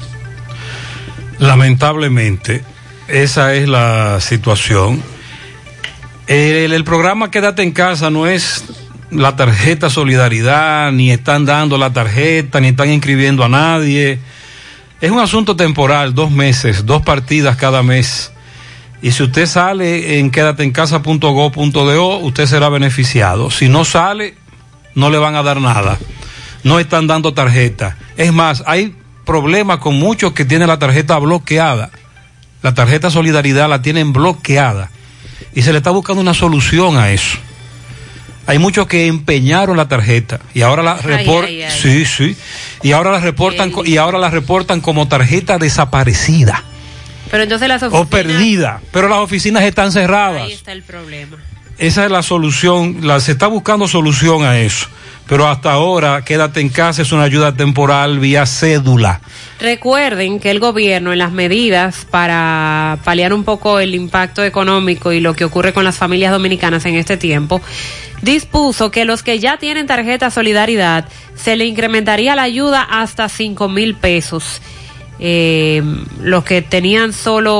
Lamentablemente, 1.38 2.64
esa 3.06 3.54
es 3.54 3.68
la 3.68 4.20
situación. 4.20 5.02
El, 6.26 6.72
el 6.72 6.84
programa 6.84 7.30
Quédate 7.30 7.62
en 7.62 7.72
casa 7.72 8.10
no 8.10 8.26
es 8.26 8.64
la 9.10 9.36
tarjeta 9.36 9.88
solidaridad, 9.88 10.92
ni 10.92 11.10
están 11.10 11.44
dando 11.44 11.78
la 11.78 11.92
tarjeta, 11.92 12.60
ni 12.60 12.68
están 12.68 12.90
inscribiendo 12.90 13.44
a 13.44 13.48
nadie. 13.48 14.18
Es 15.00 15.10
un 15.10 15.20
asunto 15.20 15.56
temporal, 15.56 16.14
dos 16.14 16.30
meses, 16.30 16.84
dos 16.84 17.02
partidas 17.02 17.56
cada 17.56 17.82
mes. 17.82 18.32
Y 19.00 19.12
si 19.12 19.22
usted 19.22 19.46
sale 19.46 20.18
en 20.18 20.30
quédateencasa.go.do, 20.30 22.18
usted 22.18 22.46
será 22.46 22.68
beneficiado. 22.68 23.50
Si 23.50 23.68
no 23.68 23.84
sale, 23.84 24.34
no 24.94 25.10
le 25.10 25.18
van 25.18 25.36
a 25.36 25.42
dar 25.42 25.60
nada. 25.60 25.98
No 26.64 26.80
están 26.80 27.06
dando 27.06 27.32
tarjeta. 27.32 27.96
Es 28.16 28.32
más, 28.32 28.64
hay 28.66 28.96
problemas 29.24 29.78
con 29.78 29.98
muchos 29.98 30.32
que 30.32 30.44
tienen 30.44 30.68
la 30.68 30.78
tarjeta 30.78 31.16
bloqueada. 31.18 31.90
La 32.62 32.74
tarjeta 32.74 33.10
solidaridad 33.10 33.68
la 33.68 33.82
tienen 33.82 34.12
bloqueada. 34.12 34.90
Y 35.54 35.62
se 35.62 35.72
le 35.72 35.78
está 35.78 35.90
buscando 35.90 36.20
una 36.20 36.34
solución 36.34 36.96
a 36.96 37.12
eso. 37.12 37.38
Hay 38.48 38.58
muchos 38.58 38.86
que 38.86 39.06
empeñaron 39.06 39.76
la 39.76 39.88
tarjeta 39.88 40.40
y 40.54 40.62
ahora 40.62 40.82
la 40.82 40.94
reportan, 40.94 41.70
sí, 41.70 42.06
sí, 42.06 42.34
y 42.82 42.92
ahora 42.92 43.10
la 43.10 43.20
reportan 43.20 43.70
y 43.84 43.98
ahora 43.98 44.18
la 44.18 44.30
reportan 44.30 44.80
como 44.80 45.06
tarjeta 45.06 45.58
desaparecida. 45.58 46.64
Pero 47.30 47.42
entonces 47.42 47.68
las 47.68 47.82
oficinas 47.82 48.06
o 48.06 48.10
perdida, 48.10 48.80
pero 48.92 49.08
las 49.08 49.18
oficinas 49.18 49.62
están 49.64 49.92
cerradas. 49.92 50.42
Ahí 50.42 50.52
está 50.52 50.72
el 50.72 50.82
problema. 50.82 51.36
Esa 51.78 52.04
es 52.04 52.10
la 52.10 52.22
solución, 52.22 53.06
la, 53.06 53.20
se 53.20 53.32
está 53.32 53.46
buscando 53.46 53.86
solución 53.86 54.44
a 54.44 54.58
eso. 54.58 54.88
Pero 55.28 55.46
hasta 55.46 55.72
ahora, 55.72 56.24
quédate 56.24 56.60
en 56.60 56.70
casa, 56.70 57.02
es 57.02 57.12
una 57.12 57.24
ayuda 57.24 57.54
temporal 57.54 58.18
vía 58.18 58.46
cédula. 58.46 59.20
Recuerden 59.60 60.40
que 60.40 60.50
el 60.50 60.58
gobierno, 60.58 61.12
en 61.12 61.18
las 61.18 61.32
medidas 61.32 62.06
para 62.10 62.98
paliar 63.04 63.34
un 63.34 63.44
poco 63.44 63.78
el 63.78 63.94
impacto 63.94 64.42
económico 64.42 65.12
y 65.12 65.20
lo 65.20 65.34
que 65.34 65.44
ocurre 65.44 65.74
con 65.74 65.84
las 65.84 65.98
familias 65.98 66.32
dominicanas 66.32 66.86
en 66.86 66.94
este 66.94 67.18
tiempo, 67.18 67.60
dispuso 68.22 68.90
que 68.90 69.04
los 69.04 69.22
que 69.22 69.38
ya 69.38 69.58
tienen 69.58 69.86
tarjeta 69.86 70.30
Solidaridad 70.30 71.06
se 71.36 71.56
le 71.56 71.66
incrementaría 71.66 72.34
la 72.34 72.42
ayuda 72.42 72.82
hasta 72.82 73.28
cinco 73.28 73.68
mil 73.68 73.94
pesos. 73.96 74.62
Eh, 75.20 75.82
los 76.22 76.44
que 76.44 76.62
tenían 76.62 77.12
solo 77.12 77.54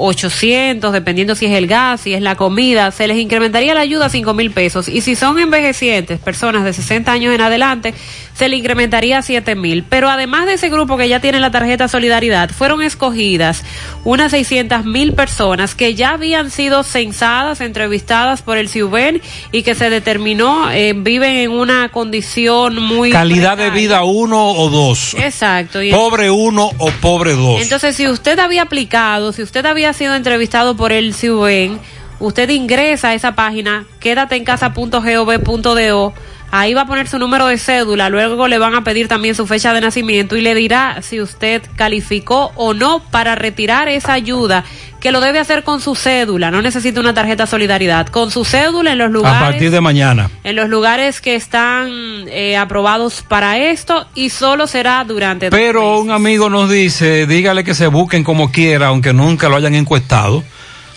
800, 0.00 0.92
dependiendo 0.92 1.34
si 1.34 1.46
es 1.46 1.52
el 1.52 1.66
gas, 1.66 2.00
si 2.00 2.14
es 2.14 2.22
la 2.22 2.36
comida, 2.36 2.90
se 2.90 3.06
les 3.06 3.18
incrementaría 3.18 3.74
la 3.74 3.80
ayuda 3.80 4.06
a 4.06 4.08
5 4.08 4.32
mil 4.34 4.50
pesos. 4.50 4.88
Y 4.88 5.02
si 5.02 5.14
son 5.14 5.38
envejecientes, 5.38 6.18
personas 6.18 6.64
de 6.64 6.72
60 6.72 7.12
años 7.12 7.34
en 7.34 7.40
adelante, 7.40 7.94
se 8.34 8.48
le 8.48 8.56
incrementaría 8.56 9.18
a 9.18 9.22
7 9.22 9.54
mil. 9.54 9.84
Pero 9.88 10.08
además 10.08 10.46
de 10.46 10.54
ese 10.54 10.70
grupo 10.70 10.96
que 10.96 11.08
ya 11.08 11.20
tiene 11.20 11.40
la 11.40 11.50
tarjeta 11.50 11.88
Solidaridad, 11.88 12.50
fueron 12.50 12.82
escogidas 12.82 13.62
unas 14.04 14.30
600 14.30 14.84
mil 14.84 15.12
personas 15.12 15.74
que 15.74 15.94
ya 15.94 16.10
habían 16.10 16.50
sido 16.50 16.82
censadas, 16.82 17.60
entrevistadas 17.60 18.42
por 18.42 18.56
el 18.56 18.68
CIUBEN 18.68 19.20
y 19.52 19.62
que 19.62 19.74
se 19.74 19.90
determinó 19.90 20.70
eh, 20.70 20.94
viven 20.96 21.36
en 21.36 21.50
una 21.50 21.90
condición 21.90 22.82
muy... 22.82 23.10
Calidad 23.10 23.56
precaria. 23.56 23.74
de 23.74 23.80
vida 23.80 24.04
uno 24.04 24.50
o 24.50 24.70
dos. 24.70 25.14
Exacto. 25.14 25.82
Y 25.82 25.90
Pobre 25.90 26.30
uno 26.30 26.70
o 26.78 26.90
pobre 27.02 27.32
dos. 27.32 27.60
Entonces, 27.60 27.96
si 27.96 28.08
usted 28.08 28.38
había 28.38 28.62
aplicado, 28.62 29.32
si 29.32 29.42
usted 29.42 29.66
había 29.66 29.92
sido 29.92 30.14
entrevistado 30.14 30.74
por 30.74 30.92
el 30.92 31.12
CIUBEN, 31.12 31.78
usted 32.20 32.48
ingresa 32.48 33.08
a 33.08 33.14
esa 33.14 33.34
página, 33.34 33.84
quédate 34.00 34.36
en 34.36 34.44
casa.gov.do 34.44 36.14
Ahí 36.54 36.74
va 36.74 36.82
a 36.82 36.86
poner 36.86 37.08
su 37.08 37.18
número 37.18 37.46
de 37.46 37.56
cédula, 37.56 38.10
luego 38.10 38.46
le 38.46 38.58
van 38.58 38.74
a 38.74 38.84
pedir 38.84 39.08
también 39.08 39.34
su 39.34 39.46
fecha 39.46 39.72
de 39.72 39.80
nacimiento 39.80 40.36
y 40.36 40.42
le 40.42 40.54
dirá 40.54 41.00
si 41.00 41.18
usted 41.18 41.62
calificó 41.76 42.52
o 42.56 42.74
no 42.74 43.02
para 43.10 43.34
retirar 43.34 43.88
esa 43.88 44.12
ayuda, 44.12 44.62
que 45.00 45.12
lo 45.12 45.22
debe 45.22 45.38
hacer 45.38 45.64
con 45.64 45.80
su 45.80 45.94
cédula, 45.94 46.50
no 46.50 46.60
necesita 46.60 47.00
una 47.00 47.14
tarjeta 47.14 47.46
solidaridad, 47.46 48.08
con 48.08 48.30
su 48.30 48.44
cédula 48.44 48.92
en 48.92 48.98
los 48.98 49.10
lugares. 49.10 49.40
A 49.40 49.50
partir 49.50 49.70
de 49.70 49.80
mañana. 49.80 50.30
En 50.44 50.56
los 50.56 50.68
lugares 50.68 51.22
que 51.22 51.36
están 51.36 51.88
eh, 52.28 52.58
aprobados 52.58 53.22
para 53.22 53.56
esto 53.56 54.06
y 54.14 54.28
solo 54.28 54.66
será 54.66 55.02
durante. 55.04 55.48
Pero 55.48 56.00
un 56.00 56.10
amigo 56.10 56.50
nos 56.50 56.70
dice, 56.70 57.26
dígale 57.26 57.64
que 57.64 57.74
se 57.74 57.86
busquen 57.86 58.24
como 58.24 58.52
quiera, 58.52 58.88
aunque 58.88 59.14
nunca 59.14 59.48
lo 59.48 59.56
hayan 59.56 59.74
encuestado 59.74 60.44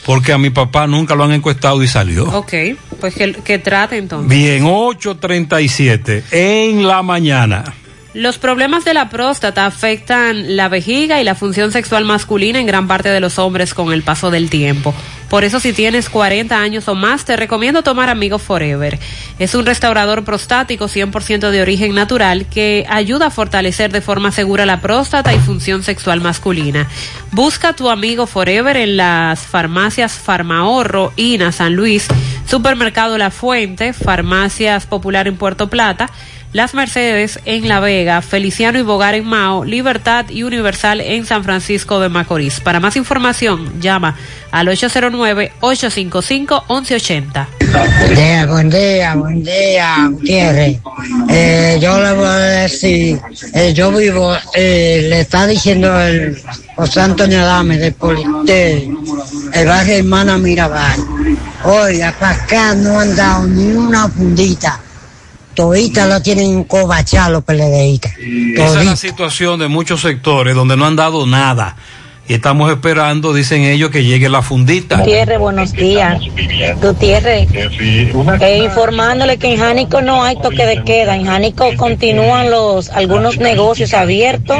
porque 0.06 0.32
a 0.34 0.38
mi 0.38 0.50
papá 0.50 0.88
nunca 0.88 1.16
lo 1.16 1.24
han 1.24 1.32
encuestado 1.32 1.82
y 1.84 1.88
salió. 1.88 2.26
Ok, 2.26 2.54
pues 3.00 3.16
que, 3.16 3.34
que 3.34 3.60
trate 3.60 3.98
entonces. 3.98 4.30
Bien, 4.30 4.64
8.37 4.64 6.24
en 6.32 6.88
la 6.88 7.02
mañana. 7.02 7.74
Los 8.16 8.38
problemas 8.38 8.86
de 8.86 8.94
la 8.94 9.10
próstata 9.10 9.66
afectan 9.66 10.56
la 10.56 10.70
vejiga 10.70 11.20
y 11.20 11.26
la 11.26 11.36
función 11.36 11.74
sexual 11.74 12.06
masculina 12.06 12.62
en 12.62 12.66
gran 12.66 12.88
parte 12.88 13.10
de 13.10 13.20
los 13.20 13.38
hombres 13.38 13.74
con 13.74 13.92
el 13.92 14.04
paso 14.04 14.32
del 14.32 14.50
tiempo. 14.50 14.96
Por 15.30 15.44
eso 15.44 15.60
si 15.60 15.74
tienes 15.74 16.10
40 16.10 16.58
años 16.58 16.88
o 16.88 16.96
más, 16.96 17.26
te 17.26 17.36
recomiendo 17.36 17.84
tomar 17.84 18.08
Amigo 18.08 18.40
Forever. 18.40 18.98
Es 19.38 19.54
un 19.54 19.66
restaurador 19.66 20.24
prostático 20.24 20.86
100% 20.86 21.50
de 21.50 21.62
origen 21.62 21.94
natural 21.94 22.46
que 22.46 22.86
ayuda 22.88 23.28
a 23.28 23.32
fortalecer 23.32 23.92
de 23.92 24.00
forma 24.00 24.32
segura 24.32 24.66
la 24.66 24.80
próstata 24.80 25.34
y 25.34 25.40
función 25.40 25.84
sexual 25.84 26.22
masculina. 26.22 26.88
Busca 27.32 27.74
tu 27.74 27.90
Amigo 27.90 28.28
Forever 28.28 28.78
en 28.78 28.96
las 28.96 29.42
farmacias 29.42 30.14
Farmahorro, 30.14 31.12
INA, 31.18 31.52
San 31.52 31.76
Luis, 31.76 32.08
Supermercado 32.48 33.18
La 33.18 33.30
Fuente, 33.30 33.92
Farmacias 33.92 34.86
Popular 34.86 35.28
en 35.28 35.36
Puerto 35.36 35.70
Plata, 35.70 36.10
las 36.56 36.74
Mercedes 36.74 37.40
en 37.44 37.68
La 37.68 37.82
Vega, 37.82 38.22
Feliciano 38.22 38.80
y 38.80 38.82
Bogar 38.82 39.14
en 39.14 39.26
Mao, 39.26 39.66
Libertad 39.66 40.30
y 40.30 40.44
Universal 40.44 41.02
en 41.02 41.26
San 41.26 41.44
Francisco 41.44 42.00
de 42.00 42.08
Macorís. 42.08 42.62
Para 42.62 42.80
más 42.80 42.96
información, 42.96 43.82
llama 43.82 44.16
al 44.52 44.70
809-855-1180. 44.70 47.48
Buen 47.60 48.16
día, 48.16 48.46
buen 48.46 48.70
día, 48.70 49.16
buen 49.16 49.44
día, 49.44 50.08
Gutiérrez. 50.10 50.80
Eh, 51.28 51.78
yo 51.82 52.00
le 52.00 52.14
voy 52.14 52.26
a 52.26 52.70
si 52.70 53.20
eh, 53.54 53.74
yo 53.74 53.92
vivo, 53.92 54.34
eh, 54.54 55.08
le 55.10 55.20
está 55.20 55.46
diciendo 55.48 56.00
el 56.00 56.42
José 56.78 57.02
Antonio 57.02 57.42
Adame 57.42 57.78
de 57.78 57.92
Polité, 57.92 58.90
el 59.52 59.68
barrio 59.68 59.96
Hermana 59.96 60.38
Mirabal. 60.38 61.02
Hoy 61.66 62.02
acá 62.02 62.74
no 62.76 62.98
han 62.98 63.14
dado 63.14 63.46
ni 63.46 63.74
una 63.74 64.08
fundita. 64.08 64.80
Todita 65.56 66.06
la 66.06 66.22
tienen 66.22 66.66
cobachar 66.66 67.32
los 67.32 67.44
PLDistas. 67.44 68.14
Esa 68.18 68.80
es 68.82 68.86
la 68.86 68.96
situación 68.96 69.60
de 69.60 69.68
muchos 69.68 70.02
sectores 70.02 70.54
donde 70.54 70.76
no 70.76 70.86
han 70.86 70.96
dado 70.96 71.26
nada. 71.26 71.76
Y 72.28 72.34
estamos 72.34 72.72
esperando, 72.72 73.36
dicen 73.36 73.62
ellos, 73.62 73.92
que 73.92 74.04
llegue 74.04 74.30
la 74.30 74.42
fundita. 74.42 74.98
Gutiérrez, 74.98 75.38
buenos 75.38 75.72
días. 75.74 76.20
Gutiérrez, 76.82 77.48
eh, 77.54 78.62
informándole 78.64 79.38
que 79.38 79.54
en 79.54 79.60
Jánico 79.60 80.02
no 80.02 80.24
hay 80.24 80.36
toque 80.38 80.66
de 80.66 80.84
queda. 80.84 81.16
En 81.16 81.28
Jánico 81.28 81.70
continúan 81.78 82.50
los 82.50 82.90
algunos 82.90 83.38
negocios 83.38 83.94
abiertos, 83.94 84.58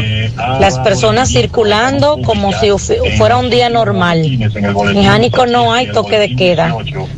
las 0.60 0.78
personas 0.80 1.30
circulando 1.32 2.20
como 2.24 2.54
si 2.54 2.70
fu- 2.70 2.94
fuera 3.18 3.38
un 3.38 3.50
día 3.50 3.68
normal. 3.70 4.22
En 4.24 5.04
Jánico 5.04 5.48
no 5.48 5.74
hay 5.74 5.92
toque 5.92 6.20
de 6.20 6.36
queda. 6.36 6.76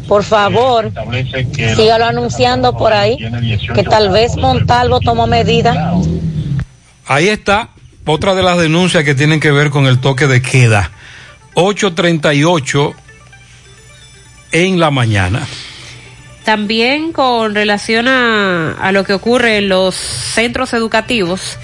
Por 0.08 0.24
favor, 0.24 0.94
sígalo 1.76 2.06
anunciando 2.06 2.78
por 2.78 2.94
ahí, 2.94 3.18
que 3.76 3.84
tal 3.84 4.12
vez 4.12 4.38
Montalvo 4.38 5.02
tomó 5.02 5.28
medidas. 5.28 5.78
Ahí 7.06 7.28
está 7.28 7.70
otra 8.08 8.34
de 8.34 8.44
las 8.44 8.58
denuncias 8.58 9.04
que 9.04 9.16
tienen 9.16 9.40
que 9.40 9.52
ver 9.52 9.70
con 9.70 9.86
el 9.86 10.00
toque 10.00 10.28
de 10.28 10.42
queda. 10.42 10.92
8.38 11.54 12.96
en 14.52 14.80
la 14.80 14.92
mañana. 14.92 15.46
También 16.44 17.12
con 17.12 17.54
relación 17.54 18.08
a, 18.08 18.72
a 18.72 18.92
lo 18.92 19.04
que 19.04 19.14
ocurre 19.14 19.58
en 19.58 19.70
los 19.70 19.96
centros 19.96 20.74
educativos, 20.74 21.58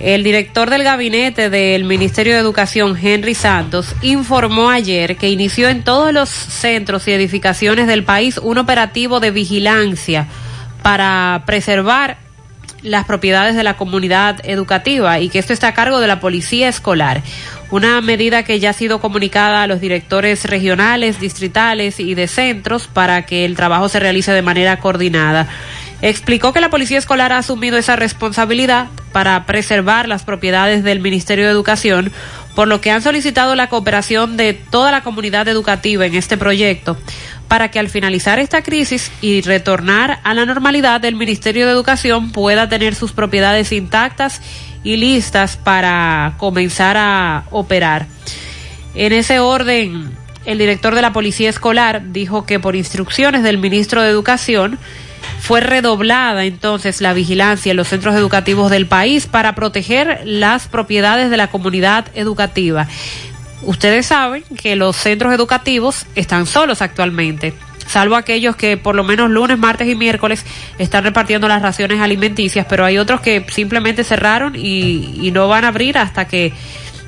el 0.00 0.24
director 0.24 0.70
del 0.70 0.82
gabinete 0.82 1.50
del 1.50 1.84
Ministerio 1.84 2.34
de 2.34 2.40
Educación, 2.40 2.98
Henry 3.00 3.34
Santos, 3.34 3.94
informó 4.02 4.70
ayer 4.70 5.16
que 5.16 5.30
inició 5.30 5.68
en 5.68 5.84
todos 5.84 6.12
los 6.12 6.28
centros 6.28 7.06
y 7.06 7.12
edificaciones 7.12 7.86
del 7.86 8.02
país 8.02 8.38
un 8.38 8.58
operativo 8.58 9.20
de 9.20 9.30
vigilancia 9.30 10.26
para 10.82 11.44
preservar 11.46 12.23
las 12.84 13.06
propiedades 13.06 13.56
de 13.56 13.64
la 13.64 13.76
comunidad 13.76 14.40
educativa 14.44 15.18
y 15.18 15.30
que 15.30 15.38
esto 15.38 15.52
está 15.52 15.68
a 15.68 15.74
cargo 15.74 16.00
de 16.00 16.06
la 16.06 16.20
policía 16.20 16.68
escolar. 16.68 17.22
Una 17.70 18.00
medida 18.02 18.44
que 18.44 18.60
ya 18.60 18.70
ha 18.70 18.74
sido 18.74 19.00
comunicada 19.00 19.62
a 19.62 19.66
los 19.66 19.80
directores 19.80 20.44
regionales, 20.44 21.18
distritales 21.18 21.98
y 21.98 22.14
de 22.14 22.28
centros 22.28 22.86
para 22.86 23.26
que 23.26 23.44
el 23.44 23.56
trabajo 23.56 23.88
se 23.88 24.00
realice 24.00 24.32
de 24.32 24.42
manera 24.42 24.78
coordinada. 24.78 25.48
Explicó 26.02 26.52
que 26.52 26.60
la 26.60 26.68
policía 26.68 26.98
escolar 26.98 27.32
ha 27.32 27.38
asumido 27.38 27.78
esa 27.78 27.96
responsabilidad 27.96 28.88
para 29.12 29.46
preservar 29.46 30.06
las 30.06 30.22
propiedades 30.22 30.84
del 30.84 31.00
Ministerio 31.00 31.46
de 31.46 31.52
Educación, 31.52 32.12
por 32.54 32.68
lo 32.68 32.82
que 32.82 32.90
han 32.90 33.00
solicitado 33.00 33.54
la 33.54 33.68
cooperación 33.68 34.36
de 34.36 34.52
toda 34.52 34.92
la 34.92 35.02
comunidad 35.02 35.48
educativa 35.48 36.04
en 36.04 36.14
este 36.14 36.36
proyecto 36.36 36.98
para 37.48 37.70
que 37.70 37.78
al 37.78 37.88
finalizar 37.88 38.38
esta 38.38 38.62
crisis 38.62 39.10
y 39.20 39.40
retornar 39.42 40.20
a 40.24 40.34
la 40.34 40.46
normalidad, 40.46 41.04
el 41.04 41.16
Ministerio 41.16 41.66
de 41.66 41.72
Educación 41.72 42.32
pueda 42.32 42.68
tener 42.68 42.94
sus 42.94 43.12
propiedades 43.12 43.72
intactas 43.72 44.40
y 44.82 44.96
listas 44.96 45.56
para 45.56 46.34
comenzar 46.38 46.96
a 46.96 47.44
operar. 47.50 48.06
En 48.94 49.12
ese 49.12 49.40
orden, 49.40 50.12
el 50.44 50.58
director 50.58 50.94
de 50.94 51.02
la 51.02 51.12
Policía 51.12 51.50
Escolar 51.50 52.12
dijo 52.12 52.46
que 52.46 52.60
por 52.60 52.76
instrucciones 52.76 53.42
del 53.42 53.58
ministro 53.58 54.02
de 54.02 54.10
Educación 54.10 54.78
fue 55.40 55.60
redoblada 55.60 56.44
entonces 56.44 57.00
la 57.00 57.12
vigilancia 57.12 57.70
en 57.70 57.76
los 57.76 57.88
centros 57.88 58.14
educativos 58.14 58.70
del 58.70 58.86
país 58.86 59.26
para 59.26 59.54
proteger 59.54 60.20
las 60.24 60.68
propiedades 60.68 61.30
de 61.30 61.36
la 61.36 61.48
comunidad 61.48 62.06
educativa. 62.14 62.88
Ustedes 63.62 64.06
saben 64.06 64.44
que 64.60 64.76
los 64.76 64.96
centros 64.96 65.32
educativos 65.32 66.06
están 66.14 66.46
solos 66.46 66.82
actualmente, 66.82 67.54
salvo 67.86 68.16
aquellos 68.16 68.56
que 68.56 68.76
por 68.76 68.94
lo 68.94 69.04
menos 69.04 69.30
lunes, 69.30 69.58
martes 69.58 69.88
y 69.88 69.94
miércoles 69.94 70.44
están 70.78 71.04
repartiendo 71.04 71.48
las 71.48 71.62
raciones 71.62 72.00
alimenticias, 72.00 72.66
pero 72.68 72.84
hay 72.84 72.98
otros 72.98 73.20
que 73.20 73.44
simplemente 73.50 74.04
cerraron 74.04 74.54
y, 74.56 75.18
y 75.22 75.30
no 75.30 75.48
van 75.48 75.64
a 75.64 75.68
abrir 75.68 75.98
hasta 75.98 76.26
que 76.26 76.52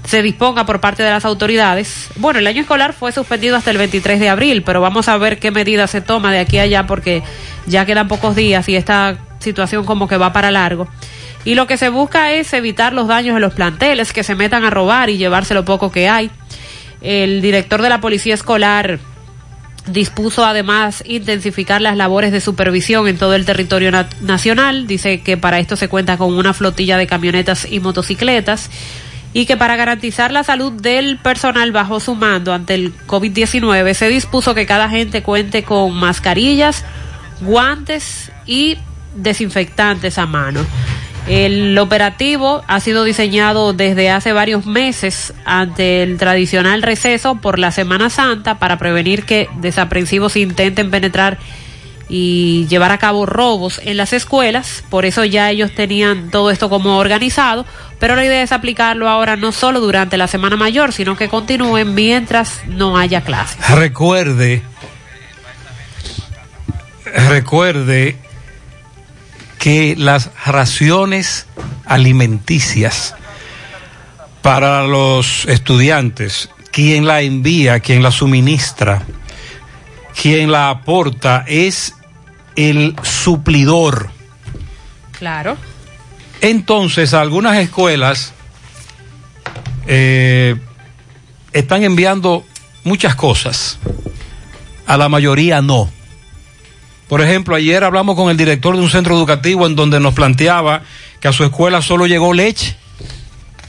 se 0.06 0.22
disponga 0.22 0.64
por 0.64 0.80
parte 0.80 1.02
de 1.02 1.10
las 1.10 1.24
autoridades. 1.24 2.08
Bueno, 2.16 2.38
el 2.38 2.46
año 2.46 2.62
escolar 2.62 2.92
fue 2.92 3.12
suspendido 3.12 3.56
hasta 3.56 3.72
el 3.72 3.78
23 3.78 4.20
de 4.20 4.28
abril, 4.28 4.62
pero 4.62 4.80
vamos 4.80 5.08
a 5.08 5.18
ver 5.18 5.38
qué 5.38 5.50
medidas 5.50 5.90
se 5.90 6.00
toma 6.00 6.32
de 6.32 6.38
aquí 6.38 6.58
a 6.58 6.62
allá 6.62 6.86
porque 6.86 7.22
ya 7.66 7.84
quedan 7.84 8.06
pocos 8.06 8.36
días 8.36 8.68
y 8.68 8.76
esta 8.76 9.18
situación 9.40 9.84
como 9.84 10.06
que 10.06 10.16
va 10.16 10.32
para 10.32 10.50
largo. 10.50 10.88
Y 11.46 11.54
lo 11.54 11.66
que 11.66 11.76
se 11.78 11.88
busca 11.88 12.32
es 12.32 12.52
evitar 12.52 12.92
los 12.92 13.06
daños 13.08 13.36
en 13.36 13.40
los 13.40 13.54
planteles, 13.54 14.12
que 14.12 14.22
se 14.24 14.34
metan 14.34 14.64
a 14.64 14.70
robar 14.70 15.08
y 15.08 15.16
llevarse 15.16 15.54
lo 15.54 15.64
poco 15.64 15.90
que 15.92 16.08
hay. 16.08 16.30
El 17.00 17.40
director 17.40 17.80
de 17.82 17.88
la 17.88 18.00
Policía 18.00 18.34
Escolar 18.34 18.98
dispuso 19.86 20.44
además 20.44 21.04
intensificar 21.06 21.80
las 21.80 21.96
labores 21.96 22.32
de 22.32 22.40
supervisión 22.40 23.06
en 23.06 23.16
todo 23.18 23.34
el 23.34 23.44
territorio 23.44 23.92
na- 23.92 24.08
nacional. 24.20 24.88
Dice 24.88 25.20
que 25.20 25.36
para 25.36 25.60
esto 25.60 25.76
se 25.76 25.88
cuenta 25.88 26.16
con 26.18 26.34
una 26.34 26.52
flotilla 26.52 26.98
de 26.98 27.06
camionetas 27.06 27.66
y 27.70 27.78
motocicletas 27.78 28.68
y 29.32 29.46
que 29.46 29.56
para 29.56 29.76
garantizar 29.76 30.32
la 30.32 30.42
salud 30.42 30.72
del 30.72 31.18
personal 31.18 31.70
bajo 31.70 32.00
su 32.00 32.16
mando 32.16 32.52
ante 32.54 32.74
el 32.74 32.92
COVID-19 33.06 33.94
se 33.94 34.08
dispuso 34.08 34.54
que 34.54 34.66
cada 34.66 34.86
agente 34.86 35.22
cuente 35.22 35.62
con 35.62 35.94
mascarillas, 35.94 36.84
guantes 37.40 38.32
y 38.46 38.78
desinfectantes 39.14 40.18
a 40.18 40.26
mano. 40.26 40.66
El 41.26 41.76
operativo 41.78 42.62
ha 42.68 42.78
sido 42.78 43.02
diseñado 43.02 43.72
desde 43.72 44.10
hace 44.10 44.32
varios 44.32 44.64
meses 44.64 45.34
ante 45.44 46.04
el 46.04 46.18
tradicional 46.18 46.82
receso 46.82 47.34
por 47.36 47.58
la 47.58 47.72
Semana 47.72 48.10
Santa 48.10 48.60
para 48.60 48.78
prevenir 48.78 49.24
que 49.24 49.48
desaprensivos 49.56 50.36
intenten 50.36 50.90
penetrar 50.90 51.38
y 52.08 52.68
llevar 52.68 52.92
a 52.92 52.98
cabo 52.98 53.26
robos 53.26 53.80
en 53.84 53.96
las 53.96 54.12
escuelas. 54.12 54.84
Por 54.88 55.04
eso 55.04 55.24
ya 55.24 55.50
ellos 55.50 55.74
tenían 55.74 56.30
todo 56.30 56.52
esto 56.52 56.70
como 56.70 56.98
organizado, 56.98 57.66
pero 57.98 58.14
la 58.14 58.24
idea 58.24 58.42
es 58.42 58.52
aplicarlo 58.52 59.08
ahora 59.08 59.34
no 59.34 59.50
solo 59.50 59.80
durante 59.80 60.16
la 60.16 60.28
Semana 60.28 60.56
Mayor, 60.56 60.92
sino 60.92 61.16
que 61.16 61.28
continúen 61.28 61.92
mientras 61.92 62.60
no 62.68 62.96
haya 62.96 63.22
clases. 63.22 63.68
Recuerde, 63.70 64.62
recuerde 67.28 68.16
que 69.66 69.96
las 69.98 70.30
raciones 70.46 71.48
alimenticias 71.86 73.16
para 74.40 74.84
los 74.84 75.44
estudiantes, 75.46 76.50
quien 76.70 77.04
la 77.04 77.22
envía, 77.22 77.80
quien 77.80 78.00
la 78.00 78.12
suministra, 78.12 79.02
quien 80.22 80.52
la 80.52 80.70
aporta 80.70 81.44
es 81.48 81.94
el 82.54 82.94
suplidor. 83.02 84.10
Claro. 85.18 85.56
Entonces, 86.40 87.12
algunas 87.12 87.56
escuelas 87.56 88.34
eh, 89.88 90.54
están 91.52 91.82
enviando 91.82 92.44
muchas 92.84 93.16
cosas, 93.16 93.80
a 94.86 94.96
la 94.96 95.08
mayoría 95.08 95.60
no. 95.60 95.90
Por 97.08 97.20
ejemplo, 97.20 97.54
ayer 97.54 97.84
hablamos 97.84 98.16
con 98.16 98.30
el 98.30 98.36
director 98.36 98.74
de 98.74 98.82
un 98.82 98.90
centro 98.90 99.14
educativo 99.14 99.66
en 99.66 99.76
donde 99.76 100.00
nos 100.00 100.14
planteaba 100.14 100.82
que 101.20 101.28
a 101.28 101.32
su 101.32 101.44
escuela 101.44 101.80
solo 101.80 102.06
llegó 102.06 102.32
leche, 102.32 102.76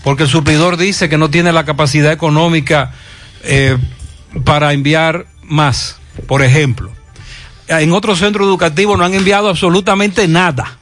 porque 0.04 0.24
el 0.24 0.30
suplidor 0.30 0.78
dice 0.78 1.08
que 1.08 1.18
no 1.18 1.30
tiene 1.30 1.52
la 1.52 1.64
capacidad 1.64 2.12
económica 2.12 2.94
eh, 3.44 3.78
para 4.44 4.74
enviar 4.74 5.28
más, 5.44 6.00
por 6.28 6.42
ejemplo. 6.42 6.92
En 7.68 7.92
otro 7.92 8.16
centro 8.16 8.44
educativo 8.46 8.98
no 8.98 9.06
han 9.06 9.14
enviado 9.14 9.50
absolutamente 9.50 10.28
nada. 10.28 10.77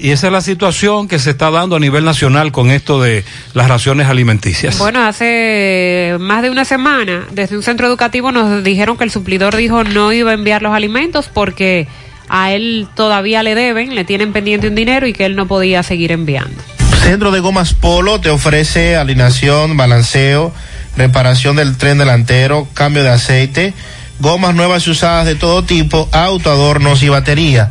Y 0.00 0.10
esa 0.10 0.28
es 0.28 0.32
la 0.32 0.40
situación 0.40 1.08
que 1.08 1.18
se 1.18 1.30
está 1.30 1.50
dando 1.50 1.76
a 1.76 1.80
nivel 1.80 2.04
nacional 2.04 2.52
con 2.52 2.70
esto 2.70 3.00
de 3.00 3.24
las 3.52 3.68
raciones 3.68 4.06
alimenticias. 4.06 4.78
Bueno, 4.78 5.04
hace 5.04 6.16
más 6.20 6.42
de 6.42 6.50
una 6.50 6.64
semana, 6.64 7.26
desde 7.32 7.56
un 7.56 7.62
centro 7.62 7.86
educativo 7.86 8.30
nos 8.30 8.62
dijeron 8.62 8.96
que 8.96 9.04
el 9.04 9.10
suplidor 9.10 9.56
dijo 9.56 9.82
no 9.82 10.12
iba 10.12 10.30
a 10.30 10.34
enviar 10.34 10.62
los 10.62 10.72
alimentos 10.72 11.28
porque 11.32 11.88
a 12.28 12.52
él 12.52 12.86
todavía 12.94 13.42
le 13.42 13.54
deben, 13.54 13.94
le 13.94 14.04
tienen 14.04 14.32
pendiente 14.32 14.68
un 14.68 14.74
dinero 14.74 15.06
y 15.06 15.12
que 15.12 15.24
él 15.24 15.34
no 15.34 15.48
podía 15.48 15.82
seguir 15.82 16.12
enviando. 16.12 16.62
Centro 17.02 17.30
de 17.30 17.40
Gomas 17.40 17.74
Polo 17.74 18.20
te 18.20 18.30
ofrece 18.30 18.96
alineación, 18.96 19.76
balanceo, 19.76 20.52
reparación 20.96 21.56
del 21.56 21.76
tren 21.76 21.98
delantero, 21.98 22.68
cambio 22.74 23.02
de 23.02 23.10
aceite, 23.10 23.74
gomas 24.20 24.54
nuevas 24.54 24.86
y 24.86 24.90
usadas 24.90 25.26
de 25.26 25.34
todo 25.34 25.64
tipo, 25.64 26.08
auto, 26.12 26.50
adornos 26.50 27.02
y 27.02 27.08
batería. 27.08 27.70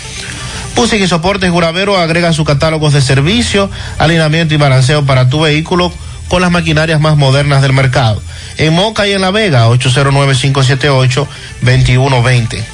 Busing 0.75 1.03
y 1.03 1.07
soportes 1.07 1.51
Juravero 1.51 1.99
agrega 1.99 2.33
sus 2.33 2.47
catálogos 2.47 2.93
de 2.93 3.01
servicio, 3.01 3.71
alineamiento 3.99 4.55
y 4.55 4.57
balanceo 4.57 5.05
para 5.05 5.29
tu 5.29 5.41
vehículo 5.41 5.93
con 6.29 6.41
las 6.41 6.51
maquinarias 6.51 7.01
más 7.01 7.17
modernas 7.17 7.63
del 7.63 7.73
mercado. 7.73 8.23
En 8.57 8.75
Moca 8.75 9.07
y 9.07 9.13
en 9.13 9.21
La 9.21 9.31
Vega, 9.31 9.69
809-578-2120. 9.69 12.65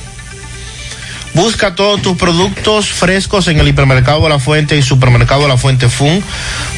Busca 1.34 1.74
todos 1.74 2.02
tus 2.02 2.16
productos 2.16 2.88
frescos 2.88 3.48
en 3.48 3.60
el 3.60 3.68
hipermercado 3.68 4.28
la 4.28 4.38
Fuente 4.38 4.76
y 4.76 4.82
supermercado 4.82 5.46
la 5.46 5.56
Fuente 5.56 5.88
Fun, 5.88 6.22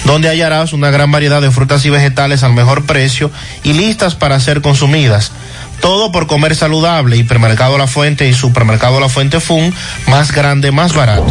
donde 0.05 0.29
hallarás 0.29 0.73
una 0.73 0.91
gran 0.91 1.11
variedad 1.11 1.41
de 1.41 1.51
frutas 1.51 1.85
y 1.85 1.91
vegetales 1.91 2.43
al 2.43 2.53
mejor 2.53 2.85
precio 2.85 3.31
y 3.63 3.73
listas 3.73 4.15
para 4.15 4.41
ser 4.41 4.61
consumidas. 4.61 5.33
Todo 5.81 6.13
por 6.13 6.27
comer 6.27 6.55
saludable. 6.55 7.17
Hipermercado 7.17 7.79
La 7.79 7.87
Fuente 7.87 8.29
y 8.29 8.35
Supermercado 8.35 9.01
La 9.01 9.09
Fuente 9.09 9.41
Fun, 9.41 9.75
más 10.09 10.33
grande, 10.33 10.73
más 10.73 10.95
barato. 10.95 11.27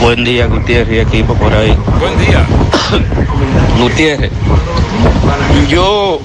Buen 0.00 0.24
día, 0.24 0.46
Gutiérrez 0.46 0.96
y 0.96 0.98
equipo 1.00 1.34
por 1.34 1.52
ahí. 1.52 1.76
Buen 2.00 2.18
día. 2.18 2.44
Gutiérrez, 3.78 4.30
yo 5.68 6.20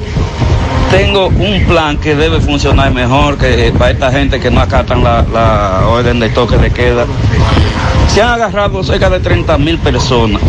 tengo 0.89 1.27
un 1.27 1.65
plan 1.65 1.97
que 1.97 2.15
debe 2.15 2.39
funcionar 2.39 2.93
mejor 2.93 3.38
que 3.38 3.73
para 3.77 3.91
esta 3.91 4.11
gente 4.11 4.39
que 4.39 4.49
no 4.49 4.61
acatan 4.61 5.03
la, 5.03 5.26
la 5.34 5.88
orden 5.88 6.19
de 6.19 6.30
toque 6.30 6.57
de 6.57 6.72
queda. 6.72 7.05
Se 8.14 8.22
han 8.22 8.30
agarrado 8.30 8.84
cerca 8.84 9.09
de 9.09 9.19
30 9.19 9.57
mil 9.57 9.77
personas. 9.80 10.41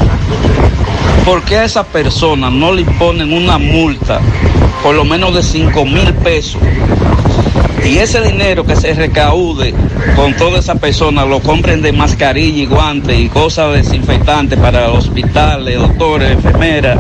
¿Por 1.25 1.43
qué 1.43 1.59
a 1.59 1.65
esas 1.65 1.87
personas 1.87 2.53
no 2.53 2.73
le 2.73 2.85
ponen 2.85 3.33
una 3.33 3.59
multa 3.59 4.21
por 4.83 4.95
lo 4.95 5.05
menos 5.05 5.35
de 5.35 5.43
5 5.43 5.85
mil 5.85 6.13
pesos? 6.15 6.61
Y 7.85 7.99
ese 7.99 8.21
dinero 8.21 8.67
que 8.67 8.77
se 8.77 8.93
recaude 8.93 9.73
con 10.15 10.35
todas 10.35 10.65
esas 10.65 10.79
personas 10.79 11.27
lo 11.27 11.41
compren 11.41 11.81
de 11.81 11.93
mascarilla 11.93 12.63
y 12.63 12.67
guantes 12.67 13.19
y 13.19 13.29
cosas 13.29 13.73
desinfectantes 13.73 14.59
para 14.59 14.91
hospitales, 14.91 15.79
doctores, 15.79 16.33
enfermeras. 16.33 16.99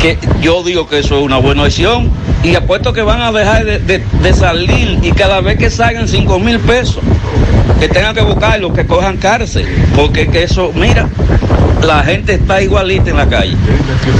Que 0.00 0.18
yo 0.42 0.62
digo 0.62 0.86
que 0.86 0.98
eso 0.98 1.16
es 1.18 1.22
una 1.22 1.38
buena 1.38 1.62
opción. 1.62 2.10
Y 2.42 2.56
apuesto 2.56 2.92
que 2.92 3.02
van 3.02 3.22
a 3.22 3.32
dejar 3.32 3.64
de, 3.64 4.34
salir 4.34 4.98
y 5.02 5.12
cada 5.12 5.40
vez 5.40 5.56
que 5.56 5.70
salgan 5.70 6.08
5 6.08 6.38
mil 6.40 6.58
pesos, 6.58 6.98
que 7.78 7.88
tengan 7.88 8.14
que 8.14 8.22
buscarlo, 8.22 8.72
que 8.72 8.84
cojan 8.84 9.16
cárcel. 9.16 9.66
Porque 9.94 10.26
que 10.26 10.42
eso, 10.42 10.72
mira, 10.74 11.08
la 11.82 12.02
gente 12.04 12.34
está 12.34 12.62
igualita 12.62 13.10
en 13.10 13.16
la 13.16 13.28
calle. 13.28 13.56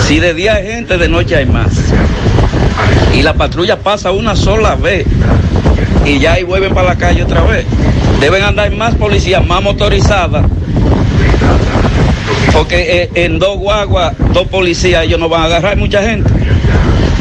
Si 0.07 0.19
de 0.19 0.35
día 0.35 0.55
hay 0.55 0.67
gente, 0.67 0.99
de 0.99 1.09
noche 1.09 1.37
hay 1.37 1.47
más. 1.47 1.73
Y 3.15 3.23
la 3.23 3.35
patrulla 3.35 3.79
pasa 3.79 4.11
una 4.11 4.37
sola 4.37 4.75
vez 4.75 5.07
y 6.05 6.19
ya 6.19 6.35
ahí 6.35 6.43
vuelven 6.43 6.75
para 6.75 6.89
la 6.89 6.97
calle 6.97 7.23
otra 7.23 7.43
vez. 7.43 7.65
Deben 8.21 8.43
andar 8.43 8.71
más 8.73 8.95
policías, 8.95 9.45
más 9.47 9.63
motorizadas. 9.63 10.45
Porque 12.53 13.03
eh, 13.03 13.11
en 13.15 13.39
dos 13.39 13.59
guaguas, 13.59 14.15
dos 14.33 14.47
policías, 14.49 15.05
ellos 15.05 15.19
no 15.19 15.29
van 15.29 15.43
a 15.43 15.45
agarrar 15.47 15.77
mucha 15.77 16.03
gente. 16.03 16.31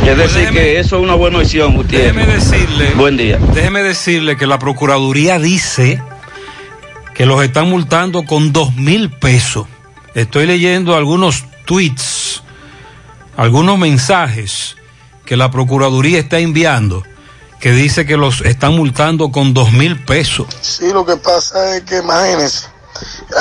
Es 0.05 0.17
decir, 0.17 0.49
que 0.49 0.79
eso 0.79 0.97
es 0.97 1.03
una 1.03 1.13
buena 1.13 1.39
opción, 1.39 1.75
Gutiérrez. 1.75 2.15
Déjeme 2.15 2.33
decirle. 2.33 2.91
Buen 2.95 3.17
día. 3.17 3.37
Déjeme 3.53 3.83
decirle 3.83 4.35
que 4.35 4.47
la 4.47 4.57
Procuraduría 4.57 5.39
dice 5.39 6.01
que 7.13 7.25
los 7.25 7.43
están 7.43 7.69
multando 7.69 8.23
con 8.23 8.51
dos 8.51 8.75
mil 8.75 9.09
pesos. 9.11 9.67
Estoy 10.15 10.45
leyendo 10.45 10.95
algunos 10.95 11.43
tweets, 11.65 12.41
algunos 13.37 13.77
mensajes 13.77 14.75
que 15.25 15.37
la 15.37 15.49
Procuraduría 15.51 16.19
está 16.19 16.39
enviando 16.39 17.03
que 17.59 17.71
dice 17.71 18.05
que 18.07 18.17
los 18.17 18.41
están 18.41 18.73
multando 18.75 19.31
con 19.31 19.53
dos 19.53 19.71
mil 19.71 20.03
pesos. 20.03 20.47
Sí, 20.61 20.91
lo 20.91 21.05
que 21.05 21.15
pasa 21.17 21.77
es 21.77 21.83
que 21.83 21.99
imagínense, 21.99 22.65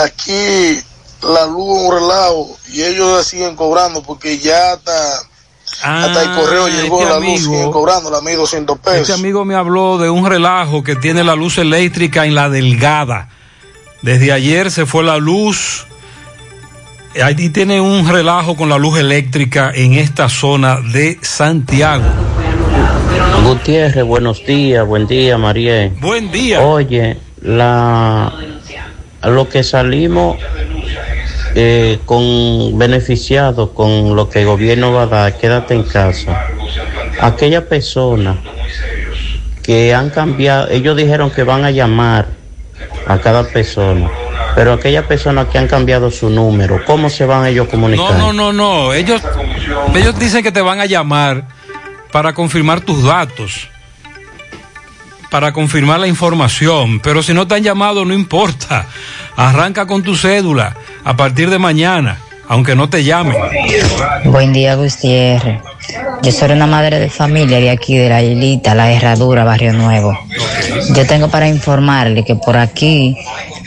aquí 0.05 0.79
la 1.23 1.47
luz 1.47 1.79
es 1.79 1.85
un 1.89 1.95
relajo 1.95 2.59
y 2.69 2.83
ellos 2.83 3.17
la 3.17 3.25
siguen 3.25 3.57
cobrando 3.57 4.03
porque 4.03 4.39
ya 4.39 4.75
hasta, 4.75 5.19
hasta 5.83 6.23
el 6.23 6.35
correo 6.35 6.69
llegó 6.69 7.01
este 7.01 7.11
la 7.13 7.19
luz, 7.19 7.27
amigo- 7.29 7.53
siguen 7.55 7.71
cobrando 7.73 8.11
la 8.11 8.21
1200 8.21 8.79
pesos. 8.79 9.01
Este 9.09 9.13
amigo 9.15 9.45
me 9.45 9.55
habló 9.55 9.97
de 9.99 10.11
un 10.11 10.27
relajo 10.27 10.83
que 10.85 10.97
tiene 10.97 11.25
la 11.25 11.35
luz 11.35 11.57
eléctrica 11.59 12.27
en 12.27 12.35
la 12.35 12.49
delgada. 12.51 13.31
Desde 14.03 14.33
ayer 14.33 14.71
se 14.71 14.85
fue 14.87 15.03
la 15.03 15.17
luz. 15.19 15.87
Ahí 17.23 17.49
tiene 17.49 17.81
un 17.81 18.09
relajo 18.09 18.57
con 18.57 18.69
la 18.69 18.79
luz 18.79 18.99
eléctrica 18.99 19.73
en 19.75 19.95
esta 19.95 20.29
zona 20.29 20.79
de 20.93 21.19
Santiago. 21.23 22.05
Gutiérrez, 23.45 24.05
buenos 24.05 24.45
días, 24.47 24.87
buen 24.87 25.09
día, 25.09 25.37
María. 25.37 25.91
Buen 26.01 26.31
día. 26.31 26.61
Oye, 26.61 27.17
la 27.43 28.33
lo 29.25 29.49
que 29.49 29.65
salimos 29.65 30.39
eh, 31.55 31.99
con 32.07 32.79
beneficiados 32.79 33.71
con 33.71 34.15
lo 34.15 34.31
que 34.31 34.41
el 34.41 34.47
gobierno 34.47 34.93
va 34.93 35.03
a 35.03 35.07
dar, 35.07 35.37
quédate 35.37 35.75
en 35.75 35.83
casa. 35.83 36.47
Aquella 37.21 37.69
persona 37.69 38.39
que 39.63 39.93
han 39.95 40.11
cambiado, 40.11 40.69
ellos 40.69 40.97
dijeron 40.97 41.31
que 41.31 41.43
van 41.43 41.65
a 41.65 41.73
llamar 41.73 42.27
a 43.07 43.19
cada 43.19 43.43
persona, 43.43 44.09
pero 44.55 44.73
aquellas 44.73 45.05
personas 45.07 45.49
que 45.49 45.59
han 45.59 45.67
cambiado 45.67 46.11
su 46.11 46.31
número, 46.31 46.85
¿cómo 46.85 47.09
se 47.11 47.25
van 47.25 47.47
ellos 47.47 47.69
a 47.69 47.71
comunicar? 47.71 48.13
No, 48.17 48.33
no, 48.33 48.53
no, 48.53 48.53
no. 48.53 48.93
Ellos, 48.93 49.23
ellos 49.95 50.19
dicen 50.19 50.43
que 50.43 50.53
te 50.53 50.61
van 50.61 50.81
a 50.81 50.87
llamar 50.87 51.45
para 52.13 52.33
confirmar 52.33 52.81
tus 52.81 53.05
datos, 53.05 53.69
para 55.31 55.53
confirmar 55.53 56.01
la 56.01 56.07
información. 56.07 57.01
Pero 57.01 57.23
si 57.23 57.33
no 57.33 57.47
te 57.47 57.55
han 57.55 57.63
llamado, 57.63 58.05
no 58.05 58.15
importa. 58.15 58.87
Arranca 59.37 59.87
con 59.87 60.03
tu 60.03 60.17
cédula 60.17 60.77
a 61.05 61.17
partir 61.17 61.51
de 61.51 61.59
mañana, 61.59 62.19
aunque 62.49 62.75
no 62.75 62.89
te 62.89 63.05
llamen. 63.05 63.37
Buen 64.25 64.53
día, 64.53 64.75
Gutiérrez. 64.75 65.70
Yo 66.23 66.33
soy 66.33 66.53
una 66.53 66.67
madre 66.67 66.99
de 66.99 67.09
familia 67.09 67.59
de 67.61 67.71
aquí, 67.71 67.97
de 67.97 68.09
la 68.09 68.23
Islita, 68.23 68.75
La 68.75 68.93
Herradura, 68.93 69.45
Barrio 69.45 69.73
Nuevo. 69.73 70.19
Yo 70.95 71.07
tengo 71.07 71.29
para 71.29 71.49
informarle 71.49 72.25
que 72.25 72.37
por 72.37 72.57
aquí 72.57 73.17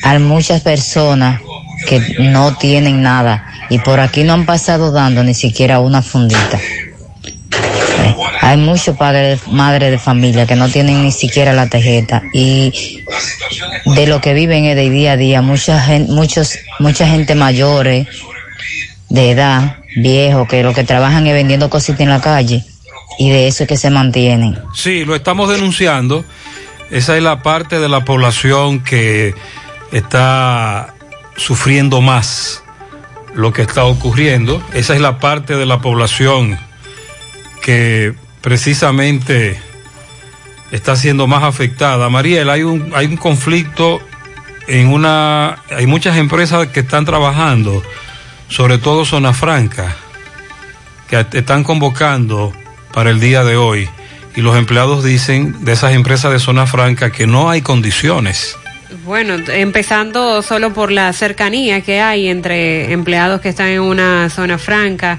hay 0.03 0.19
muchas 0.19 0.61
personas 0.61 1.41
que 1.87 1.99
no 2.19 2.55
tienen 2.57 3.01
nada 3.01 3.45
y 3.69 3.79
por 3.79 3.99
aquí 3.99 4.23
no 4.23 4.33
han 4.33 4.45
pasado 4.45 4.91
dando 4.91 5.23
ni 5.23 5.33
siquiera 5.33 5.79
una 5.79 6.01
fundita. 6.01 6.59
Eh, 6.59 8.15
Hay 8.41 8.57
muchos 8.57 8.95
padres, 8.97 9.47
madres 9.47 9.91
de 9.91 9.97
familia 9.97 10.45
que 10.45 10.55
no 10.55 10.69
tienen 10.69 11.03
ni 11.03 11.11
siquiera 11.11 11.53
la 11.53 11.67
tarjeta 11.67 12.21
y 12.33 13.03
de 13.95 14.07
lo 14.07 14.21
que 14.21 14.33
viven 14.33 14.65
es 14.65 14.75
de 14.75 14.89
día 14.89 15.13
a 15.13 15.17
día. 15.17 15.41
Mucha 15.41 15.81
gente, 15.81 16.11
muchos, 16.11 16.53
mucha 16.79 17.07
gente 17.07 17.35
mayores 17.35 18.07
de 19.09 19.31
edad, 19.31 19.77
viejos, 19.95 20.47
que 20.47 20.63
lo 20.63 20.73
que 20.73 20.83
trabajan 20.83 21.27
es 21.27 21.33
vendiendo 21.33 21.69
cositas 21.69 22.01
en 22.01 22.09
la 22.09 22.21
calle 22.21 22.63
y 23.17 23.29
de 23.29 23.47
eso 23.47 23.63
es 23.63 23.69
que 23.69 23.77
se 23.77 23.89
mantienen. 23.89 24.59
Sí, 24.73 25.05
lo 25.05 25.15
estamos 25.15 25.49
denunciando. 25.49 26.25
Esa 26.89 27.17
es 27.17 27.23
la 27.23 27.41
parte 27.41 27.79
de 27.79 27.89
la 27.89 28.05
población 28.05 28.81
que 28.81 29.33
está 29.91 30.93
sufriendo 31.35 32.01
más 32.01 32.63
lo 33.35 33.51
que 33.51 33.63
está 33.63 33.85
ocurriendo. 33.85 34.61
Esa 34.73 34.93
es 34.93 35.01
la 35.01 35.19
parte 35.19 35.55
de 35.55 35.65
la 35.65 35.79
población 35.79 36.57
que 37.61 38.13
precisamente 38.41 39.59
está 40.71 40.95
siendo 40.95 41.27
más 41.27 41.43
afectada. 41.43 42.09
Mariel, 42.09 42.49
hay 42.49 42.63
un, 42.63 42.91
hay 42.95 43.07
un 43.07 43.17
conflicto 43.17 44.01
en 44.67 44.87
una... 44.87 45.63
Hay 45.75 45.87
muchas 45.87 46.17
empresas 46.17 46.67
que 46.67 46.81
están 46.81 47.05
trabajando, 47.05 47.83
sobre 48.53 48.77
todo 48.77 49.03
Zona 49.03 49.33
Franca, 49.33 49.95
que 51.09 51.25
están 51.33 51.63
convocando 51.63 52.53
para 52.93 53.09
el 53.09 53.19
día 53.19 53.43
de 53.43 53.57
hoy. 53.57 53.89
Y 54.35 54.41
los 54.41 54.55
empleados 54.55 55.03
dicen 55.03 55.65
de 55.65 55.71
esas 55.71 55.93
empresas 55.93 56.31
de 56.31 56.37
Zona 56.37 56.67
Franca 56.67 57.11
que 57.11 57.25
no 57.25 57.49
hay 57.49 57.63
condiciones. 57.63 58.55
Bueno, 59.05 59.37
empezando 59.47 60.43
solo 60.43 60.71
por 60.71 60.91
la 60.91 61.11
cercanía 61.13 61.81
que 61.81 61.99
hay 61.99 62.27
entre 62.27 62.91
empleados 62.93 63.41
que 63.41 63.49
están 63.49 63.69
en 63.69 63.81
una 63.81 64.29
zona 64.29 64.59
franca. 64.59 65.17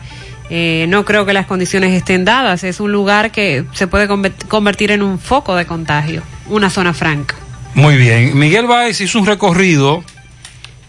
Eh, 0.49 0.87
no 0.89 1.05
creo 1.05 1.27
que 1.27 1.33
las 1.33 1.47
condiciones 1.47 1.91
estén 1.91 2.25
dadas. 2.25 2.63
Es 2.63 2.79
un 2.79 2.93
lugar 2.93 3.33
que 3.33 3.65
se 3.73 3.89
puede 3.89 4.07
convertir 4.47 4.93
en 4.93 5.03
un 5.03 5.19
foco 5.19 5.57
de 5.57 5.67
contagio, 5.67 6.23
una 6.49 6.71
zona 6.71 6.95
franca. 6.95 7.35
Muy 7.75 7.97
bien. 7.97 8.39
Miguel 8.39 8.69
Báez 8.69 9.01
hizo 9.01 9.19
un 9.19 9.27
recorrido, 9.27 10.05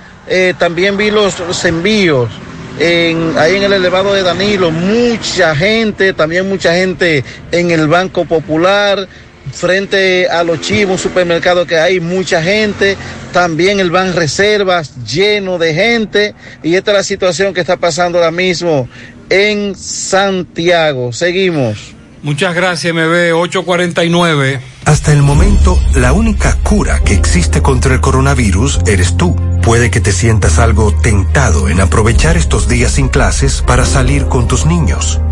también 0.58 0.96
vi 0.96 1.10
los, 1.10 1.64
envíos. 1.64 2.30
ahí 2.78 3.56
en 3.56 3.62
el 3.62 3.72
elevado 3.72 4.14
de 4.14 4.22
Danilo, 4.22 4.70
mucha 4.70 5.54
gente, 5.54 6.12
también 6.12 6.48
mucha 6.48 6.74
gente 6.74 7.24
en 7.52 7.70
el 7.70 7.88
Banco 7.88 8.24
Popular, 8.24 9.08
frente 9.52 10.28
a 10.28 10.42
los 10.42 10.60
chivos, 10.60 10.92
un 10.92 10.98
supermercado 10.98 11.66
que 11.66 11.78
hay 11.78 12.00
mucha 12.00 12.42
gente, 12.42 12.96
también 13.32 13.80
el 13.80 13.90
Ban 13.90 14.14
Reservas 14.14 15.04
lleno 15.04 15.58
de 15.58 15.74
gente, 15.74 16.34
y 16.62 16.74
esta 16.74 16.92
es 16.92 16.96
la 16.96 17.02
situación 17.02 17.54
que 17.54 17.60
está 17.60 17.76
pasando 17.76 18.18
ahora 18.18 18.30
mismo 18.30 18.88
en 19.30 19.74
Santiago. 19.74 21.12
Seguimos. 21.12 21.95
Muchas 22.22 22.55
gracias, 22.55 22.94
MB 22.94 23.34
849. 23.34 24.60
Hasta 24.84 25.12
el 25.12 25.22
momento, 25.22 25.78
la 25.94 26.12
única 26.12 26.56
cura 26.62 27.01
que 27.01 27.14
existe 27.14 27.60
contra 27.62 27.94
el 27.94 28.01
coronavirus 28.01 28.80
eres 28.86 29.16
tú. 29.16 29.36
Puede 29.62 29.90
que 29.90 30.01
te 30.01 30.12
sientas 30.12 30.59
algo 30.59 30.94
tentado 30.94 31.68
en 31.68 31.80
aprovechar 31.80 32.36
estos 32.36 32.68
días 32.68 32.93
sin 32.93 33.09
clases 33.09 33.62
para 33.66 33.84
salir 33.84 34.26
con 34.26 34.47
tus 34.47 34.64
niños, 34.64 35.20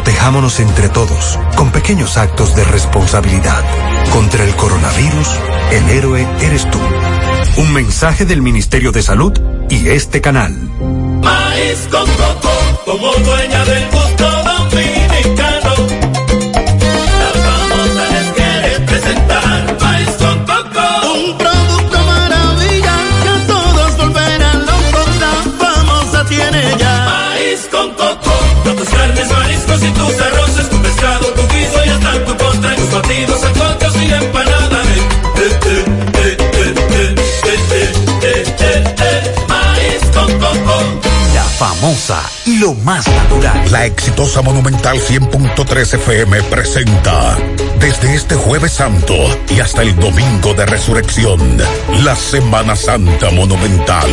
Protejámonos 0.00 0.60
entre 0.60 0.88
todos, 0.88 1.38
con 1.56 1.70
pequeños 1.72 2.16
actos 2.16 2.56
de 2.56 2.64
responsabilidad. 2.64 3.62
Contra 4.10 4.44
el 4.44 4.56
coronavirus, 4.56 5.28
el 5.72 5.90
héroe 5.90 6.26
eres 6.40 6.70
tú. 6.70 6.78
Un 7.58 7.74
mensaje 7.74 8.24
del 8.24 8.40
Ministerio 8.40 8.92
de 8.92 9.02
Salud 9.02 9.38
y 9.68 9.90
este 9.90 10.22
canal. 10.22 10.54
Maíz 11.22 11.86
con 11.90 12.06
coco, 12.06 12.82
como 12.86 13.12
dueña 13.12 13.62
del 13.66 13.88
famosa 41.60 42.22
y 42.46 42.56
lo 42.56 42.72
más 42.72 43.06
natural. 43.06 43.70
La 43.70 43.84
exitosa 43.84 44.40
Monumental 44.40 44.98
100.3 44.98 45.94
FM 45.94 46.42
presenta 46.44 47.36
desde 47.78 48.14
este 48.14 48.34
jueves 48.34 48.72
santo 48.72 49.14
y 49.48 49.60
hasta 49.60 49.82
el 49.82 49.94
domingo 49.96 50.54
de 50.54 50.64
resurrección, 50.64 51.58
la 52.02 52.16
Semana 52.16 52.76
Santa 52.76 53.30
Monumental. 53.30 54.10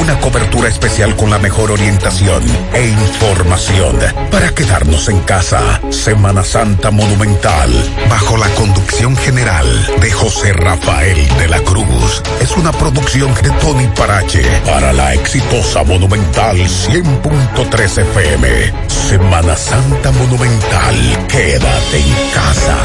Una 0.00 0.18
cobertura 0.18 0.68
especial 0.68 1.14
con 1.14 1.30
la 1.30 1.38
mejor 1.38 1.70
orientación 1.70 2.42
e 2.74 2.88
información 2.88 3.96
para 4.32 4.52
quedarnos 4.52 5.08
en 5.08 5.20
casa. 5.20 5.80
Semana 5.90 6.42
Santa 6.42 6.90
Monumental, 6.90 7.70
bajo 8.08 8.36
la 8.36 8.48
conducción 8.56 9.16
general 9.16 9.66
de 10.00 10.10
José 10.10 10.52
Rafael 10.52 11.28
de 11.38 11.48
la 11.48 11.60
Cruz. 11.60 12.22
Es 12.40 12.56
una 12.56 12.72
producción 12.72 13.32
de 13.34 13.50
Tony 13.60 13.86
Parache 13.96 14.42
para 14.64 14.92
la 14.92 15.14
exitosa 15.14 15.84
Monumental 15.84 16.58
100.3 16.88 17.98
FM. 17.98 18.48
Semana 18.88 19.54
Santa 19.56 20.10
Monumental. 20.10 21.26
Quédate 21.28 21.98
en 21.98 22.30
casa. 22.32 22.76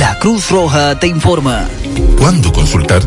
La 0.00 0.18
Cruz 0.18 0.50
Roja 0.50 0.98
te 0.98 1.06
informa. 1.06 1.68
¿Cuándo 2.18 2.52
consultar? 2.52 3.02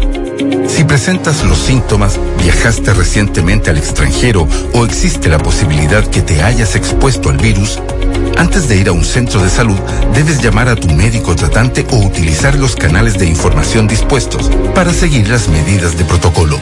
Si 0.67 0.85
presentas 0.85 1.43
los 1.43 1.57
síntomas, 1.57 2.17
viajaste 2.41 2.93
recientemente 2.93 3.69
al 3.69 3.77
extranjero 3.77 4.47
o 4.73 4.85
existe 4.85 5.27
la 5.27 5.37
posibilidad 5.37 6.05
que 6.07 6.21
te 6.21 6.41
hayas 6.41 6.75
expuesto 6.75 7.29
al 7.29 7.37
virus, 7.37 7.79
antes 8.37 8.67
de 8.67 8.77
ir 8.77 8.89
a 8.89 8.91
un 8.91 9.03
centro 9.03 9.41
de 9.41 9.49
salud, 9.49 9.79
debes 10.13 10.41
llamar 10.41 10.67
a 10.69 10.75
tu 10.75 10.87
médico 10.89 11.35
tratante 11.35 11.85
o 11.91 11.97
utilizar 11.97 12.55
los 12.55 12.75
canales 12.75 13.17
de 13.17 13.25
información 13.25 13.87
dispuestos 13.87 14.49
para 14.73 14.93
seguir 14.93 15.27
las 15.29 15.47
medidas 15.47 15.97
de 15.97 16.05
protocolo. 16.05 16.59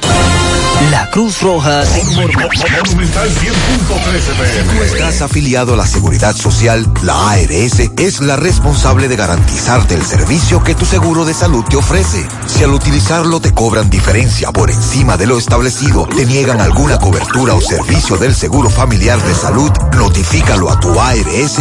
La 0.89 1.10
Cruz 1.11 1.41
Roja 1.41 1.84
te 1.84 1.99
informa. 1.99 2.48
Monumental 2.85 3.30
100.3 3.30 4.19
Si 4.19 4.77
tú 4.77 4.84
estás 4.84 5.22
afiliado 5.22 5.76
a 5.76 5.77
la 5.77 5.85
Seguridad 5.85 6.35
Social, 6.35 6.91
la 7.03 7.31
ARS 7.31 7.80
es 7.98 8.22
la 8.22 8.35
responsable 8.35 9.07
de 9.07 9.15
garantizarte 9.15 9.93
el 9.93 10.03
servicio 10.03 10.64
que 10.64 10.73
tu 10.73 10.85
seguro 10.85 11.23
de 11.23 11.35
salud 11.35 11.64
te 11.69 11.76
ofrece. 11.76 12.26
Si 12.48 12.64
al 12.64 12.73
utilizarlo 12.73 13.39
te 13.39 13.53
cobran 13.53 13.89
diferencia 13.89 14.52
por 14.52 14.72
encima 14.72 15.18
de 15.18 15.27
lo 15.27 15.38
establecido, 15.38 16.07
te 16.07 16.26
niegan 16.26 16.60
alguna 16.60 16.98
cobertura 16.98 17.53
o 17.53 17.61
servicio 17.61 18.18
del 18.18 18.34
seguro 18.34 18.69
familiar 18.69 19.22
de 19.22 19.35
salud, 19.35 19.72
notifícalo 19.95 20.72
a 20.72 20.80
tu 20.80 20.99
ARS 20.99 21.61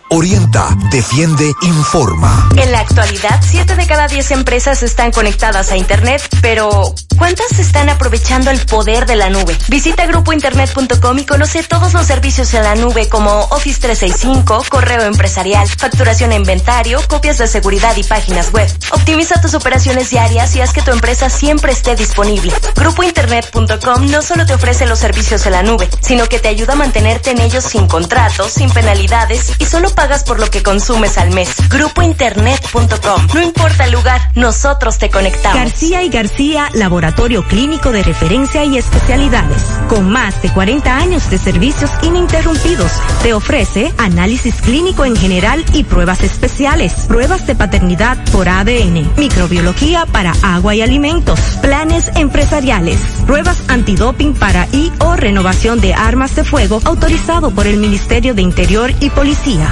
Orienta, 0.13 0.67
defiende, 0.91 1.53
informa. 1.61 2.49
En 2.57 2.69
la 2.73 2.79
actualidad, 2.79 3.39
7 3.41 3.77
de 3.77 3.87
cada 3.87 4.09
10 4.09 4.31
empresas 4.31 4.83
están 4.83 5.13
conectadas 5.13 5.71
a 5.71 5.77
Internet, 5.77 6.21
pero 6.41 6.93
¿cuántas 7.17 7.57
están 7.59 7.87
aprovechando 7.87 8.51
el 8.51 8.59
poder 8.65 9.05
de 9.05 9.15
la 9.15 9.29
nube? 9.29 9.57
Visita 9.69 10.05
grupointernet.com 10.07 11.17
y 11.17 11.25
conoce 11.25 11.63
todos 11.63 11.93
los 11.93 12.05
servicios 12.05 12.53
en 12.55 12.63
la 12.63 12.75
nube 12.75 13.07
como 13.07 13.31
Office 13.51 13.79
365, 13.79 14.65
correo 14.67 15.03
empresarial, 15.03 15.65
facturación 15.69 16.33
e 16.33 16.35
inventario, 16.35 16.99
copias 17.07 17.37
de 17.37 17.47
seguridad 17.47 17.95
y 17.95 18.03
páginas 18.03 18.51
web. 18.51 18.69
Optimiza 18.91 19.39
tus 19.39 19.53
operaciones 19.53 20.09
diarias 20.09 20.53
y 20.57 20.61
haz 20.61 20.73
que 20.73 20.81
tu 20.81 20.91
empresa 20.91 21.29
siempre 21.29 21.71
esté 21.71 21.95
disponible. 21.95 22.51
Grupointernet.com 22.75 24.11
no 24.11 24.21
solo 24.21 24.45
te 24.45 24.55
ofrece 24.55 24.85
los 24.87 24.99
servicios 24.99 25.45
en 25.45 25.53
la 25.53 25.63
nube, 25.63 25.89
sino 26.01 26.27
que 26.27 26.39
te 26.39 26.49
ayuda 26.49 26.73
a 26.73 26.75
mantenerte 26.75 27.31
en 27.31 27.39
ellos 27.39 27.63
sin 27.63 27.87
contratos, 27.87 28.51
sin 28.51 28.69
penalidades 28.69 29.53
y 29.57 29.65
solo 29.65 29.89
pagas 30.01 30.23
por 30.23 30.39
lo 30.39 30.49
que 30.49 30.63
consumes 30.63 31.19
al 31.19 31.29
mes. 31.29 31.55
Grupointernet.com. 31.69 33.27
No 33.35 33.41
importa 33.43 33.85
el 33.85 33.91
lugar, 33.91 34.19
nosotros 34.33 34.97
te 34.97 35.11
conectamos. 35.11 35.55
García 35.55 36.01
y 36.01 36.09
García, 36.09 36.69
laboratorio 36.73 37.43
clínico 37.43 37.91
de 37.91 38.01
referencia 38.01 38.63
y 38.63 38.79
especialidades. 38.79 39.61
Con 39.89 40.09
más 40.09 40.41
de 40.41 40.51
40 40.51 40.97
años 40.97 41.29
de 41.29 41.37
servicios 41.37 41.91
ininterrumpidos, 42.01 42.91
te 43.21 43.35
ofrece 43.35 43.93
análisis 43.99 44.55
clínico 44.61 45.05
en 45.05 45.15
general 45.15 45.63
y 45.71 45.83
pruebas 45.83 46.23
especiales, 46.23 46.93
pruebas 47.07 47.45
de 47.45 47.53
paternidad 47.53 48.17
por 48.31 48.49
ADN, 48.49 49.07
microbiología 49.17 50.07
para 50.07 50.33
agua 50.41 50.73
y 50.73 50.81
alimentos, 50.81 51.39
planes 51.61 52.09
empresariales, 52.15 52.99
pruebas 53.27 53.61
antidoping 53.67 54.33
para 54.33 54.67
y 54.71 54.91
o 54.97 55.15
renovación 55.15 55.79
de 55.79 55.93
armas 55.93 56.35
de 56.35 56.43
fuego 56.43 56.81
autorizado 56.85 57.51
por 57.51 57.67
el 57.67 57.77
Ministerio 57.77 58.33
de 58.33 58.41
Interior 58.41 58.91
y 58.99 59.11
Policía. 59.11 59.71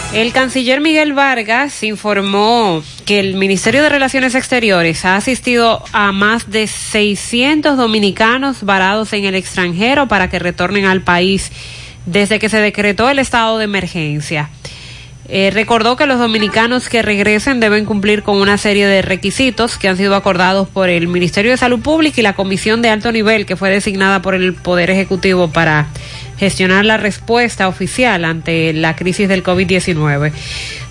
El 0.13 0.33
canciller 0.33 0.81
Miguel 0.81 1.13
Vargas 1.13 1.83
informó 1.83 2.83
que 3.05 3.21
el 3.21 3.35
Ministerio 3.35 3.81
de 3.81 3.87
Relaciones 3.87 4.35
Exteriores 4.35 5.05
ha 5.05 5.15
asistido 5.15 5.81
a 5.93 6.11
más 6.11 6.51
de 6.51 6.67
600 6.67 7.77
dominicanos 7.77 8.63
varados 8.63 9.13
en 9.13 9.23
el 9.23 9.35
extranjero 9.35 10.09
para 10.09 10.29
que 10.29 10.37
retornen 10.37 10.83
al 10.83 11.01
país 11.01 11.49
desde 12.05 12.39
que 12.39 12.49
se 12.49 12.57
decretó 12.57 13.09
el 13.09 13.19
estado 13.19 13.57
de 13.57 13.63
emergencia. 13.63 14.49
Eh, 15.29 15.49
recordó 15.53 15.95
que 15.95 16.05
los 16.05 16.19
dominicanos 16.19 16.89
que 16.89 17.01
regresen 17.01 17.61
deben 17.61 17.85
cumplir 17.85 18.21
con 18.21 18.35
una 18.35 18.57
serie 18.57 18.85
de 18.87 19.01
requisitos 19.01 19.77
que 19.77 19.87
han 19.87 19.95
sido 19.95 20.13
acordados 20.13 20.67
por 20.67 20.89
el 20.89 21.07
Ministerio 21.07 21.51
de 21.51 21.57
Salud 21.57 21.79
Pública 21.79 22.19
y 22.19 22.23
la 22.23 22.33
Comisión 22.33 22.81
de 22.81 22.89
Alto 22.89 23.13
Nivel 23.13 23.45
que 23.45 23.55
fue 23.55 23.69
designada 23.69 24.21
por 24.21 24.35
el 24.35 24.55
Poder 24.55 24.89
Ejecutivo 24.89 25.47
para 25.47 25.87
gestionar 26.41 26.85
la 26.85 26.97
respuesta 26.97 27.67
oficial 27.67 28.25
ante 28.25 28.73
la 28.73 28.95
crisis 28.95 29.29
del 29.29 29.43
COVID-19. 29.43 30.31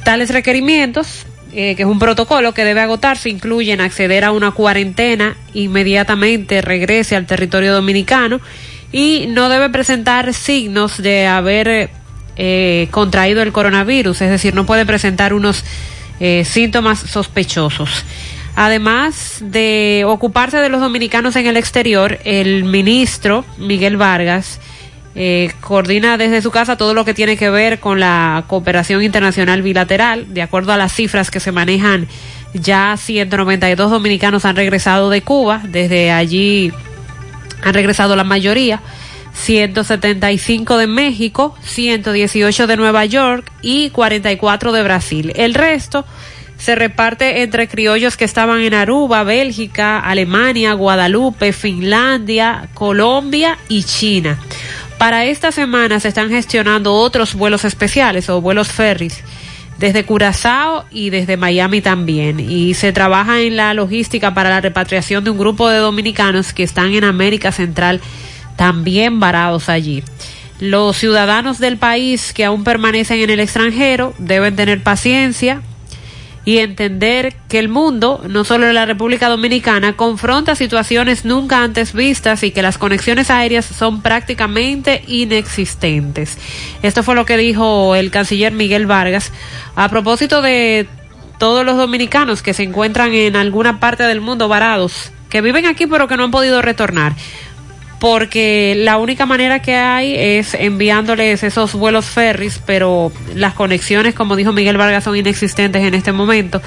Tales 0.05 0.31
requerimientos, 0.31 1.27
eh, 1.53 1.75
que 1.75 1.83
es 1.83 1.89
un 1.89 1.99
protocolo 1.99 2.55
que 2.55 2.65
debe 2.65 2.83
agotarse, 2.83 3.31
incluyen 3.31 3.81
acceder 3.81 4.23
a 4.23 4.31
una 4.31 4.53
cuarentena, 4.53 5.37
inmediatamente 5.53 6.61
regrese 6.61 7.17
al 7.17 7.27
territorio 7.27 7.73
dominicano 7.73 8.41
y 8.93 9.27
no 9.27 9.49
debe 9.49 9.71
presentar 9.71 10.33
signos 10.35 11.03
de 11.03 11.27
haber 11.27 11.91
eh, 12.37 12.87
contraído 12.93 13.43
el 13.43 13.51
coronavirus, 13.51 14.21
es 14.21 14.31
decir, 14.31 14.55
no 14.55 14.67
puede 14.67 14.87
presentar 14.87 15.35
unos 15.35 15.65
eh, 16.21 16.45
síntomas 16.45 17.01
sospechosos. 17.01 18.05
Además 18.55 19.39
de 19.41 20.05
ocuparse 20.07 20.59
de 20.59 20.69
los 20.69 20.81
dominicanos 20.81 21.35
en 21.35 21.49
el 21.49 21.57
exterior, 21.57 22.21
el 22.23 22.63
ministro 22.63 23.45
Miguel 23.59 23.97
Vargas 23.97 24.61
eh, 25.15 25.53
coordina 25.61 26.17
desde 26.17 26.41
su 26.41 26.51
casa 26.51 26.77
todo 26.77 26.95
lo 26.95 27.05
que 27.05 27.15
tiene 27.15 27.37
que 27.37 27.51
ver 27.51 27.81
con 27.81 27.99
la 27.99 28.45
cooperación 28.47 29.03
internacional 29.03 29.63
bilateral. 29.63 30.33
De 30.33 30.43
acuerdo 30.43 30.73
a 30.73 30.77
las 30.77 30.93
cifras 30.93 31.31
que 31.31 31.41
se 31.41 31.53
manejan, 31.53 32.07
ya 32.55 32.97
192 32.97 33.91
dominicanos 33.91 34.45
han 34.45 34.57
regresado 34.57 35.11
de 35.11 35.23
Cuba. 35.23 35.63
Desde 35.65 36.13
allí 36.13 36.73
han 37.63 37.75
regresado 37.75 38.17
la 38.17 38.25
mayoría. 38.25 38.81
175 39.33 40.77
de 40.77 40.87
México, 40.87 41.55
118 41.63 42.67
de 42.67 42.77
Nueva 42.77 43.05
York 43.05 43.51
y 43.63 43.91
44 43.91 44.73
de 44.73 44.83
Brasil. 44.83 45.33
El 45.37 45.55
resto 45.55 46.05
se 46.61 46.75
reparte 46.75 47.43
entre 47.43 47.69
criollos 47.69 48.17
que 48.17 48.25
estaban 48.27 48.61
en 48.61 48.75
Aruba, 48.75 49.25
Bélgica, 49.25 49.99
Alemania, 49.99 50.75
Guadalupe, 50.75 51.53
Finlandia, 51.53 52.69
Colombia 52.75 53.57
y 53.69 53.85
China. 53.85 54.39
Para 55.01 55.25
esta 55.25 55.51
semana 55.51 55.99
se 55.99 56.09
están 56.09 56.29
gestionando 56.29 56.93
otros 56.93 57.35
vuelos 57.35 57.65
especiales 57.65 58.29
o 58.29 58.43
vuelos 58.43 58.69
ferries 58.69 59.25
desde 59.79 60.05
Curazao 60.05 60.85
y 60.91 61.09
desde 61.09 61.39
Miami 61.39 61.81
también. 61.81 62.39
Y 62.39 62.75
se 62.75 62.93
trabaja 62.93 63.41
en 63.41 63.57
la 63.57 63.73
logística 63.73 64.35
para 64.35 64.51
la 64.51 64.61
repatriación 64.61 65.25
de 65.25 65.31
un 65.31 65.39
grupo 65.39 65.71
de 65.71 65.79
dominicanos 65.79 66.53
que 66.53 66.65
están 66.65 66.93
en 66.93 67.05
América 67.05 67.51
Central 67.51 68.03
también 68.57 69.21
varados 69.21 69.71
allí. 69.71 70.05
Los 70.59 70.99
ciudadanos 70.99 71.59
del 71.59 71.79
país 71.79 72.35
que 72.35 72.45
aún 72.45 72.63
permanecen 72.63 73.21
en 73.21 73.31
el 73.31 73.41
extranjero 73.41 74.13
deben 74.19 74.55
tener 74.55 74.83
paciencia, 74.83 75.63
y 76.45 76.59
entender 76.59 77.35
que 77.49 77.59
el 77.59 77.69
mundo, 77.69 78.23
no 78.29 78.45
solo 78.45 78.73
la 78.73 78.87
República 78.87 79.29
Dominicana, 79.29 79.95
confronta 79.95 80.55
situaciones 80.55 81.25
nunca 81.25 81.63
antes 81.63 81.93
vistas 81.93 82.43
y 82.43 82.51
que 82.51 82.63
las 82.63 82.79
conexiones 82.79 83.31
aéreas 83.31 83.65
son 83.67 84.01
prácticamente 84.01 85.05
inexistentes. 85.07 86.39
Esto 86.83 87.03
fue 87.03 87.15
lo 87.15 87.27
que 87.27 87.37
dijo 87.37 87.95
el 87.95 88.11
canciller 88.11 88.53
Miguel 88.53 88.87
Vargas 88.87 89.33
a 89.77 89.89
propósito 89.89 90.41
de 90.43 90.89
todos 91.39 91.65
los 91.65 91.77
dominicanos 91.77 92.43
que 92.43 92.55
se 92.55 92.63
encuentran 92.63 93.13
en 93.13 93.37
alguna 93.37 93.81
parte 93.81 94.03
del 94.05 94.21
mundo 94.21 94.49
varados, 94.49 95.13
que 95.29 95.41
viven 95.41 95.67
aquí 95.67 95.87
pero 95.87 96.09
que 96.09 96.17
no 96.17 96.25
han 96.25 96.31
podido 96.31 96.63
retornar 96.63 97.15
porque 98.01 98.75
la 98.77 98.97
única 98.97 99.27
manera 99.27 99.61
que 99.61 99.77
hay 99.77 100.17
es 100.17 100.55
enviándoles 100.55 101.43
esos 101.43 101.75
vuelos 101.75 102.07
ferries, 102.07 102.61
pero 102.65 103.13
las 103.35 103.55
conexiones, 103.55 104.15
como 104.15 104.37
dijo 104.37 104.53
Miguel 104.53 104.79
Vargas, 104.79 105.05
son 105.05 105.17
inexistentes 105.17 105.83
en 105.85 105.95
este 105.95 106.11
momento 106.11 106.61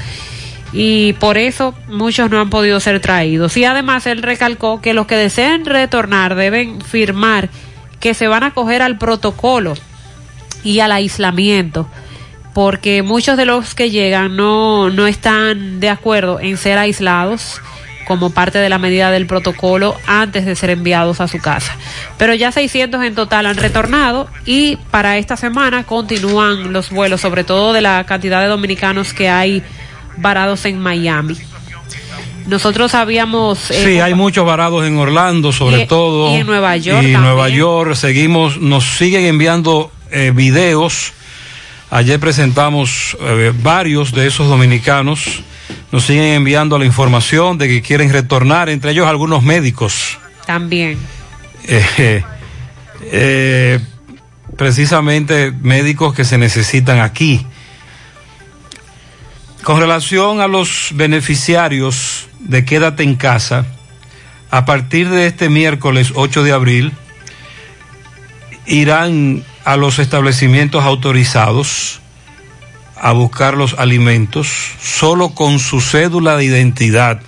y 0.73 1.13
por 1.13 1.37
eso 1.37 1.75
muchos 1.87 2.29
no 2.29 2.39
han 2.39 2.49
podido 2.49 2.79
ser 2.79 2.99
traídos. 2.99 3.55
Y 3.57 3.65
además 3.65 4.07
él 4.07 4.21
recalcó 4.23 4.81
que 4.81 4.93
los 4.93 5.07
que 5.07 5.15
deseen 5.15 5.65
retornar 5.65 6.35
deben 6.35 6.81
firmar 6.81 7.49
que 7.99 8.13
se 8.13 8.27
van 8.27 8.43
a 8.43 8.47
acoger 8.47 8.81
al 8.81 8.97
protocolo 8.97 9.75
y 10.63 10.79
al 10.79 10.91
aislamiento, 10.91 11.87
porque 12.53 13.01
muchos 13.01 13.37
de 13.37 13.45
los 13.45 13.75
que 13.75 13.91
llegan 13.91 14.35
no, 14.35 14.89
no 14.89 15.07
están 15.07 15.79
de 15.79 15.89
acuerdo 15.89 16.39
en 16.39 16.57
ser 16.57 16.77
aislados 16.77 17.61
como 18.05 18.31
parte 18.31 18.59
de 18.59 18.69
la 18.69 18.77
medida 18.77 19.11
del 19.11 19.25
protocolo 19.25 19.95
antes 20.05 20.45
de 20.45 20.55
ser 20.55 20.69
enviados 20.69 21.21
a 21.21 21.27
su 21.27 21.39
casa. 21.39 21.77
Pero 22.17 22.33
ya 22.33 22.51
600 22.51 23.03
en 23.03 23.15
total 23.15 23.45
han 23.45 23.57
retornado 23.57 24.27
y 24.45 24.77
para 24.91 25.17
esta 25.17 25.37
semana 25.37 25.83
continúan 25.83 26.73
los 26.73 26.89
vuelos, 26.89 27.21
sobre 27.21 27.43
todo 27.43 27.73
de 27.73 27.81
la 27.81 28.03
cantidad 28.05 28.41
de 28.41 28.47
dominicanos 28.47 29.13
que 29.13 29.29
hay 29.29 29.63
varados 30.17 30.65
en 30.65 30.79
Miami. 30.79 31.37
Nosotros 32.45 32.93
habíamos... 32.93 33.71
Eh, 33.71 33.83
sí, 33.85 33.99
hay 33.99 34.13
muchos 34.13 34.45
varados 34.45 34.85
en 34.85 34.97
Orlando, 34.97 35.53
sobre 35.53 35.85
todo. 35.85 36.35
Y 36.35 36.41
en 36.41 36.47
Nueva 36.47 36.75
York. 36.75 37.03
Y 37.03 37.13
en 37.13 37.21
Nueva 37.21 37.47
York 37.47 37.95
seguimos, 37.95 38.59
nos 38.59 38.97
siguen 38.97 39.25
enviando 39.25 39.91
eh, 40.11 40.31
videos. 40.35 41.13
Ayer 41.89 42.19
presentamos 42.19 43.15
eh, 43.21 43.53
varios 43.55 44.11
de 44.11 44.27
esos 44.27 44.49
dominicanos 44.49 45.43
nos 45.91 46.05
siguen 46.05 46.33
enviando 46.33 46.77
la 46.77 46.85
información 46.85 47.57
de 47.57 47.67
que 47.67 47.81
quieren 47.81 48.11
retornar, 48.11 48.69
entre 48.69 48.91
ellos 48.91 49.07
algunos 49.07 49.43
médicos. 49.43 50.17
También. 50.45 50.97
Eh, 51.65 52.23
eh, 53.11 53.79
precisamente 54.57 55.51
médicos 55.51 56.13
que 56.13 56.25
se 56.25 56.37
necesitan 56.37 56.99
aquí. 56.99 57.45
Con 59.63 59.79
relación 59.79 60.41
a 60.41 60.47
los 60.47 60.89
beneficiarios 60.93 62.27
de 62.39 62.65
Quédate 62.65 63.03
en 63.03 63.15
casa, 63.15 63.65
a 64.51 64.65
partir 64.65 65.09
de 65.09 65.25
este 65.25 65.49
miércoles 65.49 66.11
8 66.15 66.43
de 66.43 66.51
abril, 66.51 66.91
irán 68.65 69.43
a 69.63 69.77
los 69.77 69.99
establecimientos 69.99 70.83
autorizados 70.83 72.02
a 73.03 73.11
buscar 73.11 73.55
los 73.55 73.73
alimentos 73.79 74.47
solo 74.81 75.35
con 75.35 75.59
su 75.59 75.81
cédula 75.81 76.37
de 76.37 76.45
identidad, 76.45 77.19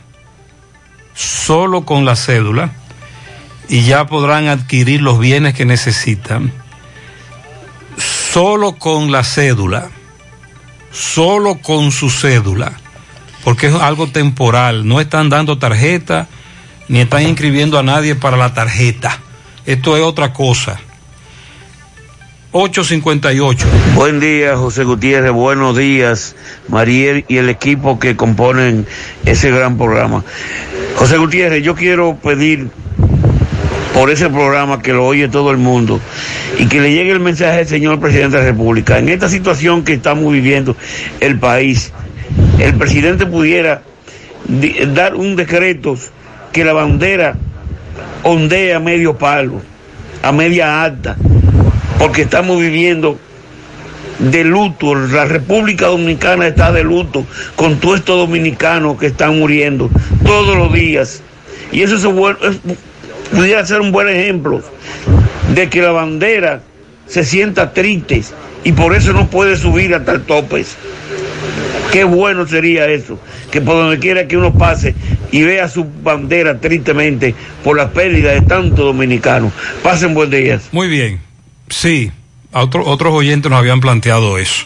solo 1.14 1.84
con 1.84 2.06
la 2.06 2.15
cédula, 2.15 2.72
y 3.68 3.81
ya 3.81 4.06
podrán 4.07 4.47
adquirir 4.47 5.02
los 5.02 5.19
bienes 5.19 5.53
que 5.53 5.65
necesitan, 5.65 6.53
solo 8.31 8.77
con 8.77 9.11
la 9.11 9.26
cédula, 9.26 9.89
solo 10.93 11.56
con 11.56 11.91
su 11.91 12.10
cédula, 12.10 12.80
porque 13.43 13.68
es 13.68 13.76
algo 13.76 14.07
temporal, 14.07 14.88
no 14.88 15.02
están 15.02 15.27
dando 15.27 15.57
tarjeta 15.57 16.30
ni 16.88 17.02
están 17.02 17.23
inscribiendo 17.23 17.77
a 17.77 17.84
nadie 17.84 18.15
para 18.15 18.38
la 18.38 18.53
tarjeta, 18.53 19.19
esto 19.65 19.97
es 19.97 20.03
otra 20.03 20.31
cosa. 20.31 20.80
858. 22.57 23.68
Buen 23.95 24.22
día, 24.22 24.56
José 24.56 24.86
Gutiérrez. 24.86 25.34
Buenos 25.34 25.76
días, 25.77 26.38
Mariel 26.69 27.26
y 27.27 27.36
el 27.36 27.49
equipo 27.49 27.99
que 27.99 28.15
componen 28.15 28.88
ese 29.26 29.52
gran 29.52 29.77
programa. 29.77 30.23
José 30.95 31.18
Gutiérrez, 31.18 31.61
yo 31.65 31.76
quiero 31.76 32.15
pedir 32.15 32.69
por 33.94 34.10
ese 34.10 34.30
programa 34.30 34.82
que 34.82 34.94
lo 34.94 35.06
oye 35.06 35.27
todo 35.27 35.52
el 35.52 35.57
mundo 35.57 35.99
y 36.57 36.68
que 36.68 36.80
le 36.80 36.94
llegue 36.94 37.11
el 37.11 37.19
mensaje 37.19 37.60
al 37.60 37.68
señor 37.68 37.99
presidente 37.99 38.38
de 38.38 38.44
la 38.44 38.49
República. 38.52 38.99
En 38.99 39.10
esta 39.10 39.27
situación 39.27 39.84
que 39.84 39.91
estamos 39.91 40.32
viviendo 40.32 40.77
el 41.19 41.38
país, 41.38 41.91
el 42.57 42.73
presidente 42.76 43.26
pudiera 43.26 43.82
di- 44.48 44.77
dar 44.94 45.15
un 45.15 45.36
decreto 45.36 45.98
que 46.53 46.64
la 46.64 46.72
bandera 46.72 47.36
ondee 48.23 48.73
a 48.73 48.80
medio 48.80 49.18
palo, 49.18 49.61
a 50.23 50.32
media 50.32 50.82
alta, 50.84 51.18
porque 51.99 52.23
estamos 52.23 52.59
viviendo 52.59 53.17
de 54.19 54.43
luto, 54.43 54.95
la 54.95 55.26
República 55.26 55.88
Dominicana 55.88 56.47
está 56.47 56.72
de 56.72 56.84
luto 56.84 57.26
con 57.55 57.80
todos 57.80 57.99
estos 57.99 58.17
dominicanos 58.17 58.97
que 58.97 59.07
están 59.07 59.38
muriendo 59.39 59.89
todos 60.26 60.55
los 60.57 60.72
días. 60.73 61.22
Y 61.72 61.81
eso 61.81 61.97
se 61.97 62.07
vuel- 62.07 62.38
es- 62.41 62.59
pudiera 63.35 63.65
ser 63.65 63.81
un 63.81 63.91
buen 63.91 64.07
ejemplo 64.07 64.61
de 65.53 65.69
que 65.69 65.81
la 65.81 65.91
bandera 65.91 66.61
se 67.07 67.23
sienta 67.26 67.73
triste 67.73 68.23
y 68.63 68.72
por 68.72 68.95
eso 68.95 69.11
no 69.13 69.30
puede 69.30 69.57
subir 69.57 69.93
hasta 69.93 70.13
el 70.13 70.22
tope. 70.22 70.63
Qué 71.91 72.03
bueno 72.03 72.47
sería 72.47 72.88
eso, 72.88 73.19
que 73.51 73.61
por 73.61 73.76
donde 73.76 73.99
quiera 73.99 74.27
que 74.27 74.38
uno 74.38 74.53
pase 74.53 74.95
y 75.31 75.43
vea 75.43 75.67
su 75.69 75.85
bandera 76.03 76.59
tristemente 76.59 77.35
por 77.63 77.77
la 77.77 77.89
pérdida 77.91 78.31
de 78.31 78.41
tantos 78.41 78.80
dominicanos. 78.80 79.51
Pasen 79.84 80.13
buen 80.13 80.30
día. 80.30 80.59
Muy 80.72 80.88
bien, 80.88 81.19
sí, 81.70 82.12
a 82.54 82.62
otro- 82.62 82.86
otros 82.86 83.14
oyentes 83.14 83.50
nos 83.50 83.60
habían 83.60 83.80
planteado 83.82 84.38
eso. 84.38 84.66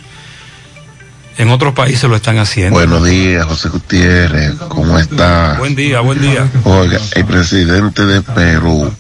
En 1.38 1.50
otros 1.52 1.74
países 1.74 2.04
lo 2.10 2.18
están 2.18 2.38
haciendo. 2.38 2.74
Buenos 2.74 3.06
días, 3.06 3.46
José 3.46 3.70
Gutiérrez. 3.70 4.56
¿Cómo 4.68 5.00
está? 5.00 5.56
Buen 5.58 5.74
día, 5.74 6.02
buen 6.02 6.20
día. 6.20 6.46
Oiga, 6.66 7.00
el 7.16 7.24
presidente 7.26 8.06
de 8.06 8.22
Perú 8.22 8.92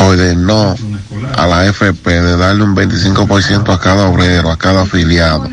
ordenó 0.00 0.76
a 1.34 1.46
la 1.48 1.66
FP 1.66 2.08
de 2.22 2.36
darle 2.36 2.62
un 2.62 2.76
25% 2.76 3.72
a 3.72 3.80
cada 3.80 4.06
obrero, 4.06 4.50
a 4.50 4.56
cada 4.56 4.82
afiliado. 4.82 5.48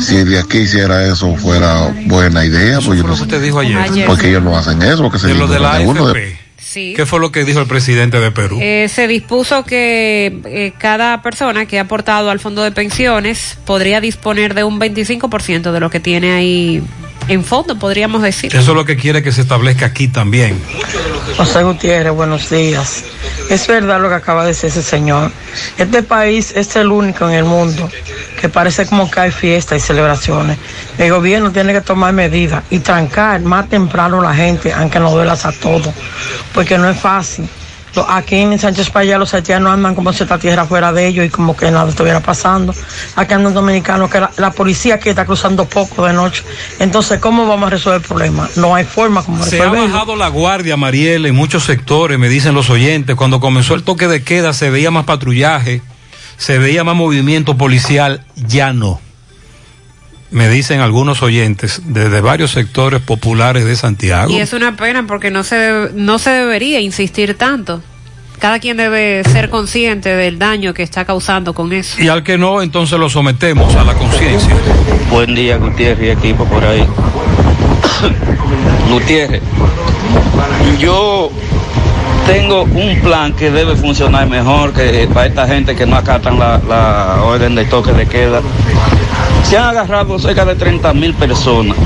Si 0.00 0.16
de 0.16 0.38
aquí 0.38 0.58
hiciera 0.58 1.06
eso 1.06 1.34
fuera 1.36 1.90
buena 2.06 2.44
idea, 2.44 2.78
pues 2.84 2.98
yo 3.00 3.06
no 3.06 3.16
sé. 3.16 3.24
Dijo 3.40 3.60
ayer. 3.60 4.04
Porque 4.06 4.28
ellos 4.28 4.42
no 4.42 4.56
hacen 4.56 4.82
eso, 4.82 5.02
porque 5.02 5.18
se 5.18 5.28
De 5.28 5.34
lo 5.34 5.46
de 5.46 5.60
la 5.60 5.80
uno. 5.80 6.12
Sí. 6.74 6.92
¿Qué 6.96 7.06
fue 7.06 7.20
lo 7.20 7.30
que 7.30 7.44
dijo 7.44 7.60
el 7.60 7.68
presidente 7.68 8.18
de 8.18 8.32
Perú? 8.32 8.58
Eh, 8.60 8.88
se 8.88 9.06
dispuso 9.06 9.64
que 9.64 10.40
eh, 10.44 10.72
cada 10.76 11.22
persona 11.22 11.66
que 11.66 11.78
ha 11.78 11.82
aportado 11.82 12.30
al 12.30 12.40
fondo 12.40 12.64
de 12.64 12.72
pensiones 12.72 13.56
podría 13.64 14.00
disponer 14.00 14.54
de 14.54 14.64
un 14.64 14.80
25% 14.80 15.70
de 15.70 15.78
lo 15.78 15.88
que 15.88 16.00
tiene 16.00 16.32
ahí 16.32 16.82
en 17.28 17.44
fondo, 17.44 17.78
podríamos 17.78 18.22
decir. 18.22 18.54
Eso 18.54 18.70
es 18.72 18.76
lo 18.76 18.84
que 18.84 18.96
quiere 18.96 19.22
que 19.22 19.32
se 19.32 19.42
establezca 19.42 19.86
aquí 19.86 20.08
también. 20.08 20.60
José 21.36 21.62
Gutiérrez, 21.62 22.12
buenos 22.12 22.50
días. 22.50 23.04
Es 23.50 23.66
verdad 23.66 24.00
lo 24.00 24.08
que 24.08 24.14
acaba 24.14 24.42
de 24.42 24.48
decir 24.48 24.70
ese 24.70 24.82
señor. 24.82 25.30
Este 25.78 26.02
país 26.02 26.52
es 26.54 26.76
el 26.76 26.88
único 26.88 27.28
en 27.28 27.34
el 27.34 27.44
mundo 27.44 27.90
que 28.40 28.48
parece 28.48 28.86
como 28.86 29.10
que 29.10 29.20
hay 29.20 29.30
fiestas 29.30 29.78
y 29.78 29.80
celebraciones. 29.80 30.58
El 30.98 31.10
gobierno 31.10 31.50
tiene 31.50 31.72
que 31.72 31.80
tomar 31.80 32.12
medidas 32.12 32.62
y 32.70 32.78
trancar 32.78 33.40
más 33.40 33.68
temprano 33.68 34.20
a 34.20 34.24
la 34.24 34.34
gente, 34.34 34.72
aunque 34.72 35.00
no 35.00 35.10
duelas 35.10 35.44
a 35.46 35.52
todos, 35.52 35.92
porque 36.52 36.78
no 36.78 36.88
es 36.88 36.98
fácil. 36.98 37.48
Aquí 38.08 38.36
en 38.36 38.58
Sánchez 38.58 38.90
Paya 38.90 39.18
los 39.18 39.32
haitianos 39.34 39.72
andan 39.72 39.94
como 39.94 40.12
si 40.12 40.22
esta 40.22 40.38
tierra 40.38 40.64
fuera 40.64 40.92
de 40.92 41.06
ellos 41.06 41.26
y 41.26 41.30
como 41.30 41.56
que 41.56 41.70
nada 41.70 41.88
estuviera 41.88 42.20
pasando. 42.20 42.74
Aquí 43.16 43.34
andan 43.34 43.54
dominicanos 43.54 44.10
que 44.10 44.20
la, 44.20 44.30
la 44.36 44.50
policía 44.50 44.96
aquí 44.96 45.10
está 45.10 45.24
cruzando 45.24 45.64
poco 45.64 46.06
de 46.06 46.12
noche. 46.12 46.42
Entonces, 46.78 47.20
¿cómo 47.20 47.46
vamos 47.46 47.68
a 47.68 47.70
resolver 47.70 48.00
el 48.00 48.06
problema? 48.06 48.48
No 48.56 48.74
hay 48.74 48.84
forma 48.84 49.22
como 49.22 49.42
Se 49.44 49.60
ha 49.62 49.68
bajado 49.68 50.16
la 50.16 50.28
guardia, 50.28 50.76
Mariel, 50.76 51.26
en 51.26 51.34
muchos 51.34 51.64
sectores, 51.64 52.18
me 52.18 52.28
dicen 52.28 52.54
los 52.54 52.70
oyentes. 52.70 53.16
Cuando 53.16 53.40
comenzó 53.40 53.74
el 53.74 53.82
toque 53.82 54.08
de 54.08 54.22
queda 54.22 54.52
se 54.52 54.70
veía 54.70 54.90
más 54.90 55.04
patrullaje, 55.04 55.82
se 56.36 56.58
veía 56.58 56.84
más 56.84 56.96
movimiento 56.96 57.56
policial, 57.56 58.24
ya 58.34 58.72
no. 58.72 59.00
Me 60.34 60.48
dicen 60.48 60.80
algunos 60.80 61.22
oyentes 61.22 61.80
desde 61.84 62.20
varios 62.20 62.50
sectores 62.50 63.00
populares 63.00 63.64
de 63.64 63.76
Santiago. 63.76 64.32
Y 64.32 64.40
es 64.40 64.52
una 64.52 64.74
pena 64.76 65.04
porque 65.06 65.30
no 65.30 65.44
se, 65.44 65.54
debe- 65.54 65.92
no 65.94 66.18
se 66.18 66.30
debería 66.30 66.80
insistir 66.80 67.38
tanto. 67.38 67.80
Cada 68.40 68.58
quien 68.58 68.76
debe 68.76 69.22
ser 69.30 69.48
consciente 69.48 70.08
del 70.08 70.40
daño 70.40 70.74
que 70.74 70.82
está 70.82 71.04
causando 71.04 71.54
con 71.54 71.72
eso. 71.72 72.02
Y 72.02 72.08
al 72.08 72.24
que 72.24 72.36
no, 72.36 72.62
entonces 72.62 72.98
lo 72.98 73.08
sometemos 73.08 73.76
a 73.76 73.84
la 73.84 73.94
conciencia. 73.94 74.56
Buen 75.08 75.36
día, 75.36 75.56
Gutiérrez 75.56 76.04
y 76.04 76.10
equipo 76.10 76.44
por 76.46 76.64
ahí. 76.64 76.82
Gutiérrez, 78.90 79.40
yo 80.80 81.30
tengo 82.26 82.62
un 82.62 83.00
plan 83.00 83.32
que 83.34 83.50
debe 83.50 83.76
funcionar 83.76 84.26
mejor 84.28 84.72
que 84.72 85.08
para 85.12 85.26
esta 85.26 85.46
gente 85.46 85.76
que 85.76 85.86
no 85.86 85.96
acatan 85.96 86.38
la, 86.38 86.58
la 86.66 87.22
orden 87.22 87.54
de 87.54 87.64
toque 87.66 87.92
de 87.92 88.06
queda. 88.06 88.40
Se 89.44 89.58
han 89.58 89.68
agarrado 89.68 90.18
cerca 90.18 90.44
de 90.44 90.54
30 90.54 90.92
mil 90.94 91.14
personas. 91.14 91.76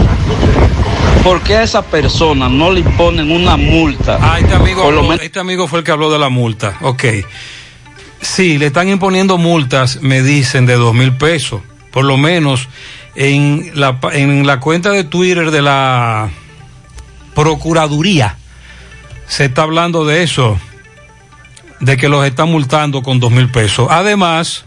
¿Por 1.25 1.41
qué 1.43 1.57
a 1.57 1.63
esa 1.65 1.83
persona 1.83 2.49
no 2.49 2.71
le 2.71 2.83
ponen 2.83 3.31
una 3.33 3.57
multa? 3.57 4.19
Ah, 4.21 4.39
este 4.39 4.55
amigo, 4.55 4.83
Por 4.85 4.95
lo 4.95 5.01
habló- 5.01 5.09
menos- 5.11 5.25
este 5.25 5.41
amigo 5.41 5.67
fue 5.67 5.81
el 5.81 5.85
que 5.85 5.91
habló 5.91 6.11
de 6.11 6.19
la 6.19 6.29
multa. 6.29 6.77
Ok. 6.83 7.05
Sí, 8.21 8.59
le 8.59 8.67
están 8.67 8.89
imponiendo 8.89 9.37
multas, 9.39 10.01
me 10.03 10.23
dicen, 10.23 10.67
de 10.67 10.75
dos 10.75 10.95
mil 10.95 11.13
pesos. 11.17 11.61
Por 11.91 12.05
lo 12.05 12.17
menos 12.17 12.69
en 13.17 13.73
la, 13.75 14.01
pa- 14.01 14.15
en 14.15 14.47
la 14.47 14.61
cuenta 14.61 14.91
de 14.91 15.05
Twitter 15.05 15.51
de 15.51 15.63
la 15.63 16.31
Procuraduría 17.35 18.37
se 19.29 19.45
está 19.47 19.63
hablando 19.63 20.05
de 20.05 20.23
eso, 20.23 20.59
de 21.81 21.97
que 21.97 22.09
los 22.09 22.27
están 22.27 22.51
multando 22.51 23.03
con 23.03 23.21
dos 23.21 23.31
mil 23.31 23.51
pesos. 23.51 23.89
Además, 23.91 24.65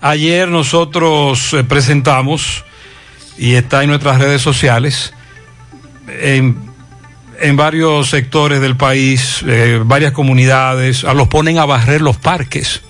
ayer 0.00 0.48
nosotros 0.48 1.52
eh, 1.52 1.64
presentamos, 1.64 2.64
y 3.36 3.54
está 3.54 3.82
en 3.82 3.90
nuestras 3.90 4.18
redes 4.18 4.40
sociales, 4.40 5.12
en 6.08 6.72
en 7.42 7.56
varios 7.56 8.08
sectores 8.08 8.60
del 8.60 8.76
país, 8.76 9.44
eh, 9.46 9.80
varias 9.84 10.12
comunidades, 10.12 11.04
a 11.04 11.12
los 11.12 11.26
ponen 11.26 11.58
a 11.58 11.66
barrer 11.66 12.00
los 12.00 12.16
parques. 12.16 12.82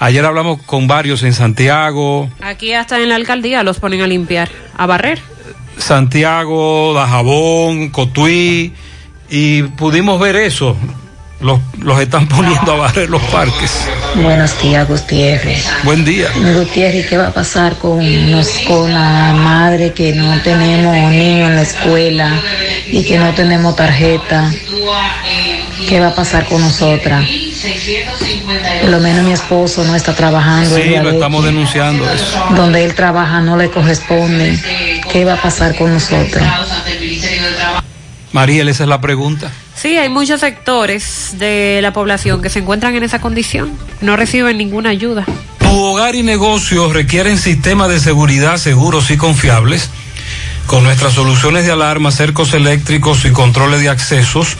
Ayer 0.00 0.24
hablamos 0.24 0.60
con 0.62 0.88
varios 0.88 1.22
en 1.22 1.32
Santiago, 1.32 2.28
Aquí 2.40 2.72
hasta 2.72 3.00
en 3.00 3.08
la 3.08 3.14
alcaldía 3.14 3.62
los 3.62 3.78
ponen 3.78 4.02
a 4.02 4.06
limpiar, 4.06 4.48
a 4.76 4.86
barrer. 4.86 5.20
Santiago, 5.76 6.92
Dajabón, 6.92 7.90
Cotuí, 7.90 8.72
y 9.30 9.62
pudimos 9.62 10.20
ver 10.20 10.36
eso. 10.36 10.76
Los, 11.40 11.60
los 11.78 12.00
están 12.00 12.26
poniendo 12.26 12.72
a 12.72 12.76
barrer 12.76 13.08
los 13.08 13.22
parques. 13.24 13.70
Buenos 14.16 14.60
días, 14.60 14.88
Gutiérrez. 14.88 15.68
Buen 15.84 16.04
día. 16.04 16.26
Gutiérrez, 16.34 17.06
¿qué 17.06 17.16
va 17.16 17.28
a 17.28 17.32
pasar 17.32 17.76
con, 17.76 18.30
nos, 18.30 18.48
con 18.66 18.92
la 18.92 19.34
madre 19.34 19.92
que 19.92 20.12
no 20.14 20.40
tenemos 20.42 20.94
niños 21.12 21.50
en 21.50 21.56
la 21.56 21.62
escuela 21.62 22.40
y 22.90 23.04
que 23.04 23.18
no 23.18 23.32
tenemos 23.34 23.76
tarjeta? 23.76 24.50
¿Qué 25.88 26.00
va 26.00 26.08
a 26.08 26.14
pasar 26.14 26.44
con 26.46 26.60
nosotras? 26.60 27.24
Por 28.80 28.90
lo 28.90 28.98
menos 28.98 29.24
mi 29.24 29.32
esposo 29.32 29.84
no 29.84 29.94
está 29.94 30.14
trabajando. 30.14 30.74
Sí, 30.74 30.96
lo 31.00 31.10
estamos 31.10 31.44
denunciando 31.44 32.10
eso. 32.10 32.44
Donde 32.56 32.84
él 32.84 32.94
trabaja 32.94 33.40
no 33.40 33.56
le 33.56 33.70
corresponde. 33.70 34.58
¿Qué 35.12 35.24
va 35.24 35.34
a 35.34 35.42
pasar 35.42 35.76
con 35.76 35.92
nosotros? 35.92 36.42
Mariel, 38.32 38.68
esa 38.68 38.84
es 38.84 38.88
la 38.88 39.00
pregunta. 39.00 39.50
Sí, 39.74 39.96
hay 39.96 40.08
muchos 40.08 40.40
sectores 40.40 41.36
de 41.38 41.80
la 41.82 41.92
población 41.92 42.42
que 42.42 42.50
se 42.50 42.58
encuentran 42.58 42.94
en 42.94 43.02
esa 43.02 43.20
condición. 43.20 43.72
No 44.00 44.16
reciben 44.16 44.58
ninguna 44.58 44.90
ayuda. 44.90 45.24
Tu 45.60 45.68
hogar 45.68 46.14
y 46.14 46.22
negocios 46.22 46.92
requieren 46.92 47.38
sistemas 47.38 47.88
de 47.88 48.00
seguridad 48.00 48.56
seguros 48.56 49.10
y 49.10 49.16
confiables. 49.16 49.90
Con 50.66 50.84
nuestras 50.84 51.14
soluciones 51.14 51.64
de 51.64 51.72
alarma, 51.72 52.10
cercos 52.10 52.52
eléctricos 52.52 53.24
y 53.24 53.30
controles 53.30 53.80
de 53.80 53.88
accesos, 53.88 54.56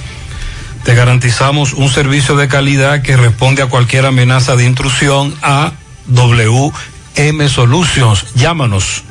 te 0.84 0.94
garantizamos 0.94 1.74
un 1.74 1.90
servicio 1.90 2.36
de 2.36 2.48
calidad 2.48 3.02
que 3.02 3.16
responde 3.16 3.60
a 3.60 3.66
cualquier 3.66 4.06
amenaza 4.06 4.56
de 4.56 4.64
intrusión 4.64 5.34
a 5.42 5.72
WM 6.06 7.48
Solutions. 7.48 8.34
Llámanos. 8.34 9.04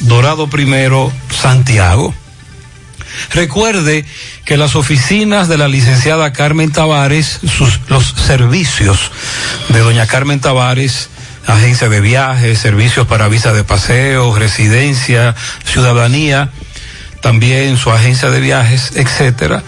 Dorado 0.00 0.48
Primero, 0.48 1.12
Santiago. 1.30 2.14
Recuerde 3.32 4.04
que 4.44 4.56
las 4.56 4.76
oficinas 4.76 5.48
de 5.48 5.56
la 5.56 5.68
licenciada 5.68 6.32
Carmen 6.32 6.72
Tavares, 6.72 7.40
sus, 7.56 7.80
los 7.88 8.04
servicios 8.04 9.10
de 9.70 9.80
doña 9.80 10.06
Carmen 10.06 10.40
Tavares, 10.40 11.08
agencia 11.46 11.88
de 11.88 12.00
viajes, 12.00 12.58
servicios 12.58 13.06
para 13.06 13.28
visa 13.28 13.52
de 13.52 13.64
paseo, 13.64 14.36
residencia, 14.36 15.34
ciudadanía, 15.64 16.50
también 17.22 17.78
su 17.78 17.90
agencia 17.90 18.30
de 18.30 18.40
viajes, 18.40 18.92
etcétera. 18.96 19.62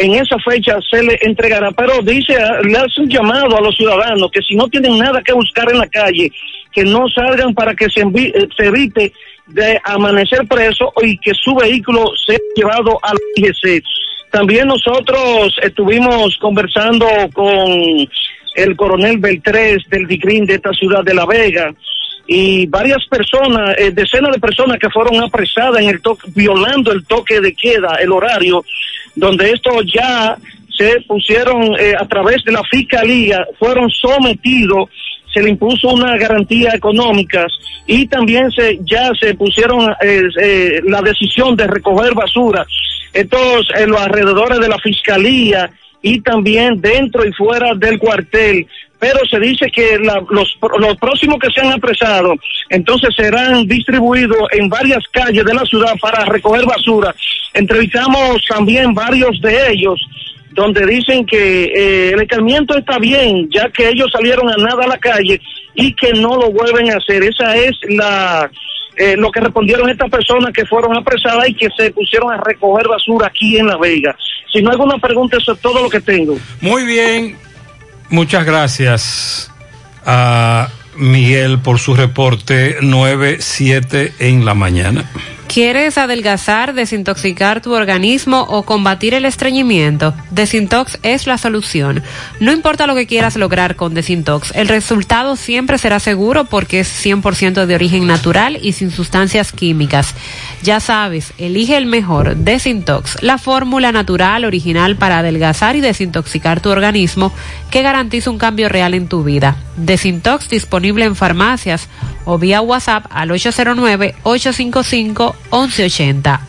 en 0.03 0.15
esa 0.15 0.37
fecha 0.39 0.79
se 0.91 1.01
le 1.01 1.16
entregará, 1.23 1.70
pero 1.70 2.03
dice, 2.03 2.37
le 2.65 2.77
hace 2.77 3.03
un 3.03 3.09
llamado 3.09 3.57
a 3.57 3.61
los 3.61 3.77
ciudadanos 3.77 4.33
que 4.33 4.43
si 4.43 4.57
no 4.57 4.66
tienen 4.69 4.99
nada 4.99 5.23
que 5.23 5.33
buscar 5.33 5.70
en 5.70 5.79
la 5.79 5.87
calle, 5.87 6.33
que 6.73 6.83
no 6.83 7.09
salgan 7.09 7.55
para 7.55 7.73
que 7.74 7.89
se, 7.89 8.01
eh, 8.01 8.49
evite 8.59 9.12
de 9.47 9.81
amanecer 9.85 10.45
preso 10.49 10.93
y 11.03 11.16
que 11.19 11.33
su 11.35 11.55
vehículo 11.55 12.05
sea 12.27 12.39
llevado 12.57 12.99
al 13.03 13.16
IGC. 13.37 13.85
También 14.33 14.66
nosotros 14.66 15.57
estuvimos 15.62 16.37
conversando 16.39 17.07
con 17.33 17.55
el 18.55 18.77
coronel 18.77 19.19
Beltrés 19.19 19.89
del 19.89 20.09
DICRIN 20.09 20.47
de 20.47 20.55
esta 20.55 20.73
ciudad 20.73 21.05
de 21.05 21.15
La 21.15 21.27
Vega 21.27 21.73
y 22.27 22.66
varias 22.66 23.05
personas, 23.07 23.77
eh, 23.79 23.91
decenas 23.93 24.33
de 24.33 24.41
personas 24.41 24.79
que 24.79 24.91
fueron 24.91 25.23
apresadas 25.23 25.81
en 25.81 25.91
el 25.91 26.01
toque, 26.01 26.29
violando 26.35 26.93
el 26.93 27.05
toque 27.05 27.41
de 27.41 27.55
queda, 27.55 27.97
el 28.01 28.12
horario, 28.12 28.65
donde 29.14 29.51
esto 29.51 29.70
ya 29.82 30.36
se 30.76 31.01
pusieron 31.02 31.74
eh, 31.78 31.94
a 31.98 32.06
través 32.06 32.43
de 32.44 32.52
la 32.52 32.62
fiscalía, 32.64 33.47
fueron 33.59 33.90
sometidos, 33.90 34.89
se 35.32 35.43
le 35.43 35.51
impuso 35.51 35.89
una 35.89 36.16
garantía 36.16 36.72
económica 36.74 37.47
y 37.86 38.06
también 38.06 38.51
se 38.51 38.78
ya 38.82 39.10
se 39.18 39.34
pusieron 39.34 39.90
eh, 40.02 40.22
eh, 40.40 40.80
la 40.84 41.01
decisión 41.02 41.56
de 41.56 41.66
recoger 41.66 42.14
basura. 42.14 42.66
Estos 43.12 43.68
en 43.76 43.90
los 43.90 44.01
alrededores 44.01 44.60
de 44.60 44.68
la 44.68 44.78
fiscalía 44.78 45.70
y 46.01 46.20
también 46.20 46.80
dentro 46.80 47.24
y 47.24 47.32
fuera 47.32 47.74
del 47.74 47.98
cuartel 47.98 48.66
pero 49.03 49.19
se 49.29 49.41
dice 49.41 49.69
que 49.69 49.99
la, 49.99 50.23
los, 50.31 50.57
los 50.79 50.97
próximos 50.97 51.37
que 51.41 51.51
sean 51.51 51.73
apresados, 51.73 52.39
entonces 52.69 53.12
serán 53.16 53.66
distribuidos 53.66 54.39
en 54.53 54.69
varias 54.69 55.03
calles 55.11 55.45
de 55.45 55.53
la 55.53 55.65
ciudad 55.65 55.95
para 56.01 56.24
recoger 56.24 56.65
basura. 56.65 57.12
Entrevistamos 57.53 58.41
también 58.49 58.95
varios 58.95 59.41
de 59.41 59.73
ellos 59.73 60.01
donde 60.53 60.87
dicen 60.87 61.27
que 61.27 61.65
eh, 61.65 62.12
el 62.12 62.23
escarmiento 62.23 62.79
está 62.79 63.01
bien, 63.01 63.49
ya 63.51 63.69
que 63.70 63.89
ellos 63.89 64.07
salieron 64.12 64.49
a 64.49 64.57
nada 64.57 64.85
a 64.85 64.89
la 64.91 64.99
calle 64.99 65.41
y 65.74 65.93
que 65.95 66.12
no 66.12 66.37
lo 66.37 66.53
vuelven 66.53 66.93
a 66.93 66.99
hacer. 66.99 67.24
Esa 67.24 67.57
es 67.57 67.73
la 67.89 68.49
eh, 68.97 69.16
lo 69.16 69.33
que 69.33 69.41
respondieron 69.41 69.91
estas 69.91 70.11
personas 70.11 70.53
que 70.53 70.65
fueron 70.66 70.97
apresadas 70.97 71.49
y 71.49 71.55
que 71.55 71.66
se 71.77 71.91
pusieron 71.91 72.33
a 72.33 72.37
recoger 72.37 72.87
basura 72.87 73.27
aquí 73.27 73.59
en 73.59 73.66
La 73.66 73.79
Vega. 73.79 74.16
Si 74.53 74.62
no 74.62 74.70
hay 74.70 74.74
alguna 74.74 74.99
pregunta, 74.99 75.39
eso 75.39 75.55
es 75.55 75.61
todo 75.61 75.83
lo 75.83 75.91
que 75.91 76.01
tengo. 76.01 76.37
Muy 76.61 76.85
bien, 76.85 77.37
Muchas 78.12 78.44
gracias 78.44 79.51
a 80.05 80.68
Miguel 80.98 81.60
por 81.60 81.78
su 81.78 81.94
reporte 81.94 82.78
9-7 82.82 84.12
en 84.18 84.44
la 84.44 84.52
mañana. 84.52 85.10
¿Quieres 85.53 85.99
adelgazar, 85.99 86.73
desintoxicar 86.73 87.61
tu 87.61 87.74
organismo 87.74 88.47
o 88.49 88.62
combatir 88.62 89.12
el 89.12 89.27
estreñimiento? 89.27 90.15
Desintox 90.31 90.99
es 91.03 91.27
la 91.27 91.37
solución. 91.37 92.03
No 92.41 92.53
importa 92.53 92.87
lo 92.87 92.95
que 92.95 93.07
quieras 93.07 93.37
lograr 93.37 93.77
con 93.77 93.93
Desintox, 93.93 94.53
el 94.55 94.66
resultado 94.66 95.37
siempre 95.37 95.77
será 95.77 96.01
seguro 96.01 96.47
porque 96.47 96.81
es 96.81 97.05
100% 97.05 97.66
de 97.66 97.74
origen 97.74 98.07
natural 98.07 98.59
y 98.62 98.73
sin 98.73 98.91
sustancias 98.91 99.53
químicas. 99.53 100.15
Ya 100.62 100.81
sabes, 100.81 101.35
elige 101.37 101.77
el 101.77 101.85
mejor, 101.85 102.35
Desintox, 102.35 103.23
la 103.23 103.37
fórmula 103.37 103.93
natural 103.93 104.47
original 104.47 104.97
para 104.97 105.19
adelgazar 105.19 105.77
y 105.77 105.83
desintoxicar 105.83 106.61
tu 106.61 106.70
organismo 106.70 107.31
que 107.70 107.83
garantiza 107.83 108.31
un 108.31 108.39
cambio 108.39 108.70
real 108.70 108.95
en 108.95 109.07
tu 109.07 109.23
vida. 109.23 109.59
Desintox 109.77 110.49
disponible 110.49 111.05
en 111.05 111.15
farmacias 111.15 111.91
o 112.24 112.39
vía 112.39 112.62
WhatsApp 112.62 113.05
al 113.11 113.31
809-855-1180. 115.53 116.41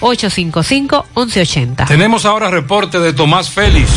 809-855-1180. 0.00 1.86
Tenemos 1.86 2.24
ahora 2.24 2.50
reporte 2.50 2.98
de 2.98 3.12
Tomás 3.12 3.50
Félix. 3.50 3.90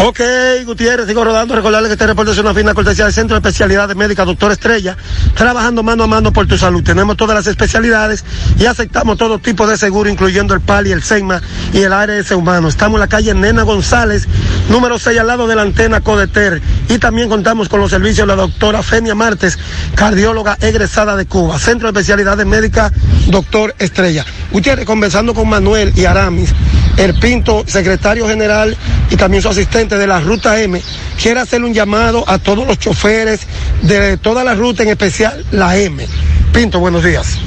Ok, 0.00 0.20
Gutiérrez, 0.64 1.06
sigo 1.06 1.22
rodando. 1.22 1.54
Recordarle 1.54 1.88
que 1.88 1.92
este 1.92 2.06
reporte 2.06 2.32
es 2.32 2.38
una 2.38 2.54
fina 2.54 2.74
cortesía 2.74 3.04
del 3.04 3.12
Centro 3.12 3.38
de 3.38 3.46
Especialidades 3.46 3.94
Médicas 3.94 4.26
Doctor 4.26 4.50
Estrella, 4.50 4.96
trabajando 5.36 5.82
mano 5.82 6.04
a 6.04 6.06
mano 6.06 6.32
por 6.32 6.46
tu 6.48 6.56
salud. 6.58 6.82
Tenemos 6.82 7.16
todas 7.16 7.36
las 7.36 7.46
especialidades 7.46 8.24
y 8.58 8.64
aceptamos 8.64 9.16
todo 9.18 9.38
tipo 9.38 9.66
de 9.66 9.76
seguro, 9.76 10.08
incluyendo 10.08 10.54
el 10.54 10.60
PAL 10.60 10.86
y 10.88 10.92
el 10.92 11.02
SEIMA 11.02 11.40
y 11.72 11.82
el 11.82 11.92
ARS 11.92 12.32
humano. 12.32 12.68
Estamos 12.68 12.96
en 12.96 13.00
la 13.00 13.08
calle 13.08 13.34
Nena 13.34 13.62
González, 13.62 14.26
número 14.70 14.98
6, 14.98 15.20
al 15.20 15.26
lado 15.26 15.46
de 15.46 15.56
la 15.56 15.62
antena 15.62 16.00
Codeter. 16.00 16.60
Y 16.88 16.98
también 16.98 17.28
contamos 17.28 17.68
con 17.68 17.78
los 17.78 17.90
servicios 17.90 18.26
de 18.26 18.34
la 18.34 18.42
doctora 18.42 18.82
Fenia 18.82 19.14
Martes, 19.14 19.58
cardióloga 19.94 20.56
egresada 20.60 21.16
de 21.16 21.26
Cuba. 21.26 21.58
Centro 21.58 21.92
de 21.92 22.00
Especialidades 22.00 22.46
Médicas 22.46 22.92
Doctor 23.28 23.74
Estrella. 23.78 24.24
Gutiérrez, 24.50 24.86
conversando 24.86 25.32
con 25.32 25.48
Manuel 25.48 25.92
y 25.94 26.06
Aramis, 26.06 26.52
el 26.96 27.14
Pinto, 27.14 27.64
secretario 27.66 28.26
general 28.28 28.76
y 29.10 29.16
también 29.16 29.42
su 29.42 29.48
asistente 29.48 29.96
de 29.98 30.06
la 30.06 30.20
Ruta 30.20 30.60
M, 30.60 30.80
quiere 31.20 31.40
hacer 31.40 31.62
un 31.62 31.72
llamado 31.72 32.24
a 32.26 32.38
todos 32.38 32.66
los 32.66 32.78
choferes 32.78 33.40
de 33.82 34.16
toda 34.16 34.44
la 34.44 34.54
ruta, 34.54 34.82
en 34.82 34.90
especial 34.90 35.44
la 35.50 35.76
M. 35.76 36.06
Pinto, 36.52 36.80
buenos 36.80 37.02
días. 37.02 37.38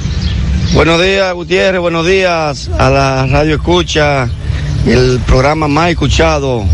Buenos 0.74 1.00
días, 1.00 1.32
Gutiérrez, 1.32 1.80
buenos 1.80 2.06
días 2.06 2.68
a 2.78 2.90
la 2.90 3.26
radio 3.26 3.54
escucha, 3.54 4.28
el 4.86 5.20
programa 5.26 5.68
más 5.68 5.90
escuchado 5.90 6.64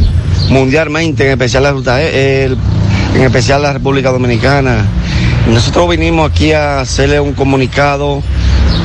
mundialmente, 0.48 1.26
en 1.26 1.32
especial 1.32 1.62
la 1.64 1.72
Ruta 1.72 2.02
E, 2.02 2.44
en 2.44 3.22
especial 3.22 3.62
la 3.62 3.72
República 3.72 4.10
Dominicana. 4.10 4.84
Nosotros 5.46 5.90
vinimos 5.90 6.30
aquí 6.30 6.52
a 6.52 6.80
hacerle 6.80 7.20
un 7.20 7.32
comunicado 7.32 8.22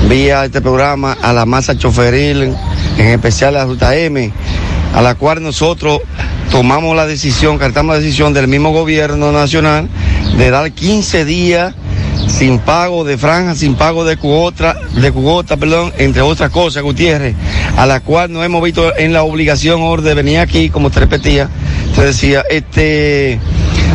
vía 0.10 0.46
este 0.46 0.62
programa 0.62 1.18
a 1.22 1.34
la 1.34 1.46
masa 1.46 1.78
choferil, 1.78 2.54
en 2.98 3.08
especial 3.08 3.54
la 3.54 3.66
Ruta 3.66 3.96
M, 3.96 4.32
a 4.94 5.02
la 5.02 5.16
cual 5.16 5.44
nosotros 5.44 6.02
tomamos 6.52 6.96
la 6.96 7.06
decisión, 7.06 7.58
cartamos 7.58 7.96
la 7.96 8.02
decisión 8.02 8.34
del 8.34 8.48
mismo 8.48 8.72
gobierno 8.72 9.32
nacional 9.32 9.90
de 10.38 10.50
dar 10.50 10.72
15 10.72 11.26
días 11.26 11.74
sin 12.28 12.60
pago 12.60 13.04
de 13.04 13.18
franja, 13.18 13.56
sin 13.56 13.76
pago 13.76 14.06
de 14.06 14.18
cuota, 14.18 14.76
de 14.96 15.12
cuota, 15.12 15.58
perdón, 15.58 15.94
entre 15.98 16.22
otras 16.22 16.52
cosas, 16.52 16.84
Gutiérrez, 16.84 17.36
a 17.78 17.86
la 17.86 18.00
cual 18.00 18.32
nos 18.32 18.46
hemos 18.46 18.62
visto 18.62 18.96
en 18.98 19.14
la 19.14 19.24
obligación 19.24 20.04
de 20.04 20.14
venir 20.14 20.40
aquí, 20.40 20.70
como 20.70 20.90
te 20.90 21.00
repetía, 21.00 21.50
te 21.96 22.06
decía, 22.06 22.44
este, 22.50 23.40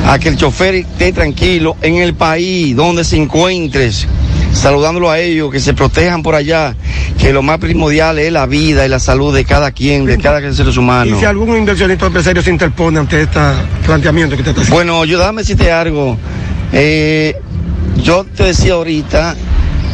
a 0.07 0.19
que 0.19 0.29
el 0.29 0.37
chofer 0.37 0.75
esté 0.75 1.13
tranquilo 1.13 1.77
en 1.83 1.97
el 1.97 2.15
país 2.15 2.75
donde 2.75 3.05
se 3.05 3.17
encuentres, 3.17 4.07
saludándolo 4.53 5.11
a 5.11 5.19
ellos, 5.19 5.51
que 5.51 5.61
se 5.61 5.75
protejan 5.75 6.23
por 6.23 6.35
allá, 6.35 6.75
que 7.19 7.33
lo 7.33 7.43
más 7.43 7.59
primordial 7.59 8.19
es 8.19 8.33
la 8.33 8.47
vida 8.47 8.85
y 8.87 8.89
la 8.89 8.99
salud 8.99 9.35
de 9.35 9.45
cada 9.45 9.71
quien, 9.73 10.05
de 10.05 10.19
cada 10.19 10.53
ser 10.53 10.79
humano. 10.79 11.17
Y 11.17 11.19
si 11.19 11.25
algún 11.25 11.57
inversionista 11.57 12.05
o 12.05 12.09
empresario 12.09 12.43
se 12.43 12.51
interpone 12.51 12.99
ante 12.99 13.23
este 13.23 13.41
planteamiento 13.85 14.37
que 14.37 14.43
usted 14.43 14.51
está 14.51 14.63
haciendo. 14.63 14.77
Bueno, 14.77 15.05
yo 15.05 15.19
déjame 15.19 15.43
decirte 15.43 15.71
algo. 15.73 16.19
Eh, 16.73 17.37
yo 18.03 18.25
te 18.25 18.45
decía 18.45 18.75
ahorita, 18.75 19.37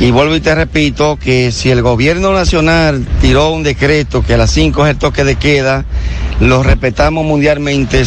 y 0.01 0.11
vuelvo 0.11 0.37
y 0.37 0.41
te 0.41 0.55
repito, 0.55 1.19
que 1.21 1.51
si 1.51 1.71
el 1.71 1.83
gobierno 1.83 2.33
nacional 2.33 3.07
tiró 3.21 3.51
un 3.51 3.63
decreto 3.63 4.23
que 4.23 4.35
a 4.35 4.37
las 4.37 4.51
5 4.53 4.87
es 4.87 4.91
el 4.93 4.99
toque 4.99 5.25
de 5.25 5.37
queda, 5.37 5.85
lo 6.41 6.63
respetamos 6.63 7.25
mundialmente. 7.25 8.03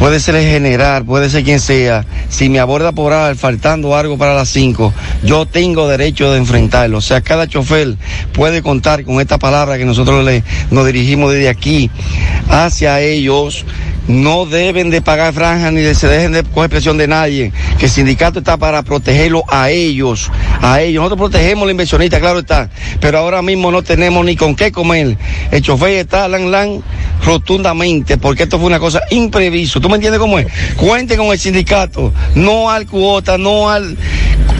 Puede 0.00 0.18
ser 0.18 0.34
el 0.34 0.46
general, 0.46 1.04
puede 1.04 1.28
ser 1.28 1.44
quien 1.44 1.60
sea. 1.60 2.06
Si 2.30 2.48
me 2.48 2.58
aborda 2.58 2.92
por 2.92 3.12
ahí 3.12 3.34
faltando 3.34 3.94
algo 3.94 4.16
para 4.16 4.32
las 4.32 4.48
5, 4.48 4.94
yo 5.24 5.44
tengo 5.44 5.86
derecho 5.88 6.32
de 6.32 6.38
enfrentarlo. 6.38 6.96
O 6.96 7.02
sea, 7.02 7.20
cada 7.20 7.46
chofer 7.46 7.96
puede 8.32 8.62
contar 8.62 9.04
con 9.04 9.20
esta 9.20 9.38
palabra 9.38 9.76
que 9.76 9.84
nosotros 9.84 10.24
le, 10.24 10.42
nos 10.70 10.86
dirigimos 10.86 11.30
desde 11.34 11.50
aquí 11.50 11.90
hacia 12.48 13.00
ellos 13.00 13.66
no 14.10 14.44
deben 14.44 14.90
de 14.90 15.02
pagar 15.02 15.32
franjas 15.32 15.72
ni 15.72 15.82
se 15.94 16.08
dejen 16.08 16.32
de 16.32 16.42
coger 16.42 16.68
presión 16.68 16.98
de 16.98 17.06
nadie, 17.06 17.52
que 17.78 17.84
el 17.86 17.90
sindicato 17.90 18.40
está 18.40 18.56
para 18.56 18.82
protegerlo 18.82 19.44
a 19.48 19.70
ellos, 19.70 20.30
a 20.60 20.80
ellos. 20.80 21.02
Nosotros 21.02 21.30
protegemos 21.30 21.64
al 21.64 21.70
inversionista, 21.70 22.18
claro 22.18 22.40
está, 22.40 22.68
pero 23.00 23.18
ahora 23.18 23.40
mismo 23.40 23.70
no 23.70 23.82
tenemos 23.82 24.24
ni 24.24 24.36
con 24.36 24.56
qué 24.56 24.72
comer. 24.72 25.16
El 25.50 25.62
chofer 25.62 25.90
está 25.90 26.26
lan 26.28 26.50
lan 26.50 26.82
rotundamente, 27.24 28.18
porque 28.18 28.44
esto 28.44 28.58
fue 28.58 28.66
una 28.66 28.80
cosa 28.80 29.00
imprevisto. 29.10 29.80
¿Tú 29.90 29.92
me 29.92 29.96
entiendes 29.96 30.20
cómo 30.20 30.38
es? 30.38 30.46
Cuenten 30.76 31.18
con 31.18 31.32
el 31.32 31.38
sindicato, 31.40 32.12
no 32.36 32.70
al 32.70 32.86
cuota, 32.86 33.36
no 33.36 33.68
al 33.68 33.96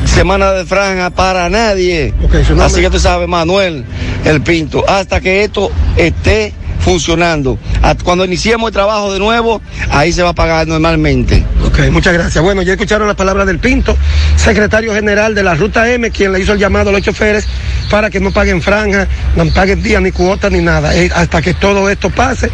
semana 0.04 0.50
de 0.50 0.64
franja 0.64 1.10
para 1.10 1.48
nadie. 1.48 2.12
Así 2.60 2.80
que 2.80 2.90
tú 2.90 2.98
sabes, 2.98 3.28
Manuel, 3.28 3.84
el 4.24 4.42
Pinto, 4.42 4.84
hasta 4.88 5.20
que 5.20 5.44
esto 5.44 5.70
esté 5.96 6.52
funcionando. 6.80 7.58
Cuando 8.04 8.24
iniciemos 8.24 8.68
el 8.68 8.72
trabajo 8.72 9.12
de 9.12 9.18
nuevo, 9.18 9.60
ahí 9.90 10.12
se 10.12 10.22
va 10.22 10.30
a 10.30 10.34
pagar 10.34 10.66
normalmente. 10.66 11.44
Ok, 11.64 11.90
muchas 11.90 12.14
gracias. 12.14 12.42
Bueno, 12.42 12.62
ya 12.62 12.72
escucharon 12.72 13.06
las 13.06 13.16
palabras 13.16 13.46
del 13.46 13.58
Pinto, 13.58 13.96
secretario 14.36 14.94
general 14.94 15.34
de 15.34 15.42
la 15.42 15.54
Ruta 15.54 15.90
M, 15.90 16.10
quien 16.10 16.32
le 16.32 16.40
hizo 16.40 16.52
el 16.52 16.58
llamado 16.58 16.90
a 16.90 16.92
los 16.92 17.02
choferes 17.02 17.46
para 17.90 18.10
que 18.10 18.20
no 18.20 18.30
paguen 18.30 18.62
franja, 18.62 19.06
no 19.36 19.46
paguen 19.52 19.82
día 19.82 20.00
ni 20.00 20.12
cuota 20.12 20.48
ni 20.50 20.60
nada, 20.60 20.94
eh, 20.96 21.10
hasta 21.14 21.42
que 21.42 21.54
todo 21.54 21.88
esto 21.90 22.10
pase 22.10 22.50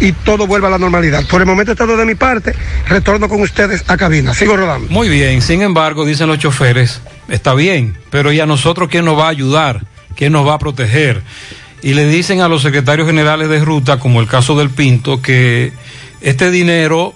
y 0.00 0.12
todo 0.12 0.46
vuelva 0.46 0.68
a 0.68 0.72
la 0.72 0.78
normalidad. 0.78 1.24
Por 1.26 1.40
el 1.40 1.46
momento 1.46 1.72
es 1.72 1.78
todo 1.78 1.96
de 1.96 2.04
mi 2.04 2.14
parte, 2.14 2.54
retorno 2.88 3.28
con 3.28 3.40
ustedes 3.40 3.84
a 3.88 3.96
cabina. 3.96 4.34
Sigo 4.34 4.56
rodando. 4.56 4.88
Muy 4.90 5.08
bien, 5.08 5.40
sin 5.42 5.62
embargo, 5.62 6.04
dicen 6.04 6.28
los 6.28 6.38
choferes, 6.38 7.00
está 7.28 7.54
bien, 7.54 7.96
pero 8.10 8.32
¿y 8.32 8.40
a 8.40 8.46
nosotros 8.46 8.88
quién 8.90 9.04
nos 9.04 9.18
va 9.18 9.26
a 9.26 9.30
ayudar? 9.30 9.84
¿Quién 10.16 10.32
nos 10.32 10.46
va 10.46 10.54
a 10.54 10.58
proteger? 10.58 11.22
Y 11.82 11.94
le 11.94 12.06
dicen 12.06 12.40
a 12.40 12.48
los 12.48 12.62
secretarios 12.62 13.08
generales 13.08 13.48
de 13.48 13.64
ruta, 13.64 13.98
como 13.98 14.20
el 14.20 14.28
caso 14.28 14.56
del 14.56 14.70
Pinto, 14.70 15.20
que 15.20 15.72
este 16.20 16.50
dinero 16.50 17.14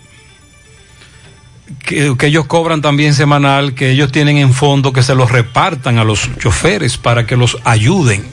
que, 1.84 2.16
ellos 2.22 2.46
cobran 2.46 2.82
también 2.82 3.14
semanal, 3.14 3.74
que 3.74 3.90
ellos 3.90 4.12
tienen 4.12 4.38
en 4.38 4.52
fondo, 4.52 4.92
que 4.92 5.02
se 5.02 5.14
los 5.14 5.30
repartan 5.30 5.98
a 5.98 6.04
los 6.04 6.28
choferes 6.38 6.98
para 6.98 7.26
que 7.26 7.36
los 7.36 7.58
ayuden. 7.64 8.24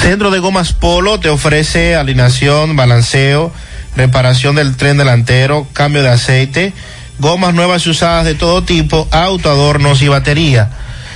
Centro 0.00 0.30
de 0.30 0.38
Gomas 0.38 0.72
Polo 0.72 1.18
te 1.20 1.28
ofrece 1.28 1.96
alineación, 1.96 2.76
balanceo, 2.76 3.52
reparación 3.96 4.56
del 4.56 4.76
tren 4.76 4.96
delantero, 4.96 5.66
cambio 5.72 6.02
de 6.02 6.10
aceite, 6.10 6.72
gomas 7.18 7.54
nuevas 7.54 7.86
y 7.86 7.90
usadas 7.90 8.24
de 8.24 8.34
todo 8.34 8.62
tipo, 8.62 9.08
auto, 9.10 9.50
adornos 9.50 10.02
y 10.02 10.08
batería. 10.08 10.70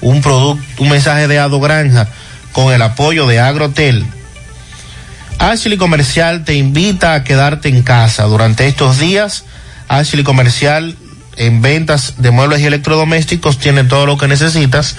un 0.00 0.22
producto, 0.22 0.82
un 0.82 0.88
mensaje 0.88 1.28
de 1.28 1.38
Ado 1.38 1.60
Granja 1.60 2.08
con 2.52 2.72
el 2.72 2.82
apoyo 2.82 3.26
de 3.26 3.40
Agrotel. 3.40 4.04
Ashley 5.38 5.78
Comercial 5.78 6.44
te 6.44 6.54
invita 6.54 7.14
a 7.14 7.24
quedarte 7.24 7.68
en 7.68 7.82
casa 7.82 8.24
durante 8.24 8.66
estos 8.66 8.98
días. 8.98 9.44
Ashley 9.88 10.22
Comercial 10.22 10.96
en 11.36 11.62
ventas 11.62 12.14
de 12.18 12.30
muebles 12.30 12.60
y 12.60 12.66
electrodomésticos 12.66 13.58
tiene 13.58 13.84
todo 13.84 14.04
lo 14.04 14.18
que 14.18 14.28
necesitas. 14.28 14.96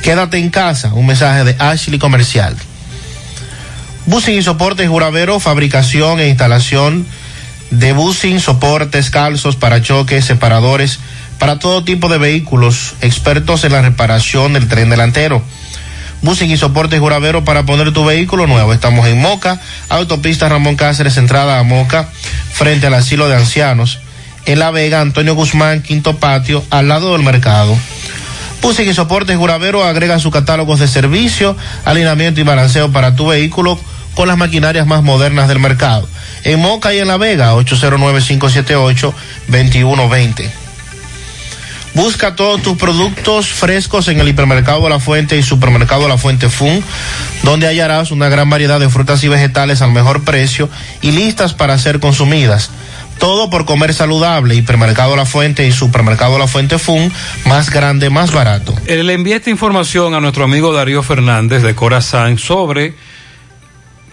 Quédate 0.02 0.38
en 0.38 0.50
casa, 0.50 0.94
un 0.94 1.06
mensaje 1.08 1.44
de 1.44 1.56
Ashley 1.60 2.00
Comercial. 2.00 2.56
Busing 4.06 4.38
y 4.38 4.44
soportes 4.44 4.88
Juravero, 4.88 5.40
fabricación 5.40 6.20
e 6.20 6.30
instalación 6.30 7.08
de 7.72 7.94
busing, 7.94 8.40
soportes, 8.40 9.10
calzos, 9.10 9.56
parachoques, 9.56 10.26
separadores, 10.26 11.00
para 11.40 11.60
todo 11.60 11.84
tipo 11.84 12.08
de 12.08 12.18
vehículos, 12.18 12.94
expertos 13.02 13.64
en 13.64 13.74
la 13.74 13.82
reparación 13.82 14.54
del 14.54 14.68
tren 14.68 14.90
delantero. 14.90 15.44
Busing 16.22 16.52
y 16.52 16.58
soportes 16.58 17.00
Juravero 17.00 17.44
para 17.44 17.64
poner 17.64 17.92
tu 17.92 18.06
vehículo 18.06 18.48
nuevo. 18.48 18.74
Estamos 18.74 19.08
en 19.08 19.20
Moca, 19.20 19.60
autopista 19.90 20.50
Ramón 20.50 20.76
Cáceres, 20.76 21.18
entrada 21.18 21.60
a 21.60 21.64
Moca, 21.64 22.08
frente 22.52 22.88
al 22.88 22.94
asilo 22.94 23.28
de 23.28 23.36
ancianos. 23.36 24.00
En 24.46 24.60
La 24.60 24.72
Vega, 24.72 25.02
Antonio 25.02 25.36
Guzmán, 25.36 25.82
quinto 25.82 26.18
patio, 26.18 26.64
al 26.70 26.88
lado 26.88 27.14
del 27.14 27.24
mercado. 27.24 27.76
Busing 28.66 28.90
y 28.90 28.94
soportes 28.96 29.38
Juravero 29.38 29.84
agrega 29.84 30.18
sus 30.18 30.34
catálogos 30.34 30.80
de 30.80 30.88
servicio, 30.88 31.56
alineamiento 31.84 32.42
y 32.42 32.44
balanceo 32.44 32.92
para 32.92 33.16
tu 33.16 33.28
vehículo 33.28 33.80
con 34.16 34.28
las 34.28 34.40
maquinarias 34.40 34.88
más 34.88 35.04
modernas 35.04 35.48
del 35.48 35.60
mercado. 35.60 36.10
En 36.44 36.62
Moca 36.62 36.92
y 36.92 36.98
en 36.98 37.08
La 37.08 37.18
Vega, 37.18 37.54
809-578-2120. 37.54 40.50
Busca 41.94 42.36
todos 42.36 42.64
tus 42.64 42.76
productos 42.76 43.50
frescos 43.50 44.08
en 44.08 44.20
el 44.20 44.30
hipermercado 44.30 44.90
La 44.90 45.00
Fuente 45.00 45.38
y 45.38 45.44
supermercado 45.44 46.08
La 46.08 46.18
Fuente 46.18 46.50
Fun, 46.50 46.84
donde 47.44 47.68
hallarás 47.68 48.10
una 48.10 48.30
gran 48.30 48.50
variedad 48.50 48.80
de 48.80 48.90
frutas 48.90 49.24
y 49.24 49.28
vegetales 49.28 49.84
al 49.84 49.92
mejor 49.92 50.24
precio 50.24 50.72
y 51.04 51.12
listas 51.12 51.54
para 51.54 51.78
ser 51.78 52.00
consumidas. 52.00 52.72
Todo 53.20 53.50
por 53.50 53.66
comer 53.66 53.94
saludable. 53.94 54.56
Hipermercado 54.56 55.16
La 55.16 55.26
Fuente 55.26 55.68
y 55.68 55.72
Supermercado 55.72 56.38
La 56.38 56.48
Fuente 56.48 56.78
Fun, 56.78 57.12
más 57.46 57.70
grande, 57.70 58.10
más 58.10 58.32
barato. 58.32 58.76
Eh, 58.86 59.04
Le 59.04 59.14
envié 59.14 59.36
esta 59.36 59.50
información 59.50 60.14
a 60.14 60.20
nuestro 60.20 60.44
amigo 60.44 60.74
Darío 60.74 61.02
Fernández 61.04 61.64
de 61.64 61.76
Corazán 61.76 62.38
sobre 62.38 62.94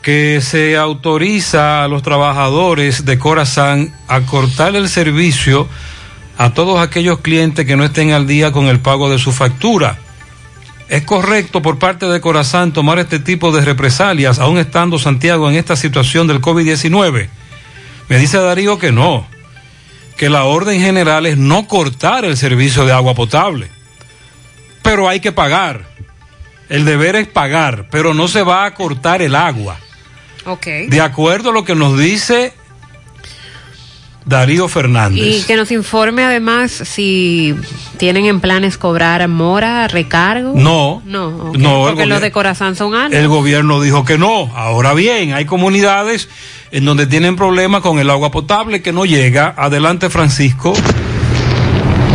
que 0.02 0.40
se 0.40 0.76
autoriza 0.76 1.84
a 1.84 1.88
los 1.88 2.02
trabajadores 2.02 3.04
de 3.04 3.18
Corazán 3.18 3.94
a 4.08 4.20
cortar 4.22 4.74
el 4.74 4.88
servicio 4.88 5.68
a 6.38 6.50
todos 6.50 6.80
aquellos 6.80 7.20
clientes 7.20 7.66
que 7.66 7.76
no 7.76 7.84
estén 7.84 8.10
al 8.10 8.26
día 8.26 8.50
con 8.50 8.66
el 8.66 8.80
pago 8.80 9.08
de 9.10 9.18
su 9.18 9.32
factura. 9.32 9.98
¿Es 10.88 11.04
correcto 11.04 11.62
por 11.62 11.78
parte 11.78 12.06
de 12.06 12.20
Corazán 12.20 12.72
tomar 12.72 12.98
este 12.98 13.18
tipo 13.18 13.52
de 13.52 13.64
represalias, 13.64 14.38
aún 14.38 14.58
estando 14.58 14.98
Santiago 14.98 15.48
en 15.48 15.56
esta 15.56 15.76
situación 15.76 16.26
del 16.26 16.40
COVID-19? 16.40 17.28
Me 18.12 18.18
dice 18.18 18.36
Darío 18.36 18.78
que 18.78 18.92
no, 18.92 19.26
que 20.18 20.28
la 20.28 20.44
orden 20.44 20.82
general 20.82 21.24
es 21.24 21.38
no 21.38 21.66
cortar 21.66 22.26
el 22.26 22.36
servicio 22.36 22.84
de 22.84 22.92
agua 22.92 23.14
potable, 23.14 23.70
pero 24.82 25.08
hay 25.08 25.20
que 25.20 25.32
pagar. 25.32 25.86
El 26.68 26.84
deber 26.84 27.16
es 27.16 27.26
pagar, 27.26 27.88
pero 27.90 28.12
no 28.12 28.28
se 28.28 28.42
va 28.42 28.66
a 28.66 28.74
cortar 28.74 29.22
el 29.22 29.34
agua. 29.34 29.78
Ok. 30.44 30.66
De 30.88 31.00
acuerdo 31.00 31.48
a 31.48 31.52
lo 31.54 31.64
que 31.64 31.74
nos 31.74 31.98
dice 31.98 32.52
Darío 34.24 34.68
Fernández. 34.68 35.42
Y 35.42 35.46
que 35.46 35.56
nos 35.56 35.70
informe 35.72 36.24
además 36.24 36.70
si 36.70 37.54
tienen 37.96 38.26
en 38.26 38.40
planes 38.40 38.78
cobrar 38.78 39.26
mora, 39.28 39.88
recargo. 39.88 40.52
No. 40.54 41.02
No, 41.04 41.52
No, 41.54 41.86
porque 41.86 42.06
los 42.06 42.20
de 42.20 42.30
corazón 42.30 42.76
son 42.76 42.94
altos. 42.94 43.18
El 43.18 43.28
gobierno 43.28 43.80
dijo 43.80 44.04
que 44.04 44.18
no. 44.18 44.50
Ahora 44.54 44.94
bien, 44.94 45.34
hay 45.34 45.44
comunidades 45.44 46.28
en 46.70 46.84
donde 46.84 47.06
tienen 47.06 47.36
problemas 47.36 47.82
con 47.82 47.98
el 47.98 48.10
agua 48.10 48.30
potable 48.30 48.82
que 48.82 48.92
no 48.92 49.04
llega. 49.04 49.54
Adelante, 49.56 50.08
Francisco. 50.08 50.72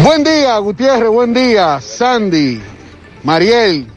Buen 0.04 0.24
día, 0.24 0.58
Gutiérrez, 0.60 1.10
buen 1.10 1.34
día, 1.34 1.82
Sandy, 1.82 2.62
Mariel. 3.24 3.88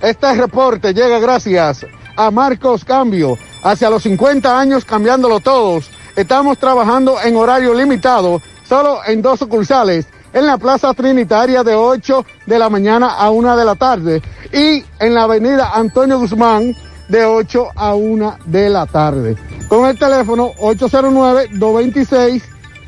Este 0.00 0.32
reporte 0.34 0.94
llega 0.94 1.18
gracias 1.18 1.84
a 2.16 2.30
Marcos 2.30 2.84
Cambio. 2.84 3.36
Hacia 3.62 3.90
los 3.90 4.02
50 4.04 4.58
años 4.58 4.84
cambiándolo 4.84 5.40
todos. 5.40 5.90
Estamos 6.20 6.58
trabajando 6.58 7.16
en 7.24 7.34
horario 7.34 7.72
limitado, 7.72 8.42
solo 8.68 9.00
en 9.06 9.22
dos 9.22 9.38
sucursales, 9.38 10.06
en 10.34 10.46
la 10.46 10.58
Plaza 10.58 10.92
Trinitaria 10.92 11.64
de 11.64 11.74
8 11.74 12.26
de 12.44 12.58
la 12.58 12.68
mañana 12.68 13.14
a 13.14 13.30
1 13.30 13.56
de 13.56 13.64
la 13.64 13.74
tarde 13.74 14.20
y 14.52 14.84
en 14.98 15.14
la 15.14 15.22
Avenida 15.22 15.70
Antonio 15.72 16.18
Guzmán 16.18 16.76
de 17.08 17.24
8 17.24 17.68
a 17.74 17.94
1 17.94 18.36
de 18.44 18.68
la 18.68 18.84
tarde. 18.84 19.34
Con 19.66 19.88
el 19.88 19.98
teléfono 19.98 20.52
809-226 20.60 22.42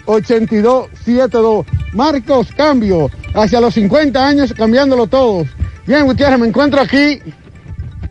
8272. 0.05 1.67
Marcos 1.95 2.49
Cambio, 2.55 3.11
hacia 3.33 3.63
los 3.63 3.73
50 3.73 4.27
años 4.27 4.53
cambiándolo 4.53 5.07
todos. 5.07 5.49
Bien, 5.87 6.05
Gutiérrez, 6.05 6.39
me 6.39 6.49
encuentro 6.49 6.83
aquí 6.83 7.19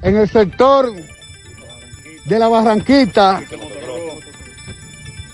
en 0.02 0.18
el 0.18 0.28
sector 0.28 0.92
de 2.26 2.40
la 2.40 2.48
Barranquita, 2.48 3.44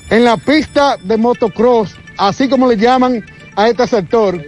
en 0.09 0.23
la 0.23 0.37
pista 0.37 0.97
de 1.03 1.17
motocross, 1.17 1.95
así 2.17 2.47
como 2.47 2.67
le 2.67 2.77
llaman 2.77 3.23
a 3.55 3.67
este 3.69 3.87
sector. 3.87 4.41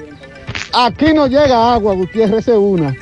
Aquí 0.74 1.14
no 1.14 1.28
llega 1.28 1.74
agua, 1.74 1.94
Gutiérrez 1.94 2.48
es 2.48 2.56
una. 2.56 2.96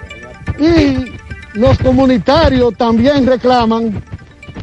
Y 0.60 1.12
los 1.54 1.78
comunitarios 1.80 2.76
también 2.78 3.26
reclaman 3.26 4.04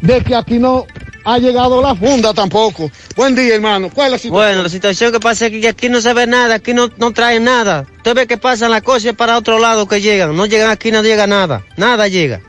de 0.01 0.21
que 0.21 0.35
aquí 0.35 0.59
no 0.59 0.85
ha 1.23 1.37
llegado 1.39 1.81
la 1.81 1.95
funda 1.95 2.33
tampoco. 2.33 2.89
Buen 3.15 3.35
día, 3.35 3.55
hermano. 3.55 3.89
¿Cuál 3.93 4.07
es 4.07 4.11
la 4.11 4.17
situación? 4.17 4.33
Bueno, 4.33 4.63
la 4.63 4.69
situación 4.69 5.11
que 5.11 5.19
pasa 5.19 5.47
es 5.47 5.51
que 5.51 5.67
aquí 5.67 5.89
no 5.89 6.01
se 6.01 6.13
ve 6.13 6.27
nada, 6.27 6.55
aquí 6.55 6.73
no, 6.73 6.89
no 6.97 7.11
traen 7.11 7.43
nada. 7.43 7.85
Usted 7.97 8.15
ve 8.15 8.27
que 8.27 8.37
pasan 8.37 8.71
las 8.71 8.83
cosas 8.83 9.13
para 9.13 9.37
otro 9.37 9.59
lado 9.59 9.87
que 9.87 10.01
llegan. 10.01 10.35
No 10.35 10.45
llegan 10.45 10.69
aquí, 10.69 10.91
no 10.91 11.01
llega 11.01 11.27
nada. 11.27 11.63
Nada 11.77 12.07
llega. 12.07 12.41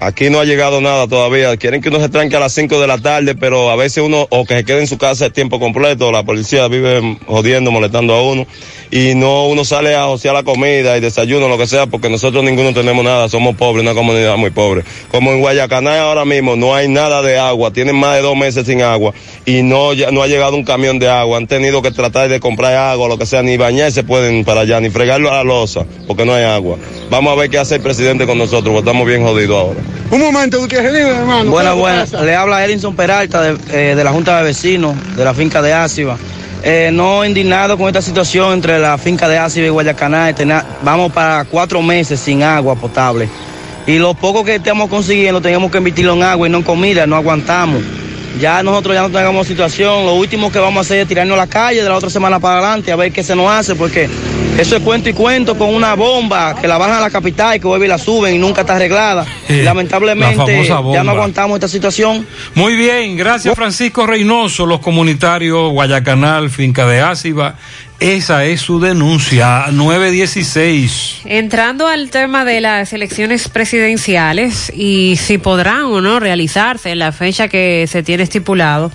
Aquí 0.00 0.28
no 0.28 0.40
ha 0.40 0.44
llegado 0.44 0.80
nada 0.80 1.06
todavía. 1.06 1.56
Quieren 1.56 1.80
que 1.80 1.88
uno 1.88 1.98
se 2.00 2.08
tranque 2.08 2.36
a 2.36 2.40
las 2.40 2.52
5 2.52 2.78
de 2.80 2.86
la 2.86 2.98
tarde, 2.98 3.34
pero 3.36 3.70
a 3.70 3.76
veces 3.76 4.02
uno, 4.04 4.26
o 4.28 4.44
que 4.44 4.56
se 4.56 4.64
quede 4.64 4.80
en 4.80 4.86
su 4.86 4.98
casa 4.98 5.26
el 5.26 5.32
tiempo 5.32 5.58
completo, 5.60 6.10
la 6.12 6.24
policía 6.24 6.66
vive 6.68 7.16
jodiendo, 7.26 7.70
molestando 7.70 8.12
a 8.14 8.22
uno, 8.22 8.46
y 8.90 9.14
no 9.14 9.46
uno 9.46 9.64
sale 9.64 9.94
a 9.94 10.04
josear 10.04 10.34
la 10.34 10.42
comida 10.42 10.96
y 10.98 11.00
desayuno, 11.00 11.48
lo 11.48 11.56
que 11.56 11.66
sea, 11.66 11.86
porque 11.86 12.10
nosotros 12.10 12.44
ninguno 12.44 12.74
tenemos 12.74 13.02
nada, 13.04 13.28
somos 13.30 13.54
pobres, 13.56 13.82
una 13.82 13.94
comunidad 13.94 14.36
muy 14.36 14.50
pobre. 14.50 14.82
Como 15.10 15.32
en 15.32 15.40
Guayacaná 15.40 16.00
ahora 16.02 16.24
mismo 16.24 16.54
no 16.56 16.74
hay 16.74 16.88
nada 16.88 17.22
de 17.22 17.38
agua, 17.38 17.72
tienen 17.72 17.96
más 17.96 18.16
de 18.16 18.22
dos 18.22 18.36
meses 18.36 18.66
sin 18.66 18.82
agua, 18.82 19.14
y 19.46 19.62
no, 19.62 19.94
ya- 19.94 20.10
no 20.10 20.22
ha 20.22 20.26
llegado 20.26 20.56
un 20.56 20.64
camión 20.64 20.98
de 20.98 21.08
agua, 21.08 21.38
han 21.38 21.46
tenido 21.46 21.80
que 21.82 21.92
tratar 21.92 22.28
de 22.28 22.40
comprar 22.40 22.74
agua, 22.74 23.08
lo 23.08 23.16
que 23.16 23.26
sea, 23.26 23.42
ni 23.42 23.56
bañarse 23.56 24.02
pueden 24.02 24.44
para 24.44 24.62
allá, 24.62 24.80
ni 24.80 24.90
fregarlo 24.90 25.30
a 25.30 25.36
la 25.36 25.44
losa, 25.44 25.86
porque 26.06 26.26
no 26.26 26.34
hay 26.34 26.44
agua. 26.44 26.76
Vamos 27.10 27.32
a 27.32 27.36
ver 27.36 27.48
qué 27.48 27.58
hace 27.58 27.76
el 27.76 27.80
presidente 27.80 28.26
con 28.26 28.36
nosotros, 28.36 28.74
porque 28.74 28.78
estamos 28.90 29.06
bien 29.06 29.22
jodidos 29.22 29.56
ahora. 29.56 29.80
Un 30.10 30.20
momento, 30.20 30.60
Gutiérrez, 30.60 30.92
dime, 30.92 31.10
hermano. 31.10 31.50
Buena, 31.50 31.72
¿qué 31.72 31.78
buena. 31.78 32.00
pasa? 32.00 32.22
Le 32.22 32.36
habla 32.36 32.64
Edinson 32.64 32.94
Peralta 32.94 33.42
de, 33.42 33.56
eh, 33.72 33.94
de 33.94 34.04
la 34.04 34.12
Junta 34.12 34.36
de 34.38 34.44
Vecinos 34.44 34.94
de 35.16 35.24
la 35.24 35.34
finca 35.34 35.60
de 35.62 35.72
Áciba. 35.72 36.16
Eh, 36.62 36.90
no 36.92 37.24
indignado 37.24 37.76
con 37.76 37.88
esta 37.88 38.00
situación 38.00 38.54
entre 38.54 38.78
la 38.78 38.96
finca 38.96 39.28
de 39.28 39.38
Áciba 39.38 39.66
y 39.66 39.70
Guayacaná. 39.70 40.30
este, 40.30 40.46
Vamos 40.82 41.12
para 41.12 41.44
cuatro 41.44 41.82
meses 41.82 42.20
sin 42.20 42.42
agua 42.42 42.74
potable. 42.74 43.28
Y 43.86 43.98
lo 43.98 44.14
poco 44.14 44.44
que 44.44 44.54
estamos 44.54 44.88
consiguiendo 44.88 45.42
tenemos 45.42 45.70
que 45.70 45.78
invertirlo 45.78 46.14
en 46.14 46.22
agua 46.22 46.46
y 46.48 46.50
no 46.50 46.58
en 46.58 46.64
comida, 46.64 47.06
no 47.06 47.16
aguantamos. 47.16 47.82
Ya 48.40 48.62
nosotros 48.62 48.94
ya 48.94 49.02
no 49.02 49.10
tengamos 49.10 49.46
situación, 49.46 50.06
lo 50.06 50.14
último 50.14 50.50
que 50.50 50.58
vamos 50.58 50.78
a 50.78 50.80
hacer 50.80 50.98
es 50.98 51.08
tirarnos 51.08 51.34
a 51.34 51.42
la 51.42 51.46
calle 51.46 51.82
de 51.82 51.88
la 51.88 51.96
otra 51.96 52.10
semana 52.10 52.40
para 52.40 52.58
adelante 52.58 52.90
a 52.90 52.96
ver 52.96 53.12
qué 53.12 53.22
se 53.22 53.36
nos 53.36 53.50
hace, 53.50 53.74
porque 53.74 54.08
eso 54.58 54.76
es 54.76 54.82
cuento 54.82 55.08
y 55.08 55.12
cuento 55.12 55.56
con 55.56 55.74
una 55.74 55.94
bomba 55.94 56.54
que 56.60 56.68
la 56.68 56.78
bajan 56.78 56.98
a 56.98 57.00
la 57.00 57.10
capital 57.10 57.56
y 57.56 57.60
que 57.60 57.66
vuelve 57.66 57.86
y 57.86 57.88
la 57.88 57.98
suben 57.98 58.34
y 58.34 58.38
nunca 58.38 58.62
está 58.62 58.76
arreglada. 58.76 59.26
Eh, 59.48 59.62
lamentablemente 59.64 60.64
ya 60.64 61.04
no 61.04 61.10
aguantamos 61.10 61.56
esta 61.56 61.68
situación. 61.68 62.26
Muy 62.54 62.76
bien, 62.76 63.16
gracias 63.16 63.54
Francisco 63.54 64.06
Reynoso, 64.06 64.66
los 64.66 64.80
comunitarios 64.80 65.72
Guayacanal, 65.72 66.50
Finca 66.50 66.86
de 66.86 67.00
Áciba. 67.00 67.56
Esa 68.00 68.44
es 68.44 68.60
su 68.60 68.80
denuncia, 68.80 69.66
916. 69.72 71.20
Entrando 71.24 71.86
al 71.86 72.10
tema 72.10 72.44
de 72.44 72.60
las 72.60 72.92
elecciones 72.92 73.48
presidenciales 73.48 74.72
y 74.74 75.16
si 75.16 75.38
podrán 75.38 75.84
o 75.84 76.00
no 76.00 76.18
realizarse 76.18 76.90
en 76.90 76.98
la 76.98 77.12
fecha 77.12 77.48
que 77.48 77.86
se 77.86 78.02
tiene 78.02 78.24
estipulado, 78.24 78.90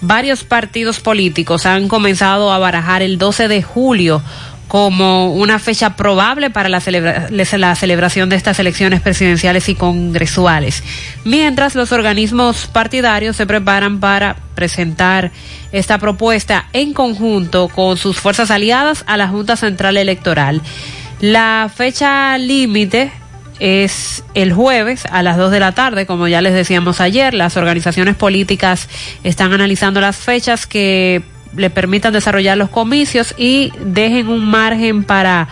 varios 0.00 0.44
partidos 0.44 1.00
políticos 1.00 1.66
han 1.66 1.88
comenzado 1.88 2.52
a 2.52 2.58
barajar 2.58 3.02
el 3.02 3.18
12 3.18 3.48
de 3.48 3.62
julio 3.62 4.22
como 4.68 5.32
una 5.34 5.58
fecha 5.58 5.94
probable 5.96 6.50
para 6.50 6.68
la, 6.68 6.80
celebra- 6.80 7.28
la 7.30 7.74
celebración 7.76 8.28
de 8.28 8.36
estas 8.36 8.58
elecciones 8.58 9.00
presidenciales 9.00 9.68
y 9.68 9.74
congresuales, 9.74 10.82
mientras 11.24 11.74
los 11.74 11.92
organismos 11.92 12.66
partidarios 12.66 13.36
se 13.36 13.46
preparan 13.46 14.00
para 14.00 14.36
presentar 14.54 15.30
esta 15.72 15.98
propuesta 15.98 16.66
en 16.72 16.92
conjunto 16.92 17.68
con 17.68 17.96
sus 17.96 18.18
fuerzas 18.18 18.50
aliadas 18.50 19.04
a 19.06 19.16
la 19.16 19.28
Junta 19.28 19.56
Central 19.56 19.96
Electoral. 19.96 20.62
La 21.20 21.70
fecha 21.74 22.36
límite 22.38 23.12
es 23.60 24.24
el 24.34 24.52
jueves 24.52 25.04
a 25.10 25.22
las 25.22 25.36
2 25.36 25.50
de 25.52 25.60
la 25.60 25.72
tarde, 25.72 26.06
como 26.06 26.26
ya 26.26 26.40
les 26.40 26.54
decíamos 26.54 27.00
ayer. 27.00 27.34
Las 27.34 27.56
organizaciones 27.56 28.16
políticas 28.16 28.88
están 29.22 29.52
analizando 29.52 30.00
las 30.00 30.16
fechas 30.16 30.66
que 30.66 31.22
le 31.56 31.70
permitan 31.70 32.12
desarrollar 32.12 32.56
los 32.56 32.70
comicios 32.70 33.34
y 33.36 33.72
dejen 33.84 34.28
un 34.28 34.44
margen 34.44 35.04
para 35.04 35.48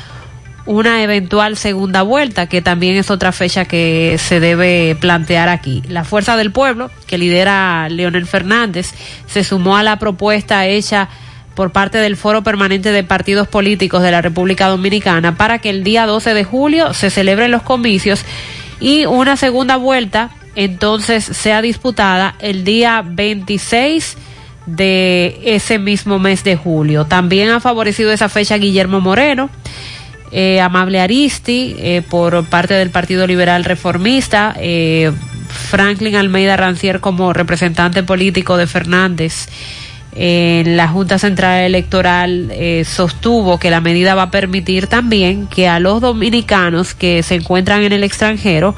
una 0.64 1.02
eventual 1.02 1.56
segunda 1.56 2.02
vuelta, 2.02 2.48
que 2.48 2.62
también 2.62 2.96
es 2.96 3.10
otra 3.10 3.32
fecha 3.32 3.64
que 3.64 4.16
se 4.18 4.40
debe 4.40 4.96
plantear 5.00 5.48
aquí. 5.48 5.82
La 5.88 6.04
Fuerza 6.04 6.36
del 6.36 6.52
Pueblo, 6.52 6.90
que 7.06 7.18
lidera 7.18 7.88
Leonel 7.88 8.26
Fernández, 8.26 8.92
se 9.26 9.42
sumó 9.44 9.76
a 9.76 9.82
la 9.82 9.98
propuesta 9.98 10.66
hecha 10.66 11.08
por 11.54 11.72
parte 11.72 11.98
del 11.98 12.16
Foro 12.16 12.42
Permanente 12.42 12.92
de 12.92 13.04
Partidos 13.04 13.48
Políticos 13.48 14.02
de 14.02 14.10
la 14.10 14.22
República 14.22 14.68
Dominicana 14.68 15.36
para 15.36 15.58
que 15.58 15.70
el 15.70 15.84
día 15.84 16.06
12 16.06 16.34
de 16.34 16.44
julio 16.44 16.94
se 16.94 17.10
celebren 17.10 17.50
los 17.50 17.62
comicios 17.62 18.24
y 18.80 19.04
una 19.04 19.36
segunda 19.36 19.76
vuelta 19.76 20.30
entonces 20.54 21.24
sea 21.24 21.60
disputada 21.60 22.36
el 22.40 22.64
día 22.64 23.02
26 23.04 24.16
de 24.66 25.40
ese 25.44 25.78
mismo 25.78 26.18
mes 26.18 26.44
de 26.44 26.56
julio. 26.56 27.04
También 27.04 27.50
ha 27.50 27.60
favorecido 27.60 28.12
esa 28.12 28.28
fecha 28.28 28.58
Guillermo 28.58 29.00
Moreno, 29.00 29.50
eh, 30.30 30.60
Amable 30.60 31.00
Aristi, 31.00 31.74
eh, 31.78 32.02
por 32.08 32.44
parte 32.46 32.74
del 32.74 32.90
Partido 32.90 33.26
Liberal 33.26 33.64
Reformista, 33.64 34.54
eh, 34.58 35.12
Franklin 35.48 36.16
Almeida 36.16 36.56
Rancier 36.56 37.00
como 37.00 37.32
representante 37.32 38.02
político 38.02 38.56
de 38.56 38.66
Fernández. 38.66 39.48
En 40.14 40.76
la 40.76 40.88
Junta 40.88 41.18
Central 41.18 41.62
Electoral 41.62 42.52
sostuvo 42.84 43.58
que 43.58 43.70
la 43.70 43.80
medida 43.80 44.14
va 44.14 44.24
a 44.24 44.30
permitir 44.30 44.86
también 44.86 45.46
que 45.46 45.68
a 45.68 45.80
los 45.80 46.02
dominicanos 46.02 46.92
que 46.92 47.22
se 47.22 47.36
encuentran 47.36 47.82
en 47.82 47.94
el 47.94 48.04
extranjero 48.04 48.74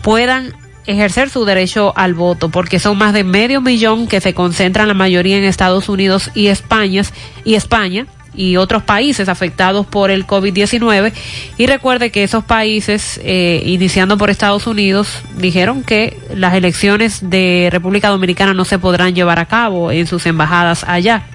puedan 0.00 0.54
ejercer 0.88 1.28
su 1.28 1.44
derecho 1.44 1.92
al 1.96 2.14
voto, 2.14 2.48
porque 2.48 2.78
son 2.78 2.96
más 2.96 3.12
de 3.12 3.22
medio 3.22 3.60
millón 3.60 4.08
que 4.08 4.20
se 4.22 4.32
concentran 4.32 4.88
la 4.88 4.94
mayoría 4.94 5.36
en 5.36 5.44
Estados 5.44 5.88
Unidos 5.90 6.30
y 6.34 6.46
España, 6.46 7.02
y 7.44 7.54
España 7.54 8.06
y 8.34 8.56
otros 8.56 8.82
países 8.84 9.28
afectados 9.28 9.84
por 9.84 10.10
el 10.10 10.26
COVID-19. 10.26 11.12
Y 11.58 11.66
recuerde 11.66 12.10
que 12.10 12.22
esos 12.22 12.44
países, 12.44 13.20
eh, 13.22 13.62
iniciando 13.66 14.16
por 14.16 14.30
Estados 14.30 14.66
Unidos, 14.66 15.08
dijeron 15.36 15.82
que 15.82 16.16
las 16.34 16.54
elecciones 16.54 17.28
de 17.28 17.68
República 17.70 18.08
Dominicana 18.08 18.54
no 18.54 18.64
se 18.64 18.78
podrán 18.78 19.14
llevar 19.14 19.38
a 19.38 19.46
cabo 19.46 19.90
en 19.92 20.06
sus 20.06 20.24
embajadas 20.24 20.84
allá. 20.84 21.26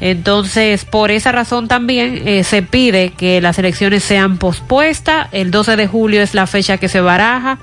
Entonces, 0.00 0.84
por 0.84 1.12
esa 1.12 1.30
razón 1.30 1.68
también 1.68 2.26
eh, 2.26 2.42
se 2.42 2.62
pide 2.62 3.10
que 3.10 3.40
las 3.40 3.58
elecciones 3.58 4.02
sean 4.02 4.38
pospuestas. 4.38 5.28
El 5.30 5.52
12 5.52 5.76
de 5.76 5.86
julio 5.86 6.22
es 6.22 6.34
la 6.34 6.48
fecha 6.48 6.78
que 6.78 6.88
se 6.88 7.00
baraja. 7.00 7.58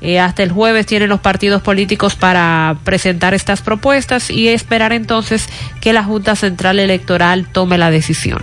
Eh, 0.00 0.20
hasta 0.20 0.42
el 0.42 0.52
jueves 0.52 0.86
tienen 0.86 1.08
los 1.08 1.20
partidos 1.20 1.60
políticos 1.60 2.14
para 2.14 2.76
presentar 2.84 3.34
estas 3.34 3.62
propuestas 3.62 4.30
y 4.30 4.48
esperar 4.48 4.92
entonces 4.92 5.48
que 5.80 5.92
la 5.92 6.04
Junta 6.04 6.36
Central 6.36 6.78
Electoral 6.78 7.48
tome 7.50 7.78
la 7.78 7.90
decisión. 7.90 8.40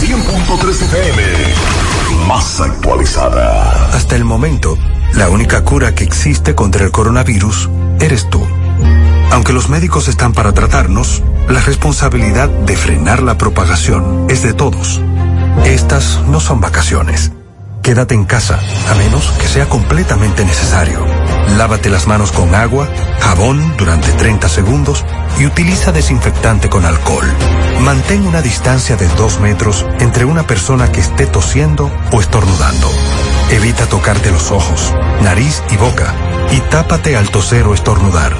100.3 0.00 0.82
FM, 0.82 1.22
más 2.26 2.60
actualizada. 2.60 3.88
Hasta 3.92 4.16
el 4.16 4.24
momento, 4.24 4.76
la 5.14 5.28
única 5.28 5.62
cura 5.62 5.94
que 5.94 6.04
existe 6.04 6.54
contra 6.54 6.84
el 6.84 6.90
coronavirus 6.90 7.70
eres 8.00 8.28
tú. 8.28 8.44
Aunque 9.30 9.52
los 9.52 9.68
médicos 9.68 10.08
están 10.08 10.32
para 10.32 10.52
tratarnos, 10.52 11.22
la 11.48 11.60
responsabilidad 11.60 12.48
de 12.48 12.76
frenar 12.76 13.22
la 13.22 13.38
propagación 13.38 14.26
es 14.28 14.42
de 14.42 14.54
todos. 14.54 15.00
Estas 15.64 16.20
no 16.28 16.40
son 16.40 16.60
vacaciones 16.60 17.32
Quédate 17.86 18.16
en 18.16 18.24
casa, 18.24 18.58
a 18.90 18.94
menos 18.96 19.30
que 19.40 19.46
sea 19.46 19.68
completamente 19.68 20.44
necesario. 20.44 21.06
Lávate 21.56 21.88
las 21.88 22.08
manos 22.08 22.32
con 22.32 22.52
agua, 22.52 22.88
jabón 23.20 23.76
durante 23.76 24.10
30 24.10 24.48
segundos 24.48 25.04
y 25.38 25.46
utiliza 25.46 25.92
desinfectante 25.92 26.68
con 26.68 26.84
alcohol. 26.84 27.32
Mantén 27.82 28.26
una 28.26 28.42
distancia 28.42 28.96
de 28.96 29.06
2 29.06 29.38
metros 29.38 29.86
entre 30.00 30.24
una 30.24 30.48
persona 30.48 30.90
que 30.90 30.98
esté 30.98 31.26
tosiendo 31.26 31.88
o 32.10 32.20
estornudando. 32.20 32.90
Evita 33.52 33.86
tocarte 33.86 34.32
los 34.32 34.50
ojos, 34.50 34.92
nariz 35.22 35.62
y 35.70 35.76
boca 35.76 36.12
y 36.50 36.58
tápate 36.58 37.16
al 37.16 37.30
toser 37.30 37.68
o 37.68 37.74
estornudar. 37.74 38.36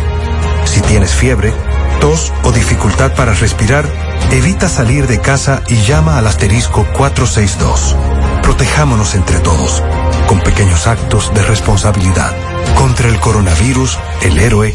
Si 0.65 0.81
tienes 0.81 1.12
fiebre, 1.12 1.55
tos 2.00 2.33
o 2.42 2.50
dificultad 2.50 3.15
para 3.15 3.33
respirar, 3.33 3.86
evita 4.33 4.68
salir 4.68 5.07
de 5.07 5.20
casa 5.20 5.62
y 5.68 5.76
llama 5.83 6.18
al 6.18 6.26
asterisco 6.26 6.84
462. 6.97 7.94
Protejámonos 8.42 9.15
entre 9.15 9.40
todos, 9.40 9.82
con 10.26 10.40
pequeños 10.40 10.86
actos 10.86 11.32
de 11.34 11.42
responsabilidad. 11.42 12.34
Contra 12.76 13.08
el 13.08 13.18
coronavirus, 13.20 13.98
el 14.23 14.39
héroe 14.39 14.74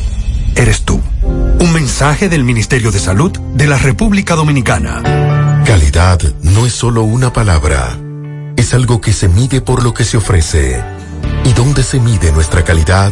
eres 0.55 0.83
tú. 0.83 1.01
Un 1.23 1.73
mensaje 1.73 2.29
del 2.29 2.43
Ministerio 2.43 2.91
de 2.91 2.99
Salud 2.99 3.31
de 3.31 3.67
la 3.67 3.77
República 3.77 4.35
Dominicana. 4.35 5.01
Calidad 5.65 6.19
no 6.43 6.65
es 6.65 6.73
solo 6.73 7.03
una 7.03 7.31
palabra, 7.31 7.97
es 8.57 8.73
algo 8.73 8.99
que 9.01 9.13
se 9.13 9.27
mide 9.27 9.61
por 9.61 9.83
lo 9.83 9.93
que 9.93 10.03
se 10.03 10.17
ofrece. 10.17 10.83
¿Y 11.43 11.53
dónde 11.53 11.83
se 11.83 11.99
mide 11.99 12.31
nuestra 12.31 12.63
calidad? 12.63 13.11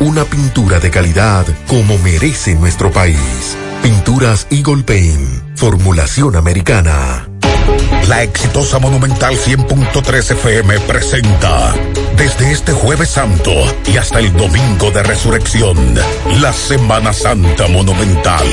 una 0.00 0.24
pintura 0.24 0.78
de 0.78 0.90
calidad 0.90 1.46
como 1.66 1.98
merece 1.98 2.54
nuestro 2.54 2.90
país. 2.92 3.56
Pinturas 3.82 4.46
Eagle 4.50 4.84
Paint, 4.84 5.56
formulación 5.56 6.36
americana. 6.36 7.27
La 8.08 8.22
exitosa 8.22 8.78
Monumental 8.78 9.36
100.3 9.36 10.30
FM 10.32 10.80
presenta 10.80 11.74
desde 12.18 12.50
este 12.50 12.72
jueves 12.72 13.10
santo 13.10 13.52
y 13.86 13.96
hasta 13.96 14.18
el 14.18 14.32
domingo 14.36 14.90
de 14.90 15.04
resurrección, 15.04 15.76
la 16.40 16.52
Semana 16.52 17.12
Santa 17.12 17.68
Monumental. 17.68 18.46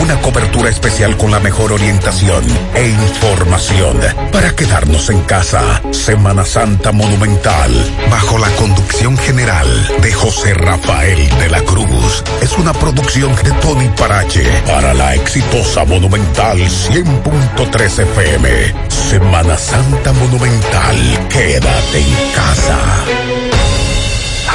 Una 0.00 0.18
cobertura 0.22 0.70
especial 0.70 1.16
con 1.18 1.30
la 1.30 1.38
mejor 1.38 1.72
orientación 1.72 2.42
e 2.74 2.88
información 2.88 3.98
para 4.32 4.56
quedarnos 4.56 5.10
en 5.10 5.20
casa. 5.22 5.82
Semana 5.90 6.46
Santa 6.46 6.92
Monumental, 6.92 7.70
bajo 8.10 8.38
la 8.38 8.48
conducción 8.56 9.18
general 9.18 9.68
de 10.00 10.12
José 10.12 10.54
Rafael 10.54 11.28
de 11.38 11.48
la 11.50 11.62
Cruz. 11.62 12.24
Es 12.40 12.52
una 12.52 12.72
producción 12.72 13.34
de 13.42 13.50
Tony 13.60 13.88
Parache 13.98 14.44
para 14.66 14.94
la 14.94 15.14
exitosa 15.14 15.84
Monumental 15.84 16.58
100.3 16.58 17.98
FM. 17.98 18.49
Semana 18.88 19.56
Santa 19.56 20.12
Monumental. 20.12 20.96
Quédate 21.28 21.98
en 21.98 22.32
casa. 22.34 23.49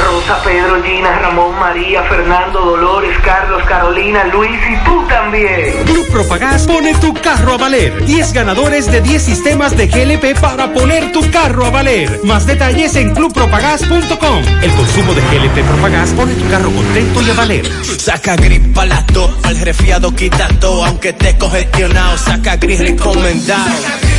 Rosa, 0.03 0.41
Pedro, 0.43 0.83
Gina, 0.83 1.19
Ramón, 1.19 1.57
María, 1.59 2.03
Fernando, 2.03 2.59
Dolores, 2.59 3.17
Carlos, 3.23 3.63
Carolina, 3.63 4.25
Luis 4.25 4.59
y 4.69 4.83
tú 4.83 5.05
también. 5.07 5.73
Club 5.85 6.07
Propagás 6.11 6.67
pone 6.67 6.93
tu 6.95 7.13
carro 7.13 7.53
a 7.53 7.57
valer. 7.57 8.03
10 8.05 8.33
ganadores 8.33 8.91
de 8.91 9.01
10 9.01 9.21
sistemas 9.21 9.75
de 9.77 9.87
GLP 9.87 10.39
para 10.39 10.73
poner 10.73 11.11
tu 11.11 11.29
carro 11.31 11.65
a 11.65 11.69
valer. 11.69 12.19
Más 12.23 12.45
detalles 12.45 12.95
en 12.95 13.13
clubpropagás.com. 13.13 14.43
El 14.61 14.71
consumo 14.71 15.13
de 15.13 15.21
GLP 15.21 15.65
Propagás 15.65 16.09
pone 16.11 16.33
tu 16.33 16.49
carro 16.49 16.71
contento 16.71 17.21
y 17.21 17.29
a 17.29 17.33
valer. 17.33 17.65
Saca 17.83 18.35
gripa 18.35 18.85
lato, 18.85 19.33
al 19.43 19.59
resfriado 19.59 20.13
quita 20.13 20.47
todo, 20.59 20.85
aunque 20.85 21.13
te 21.13 21.37
congestionado. 21.37 22.17
Saca 22.17 22.57
gris 22.57 22.79
recomendado. 22.79 23.69
Saca 23.81 24.14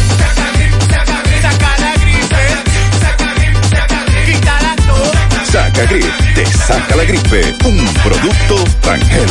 Grip, 5.57 6.05
te 6.35 6.45
saca 6.45 6.97
la 6.97 7.05
gripe. 7.05 7.41
Un 7.65 7.83
producto 8.05 8.57
Rangel. 8.83 9.27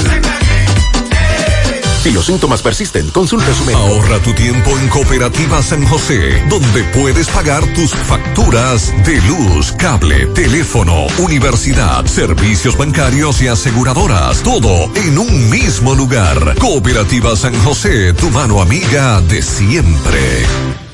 Si 2.01 2.11
los 2.11 2.25
síntomas 2.25 2.63
persisten, 2.63 3.09
consulta 3.11 3.53
su 3.53 3.63
médico. 3.63 3.83
Ahorra 3.83 4.19
tu 4.19 4.33
tiempo 4.33 4.71
en 4.79 4.87
Cooperativa 4.89 5.61
San 5.61 5.85
José, 5.85 6.43
donde 6.49 6.83
puedes 6.85 7.27
pagar 7.27 7.63
tus 7.73 7.91
facturas 7.91 8.91
de 9.05 9.21
luz, 9.21 9.71
cable, 9.73 10.25
teléfono, 10.27 11.05
universidad, 11.19 12.05
servicios 12.05 12.75
bancarios 12.75 13.41
y 13.43 13.47
aseguradoras. 13.47 14.41
Todo 14.41 14.91
en 14.95 15.19
un 15.19 15.49
mismo 15.51 15.93
lugar. 15.93 16.55
Cooperativa 16.59 17.35
San 17.35 17.53
José, 17.63 18.13
tu 18.13 18.31
mano 18.31 18.61
amiga 18.61 19.21
de 19.21 19.43
siempre. 19.43 20.84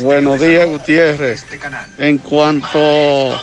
Buenos 0.00 0.40
días, 0.40 0.66
Gutiérrez. 0.66 1.44
En 1.98 2.18
cuanto, 2.18 3.40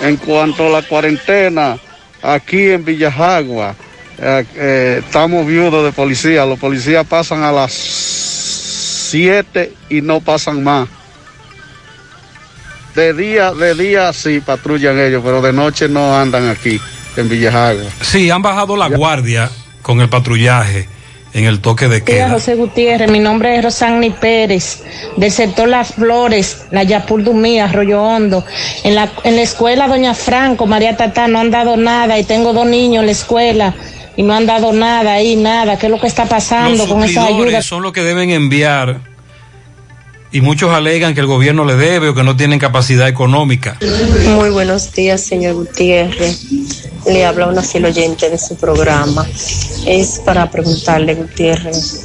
en 0.00 0.16
cuanto 0.16 0.66
a 0.66 0.70
la 0.70 0.82
cuarentena, 0.82 1.78
aquí 2.22 2.70
en 2.70 2.84
Villajagua, 2.84 3.74
eh, 4.18 4.44
eh, 4.54 5.02
estamos 5.04 5.46
viudos 5.46 5.84
de 5.84 5.92
policía. 5.92 6.44
Los 6.44 6.58
policías 6.58 7.06
pasan 7.06 7.42
a 7.42 7.52
las 7.52 7.72
siete 7.72 9.74
y 9.88 10.00
no 10.00 10.20
pasan 10.20 10.62
más. 10.62 10.88
De 12.94 13.12
día, 13.12 13.52
de 13.52 13.74
día 13.74 14.12
sí 14.12 14.40
patrullan 14.40 14.98
ellos, 14.98 15.22
pero 15.24 15.42
de 15.42 15.52
noche 15.52 15.88
no 15.88 16.16
andan 16.16 16.48
aquí, 16.48 16.80
en 17.16 17.28
Villajagua. 17.28 17.90
Sí, 18.00 18.30
han 18.30 18.42
bajado 18.42 18.76
la 18.76 18.88
guardia 18.88 19.50
con 19.82 20.00
el 20.00 20.08
patrullaje 20.08 20.88
en 21.34 21.44
el 21.46 21.60
toque 21.60 21.88
de 21.88 22.02
queda. 22.02 22.30
José 22.30 22.54
Gutiérrez, 22.54 23.10
mi 23.10 23.18
nombre 23.18 23.56
es 23.56 23.64
Rosani 23.64 24.10
Pérez, 24.10 24.82
del 25.16 25.32
sector 25.32 25.68
Las 25.68 25.94
Flores, 25.94 26.66
la 26.70 26.84
Yapur 26.84 27.24
Dumía, 27.24 27.64
Arroyo 27.64 28.02
Hondo. 28.02 28.44
En 28.84 28.94
la, 28.94 29.10
en 29.24 29.34
la 29.34 29.42
escuela 29.42 29.88
Doña 29.88 30.14
Franco, 30.14 30.66
María 30.66 30.96
Tatá, 30.96 31.26
no 31.26 31.40
han 31.40 31.50
dado 31.50 31.76
nada 31.76 32.18
y 32.18 32.24
tengo 32.24 32.52
dos 32.52 32.66
niños 32.66 33.00
en 33.00 33.06
la 33.06 33.12
escuela 33.12 33.74
y 34.16 34.22
no 34.22 34.32
han 34.32 34.46
dado 34.46 34.72
nada 34.72 35.14
ahí, 35.14 35.34
nada. 35.34 35.76
¿Qué 35.76 35.86
es 35.86 35.92
lo 35.92 36.00
que 36.00 36.06
está 36.06 36.24
pasando 36.26 36.84
Los 36.84 36.86
con 36.86 37.02
esa 37.02 37.26
ayuda? 37.26 37.62
son 37.62 37.82
los 37.82 37.92
que 37.92 38.02
deben 38.02 38.30
enviar 38.30 39.13
y 40.34 40.40
muchos 40.40 40.74
alegan 40.74 41.14
que 41.14 41.20
el 41.20 41.28
gobierno 41.28 41.64
le 41.64 41.76
debe 41.76 42.08
o 42.08 42.14
que 42.14 42.24
no 42.24 42.36
tienen 42.36 42.58
capacidad 42.58 43.06
económica. 43.06 43.78
Muy 44.34 44.50
buenos 44.50 44.92
días, 44.92 45.20
señor 45.20 45.54
Gutiérrez. 45.54 46.46
Le 47.06 47.24
habla 47.24 47.46
una 47.46 47.62
fiel 47.62 47.84
oyente 47.84 48.28
de 48.28 48.36
su 48.36 48.56
programa. 48.56 49.24
Es 49.86 50.20
para 50.24 50.50
preguntarle, 50.50 51.14
Gutiérrez, 51.14 52.00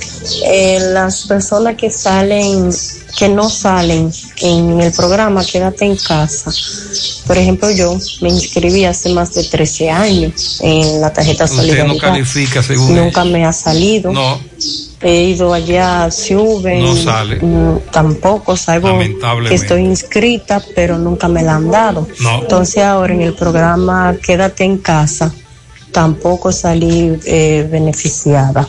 eh, 0.46 0.78
las 0.94 1.26
personas 1.26 1.74
que 1.76 1.90
salen, 1.90 2.70
que 3.18 3.30
no 3.30 3.50
salen 3.50 4.12
en 4.42 4.80
el 4.80 4.92
programa 4.92 5.44
Quédate 5.44 5.86
en 5.86 5.96
casa. 5.96 6.52
Por 7.26 7.36
ejemplo, 7.36 7.72
yo 7.72 7.98
me 8.22 8.30
inscribí 8.30 8.86
hace 8.86 9.10
más 9.10 9.34
de 9.34 9.44
13 9.44 9.90
años 9.90 10.60
en 10.62 11.02
la 11.02 11.12
tarjeta 11.12 11.46
Usted 11.46 11.56
no 11.56 11.64
Solidaridad. 11.64 11.98
califica 11.98 12.62
según 12.62 12.96
Nunca 12.96 13.26
me 13.26 13.44
ha 13.44 13.54
salido. 13.54 14.12
No, 14.12 14.40
He 15.02 15.24
ido 15.24 15.54
allá 15.54 16.04
a 16.06 16.12
Suben. 16.12 16.82
No 16.84 16.96
sale. 16.96 17.38
mm, 17.42 17.80
Tampoco 17.92 18.58
salgo 18.58 18.90
Lamentablemente. 18.90 19.56
estoy 19.56 19.82
inscrita, 19.84 20.62
pero 20.76 20.98
nunca 20.98 21.28
me 21.30 21.42
la 21.42 21.56
han 21.56 21.72
dado. 21.72 22.06
No. 22.20 22.42
Entonces 22.42 22.84
ahora 22.84 23.14
en 23.14 23.22
el 23.22 23.34
programa 23.34 24.16
Quédate 24.22 24.66
en 24.66 24.78
casa, 24.80 25.34
tampoco 25.94 26.52
salí 26.52 27.18
eh, 27.26 27.66
beneficiada. 27.72 28.68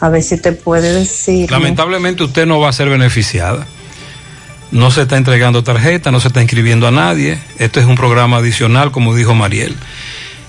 A 0.00 0.08
ver 0.10 0.22
si 0.22 0.36
te 0.36 0.52
puede 0.52 0.92
decir. 0.92 1.50
lamentablemente 1.50 2.24
usted 2.24 2.44
no 2.44 2.60
va 2.60 2.68
a 2.68 2.72
ser 2.72 2.88
beneficiada. 2.90 3.66
No 4.72 4.90
se 4.90 5.02
está 5.02 5.16
entregando 5.16 5.62
tarjeta, 5.62 6.10
no 6.10 6.18
se 6.20 6.28
está 6.28 6.40
inscribiendo 6.42 6.86
a 6.86 6.90
nadie. 6.90 7.38
Esto 7.58 7.78
es 7.80 7.86
un 7.86 7.94
programa 7.94 8.38
adicional, 8.38 8.90
como 8.90 9.14
dijo 9.14 9.34
Mariel. 9.34 9.76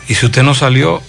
Y 0.09 0.15
si 0.15 0.25
usted 0.25 0.43
no 0.43 0.53
salió, 0.55 1.01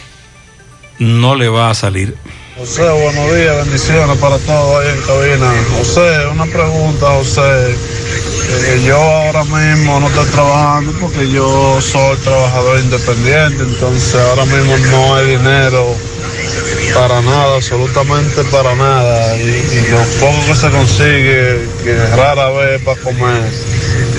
no 0.98 1.34
le 1.36 1.48
va 1.48 1.70
a 1.70 1.74
salir. 1.74 2.16
José, 2.56 2.88
buenos 2.88 3.34
días, 3.34 3.56
bendiciones 3.64 4.16
para 4.18 4.38
todos 4.38 4.80
ahí 4.80 4.88
en 4.96 5.02
cabina. 5.02 5.52
José, 5.76 6.26
una 6.30 6.46
pregunta, 6.46 7.06
José. 7.06 7.40
Eh, 7.42 8.82
yo 8.86 8.96
ahora 8.96 9.42
mismo 9.42 9.98
no 9.98 10.06
estoy 10.06 10.26
trabajando 10.26 10.92
porque 11.00 11.28
yo 11.28 11.80
soy 11.80 12.16
trabajador 12.18 12.78
independiente, 12.78 13.64
entonces 13.64 14.14
ahora 14.14 14.44
mismo 14.44 14.76
no 14.92 15.16
hay 15.16 15.36
dinero 15.36 15.96
para 16.94 17.20
nada, 17.22 17.56
absolutamente 17.56 18.44
para 18.44 18.76
nada. 18.76 19.36
Y, 19.36 19.40
y 19.42 19.88
lo 19.90 19.98
poco 20.20 20.46
que 20.46 20.54
se 20.54 20.70
consigue, 20.70 21.68
que 21.82 22.06
rara 22.14 22.50
vez 22.50 22.80
para 22.82 23.00
comer. 23.00 23.50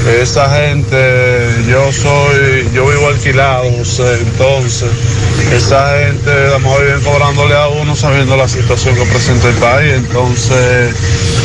Esa 0.05 0.47
gente, 0.55 1.63
yo 1.67 1.91
soy, 1.91 2.69
yo 2.73 2.87
vivo 2.87 3.07
alquilado, 3.07 3.71
José, 3.79 4.19
entonces, 4.21 4.89
esa 5.51 5.97
gente, 5.97 6.29
la 6.49 6.59
más 6.59 6.79
bien 6.79 7.01
cobrándole 7.01 7.55
a 7.55 7.67
uno 7.69 7.95
sabiendo 7.95 8.37
la 8.37 8.47
situación 8.47 8.93
que 8.95 9.03
presenta 9.05 9.49
el 9.49 9.55
país. 9.55 9.93
Entonces, 9.93 10.95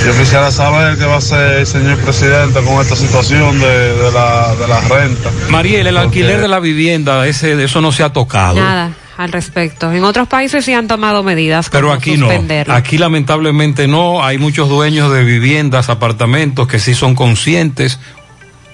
yo 0.04 0.12
quisiera 0.12 0.50
saber 0.50 0.98
qué 0.98 1.06
va 1.06 1.14
a 1.14 1.18
hacer 1.18 1.60
el 1.60 1.66
señor 1.66 1.96
presidente 1.98 2.60
con 2.60 2.80
esta 2.82 2.96
situación 2.96 3.58
de, 3.60 3.94
de 3.94 4.12
la, 4.12 4.54
de 4.54 4.68
la 4.68 4.80
renta. 4.82 5.30
Mariel, 5.48 5.86
el 5.86 5.96
alquiler 5.96 6.40
de 6.40 6.48
la 6.48 6.60
vivienda, 6.60 7.26
ese, 7.26 7.56
de 7.56 7.64
eso 7.64 7.80
no 7.80 7.92
se 7.92 8.02
ha 8.02 8.12
tocado. 8.12 8.56
Nada 8.56 8.92
al 9.20 9.32
respecto. 9.32 9.92
En 9.92 10.02
otros 10.04 10.28
países 10.28 10.64
sí 10.64 10.72
han 10.72 10.88
tomado 10.88 11.22
medidas. 11.22 11.68
Pero 11.68 11.88
como 11.88 11.98
aquí 11.98 12.16
no. 12.16 12.30
Aquí 12.68 12.96
lamentablemente 12.96 13.86
no. 13.86 14.24
Hay 14.24 14.38
muchos 14.38 14.70
dueños 14.70 15.12
de 15.12 15.24
viviendas, 15.24 15.90
apartamentos 15.90 16.66
que 16.66 16.78
sí 16.78 16.94
son 16.94 17.14
conscientes, 17.14 17.98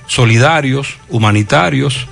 solidarios, 0.06 0.98
humanitarios, 1.08 2.06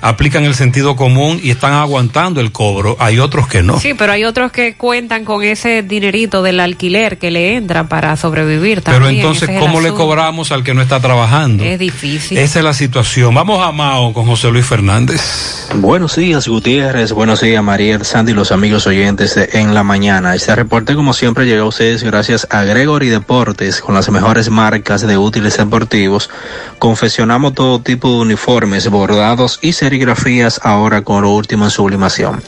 aplican 0.00 0.44
el 0.44 0.54
sentido 0.54 0.96
común 0.96 1.40
y 1.42 1.50
están 1.50 1.72
aguantando 1.72 2.40
el 2.40 2.52
cobro. 2.52 2.96
Hay 3.00 3.18
otros 3.18 3.48
que 3.48 3.62
no. 3.62 3.80
Sí, 3.80 3.94
pero 3.94 4.12
hay 4.12 4.24
otros 4.24 4.52
que 4.52 4.76
cuentan 4.76 5.24
con 5.24 5.42
ese 5.42 5.82
dinerito 5.82 6.42
del 6.42 6.60
alquiler 6.60 7.18
que 7.18 7.30
le 7.30 7.56
entra 7.56 7.88
para 7.88 8.16
sobrevivir 8.16 8.82
también. 8.82 9.02
Pero 9.02 9.16
entonces, 9.16 9.48
es 9.48 9.60
¿cómo 9.60 9.80
le 9.80 9.92
cobramos 9.92 10.52
al 10.52 10.64
que 10.64 10.74
no 10.74 10.82
está 10.82 11.00
trabajando? 11.00 11.64
Es 11.64 11.78
difícil. 11.78 12.38
Esa 12.38 12.60
es 12.60 12.64
la 12.64 12.74
situación. 12.74 13.34
Vamos 13.34 13.64
a 13.66 13.72
Mao 13.72 14.12
con 14.12 14.26
José 14.26 14.50
Luis 14.50 14.66
Fernández. 14.66 15.57
Buenos 15.74 16.16
días, 16.16 16.48
Gutiérrez. 16.48 17.12
Buenos 17.12 17.42
días, 17.42 17.62
Mariel, 17.62 18.04
Sandy 18.04 18.32
los 18.32 18.52
amigos 18.52 18.86
oyentes 18.86 19.34
de 19.34 19.50
En 19.52 19.74
la 19.74 19.82
Mañana. 19.82 20.34
Este 20.34 20.54
reporte, 20.56 20.94
como 20.94 21.12
siempre, 21.12 21.44
llega 21.44 21.62
a 21.62 21.66
ustedes 21.66 22.02
gracias 22.02 22.46
a 22.50 22.64
Gregory 22.64 23.10
Deportes, 23.10 23.82
con 23.82 23.94
las 23.94 24.10
mejores 24.10 24.48
marcas 24.48 25.06
de 25.06 25.18
útiles 25.18 25.58
deportivos. 25.58 26.30
Confeccionamos 26.78 27.52
todo 27.52 27.80
tipo 27.80 28.08
de 28.08 28.20
uniformes, 28.20 28.88
bordados 28.88 29.58
y 29.60 29.74
serigrafías, 29.74 30.58
ahora 30.64 31.02
con 31.02 31.22
lo 31.22 31.30
último 31.30 31.64
en 31.64 31.70
sublimación. 31.70 32.42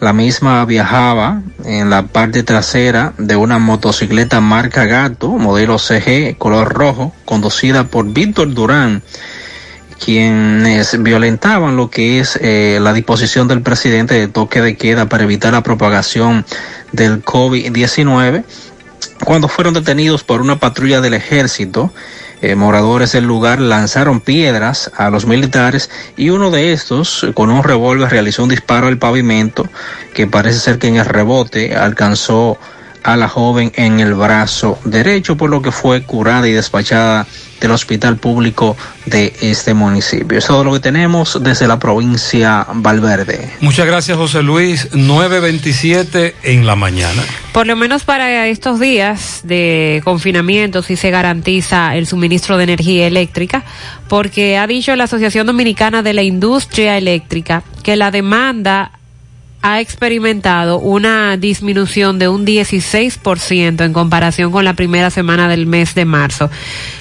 La 0.00 0.14
misma 0.14 0.64
viajaba 0.64 1.42
en 1.66 1.90
la 1.90 2.06
parte 2.06 2.42
trasera 2.42 3.12
de 3.18 3.36
una 3.36 3.58
motocicleta 3.58 4.40
marca 4.40 4.86
Gato, 4.86 5.28
modelo 5.32 5.78
CG, 5.78 6.38
color 6.38 6.72
rojo, 6.72 7.12
conducida 7.26 7.84
por 7.84 8.10
Víctor 8.10 8.54
Durán 8.54 9.02
quienes 10.04 11.00
violentaban 11.02 11.76
lo 11.76 11.90
que 11.90 12.20
es 12.20 12.38
eh, 12.40 12.78
la 12.80 12.92
disposición 12.92 13.48
del 13.48 13.62
presidente 13.62 14.14
de 14.14 14.28
toque 14.28 14.62
de 14.62 14.76
queda 14.76 15.08
para 15.08 15.24
evitar 15.24 15.52
la 15.52 15.62
propagación 15.62 16.44
del 16.92 17.22
COVID-19 17.22 18.44
cuando 19.24 19.48
fueron 19.48 19.74
detenidos 19.74 20.24
por 20.24 20.40
una 20.40 20.58
patrulla 20.58 21.00
del 21.00 21.14
ejército. 21.14 21.92
Eh, 22.42 22.54
moradores 22.54 23.12
del 23.12 23.24
lugar 23.24 23.60
lanzaron 23.60 24.20
piedras 24.20 24.90
a 24.96 25.10
los 25.10 25.26
militares 25.26 25.90
y 26.16 26.30
uno 26.30 26.50
de 26.50 26.72
estos 26.72 27.26
con 27.34 27.50
un 27.50 27.62
revólver 27.62 28.10
realizó 28.10 28.44
un 28.44 28.48
disparo 28.48 28.86
al 28.86 28.96
pavimento 28.96 29.68
que 30.14 30.26
parece 30.26 30.58
ser 30.58 30.78
que 30.78 30.88
en 30.88 30.96
el 30.96 31.04
rebote 31.04 31.76
alcanzó 31.76 32.58
a 33.02 33.16
la 33.16 33.28
joven 33.28 33.72
en 33.76 34.00
el 34.00 34.14
brazo 34.14 34.78
derecho 34.84 35.36
por 35.36 35.50
lo 35.50 35.62
que 35.62 35.72
fue 35.72 36.02
curada 36.02 36.48
y 36.48 36.52
despachada 36.52 37.26
del 37.60 37.70
hospital 37.72 38.16
público 38.16 38.76
de 39.06 39.34
este 39.42 39.74
municipio. 39.74 40.38
Es 40.38 40.46
todo 40.46 40.64
lo 40.64 40.72
que 40.72 40.80
tenemos 40.80 41.38
desde 41.42 41.68
la 41.68 41.78
provincia 41.78 42.66
Valverde. 42.72 43.50
Muchas 43.60 43.86
gracias 43.86 44.16
José 44.16 44.42
Luis. 44.42 44.90
9.27 44.92 46.34
en 46.42 46.66
la 46.66 46.74
mañana. 46.74 47.22
Por 47.52 47.66
lo 47.66 47.76
menos 47.76 48.04
para 48.04 48.46
estos 48.46 48.80
días 48.80 49.40
de 49.44 50.00
confinamiento 50.04 50.82
sí 50.82 50.96
se 50.96 51.10
garantiza 51.10 51.96
el 51.96 52.06
suministro 52.06 52.56
de 52.56 52.64
energía 52.64 53.06
eléctrica 53.06 53.64
porque 54.08 54.56
ha 54.56 54.66
dicho 54.66 54.96
la 54.96 55.04
Asociación 55.04 55.46
Dominicana 55.46 56.02
de 56.02 56.14
la 56.14 56.22
Industria 56.22 56.96
Eléctrica 56.96 57.62
que 57.82 57.96
la 57.96 58.10
demanda 58.10 58.92
ha 59.62 59.80
experimentado 59.80 60.78
una 60.78 61.36
disminución 61.36 62.18
de 62.18 62.28
un 62.28 62.46
16% 62.46 63.84
en 63.84 63.92
comparación 63.92 64.52
con 64.52 64.64
la 64.64 64.74
primera 64.74 65.10
semana 65.10 65.48
del 65.48 65.66
mes 65.66 65.94
de 65.94 66.04
marzo. 66.04 66.50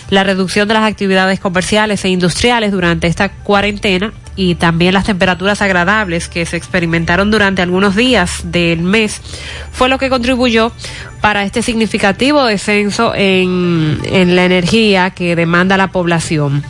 La 0.10 0.24
reducción 0.24 0.68
de 0.68 0.74
las 0.74 0.84
actividades 0.84 1.40
comerciales 1.40 2.04
e 2.04 2.10
industriales 2.10 2.72
durante 2.72 3.08
esta 3.08 3.30
cuarentena 3.30 4.12
y 4.36 4.56
también 4.56 4.94
las 4.94 5.06
temperaturas 5.06 5.62
agradables 5.62 6.28
que 6.28 6.46
se 6.46 6.58
experimentaron 6.58 7.32
durante 7.32 7.62
algunos 7.62 7.96
días 7.96 8.42
del 8.46 8.82
mes 8.82 9.22
fue 9.72 9.90
lo 9.90 9.98
que 9.98 10.10
contribuyó 10.10 10.72
para 11.22 11.44
este 11.44 11.62
significativo 11.62 12.44
descenso 12.46 13.14
en, 13.16 14.00
en 14.06 14.36
la 14.36 14.46
energía 14.46 15.12
que 15.12 15.36
demanda 15.36 15.78
la 15.78 15.92
población 15.92 16.64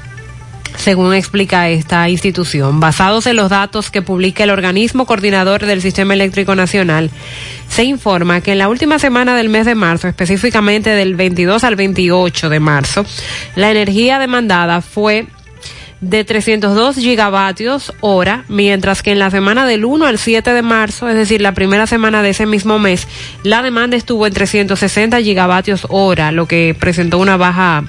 según 0.78 1.14
explica 1.14 1.70
esta 1.70 2.08
institución. 2.10 2.80
Basados 2.80 3.28
en 3.28 3.36
los 3.36 3.50
datos 3.50 3.92
que 3.92 4.02
publica 4.02 4.44
el 4.44 4.50
organismo 4.50 5.06
coordinador 5.06 5.66
del 5.66 5.82
Sistema 5.82 6.14
Eléctrico 6.14 6.56
Nacional, 6.56 7.10
se 7.68 7.84
informa 7.84 8.42
que 8.42 8.54
en 8.54 8.58
la 8.60 8.70
última 8.70 9.00
semana 9.00 9.36
del 9.36 9.50
mes 9.50 9.66
de 9.66 9.76
marzo, 9.76 10.08
específicamente 10.08 10.90
del 10.92 11.16
22 11.16 11.64
al 11.64 11.76
28 11.76 12.50
de 12.50 12.60
marzo, 12.60 13.06
la 13.56 13.72
energía 13.72 14.20
demandada 14.20 14.82
fue 14.82 15.28
de 16.02 16.24
302 16.24 16.96
gigavatios 16.96 17.94
hora, 18.00 18.46
mientras 18.48 19.04
que 19.04 19.12
en 19.12 19.20
la 19.20 19.32
semana 19.32 19.66
del 19.66 19.86
1 19.86 20.06
al 20.06 20.18
7 20.18 20.54
de 20.54 20.62
marzo, 20.62 21.10
es 21.10 21.16
decir, 21.16 21.42
la 21.42 21.54
primera 21.54 21.88
semana 21.88 22.22
de 22.22 22.30
ese 22.30 22.46
mismo 22.46 22.80
mes, 22.80 23.08
la 23.44 23.62
demanda 23.62 23.98
estuvo 23.98 24.26
en 24.26 24.34
360 24.34 25.20
gigavatios 25.22 25.86
hora, 25.90 26.32
lo 26.32 26.48
que 26.48 26.76
presentó 26.80 27.18
una 27.18 27.38
baja 27.38 27.84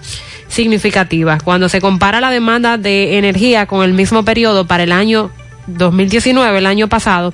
significativa. 0.51 1.39
Cuando 1.43 1.71
se 1.71 1.81
compara 1.81 2.21
la 2.21 2.31
demanda 2.31 2.77
de 2.77 3.17
energía 3.17 3.65
con 3.67 3.83
el 3.83 3.95
mismo 3.95 4.25
periodo 4.25 4.67
para 4.67 4.83
el 4.83 4.93
año 4.93 5.31
2019, 5.67 6.59
el 6.59 6.67
año 6.67 6.89
pasado, 6.89 7.33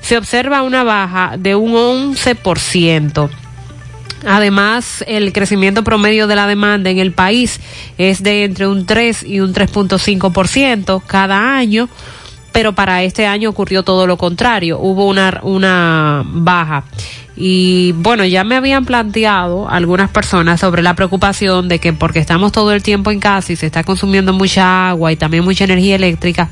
se 0.00 0.16
observa 0.16 0.62
una 0.62 0.84
baja 0.84 1.34
de 1.36 1.56
un 1.56 1.72
11%. 1.72 3.28
Además, 4.26 5.04
el 5.06 5.32
crecimiento 5.32 5.84
promedio 5.84 6.26
de 6.26 6.36
la 6.36 6.46
demanda 6.46 6.90
en 6.90 6.98
el 6.98 7.12
país 7.12 7.60
es 7.98 8.22
de 8.22 8.44
entre 8.44 8.66
un 8.66 8.84
3 8.84 9.22
y 9.22 9.40
un 9.40 9.54
3.5% 9.54 11.02
cada 11.06 11.56
año, 11.56 11.88
pero 12.58 12.72
para 12.72 13.04
este 13.04 13.24
año 13.24 13.50
ocurrió 13.50 13.84
todo 13.84 14.08
lo 14.08 14.16
contrario, 14.16 14.80
hubo 14.80 15.06
una, 15.06 15.38
una 15.44 16.24
baja. 16.26 16.82
Y 17.36 17.92
bueno, 17.92 18.24
ya 18.24 18.42
me 18.42 18.56
habían 18.56 18.84
planteado 18.84 19.68
algunas 19.68 20.10
personas 20.10 20.58
sobre 20.58 20.82
la 20.82 20.94
preocupación 20.94 21.68
de 21.68 21.78
que 21.78 21.92
porque 21.92 22.18
estamos 22.18 22.50
todo 22.50 22.72
el 22.72 22.82
tiempo 22.82 23.12
en 23.12 23.20
casa 23.20 23.52
y 23.52 23.54
se 23.54 23.66
está 23.66 23.84
consumiendo 23.84 24.32
mucha 24.32 24.88
agua 24.88 25.12
y 25.12 25.16
también 25.16 25.44
mucha 25.44 25.62
energía 25.62 25.94
eléctrica, 25.94 26.48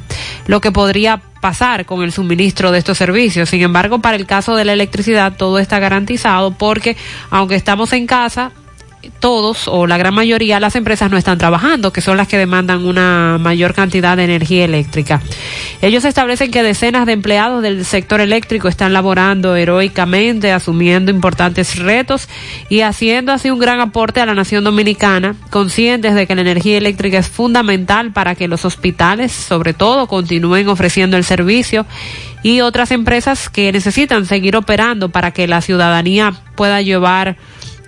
lo 0.47 0.61
que 0.61 0.71
podría 0.71 1.21
pasar 1.41 1.87
con 1.87 2.05
el 2.05 2.13
suministro 2.13 2.71
de 2.71 2.79
estos 2.79 2.97
servicios. 2.99 3.49
Sin 3.49 3.63
embargo, 3.63 3.99
para 3.99 4.17
el 4.17 4.27
caso 4.27 4.55
de 4.55 4.65
la 4.65 4.75
electricidad 4.75 5.37
todo 5.37 5.59
está 5.59 5.81
garantizado 5.81 6.53
porque 6.53 6.97
aunque 7.31 7.57
estamos 7.57 7.93
en 7.93 8.07
casa, 8.07 8.53
todos 9.21 9.69
o 9.69 9.87
la 9.87 9.97
gran 9.97 10.15
mayoría 10.15 10.61
las 10.61 10.77
empresas 10.77 11.11
no 11.11 11.17
están 11.17 11.39
trabajando, 11.39 11.93
que 11.93 12.01
son 12.01 12.17
las 12.17 12.29
que 12.29 12.39
demandan 12.39 12.85
una 12.85 13.39
mayor 13.39 13.75
cantidad 13.75 14.17
de 14.17 14.25
energía 14.25 14.65
eléctrica. 14.65 15.21
Ellos 15.83 16.05
establecen 16.05 16.51
que 16.51 16.63
decenas 16.63 17.07
de 17.07 17.13
empleados 17.13 17.63
del 17.63 17.85
sector 17.85 18.21
eléctrico 18.21 18.69
están 18.69 18.93
laborando 18.93 19.57
heroicamente, 19.57 20.53
asumiendo 20.53 21.11
importantes 21.11 21.79
retos 21.79 22.29
y 22.69 22.81
haciendo 22.81 23.33
así 23.33 23.51
un 23.51 23.59
gran 23.59 23.81
aporte 23.81 24.21
a 24.21 24.27
la 24.27 24.35
nación 24.35 24.65
dominicana, 24.65 25.37
conscientes 25.51 26.15
de 26.15 26.27
que 26.27 26.35
la 26.35 26.43
energía 26.43 26.79
eléctrica 26.79 27.19
es 27.19 27.29
fundamental 27.29 28.13
para 28.13 28.35
que 28.35 28.49
los 28.49 28.65
hospitales, 28.65 29.33
sobre 29.33 29.75
todo, 29.75 30.07
continúen 30.07 30.69
ofreciendo 30.69 31.17
el 31.17 31.25
servicio 31.25 31.87
y 32.43 32.61
otras 32.61 32.91
empresas 32.91 33.49
que 33.49 33.73
necesitan 33.73 34.27
seguir 34.27 34.57
operando 34.57 35.09
para 35.09 35.33
que 35.33 35.49
la 35.49 35.61
ciudadanía 35.61 36.33
pueda 36.55 36.81
llevar 36.81 37.37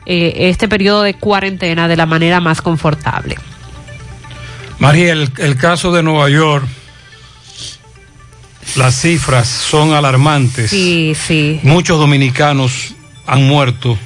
eh, 0.09 0.49
este 0.49 0.67
periodo 0.69 1.03
de 1.03 1.15
cuarentena 1.15 1.87
de 1.87 1.97
la 1.97 2.07
manera 2.07 2.41
más 2.41 2.61
confortable. 2.63 3.37
María, 4.79 5.13
el, 5.13 5.31
el 5.39 5.57
caso 5.57 5.93
de 5.93 6.03
Nueva 6.03 6.29
York, 6.31 6.67
las 8.77 9.01
cifras 9.01 9.47
son 9.49 9.93
alarmantes. 9.93 10.71
Sí, 10.71 11.15
sí. 11.15 11.61
Muchos 11.63 11.99
dominicanos 11.99 12.95
han 13.27 13.47
muerto. 13.47 13.99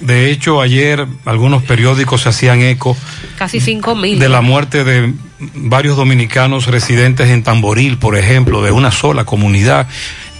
De 0.00 0.30
hecho, 0.30 0.60
ayer 0.60 1.06
algunos 1.24 1.62
periódicos 1.64 2.22
se 2.22 2.28
hacían 2.28 2.60
eco 2.62 2.96
Casi 3.36 3.60
cinco 3.60 3.96
mil. 3.96 4.18
de 4.18 4.28
la 4.28 4.42
muerte 4.42 4.84
de 4.84 5.12
varios 5.54 5.96
dominicanos 5.96 6.66
residentes 6.66 7.30
en 7.30 7.42
Tamboril, 7.42 7.96
por 7.98 8.16
ejemplo, 8.16 8.62
de 8.62 8.70
una 8.70 8.92
sola 8.92 9.24
comunidad 9.24 9.88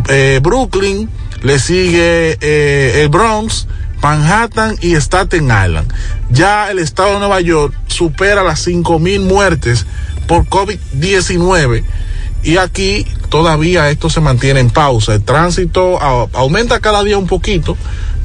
eh, 0.08 0.40
Brooklyn, 0.42 1.08
le 1.42 1.60
sigue 1.60 2.38
eh, 2.40 3.02
el 3.02 3.08
Bronx, 3.08 3.68
Manhattan 4.02 4.76
y 4.80 4.94
Staten 4.94 5.44
Island. 5.44 5.92
Ya 6.30 6.70
el 6.70 6.78
estado 6.78 7.14
de 7.14 7.18
Nueva 7.20 7.40
York 7.40 7.74
supera 7.86 8.42
las 8.42 8.60
cinco 8.60 8.98
mil 8.98 9.20
muertes 9.20 9.86
por 10.26 10.46
COVID-19 10.46 11.84
y 12.42 12.58
aquí 12.58 13.06
todavía 13.30 13.90
esto 13.90 14.10
se 14.10 14.20
mantiene 14.20 14.60
en 14.60 14.70
pausa. 14.70 15.14
El 15.14 15.24
tránsito 15.24 16.00
aumenta 16.00 16.80
cada 16.80 17.02
día 17.02 17.18
un 17.18 17.26
poquito, 17.26 17.76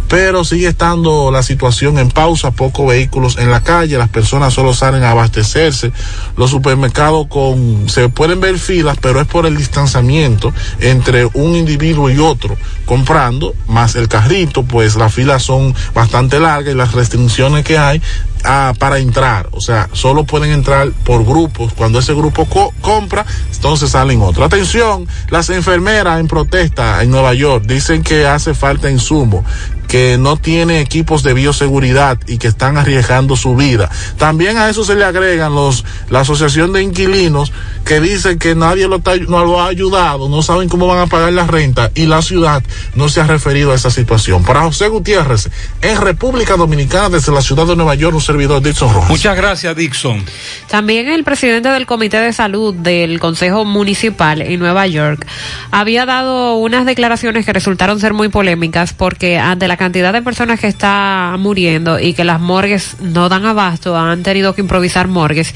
pero 0.09 0.43
sigue 0.43 0.67
estando 0.67 1.31
la 1.31 1.43
situación 1.43 1.99
en 1.99 2.09
pausa, 2.09 2.51
pocos 2.51 2.87
vehículos 2.87 3.37
en 3.37 3.51
la 3.51 3.61
calle, 3.61 3.97
las 3.97 4.09
personas 4.09 4.53
solo 4.53 4.73
salen 4.73 5.03
a 5.03 5.11
abastecerse, 5.11 5.91
los 6.35 6.49
supermercados 6.49 7.27
con, 7.27 7.87
se 7.87 8.09
pueden 8.09 8.41
ver 8.41 8.57
filas, 8.57 8.97
pero 8.99 9.21
es 9.21 9.27
por 9.27 9.45
el 9.45 9.55
distanciamiento 9.55 10.51
entre 10.79 11.25
un 11.33 11.55
individuo 11.55 12.09
y 12.09 12.17
otro 12.17 12.57
comprando, 12.85 13.53
más 13.67 13.95
el 13.95 14.07
carrito, 14.07 14.63
pues 14.63 14.95
las 14.95 15.13
filas 15.13 15.43
son 15.43 15.75
bastante 15.93 16.39
largas 16.39 16.73
y 16.73 16.77
las 16.77 16.93
restricciones 16.93 17.63
que 17.63 17.77
hay 17.77 18.01
ah, 18.43 18.73
para 18.79 18.97
entrar, 18.97 19.47
o 19.51 19.61
sea, 19.61 19.89
solo 19.93 20.23
pueden 20.23 20.49
entrar 20.49 20.89
por 21.03 21.23
grupos, 21.23 21.71
cuando 21.73 21.99
ese 21.99 22.15
grupo 22.15 22.45
co 22.45 22.73
compra, 22.81 23.27
entonces 23.53 23.91
salen 23.91 24.23
otros. 24.23 24.43
Atención, 24.43 25.07
las 25.29 25.51
enfermeras 25.51 26.19
en 26.19 26.27
protesta 26.27 27.03
en 27.03 27.11
Nueva 27.11 27.35
York 27.35 27.65
dicen 27.67 28.01
que 28.01 28.25
hace 28.25 28.55
falta 28.55 28.89
insumo, 28.89 29.45
que 29.89 30.19
no 30.19 30.37
tiene 30.37 30.81
equipos 30.81 31.23
de 31.23 31.33
bioseguridad 31.33 32.19
y 32.27 32.37
que 32.37 32.47
están 32.47 32.77
arriesgando 32.77 33.35
su 33.35 33.55
vida. 33.55 33.89
También 34.17 34.57
a 34.57 34.69
eso 34.69 34.85
se 34.85 34.95
le 34.95 35.03
agregan 35.03 35.55
los, 35.55 35.83
la 36.11 36.21
asociación 36.21 36.71
de 36.73 36.83
inquilinos 36.83 37.51
que 37.85 37.99
dicen 37.99 38.37
que 38.37 38.53
nadie 38.53 38.87
lo, 38.87 38.97
está, 38.97 39.17
no 39.17 39.43
lo 39.43 39.59
ha 39.59 39.67
ayudado, 39.67 40.29
no 40.29 40.43
saben 40.43 40.69
cómo 40.69 40.85
van 40.85 40.99
a 40.99 41.07
pagar 41.07 41.33
la 41.33 41.47
renta 41.47 41.89
y 41.95 42.05
la 42.05 42.21
ciudad 42.21 42.61
no 42.93 43.09
se 43.09 43.19
ha 43.19 43.25
referido 43.25 43.71
a 43.71 43.75
esa 43.75 43.89
situación. 43.89 44.43
Para 44.43 44.61
José 44.61 44.89
Gutiérrez, 44.89 45.49
en 45.81 45.99
República 45.99 46.55
Dominicana, 46.55 47.09
desde 47.09 47.31
la 47.31 47.41
ciudad 47.41 47.65
de 47.65 47.75
Nueva 47.75 47.95
York, 47.95 48.13
un 48.13 48.21
servidor 48.21 48.61
Dixon 48.61 48.93
Rojas. 48.93 49.09
Muchas 49.09 49.35
gracias, 49.35 49.75
Dixon. 49.75 50.23
También 50.67 51.07
el 51.07 51.23
presidente 51.23 51.69
del 51.69 51.87
Comité 51.87 52.19
de 52.19 52.31
Salud 52.31 52.75
del 52.75 53.19
Consejo 53.19 53.65
Municipal 53.65 54.43
en 54.43 54.59
Nueva 54.59 54.85
York 54.85 55.25
había 55.71 56.05
dado 56.05 56.57
unas 56.57 56.85
declaraciones 56.85 57.43
que 57.43 57.53
resultaron 57.53 57.99
ser 57.99 58.13
muy 58.13 58.29
polémicas 58.29 58.93
porque 58.93 59.39
ante 59.39 59.67
la 59.67 59.78
cantidad 59.79 60.13
de 60.13 60.21
personas 60.21 60.59
que 60.59 60.67
está 60.67 61.35
muriendo 61.39 61.99
y 61.99 62.13
que 62.13 62.23
las 62.23 62.39
morgues 62.39 62.97
no 63.01 63.29
dan 63.29 63.45
abasto, 63.45 63.97
han 63.97 64.21
tenido 64.21 64.53
que 64.53 64.61
improvisar 64.61 65.07
morgues, 65.07 65.55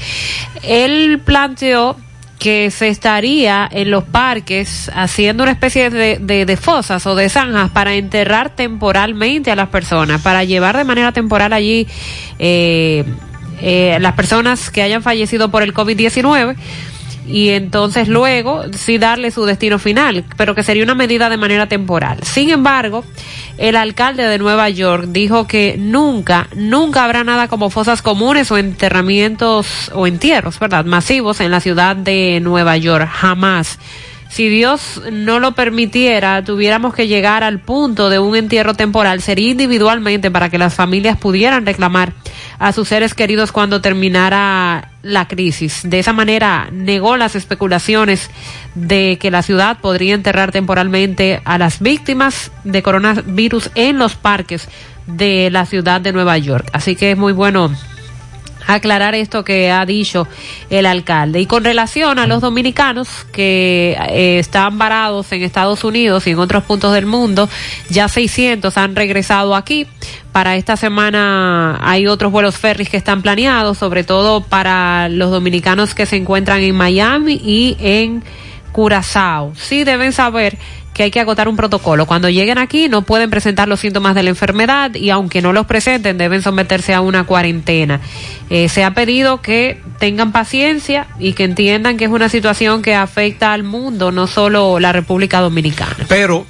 él 0.62 1.20
planteó 1.24 1.96
que 2.38 2.70
se 2.70 2.88
estaría 2.88 3.68
en 3.70 3.90
los 3.90 4.04
parques 4.04 4.90
haciendo 4.94 5.44
una 5.44 5.52
especie 5.52 5.90
de, 5.90 6.18
de, 6.18 6.44
de, 6.44 6.56
fosas 6.56 7.06
o 7.06 7.14
de 7.14 7.28
zanjas 7.28 7.70
para 7.70 7.94
enterrar 7.94 8.50
temporalmente 8.50 9.50
a 9.50 9.56
las 9.56 9.68
personas, 9.68 10.20
para 10.20 10.42
llevar 10.42 10.76
de 10.76 10.84
manera 10.84 11.12
temporal 11.12 11.52
allí 11.52 11.86
eh, 12.38 13.04
eh, 13.60 13.98
las 14.00 14.14
personas 14.14 14.70
que 14.70 14.82
hayan 14.82 15.02
fallecido 15.02 15.50
por 15.50 15.62
el 15.62 15.72
COVID-19 15.72 16.56
y 17.26 17.50
entonces 17.50 18.08
luego 18.08 18.64
sí 18.72 18.98
darle 18.98 19.30
su 19.30 19.44
destino 19.44 19.78
final, 19.78 20.24
pero 20.36 20.54
que 20.54 20.62
sería 20.62 20.84
una 20.84 20.94
medida 20.94 21.30
de 21.30 21.36
manera 21.36 21.66
temporal. 21.68 22.18
Sin 22.22 22.50
embargo, 22.50 23.04
el 23.56 23.76
alcalde 23.76 24.26
de 24.26 24.38
Nueva 24.38 24.68
York 24.68 25.06
dijo 25.08 25.46
que 25.46 25.76
nunca, 25.78 26.48
nunca 26.54 27.04
habrá 27.04 27.24
nada 27.24 27.48
como 27.48 27.70
fosas 27.70 28.02
comunes 28.02 28.50
o 28.50 28.58
enterramientos 28.58 29.90
o 29.94 30.06
entierros, 30.06 30.58
¿verdad? 30.58 30.84
Masivos 30.84 31.40
en 31.40 31.50
la 31.50 31.60
ciudad 31.60 31.96
de 31.96 32.40
Nueva 32.40 32.76
York, 32.76 33.08
jamás. 33.10 33.78
Si 34.28 34.48
Dios 34.48 35.00
no 35.12 35.38
lo 35.38 35.52
permitiera, 35.52 36.42
tuviéramos 36.42 36.92
que 36.92 37.06
llegar 37.06 37.44
al 37.44 37.60
punto 37.60 38.10
de 38.10 38.18
un 38.18 38.34
entierro 38.34 38.74
temporal, 38.74 39.22
sería 39.22 39.50
individualmente 39.50 40.28
para 40.28 40.50
que 40.50 40.58
las 40.58 40.74
familias 40.74 41.16
pudieran 41.16 41.64
reclamar 41.64 42.14
a 42.58 42.72
sus 42.72 42.88
seres 42.88 43.14
queridos 43.14 43.52
cuando 43.52 43.80
terminara 43.80 44.90
la 45.02 45.28
crisis. 45.28 45.82
De 45.84 45.98
esa 45.98 46.12
manera 46.12 46.68
negó 46.72 47.16
las 47.16 47.36
especulaciones 47.36 48.30
de 48.74 49.18
que 49.20 49.30
la 49.30 49.42
ciudad 49.42 49.78
podría 49.80 50.14
enterrar 50.14 50.52
temporalmente 50.52 51.40
a 51.44 51.58
las 51.58 51.80
víctimas 51.80 52.50
de 52.64 52.82
coronavirus 52.82 53.70
en 53.74 53.98
los 53.98 54.16
parques 54.16 54.68
de 55.06 55.50
la 55.50 55.66
ciudad 55.66 56.00
de 56.00 56.12
Nueva 56.12 56.38
York. 56.38 56.68
Así 56.72 56.96
que 56.96 57.12
es 57.12 57.18
muy 57.18 57.32
bueno 57.32 57.70
aclarar 58.66 59.14
esto 59.14 59.44
que 59.44 59.70
ha 59.70 59.84
dicho 59.86 60.26
el 60.70 60.86
alcalde. 60.86 61.40
Y 61.40 61.46
con 61.46 61.64
relación 61.64 62.18
a 62.18 62.26
los 62.26 62.40
dominicanos 62.40 63.08
que 63.32 63.96
eh, 64.10 64.38
están 64.38 64.78
varados 64.78 65.30
en 65.32 65.42
Estados 65.42 65.84
Unidos 65.84 66.26
y 66.26 66.30
en 66.30 66.38
otros 66.38 66.64
puntos 66.64 66.92
del 66.94 67.06
mundo, 67.06 67.48
ya 67.88 68.08
600 68.08 68.76
han 68.76 68.96
regresado 68.96 69.54
aquí. 69.54 69.86
Para 70.32 70.56
esta 70.56 70.76
semana 70.76 71.78
hay 71.80 72.06
otros 72.06 72.32
vuelos 72.32 72.56
ferries 72.56 72.88
que 72.88 72.96
están 72.96 73.22
planeados, 73.22 73.78
sobre 73.78 74.02
todo 74.02 74.40
para 74.40 75.08
los 75.08 75.30
dominicanos 75.30 75.94
que 75.94 76.06
se 76.06 76.16
encuentran 76.16 76.60
en 76.60 76.74
Miami 76.74 77.34
y 77.34 77.76
en 77.78 78.22
Curazao. 78.72 79.52
Sí 79.54 79.84
deben 79.84 80.12
saber 80.12 80.58
que 80.94 81.02
hay 81.02 81.10
que 81.10 81.20
agotar 81.20 81.48
un 81.48 81.56
protocolo. 81.56 82.06
Cuando 82.06 82.30
lleguen 82.30 82.56
aquí 82.56 82.88
no 82.88 83.02
pueden 83.02 83.28
presentar 83.28 83.68
los 83.68 83.80
síntomas 83.80 84.14
de 84.14 84.22
la 84.22 84.30
enfermedad 84.30 84.94
y 84.94 85.10
aunque 85.10 85.42
no 85.42 85.52
los 85.52 85.66
presenten 85.66 86.16
deben 86.16 86.40
someterse 86.40 86.94
a 86.94 87.00
una 87.00 87.24
cuarentena. 87.24 88.00
Eh, 88.48 88.68
se 88.68 88.84
ha 88.84 88.92
pedido 88.92 89.42
que 89.42 89.82
tengan 89.98 90.32
paciencia 90.32 91.08
y 91.18 91.32
que 91.32 91.44
entiendan 91.44 91.96
que 91.96 92.04
es 92.04 92.10
una 92.10 92.28
situación 92.28 92.80
que 92.80 92.94
afecta 92.94 93.52
al 93.52 93.64
mundo, 93.64 94.12
no 94.12 94.26
solo 94.26 94.78
la 94.78 94.92
República 94.92 95.40
Dominicana. 95.40 95.96
Pero 96.08 96.46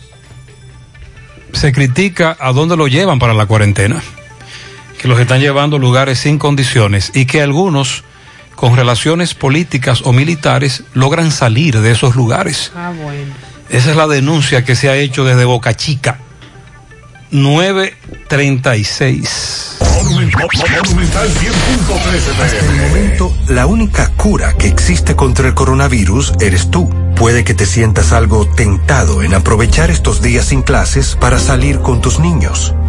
se 1.53 1.73
critica 1.73 2.37
a 2.39 2.53
dónde 2.53 2.77
lo 2.77 2.87
llevan 2.87 3.19
para 3.19 3.33
la 3.33 3.47
cuarentena, 3.47 4.03
que 5.01 5.09
los 5.09 5.19
están 5.19 5.41
llevando 5.41 5.77
a 5.77 5.79
lugares 5.79 6.19
sin 6.19 6.39
condiciones 6.39 7.13
y 7.15 7.25
que 7.25 7.41
algunos 7.41 8.05
con 8.57 8.77
relaciones 8.77 9.35
políticas 9.35 10.03
o 10.05 10.13
militares 10.13 10.85
logran 10.93 11.31
salir 11.31 11.81
de 11.81 11.93
esos 11.93 12.15
lugares. 12.15 12.73
Ah, 12.77 12.93
bueno. 12.95 13.54
Esa 13.75 13.91
es 13.91 13.97
la 13.97 14.07
denuncia 14.07 14.65
que 14.65 14.77
se 14.77 14.89
ha 14.89 14.95
hecho 14.95 15.25
desde 15.25 15.45
Boca 15.45 15.75
Chica. 15.75 16.21
936. 17.33 19.79
Hasta 22.41 22.61
el 22.61 22.77
momento, 22.77 23.37
la 23.49 23.67
única 23.67 24.13
cura 24.13 24.53
que 24.53 24.69
existe 24.69 25.17
contra 25.17 25.49
el 25.49 25.55
coronavirus 25.55 26.35
eres 26.41 26.71
tú. 26.71 26.89
Puede 27.17 27.43
que 27.43 27.55
te 27.55 27.67
sientas 27.67 28.13
algo 28.13 28.47
tentado 28.47 29.25
en 29.25 29.35
aprovechar 29.35 29.91
estos 29.91 30.23
días 30.23 30.45
sin 30.45 30.63
clases 30.63 31.17
para 31.17 31.41
salir 31.41 31.81
con 31.81 32.01
tus 32.01 32.21
niños. 32.21 32.77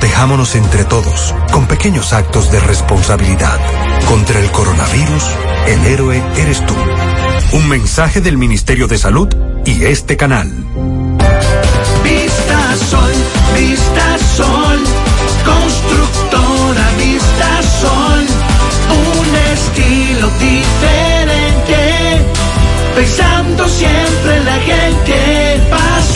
Protejámonos 0.00 0.54
entre 0.54 0.86
todos, 0.86 1.34
con 1.52 1.66
pequeños 1.66 2.14
actos 2.14 2.50
de 2.50 2.58
responsabilidad. 2.58 3.60
Contra 4.08 4.40
el 4.40 4.50
coronavirus, 4.50 5.24
el 5.66 5.84
héroe 5.84 6.22
eres 6.38 6.64
tú. 6.64 6.74
Un 7.52 7.68
mensaje 7.68 8.22
del 8.22 8.38
Ministerio 8.38 8.88
de 8.88 8.96
Salud 8.96 9.28
y 9.66 9.84
este 9.84 10.16
canal. 10.16 10.50
Vista 12.02 12.76
Sol, 12.88 13.12
Vista 13.54 14.18
Sol, 14.36 14.78
constructora 15.44 16.90
Vista 16.96 17.62
Sol, 17.82 18.26
un 19.20 19.36
estilo 19.52 20.30
diferente, 20.40 22.24
pensando 22.96 23.68
siempre 23.68 24.36
en 24.38 24.44
la 24.46 24.58
gente, 24.60 25.49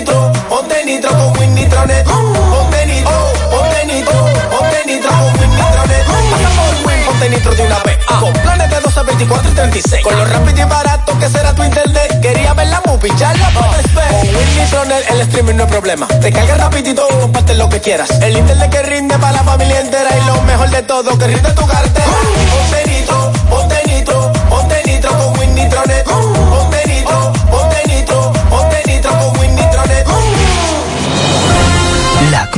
nitro, 0.00 0.32
ponte 0.48 0.84
nitro 0.84 1.10
con 1.10 1.38
Win 1.38 1.54
Nitronet. 1.54 2.04
Ponte 2.06 2.86
nitro, 2.86 3.32
ponte 3.50 3.86
nitro, 3.86 4.26
ponte 4.50 4.84
nitro 4.86 5.10
con 5.10 5.40
Win 5.40 5.50
Nitronet. 5.50 6.04
Pasa 6.30 6.48
por 6.56 6.86
Win, 6.86 7.04
ponte 7.06 7.28
nitro 7.28 7.54
de 7.54 7.62
una 7.62 7.78
vez. 7.80 7.98
Con 8.06 8.32
planes 8.32 8.70
de 8.70 8.80
12, 8.80 9.02
24 9.02 9.50
y 9.50 9.54
36. 9.54 10.02
Con 10.02 10.16
lo 10.16 10.24
rápido 10.24 10.60
y 10.60 10.64
barato 10.64 11.18
que 11.18 11.28
será 11.28 11.54
tu 11.54 11.62
internet. 11.64 12.20
Quería 12.20 12.54
ver 12.54 12.68
la 12.68 12.82
movie, 12.86 13.12
ya 13.18 13.32
la 13.34 13.50
ver. 13.50 14.10
Con 14.10 14.36
Win 14.36 14.58
Nitronet 14.58 15.10
el 15.10 15.20
streaming 15.20 15.56
no 15.56 15.64
es 15.64 15.70
problema. 15.70 16.06
Te 16.06 16.32
carga 16.32 16.56
rapidito 16.56 17.06
y 17.10 17.20
comparte 17.20 17.54
lo 17.54 17.68
que 17.68 17.80
quieras. 17.80 18.10
El 18.22 18.36
internet 18.38 18.70
que 18.70 18.82
rinde 18.82 19.18
para 19.18 19.32
la 19.32 19.42
familia 19.44 19.80
entera. 19.80 20.10
Y 20.16 20.26
lo 20.26 20.40
mejor 20.42 20.70
de 20.70 20.82
todo, 20.82 21.18
que 21.18 21.26
rinde 21.26 21.52
tu 21.52 21.66
cartera. 21.66 22.06
Ponte 22.52 22.90
nitro, 22.90 23.32
ponte 23.50 23.82
nitro, 23.86 24.32
ponte 24.48 24.82
nitro 24.86 25.10
con 25.10 25.38
Win 25.38 25.54
Nitronet. 25.54 26.04
Ponte 26.04 26.69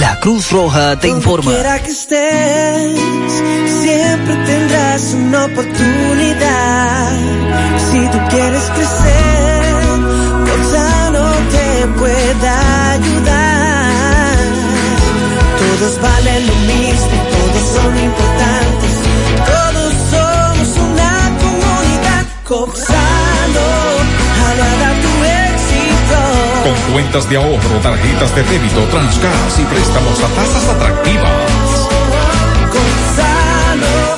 La 0.00 0.20
Cruz 0.20 0.50
Roja 0.52 0.96
te 1.00 1.08
informa. 1.08 1.50
Quiera 1.50 1.82
que 1.82 1.90
estés, 1.90 3.00
siempre 3.82 4.34
tendrás 4.46 5.14
una 5.14 5.44
oportunidad. 5.46 7.12
Si 7.90 8.00
tú 8.08 8.18
quieres 8.30 8.62
crecer, 8.76 9.74
Gonzalo 10.46 11.24
te 11.50 11.86
pueda 11.98 12.92
ayudar. 12.92 14.36
Todos 15.58 16.00
valen 16.00 16.46
lo 16.46 16.54
mismo, 16.54 17.16
todos 17.34 17.64
son 17.74 17.92
importantes. 18.08 18.92
Todos 19.52 19.94
somos 20.12 20.68
una 20.90 21.12
comunidad. 21.40 22.24
Gonzalo, 22.48 22.97
cuentas 26.92 27.28
de 27.28 27.36
ahorro, 27.36 27.80
tarjetas 27.82 28.34
de 28.34 28.42
débito, 28.42 28.80
Transgas 28.90 29.58
y 29.58 29.64
préstamos 29.64 30.18
a 30.22 30.28
tasas 30.28 30.68
atractivas. 30.68 31.67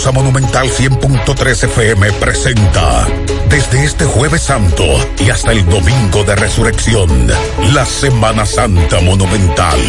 Monumental 0.07 0.69
100.3 0.69 1.63
FM 1.65 2.11
presenta 2.13 3.05
desde 3.49 3.83
este 3.83 4.05
jueves 4.05 4.43
santo 4.43 4.83
y 5.19 5.29
hasta 5.29 5.51
el 5.51 5.65
domingo 5.65 6.23
de 6.23 6.35
resurrección, 6.35 7.27
la 7.73 7.85
Semana 7.85 8.45
Santa 8.45 9.01
Monumental. 9.01 9.79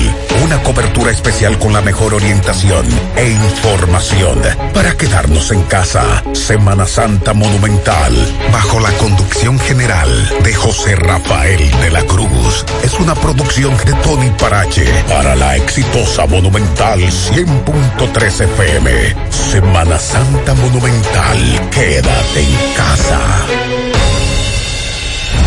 Una 0.45 0.63
cobertura 0.63 1.11
especial 1.11 1.59
con 1.59 1.73
la 1.73 1.81
mejor 1.81 2.15
orientación 2.15 2.87
e 3.17 3.31
información 3.31 4.41
para 4.75 4.97
quedarnos 4.97 5.53
en 5.53 5.63
casa. 5.65 6.25
Semana 6.33 6.87
Santa 6.87 7.33
Monumental, 7.33 8.13
bajo 8.53 8.81
la 8.81 8.91
conducción 8.93 9.59
general 9.61 10.09
de 10.43 10.55
José 10.55 10.97
Rafael 10.97 11.71
de 11.83 11.91
la 11.91 12.03
Cruz. 12.05 12.65
Es 12.83 12.99
una 12.99 13.15
producción 13.15 13.77
de 13.85 13.93
Tony 14.03 14.31
Parache 14.39 14.87
para 15.09 15.37
la 15.37 15.57
exitosa 15.57 16.27
Monumental 16.27 17.01
100.3 17.01 18.41
FM. 18.41 19.17
Semana 19.31 19.99
Santa 20.01 20.55
Monumental. 20.55 21.69
Quédate 21.71 22.41
en 22.41 22.75
casa. 22.75 23.21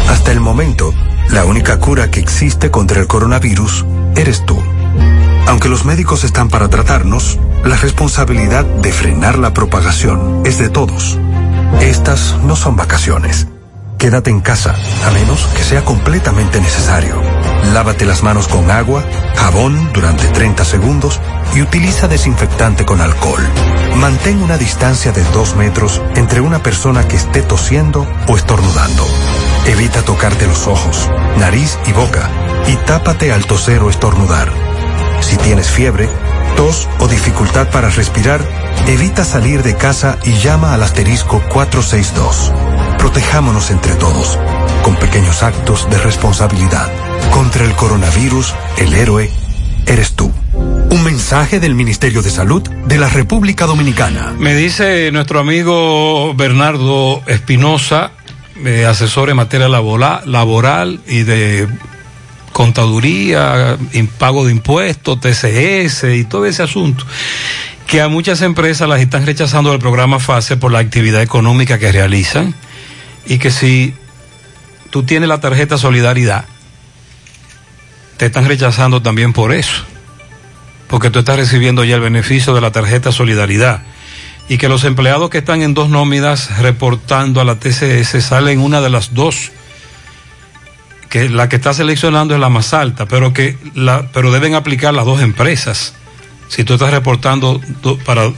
Hasta 0.10 0.32
el 0.32 0.40
momento, 0.40 0.94
la 1.32 1.44
única 1.44 1.80
cura 1.80 2.12
que 2.12 2.20
existe 2.20 2.70
contra 2.70 3.02
el 3.02 3.08
coronavirus 3.08 3.84
eres 4.16 4.46
tú. 4.46 4.62
Aunque 5.48 5.70
los 5.70 5.86
médicos 5.86 6.24
están 6.24 6.50
para 6.50 6.70
tratarnos, 6.70 7.40
la 7.66 7.76
responsabilidad 7.78 8.64
de 8.64 8.92
frenar 8.92 9.40
la 9.40 9.54
propagación 9.54 10.44
es 10.46 10.60
de 10.60 10.70
todos. 10.70 11.18
Estas 11.82 12.38
no 12.44 12.56
son 12.56 12.76
vacaciones. 12.76 13.48
Quédate 14.04 14.32
en 14.32 14.42
casa, 14.42 14.76
a 15.06 15.12
menos 15.12 15.48
que 15.56 15.64
sea 15.64 15.86
completamente 15.86 16.60
necesario. 16.60 17.22
Lávate 17.72 18.04
las 18.04 18.22
manos 18.22 18.50
con 18.50 18.70
agua, 18.70 19.02
jabón 19.34 19.94
durante 19.94 20.28
30 20.28 20.66
segundos 20.66 21.22
y 21.56 21.62
utiliza 21.62 22.10
desinfectante 22.10 22.84
con 22.84 23.00
alcohol. 23.00 23.42
Mantén 23.96 24.44
una 24.44 24.58
distancia 24.58 25.14
de 25.14 25.24
2 25.24 25.56
metros 25.56 26.02
entre 26.18 26.42
una 26.42 26.62
persona 26.62 27.08
que 27.08 27.16
esté 27.16 27.44
tosiendo 27.44 28.06
o 28.28 28.36
estornudando. 28.36 29.08
Evita 29.68 30.02
tocarte 30.02 30.48
los 30.48 30.68
ojos, 30.68 31.10
nariz 31.40 31.80
y 31.88 31.94
boca 31.94 32.30
y 32.68 32.76
tápate 32.86 33.32
al 33.32 33.46
toser 33.46 33.82
o 33.84 33.90
estornudar. 33.90 34.52
Si 35.22 35.38
tienes 35.38 35.70
fiebre, 35.70 36.10
tos 36.58 36.90
o 37.00 37.08
dificultad 37.08 37.70
para 37.70 37.88
respirar, 37.90 38.42
evita 38.86 39.24
salir 39.24 39.64
de 39.64 39.78
casa 39.78 40.18
y 40.26 40.34
llama 40.40 40.74
al 40.74 40.84
asterisco 40.84 41.42
462. 41.54 42.52
Protejámonos 43.04 43.70
entre 43.70 43.96
todos, 43.96 44.40
con 44.82 44.96
pequeños 44.96 45.44
actos 45.44 45.90
de 45.90 45.98
responsabilidad. 45.98 46.90
Contra 47.32 47.66
el 47.66 47.74
coronavirus, 47.74 48.56
el 48.78 48.94
héroe 48.94 49.30
eres 49.86 50.14
tú. 50.14 50.32
Un 50.54 51.04
mensaje 51.04 51.60
del 51.60 51.76
Ministerio 51.76 52.22
de 52.22 52.30
Salud 52.30 52.62
de 52.64 52.98
la 52.98 53.10
República 53.10 53.66
Dominicana. 53.66 54.34
Me 54.40 54.56
dice 54.56 55.12
nuestro 55.12 55.42
amigo 55.42 56.34
Bernardo 56.34 57.22
Espinosa, 57.28 58.12
eh, 58.64 58.86
asesor 58.86 59.30
en 59.30 59.36
materia 59.36 59.68
laboral, 59.68 61.02
y 61.06 61.24
de 61.24 61.68
contaduría, 62.54 63.78
pago 64.18 64.46
de 64.46 64.54
impuestos, 64.54 65.20
TCS 65.20 66.06
y 66.16 66.24
todo 66.24 66.46
ese 66.46 66.64
asunto, 66.64 67.06
que 67.86 68.00
a 68.00 68.08
muchas 68.08 68.42
empresas 68.42 68.88
las 68.88 69.02
están 69.02 69.26
rechazando 69.26 69.72
del 69.72 69.80
programa 69.80 70.20
FASE 70.20 70.56
por 70.56 70.72
la 70.72 70.80
actividad 70.80 71.22
económica 71.22 71.78
que 71.78 71.92
realizan 71.92 72.56
y 73.26 73.38
que 73.38 73.52
si 73.52 73.94
tú 74.90 75.04
tienes 75.04 75.30
la 75.30 75.40
tarjeta 75.40 75.78
Solidaridad, 75.78 76.46
te 78.18 78.28
están 78.28 78.48
rechazando 78.48 79.02
también 79.02 79.34
por 79.34 79.54
eso, 79.54 79.84
porque 80.88 81.10
tú 81.10 81.20
estás 81.20 81.38
recibiendo 81.38 81.84
ya 81.84 81.96
el 81.96 82.02
beneficio 82.02 82.54
de 82.54 82.62
la 82.62 82.72
tarjeta 82.72 83.12
Solidaridad 83.12 83.84
y 84.50 84.58
que 84.58 84.70
los 84.70 84.84
empleados 84.84 85.30
que 85.30 85.40
están 85.40 85.62
en 85.62 85.74
dos 85.74 85.90
nóminas 85.90 86.60
reportando 86.60 87.42
a 87.42 87.46
la 87.46 87.56
TCS 87.56 88.24
salen 88.24 88.60
una 88.60 88.82
de 88.82 88.90
las 88.90 89.14
dos 89.14 89.52
que 91.10 91.30
la 91.30 91.48
que 91.48 91.58
está 91.58 91.74
seleccionando 91.74 92.34
es 92.34 92.40
la 92.40 92.50
más 92.50 92.74
alta, 92.74 93.06
pero 93.06 93.34
que 93.34 93.56
la, 93.76 94.10
pero 94.12 94.32
deben 94.32 94.56
aplicar 94.56 94.96
las 94.96 95.06
dos 95.06 95.22
empresas. 95.22 95.94
Si 96.48 96.64
tú 96.64 96.74
estás 96.74 96.90
reportando 96.90 97.62
do, 97.84 98.00
para 98.00 98.32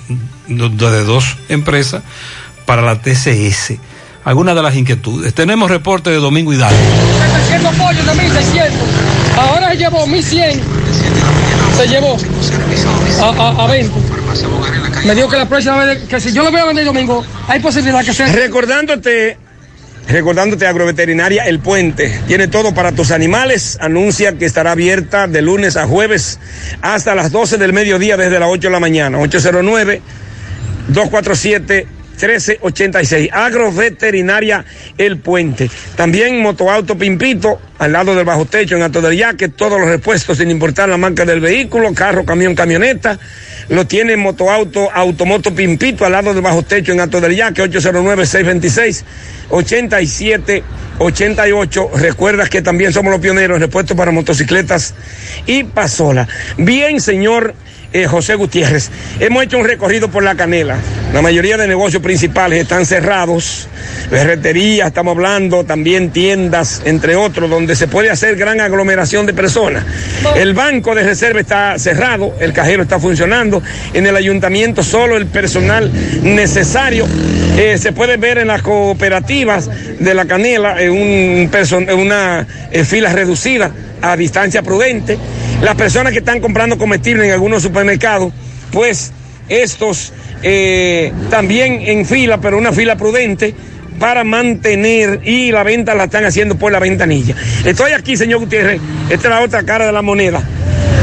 de 0.48 1.04
dos 1.06 1.38
empresas 1.48 2.04
para 2.66 2.82
la 2.82 3.02
TCS. 3.02 3.80
Algunas 4.26 4.56
de 4.56 4.62
las 4.64 4.76
inquietudes. 4.76 5.34
Tenemos 5.34 5.70
reporte 5.70 6.10
de 6.10 6.18
Domingo 6.18 6.52
Hidalgo. 6.52 6.78
700 7.48 7.76
pollos 7.76 8.06
de 8.06 8.14
1600. 8.24 8.80
Ahora 9.38 9.72
se 9.72 9.78
llevó 9.78 10.08
1100. 10.08 10.62
Se 11.78 11.88
llevó 11.88 12.18
a, 13.22 13.26
a, 13.26 13.64
a 13.64 13.68
20. 13.68 13.94
Me 15.06 15.16
dijo 15.16 15.30
que 15.30 15.38
la 15.38 15.48
próxima 15.48 15.78
vez 15.84 16.04
que 16.10 16.20
si 16.20 16.34
yo 16.34 16.44
lo 16.44 16.52
voy 16.52 16.60
a 16.60 16.66
vender 16.66 16.86
domingo, 16.86 17.24
hay 17.48 17.60
posibilidad 17.60 18.04
que 18.04 18.14
sea. 18.14 18.28
Recordándote 18.28 19.38
Recordándote 20.08 20.68
Agroveterinaria 20.68 21.46
El 21.46 21.60
Puente. 21.60 22.22
Tiene 22.28 22.48
todo 22.48 22.74
para 22.74 22.92
tus 22.92 23.12
animales. 23.12 23.78
Anuncia 23.82 24.38
que 24.38 24.46
estará 24.46 24.72
abierta 24.72 25.28
de 25.28 25.42
lunes 25.42 25.78
a 25.78 25.88
jueves 25.88 26.40
hasta 26.82 27.16
las 27.16 27.32
12 27.32 27.58
del 27.58 27.74
mediodía 27.74 28.18
desde 28.18 28.40
las 28.40 28.50
8 28.50 28.68
de 28.68 28.72
la 28.72 28.80
mañana. 28.80 29.18
809-247-1386. 32.18 33.30
Agroveterinaria 33.32 34.66
El 34.98 35.18
Puente. 35.18 35.70
También 35.96 36.42
Motoauto 36.42 36.98
Pimpito, 36.98 37.62
al 37.78 37.92
lado 37.92 38.16
del 38.16 38.26
bajo 38.26 38.46
techo 38.46 38.76
en 38.76 38.82
Alto 38.84 39.02
del 39.02 39.18
Yaque. 39.18 39.50
Todos 39.50 39.80
los 39.80 39.90
repuestos 39.90 40.38
sin 40.38 40.52
importar 40.52 40.90
la 40.90 40.98
marca 40.98 41.26
del 41.26 41.40
vehículo, 41.40 41.94
carro, 41.94 42.26
camión, 42.26 42.56
camioneta. 42.56 43.20
Lo 43.70 43.88
tiene 43.88 44.16
Motoauto 44.16 44.92
Automoto 44.92 45.54
Pimpito, 45.54 46.06
al 46.06 46.12
lado 46.12 46.34
del 46.34 46.44
bajo 46.44 46.64
techo 46.64 46.92
en 46.92 47.02
Alto 47.02 47.22
del 47.22 47.36
Yaque. 47.36 47.64
809-626. 47.64 49.04
8788. 49.50 51.90
Recuerdas 51.96 52.50
que 52.50 52.62
también 52.62 52.94
somos 52.94 53.12
los 53.12 53.22
pioneros 53.22 53.56
en 53.56 53.62
repuestos 53.62 53.98
para 53.98 54.12
motocicletas 54.12 54.94
y 55.46 55.64
pasola. 55.64 56.28
Bien, 56.58 57.02
señor 57.02 57.56
eh, 57.96 58.08
José 58.08 58.36
Gutiérrez, 58.36 58.92
hemos 59.22 59.42
hecho 59.42 59.58
un 59.58 59.64
recorrido 59.64 60.10
por 60.10 60.22
la 60.22 60.36
canela. 60.36 60.76
La 61.14 61.22
mayoría 61.22 61.56
de 61.56 61.66
negocios 61.66 62.04
principales 62.04 62.62
están 62.62 62.86
cerrados. 62.86 63.70
Ferretería, 64.10 64.88
estamos 64.88 65.16
hablando, 65.16 65.64
también 65.64 66.10
tiendas, 66.10 66.82
entre 66.84 67.16
otros, 67.16 67.50
donde 67.50 67.74
se 67.74 67.88
puede 67.88 68.10
hacer 68.10 68.36
gran 68.36 68.60
aglomeración 68.60 69.26
de 69.26 69.34
personas. 69.34 69.86
El 70.36 70.54
banco 70.54 70.94
de 70.94 71.04
reserva 71.04 71.40
está 71.40 71.80
cerrado, 71.80 72.36
el 72.42 72.52
cajero 72.52 72.84
está 72.84 73.00
funcionando. 73.00 73.64
En 73.94 74.06
el 74.06 74.18
ayuntamiento 74.18 74.84
solo 74.84 75.16
el 75.16 75.28
personal 75.28 75.90
necesario. 76.22 77.08
Eh, 77.58 77.78
se 77.78 77.94
puede 77.94 78.18
ver 78.18 78.40
en 78.40 78.48
las 78.48 78.62
cooperativas 78.62 79.70
de 80.00 80.14
la 80.14 80.26
canela 80.26 80.82
en, 80.82 80.92
un 80.92 81.50
person 81.50 81.90
una 81.90 82.46
eh, 82.72 82.84
fila 82.84 83.14
reducida 83.14 83.72
a 84.02 84.16
distancia 84.16 84.62
prudente. 84.62 85.18
Las 85.62 85.76
personas 85.76 86.14
que 86.14 86.20
están 86.20 86.40
comprando 86.40 86.78
comestibles 86.78 87.26
en 87.28 87.32
algunos 87.34 87.64
supermercados, 87.64 88.34
pues 88.72 89.12
estos 89.48 90.14
eh, 90.44 91.12
también 91.30 91.82
en 91.82 92.06
fila, 92.06 92.40
pero 92.40 92.58
una 92.58 92.72
fila 92.72 92.96
prudente 92.96 93.54
para 94.00 94.24
mantener 94.24 95.22
y 95.24 95.52
la 95.52 95.64
venta 95.64 95.96
la 95.96 96.06
están 96.06 96.26
haciendo 96.26 96.56
por 96.58 96.72
la 96.72 96.80
ventanilla. 96.80 97.36
Estoy 97.64 97.94
aquí, 97.94 98.18
señor 98.18 98.40
Gutiérrez, 98.42 98.82
esta 99.10 99.28
es 99.28 99.34
la 99.34 99.42
otra 99.42 99.64
cara 99.64 99.86
de 99.86 99.92
la 99.92 100.02
moneda, 100.02 100.44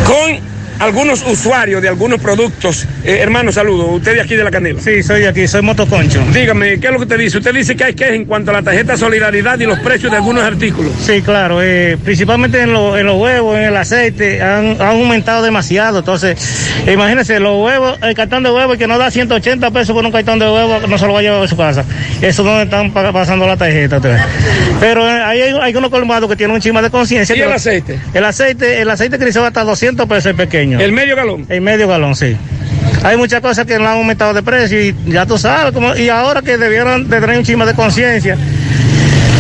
con 0.07 0.52
algunos 0.83 1.23
usuarios 1.27 1.81
de 1.81 1.89
algunos 1.89 2.21
productos. 2.21 2.87
Eh, 3.05 3.19
hermano, 3.21 3.53
saludos. 3.53 3.87
¿Usted 3.93 4.15
de 4.15 4.21
aquí 4.21 4.35
de 4.37 4.45
la 4.45 4.51
Canela? 4.51 4.81
Sí, 4.81 5.03
soy 5.03 5.21
de 5.21 5.29
aquí, 5.29 5.47
soy 5.47 5.63
Motoconcho. 5.63 6.23
Dígame, 6.33 6.79
¿qué 6.81 6.87
es 6.87 6.93
lo 6.93 6.99
que 6.99 7.05
usted 7.05 7.19
dice? 7.19 7.39
Usted 7.39 7.55
dice 7.55 7.77
que 7.77 7.85
hay 7.85 7.95
que 7.95 8.15
en 8.15 8.25
cuanto 8.25 8.51
a 8.51 8.55
la 8.55 8.63
tarjeta 8.63 8.97
Solidaridad 8.97 9.59
y 9.61 9.65
los 9.67 9.79
precios 9.81 10.11
de 10.11 10.19
algunos 10.19 10.43
artículos. 10.45 10.93
Sí, 11.01 11.23
claro, 11.23 11.61
eh, 11.63 11.97
principalmente 12.05 12.61
en, 12.63 12.73
lo- 12.73 12.97
en 12.99 13.07
los 13.07 13.17
huevos, 13.21 13.57
en 13.57 13.65
el 13.65 13.77
aceite, 13.77 14.43
han, 14.43 14.73
han 14.81 14.89
aumentado 15.01 15.43
demasiado. 15.43 16.01
Entonces, 16.01 16.37
imagínense, 16.93 17.39
los 17.41 17.65
huevos, 17.65 17.99
el 18.03 18.15
cartón 18.15 18.43
de 18.43 18.51
huevos 18.51 18.77
que 18.77 18.87
no 18.87 18.99
da 18.99 19.11
180 19.11 19.71
pesos 19.71 19.95
por 19.95 20.05
un 20.05 20.13
cartón 20.13 20.39
de 20.39 20.47
huevos, 20.47 20.89
no 20.89 20.99
se 20.99 21.07
lo 21.07 21.13
va 21.13 21.21
a 21.21 21.23
llevar 21.23 21.43
a 21.43 21.49
su 21.49 21.57
casa. 21.57 21.85
Eso 22.21 22.43
no 22.43 22.61
están 22.61 22.93
pa- 22.93 23.13
pasando 23.13 23.47
la 23.47 23.57
tarjeta. 23.57 24.01
Pero 24.81 25.07
eh, 25.09 25.23
ahí 25.23 25.41
hay, 25.41 25.55
hay 25.61 25.75
unos 25.77 25.91
colmados 25.91 26.29
que 26.29 26.37
tienen 26.37 26.55
un 26.55 26.61
chima 26.61 26.83
de 26.83 26.91
conciencia. 26.91 27.37
¿Y 27.37 27.41
el 27.41 27.53
aceite? 27.53 27.99
El 28.15 28.25
aceite, 28.25 28.81
el 28.81 28.91
aceite 28.91 29.19
que 29.19 29.33
va 29.41 29.47
hasta 29.49 29.65
200 29.65 30.07
pesos 30.07 30.27
el 30.27 30.35
pequeño. 30.37 30.72
¿El 30.81 30.93
medio 30.93 31.17
galón? 31.17 31.47
El 31.49 31.61
medio 31.61 31.89
galón, 31.89 32.15
sí. 32.15 32.37
Hay 33.05 33.17
muchas 33.17 33.41
cosas 33.41 33.67
que 33.67 33.79
no 33.79 33.89
han 33.89 33.97
aumentado 33.97 34.33
de 34.33 34.43
precio 34.43 34.81
y 34.81 34.95
ya 35.07 35.27
tú 35.27 35.39
sabes, 35.39 35.73
como, 35.73 35.95
y 35.97 36.09
ahora 36.09 36.43
que 36.43 36.57
debieron 36.57 37.09
de 37.09 37.21
tener 37.21 37.39
un 37.39 37.45
chima 37.45 37.65
de 37.65 37.75
conciencia 37.75 38.37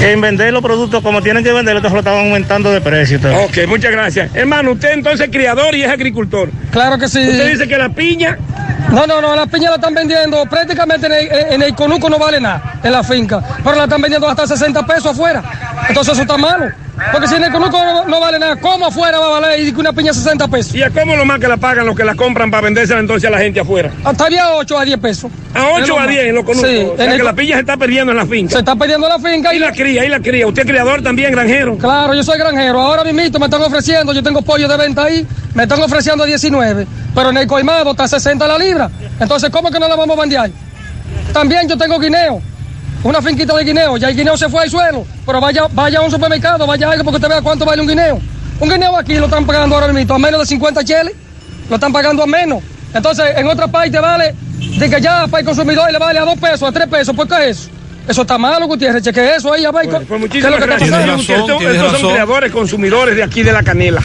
en 0.02 0.20
vender 0.20 0.52
los 0.52 0.62
productos 0.62 1.00
como 1.02 1.22
tienen 1.22 1.44
que 1.44 1.52
vender, 1.52 1.76
entonces 1.76 1.92
lo 1.92 2.00
estaban 2.00 2.26
aumentando 2.26 2.72
de 2.72 2.80
precio. 2.80 3.20
todo. 3.20 3.36
Ok, 3.44 3.58
muchas 3.68 3.92
gracias. 3.92 4.30
Hermano, 4.34 4.72
usted 4.72 4.92
entonces 4.92 5.28
es 5.28 5.32
criador 5.32 5.74
y 5.74 5.84
es 5.84 5.90
agricultor. 5.90 6.50
Claro 6.72 6.98
que 6.98 7.08
sí. 7.08 7.20
Usted 7.20 7.52
dice 7.52 7.68
que 7.68 7.78
la 7.78 7.88
piña. 7.88 8.36
No, 8.90 9.06
no, 9.06 9.20
no, 9.22 9.36
la 9.36 9.46
piña 9.46 9.70
la 9.70 9.76
están 9.76 9.94
vendiendo 9.94 10.44
prácticamente 10.46 11.06
en 11.06 11.12
el, 11.12 11.52
en 11.54 11.62
el 11.62 11.74
conuco 11.74 12.10
no 12.10 12.18
vale 12.18 12.40
nada 12.40 12.80
en 12.82 12.92
la 12.92 13.02
finca, 13.04 13.42
pero 13.62 13.76
la 13.76 13.84
están 13.84 14.02
vendiendo 14.02 14.28
hasta 14.28 14.46
60 14.46 14.84
pesos 14.84 15.06
afuera. 15.06 15.42
Entonces 15.88 16.14
eso 16.14 16.22
está 16.22 16.36
malo. 16.36 16.70
Porque 17.10 17.26
si 17.26 17.34
en 17.34 17.44
el 17.44 17.52
conuco 17.52 17.82
no, 17.82 18.04
no 18.04 18.20
vale 18.20 18.38
nada, 18.38 18.56
¿cómo 18.56 18.86
afuera 18.86 19.18
va 19.18 19.26
a 19.26 19.40
valer 19.40 19.60
y 19.60 19.70
una 19.70 19.92
piña 19.92 20.12
60 20.12 20.46
pesos? 20.48 20.74
¿Y 20.74 20.82
a 20.82 20.90
cómo 20.90 21.16
lo 21.16 21.24
más 21.24 21.40
que 21.40 21.48
la 21.48 21.56
pagan 21.56 21.86
los 21.86 21.96
que 21.96 22.04
la 22.04 22.14
compran 22.14 22.50
para 22.50 22.62
vendérsela 22.62 23.00
entonces 23.00 23.28
a 23.28 23.30
la 23.30 23.38
gente 23.38 23.60
afuera? 23.60 23.90
Estaría 24.08 24.44
a 24.44 24.54
8 24.54 24.78
a 24.78 24.84
10 24.84 24.98
pesos. 24.98 25.32
A 25.54 25.70
8 25.74 25.98
a 25.98 26.06
10 26.06 26.24
en 26.26 26.34
los 26.34 26.44
conucos. 26.44 26.68
Sí, 26.68 26.76
o 26.76 26.96
sea 26.96 27.04
en 27.06 27.12
el 27.12 27.18
que 27.18 27.24
la 27.24 27.32
piña 27.32 27.54
se 27.54 27.60
está 27.60 27.76
perdiendo 27.76 28.12
en 28.12 28.18
la 28.18 28.26
finca. 28.26 28.52
Se 28.52 28.58
está 28.58 28.76
perdiendo 28.76 29.08
la 29.08 29.18
finca 29.18 29.54
y 29.54 29.58
la 29.58 29.72
cría, 29.72 30.04
y 30.04 30.08
la 30.08 30.20
cría. 30.20 30.46
¿Usted 30.46 30.62
es 30.62 30.68
criador 30.68 31.02
también, 31.02 31.32
granjero? 31.32 31.76
Claro, 31.78 32.14
yo 32.14 32.22
soy 32.22 32.38
granjero. 32.38 32.80
Ahora 32.80 33.04
mismo 33.04 33.38
me 33.38 33.46
están 33.46 33.62
ofreciendo, 33.62 34.12
yo 34.12 34.22
tengo 34.22 34.42
pollo 34.42 34.68
de 34.68 34.76
venta 34.76 35.04
ahí, 35.04 35.26
me 35.54 35.64
están 35.64 35.82
ofreciendo 35.82 36.24
a 36.24 36.26
19, 36.26 36.86
pero 37.14 37.30
en 37.30 37.38
el 37.38 37.46
coimado 37.46 37.90
está 37.90 38.04
a 38.04 38.08
60 38.08 38.46
la 38.46 38.58
libra. 38.58 38.90
Entonces, 39.18 39.50
¿cómo 39.50 39.70
que 39.70 39.80
no 39.80 39.88
la 39.88 39.96
vamos 39.96 40.16
a 40.16 40.20
vender? 40.20 40.50
También 41.32 41.68
yo 41.68 41.78
tengo 41.78 41.98
guineo, 41.98 42.42
una 43.04 43.20
finquita 43.20 43.54
de 43.56 43.64
guineo, 43.64 43.96
ya 43.96 44.08
el 44.08 44.16
guineo 44.16 44.36
se 44.36 44.48
fue 44.48 44.62
al 44.62 44.70
suelo, 44.70 45.04
pero 45.26 45.40
vaya, 45.40 45.66
vaya 45.72 45.98
a 45.98 46.02
un 46.02 46.10
supermercado, 46.10 46.66
vaya 46.66 46.88
a 46.88 46.92
algo 46.92 47.04
porque 47.04 47.16
usted 47.16 47.28
vea 47.28 47.42
cuánto 47.42 47.64
vale 47.64 47.82
un 47.82 47.88
guineo. 47.88 48.20
Un 48.60 48.68
guineo 48.70 48.96
aquí 48.96 49.14
lo 49.14 49.24
están 49.24 49.44
pagando 49.44 49.74
ahora 49.76 49.92
mismo 49.92 50.14
a 50.14 50.18
menos 50.18 50.40
de 50.40 50.46
50 50.46 50.84
cheles, 50.84 51.14
lo 51.68 51.74
están 51.76 51.92
pagando 51.92 52.22
a 52.22 52.26
menos. 52.26 52.62
Entonces, 52.94 53.24
en 53.36 53.46
otra 53.48 53.66
parte 53.68 53.98
vale, 53.98 54.34
de 54.78 54.88
que 54.90 55.00
ya 55.00 55.26
para 55.26 55.40
el 55.40 55.46
consumidor 55.46 55.90
le 55.90 55.98
vale 55.98 56.18
a 56.18 56.24
dos 56.24 56.38
pesos, 56.38 56.62
a 56.62 56.70
tres 56.72 56.86
pesos, 56.86 57.14
¿por 57.16 57.26
qué 57.26 57.48
es 57.50 57.58
eso? 57.58 57.70
Eso 58.06 58.22
está 58.22 58.36
malo, 58.38 58.66
Gutiérrez, 58.66 59.02
cheque 59.02 59.34
eso 59.36 59.52
ahí, 59.52 59.64
a 59.64 59.70
ver, 59.72 59.88
¿qué 59.88 60.38
es 60.38 60.44
lo 60.50 60.56
que 60.58 60.64
está 60.64 60.86
gracias. 60.88 60.90
Estos- 61.40 61.62
estos 61.74 62.00
son 62.00 62.10
creadores, 62.12 62.52
consumidores 62.52 63.16
de 63.16 63.22
aquí 63.22 63.42
de 63.42 63.52
la 63.52 63.62
canela. 63.62 64.00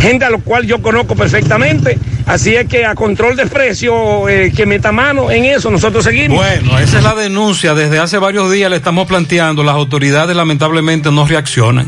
Gente 0.00 0.24
a 0.24 0.30
lo 0.30 0.40
cual 0.40 0.64
yo 0.66 0.80
conozco 0.80 1.14
perfectamente. 1.14 1.98
Así 2.26 2.54
es 2.54 2.66
que 2.68 2.84
a 2.84 2.94
control 2.94 3.36
de 3.36 3.46
precio, 3.46 4.28
eh, 4.28 4.52
que 4.54 4.66
meta 4.66 4.92
mano 4.92 5.30
en 5.30 5.44
eso, 5.44 5.70
nosotros 5.70 6.04
seguimos. 6.04 6.38
Bueno, 6.38 6.78
esa 6.78 6.98
es 6.98 7.04
la 7.04 7.14
denuncia. 7.14 7.74
Desde 7.74 7.98
hace 7.98 8.18
varios 8.18 8.50
días 8.50 8.70
le 8.70 8.76
estamos 8.76 9.06
planteando. 9.06 9.62
Las 9.62 9.74
autoridades 9.74 10.36
lamentablemente 10.36 11.10
no 11.10 11.26
reaccionan. 11.26 11.86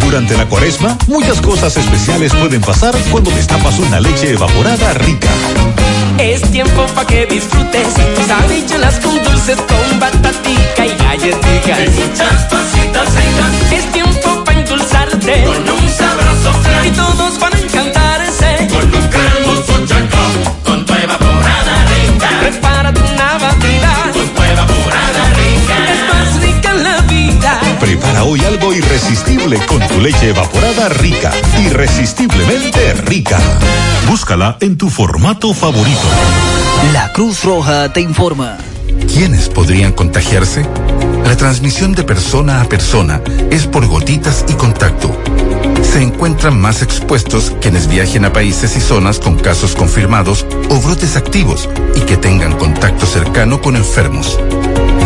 Durante 0.00 0.36
la 0.38 0.46
cuaresma, 0.46 0.96
muchas 1.06 1.40
cosas 1.42 1.76
especiales 1.76 2.34
pueden 2.34 2.62
pasar 2.62 2.94
cuando 3.10 3.30
destapas 3.30 3.78
una 3.78 4.00
leche 4.00 4.30
evaporada 4.30 4.94
rica. 4.94 5.28
Es 6.18 6.42
tiempo 6.50 6.86
para 6.94 7.06
que 7.06 7.26
disfrutes 7.26 7.94
tus 7.94 8.30
habichuelas 8.30 8.98
con 9.00 9.22
dulces, 9.22 9.56
con 9.56 10.00
batatica 10.00 10.86
y 10.86 10.96
galletica. 10.96 11.84
Y 11.84 11.90
muchas 11.90 12.44
cositas 12.44 13.14
ricas. 13.14 13.72
Es 13.72 13.92
tiempo 13.92 14.44
para 14.44 14.58
endulzarte 14.58 15.44
con 15.44 15.74
un 15.74 15.88
sabroso 15.90 16.52
flan. 16.62 16.86
Y 16.86 16.90
todos 16.90 17.27
Hoy 28.24 28.40
algo 28.44 28.72
irresistible 28.72 29.58
con 29.66 29.86
tu 29.86 30.00
leche 30.00 30.30
evaporada 30.30 30.88
rica. 30.88 31.32
Irresistiblemente 31.64 32.94
rica. 32.94 33.38
Búscala 34.08 34.56
en 34.60 34.76
tu 34.76 34.90
formato 34.90 35.54
favorito. 35.54 36.08
La 36.92 37.12
Cruz 37.12 37.44
Roja 37.44 37.92
te 37.92 38.00
informa. 38.00 38.58
¿Quiénes 39.12 39.48
podrían 39.48 39.92
contagiarse? 39.92 40.66
La 41.24 41.36
transmisión 41.36 41.92
de 41.94 42.02
persona 42.02 42.60
a 42.60 42.64
persona 42.64 43.22
es 43.50 43.66
por 43.66 43.86
gotitas 43.86 44.44
y 44.48 44.54
contacto. 44.54 45.16
Se 45.82 46.02
encuentran 46.02 46.60
más 46.60 46.82
expuestos 46.82 47.52
quienes 47.60 47.88
viajen 47.88 48.24
a 48.24 48.32
países 48.32 48.76
y 48.76 48.80
zonas 48.80 49.20
con 49.20 49.38
casos 49.38 49.74
confirmados 49.74 50.44
o 50.68 50.80
brotes 50.80 51.16
activos 51.16 51.68
y 51.94 52.00
que 52.00 52.16
tengan 52.16 52.56
contacto 52.58 53.06
cercano 53.06 53.60
con 53.60 53.76
enfermos. 53.76 54.38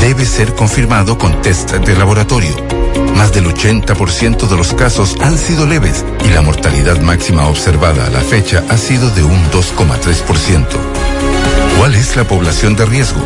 Debe 0.00 0.24
ser 0.24 0.55
confirmado 0.55 1.18
con 1.18 1.41
test 1.42 1.73
de 1.73 1.97
laboratorio. 1.97 2.81
Más 3.16 3.32
del 3.32 3.46
80% 3.46 4.48
de 4.48 4.56
los 4.56 4.74
casos 4.74 5.16
han 5.20 5.38
sido 5.38 5.66
leves 5.66 6.04
y 6.24 6.30
la 6.30 6.42
mortalidad 6.42 7.00
máxima 7.00 7.46
observada 7.46 8.06
a 8.06 8.10
la 8.10 8.20
fecha 8.20 8.64
ha 8.68 8.76
sido 8.76 9.10
de 9.10 9.22
un 9.22 9.50
2,3%. 9.50 10.66
¿Cuál 11.78 11.94
es 11.94 12.16
la 12.16 12.24
población 12.24 12.76
de 12.76 12.86
riesgo? 12.86 13.20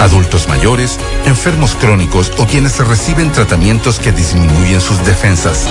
Adultos 0.00 0.48
mayores, 0.48 0.98
enfermos 1.24 1.74
crónicos 1.74 2.30
o 2.38 2.46
quienes 2.46 2.78
reciben 2.78 3.32
tratamientos 3.32 3.98
que 3.98 4.12
disminuyen 4.12 4.80
sus 4.80 5.04
defensas. 5.04 5.66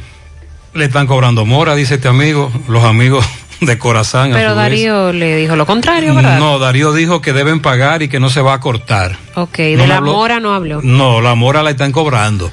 le 0.73 0.85
están 0.85 1.09
cobrando 1.09 1.45
mora, 1.45 1.75
dice 1.75 1.97
este 1.97 2.07
amigo, 2.07 2.53
los 2.69 2.85
amigos 2.85 3.27
de 3.61 3.77
Corazán. 3.77 4.31
a 4.33 4.37
Pero 4.37 4.51
vez. 4.51 4.57
Darío 4.57 5.13
le 5.13 5.35
dijo 5.37 5.57
lo 5.57 5.67
contrario, 5.67 6.15
¿verdad? 6.15 6.39
No, 6.39 6.61
Darío 6.61 6.93
dijo 6.93 7.21
que 7.21 7.33
deben 7.33 7.59
pagar 7.61 8.05
y 8.05 8.09
que 8.09 8.21
no 8.21 8.31
se 8.31 8.41
va 8.41 8.55
a 8.55 8.61
cortar. 8.61 9.19
Ok, 9.35 9.57
de 9.59 9.75
No 9.77 9.83
me 9.83 9.89
la 9.89 9.97
habló- 9.97 10.13
mora 10.13 10.39
no 10.39 10.55
habló. 10.55 10.81
No, 10.85 11.21
la 11.21 11.35
mora 11.35 11.65
la 11.65 11.71
están 11.71 11.91
cobrando. 11.91 12.53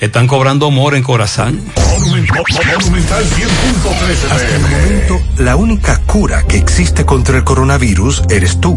Están 0.00 0.26
cobrando 0.26 0.72
mora 0.72 0.96
en 0.96 1.04
Corazán. 1.04 1.60
Hasta 1.76 1.94
el 4.56 4.60
momento, 4.60 5.20
la 5.38 5.54
única 5.54 5.98
cura 6.06 6.42
que 6.48 6.56
existe 6.56 7.04
contra 7.04 7.36
el 7.36 7.44
coronavirus 7.44 8.24
eres 8.28 8.60
tú. 8.60 8.76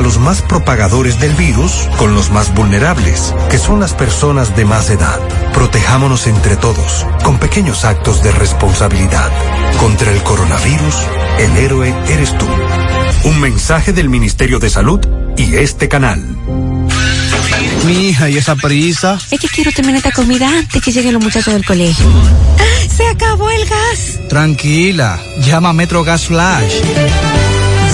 los 0.00 0.18
más 0.18 0.42
propagadores 0.42 1.18
del 1.20 1.34
virus 1.34 1.88
con 1.96 2.14
los 2.14 2.30
más 2.30 2.54
vulnerables, 2.54 3.34
que 3.50 3.58
son 3.58 3.80
las 3.80 3.94
personas 3.94 4.56
de 4.56 4.64
más 4.64 4.90
edad. 4.90 5.18
Protejámonos 5.52 6.26
entre 6.26 6.56
todos, 6.56 7.06
con 7.24 7.38
pequeños 7.38 7.84
actos 7.84 8.22
de 8.22 8.32
responsabilidad. 8.32 9.30
Contra 9.78 10.12
el 10.12 10.22
coronavirus, 10.22 10.94
el 11.38 11.56
héroe 11.56 11.94
eres 12.08 12.36
tú. 12.36 12.46
Un 13.24 13.40
mensaje 13.40 13.92
del 13.92 14.08
Ministerio 14.08 14.58
de 14.58 14.70
Salud 14.70 15.00
y 15.36 15.56
este 15.56 15.88
canal. 15.88 16.24
Mi 17.86 18.08
hija, 18.08 18.28
¿y 18.28 18.36
esa 18.36 18.56
prisa? 18.56 19.18
Es 19.30 19.40
que 19.40 19.48
quiero 19.48 19.72
terminar 19.72 19.98
esta 19.98 20.12
comida 20.12 20.48
antes 20.48 20.82
que 20.82 20.92
lleguen 20.92 21.14
los 21.14 21.22
muchachos 21.22 21.54
del 21.54 21.64
colegio. 21.64 22.06
¡Se 22.94 23.06
acabó 23.06 23.48
el 23.50 23.64
gas! 23.66 24.28
Tranquila, 24.28 25.20
llama 25.40 25.70
a 25.70 25.72
Metro 25.72 26.04
Gas 26.04 26.26
Flash. 26.26 26.74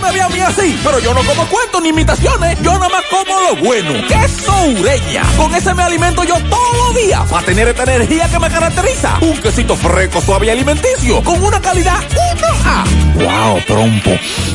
Me 0.00 0.12
ve 0.12 0.20
a 0.20 0.28
mí 0.28 0.40
así, 0.40 0.78
pero 0.84 1.00
yo 1.00 1.12
no 1.12 1.22
como 1.24 1.44
cuentos 1.46 1.82
ni 1.82 1.88
imitaciones. 1.88 2.56
Yo 2.62 2.72
nada 2.74 2.88
más 2.88 3.02
como 3.10 3.40
lo 3.40 3.56
bueno. 3.56 3.90
Queso 4.06 4.52
Ureña. 4.78 5.22
Con 5.36 5.54
ese 5.54 5.74
me 5.74 5.82
alimento 5.82 6.22
yo 6.24 6.34
todos 6.48 6.76
los 6.86 6.94
días 6.94 7.20
para 7.28 7.44
tener 7.44 7.68
esta 7.68 7.82
energía 7.82 8.28
que 8.28 8.38
me 8.38 8.48
caracteriza. 8.48 9.18
Un 9.20 9.36
quesito 9.38 9.76
fresco, 9.76 10.20
suave 10.20 10.46
y 10.46 10.50
alimenticio. 10.50 11.22
Con 11.24 11.42
una 11.42 11.60
calidad 11.60 11.98
1A. 12.00 13.14
Wow, 13.14 13.60
trompo. 13.66 14.10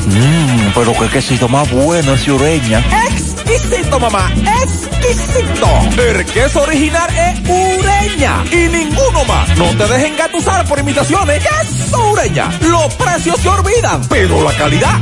Mmm, 0.06 0.72
pero 0.74 0.92
qué 0.98 1.08
quesito 1.08 1.48
más 1.48 1.70
bueno 1.70 2.14
ese 2.14 2.32
Ureña. 2.32 2.82
Exquisito, 3.10 4.00
mamá. 4.00 4.32
Exquisito. 4.62 5.68
El 6.00 6.24
queso 6.26 6.62
original 6.62 7.08
es 7.16 7.40
Ureña. 7.48 8.44
Y 8.50 8.68
ninguno 8.68 9.24
más. 9.26 9.56
No 9.58 9.66
te 9.76 9.86
dejen 9.92 10.16
gatusar 10.16 10.64
por 10.66 10.78
imitaciones. 10.78 11.42
Queso 11.42 12.10
Ureña. 12.10 12.50
Los 12.62 12.94
precios 12.94 13.38
se 13.40 13.48
olvidan, 13.48 14.08
pero 14.08 14.42
la 14.42 14.52
calidad 14.54 14.98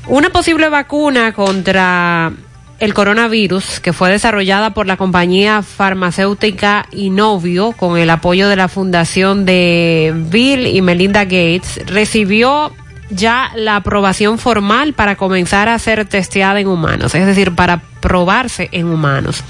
Una 0.07 0.29
posible 0.29 0.69
vacuna 0.69 1.33
contra 1.33 2.31
el 2.79 2.93
coronavirus 2.93 3.79
que 3.79 3.93
fue 3.93 4.11
desarrollada 4.11 4.73
por 4.73 4.87
la 4.87 4.97
compañía 4.97 5.63
farmacéutica 5.63 6.85
Inovio 6.91 7.71
con 7.71 7.97
el 7.97 8.09
apoyo 8.09 8.47
de 8.49 8.55
la 8.55 8.67
fundación 8.67 9.45
de 9.45 10.13
Bill 10.15 10.67
y 10.67 10.81
Melinda 10.81 11.23
Gates 11.23 11.81
recibió 11.87 12.71
ya 13.09 13.51
la 13.55 13.77
aprobación 13.77 14.37
formal 14.37 14.93
para 14.93 15.15
comenzar 15.15 15.69
a 15.69 15.79
ser 15.79 16.05
testeada 16.05 16.59
en 16.59 16.67
humanos, 16.67 17.15
es 17.15 17.25
decir, 17.25 17.55
para 17.55 17.81
probarse 18.01 18.69
en 18.71 18.87
humanos. 18.87 19.43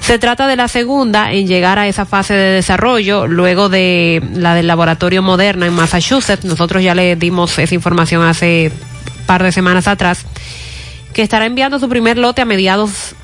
Se 0.00 0.18
trata 0.18 0.46
de 0.46 0.56
la 0.56 0.68
segunda 0.68 1.32
en 1.32 1.46
llegar 1.46 1.78
a 1.78 1.88
esa 1.88 2.06
fase 2.06 2.34
de 2.34 2.52
desarrollo 2.52 3.26
luego 3.26 3.68
de 3.68 4.22
la 4.34 4.54
del 4.54 4.66
laboratorio 4.66 5.22
Moderna 5.22 5.66
en 5.66 5.74
Massachusetts. 5.74 6.44
Nosotros 6.44 6.82
ya 6.82 6.94
le 6.94 7.16
dimos 7.16 7.58
esa 7.58 7.74
información 7.74 8.22
hace 8.22 8.72
par 9.26 9.42
de 9.42 9.52
semanas 9.52 9.86
atrás, 9.86 10.24
que 11.12 11.22
estará 11.22 11.46
enviando 11.46 11.78
su 11.78 11.88
primer 11.88 12.18
lote 12.18 12.42
a 12.42 12.44
mediados 12.44 13.14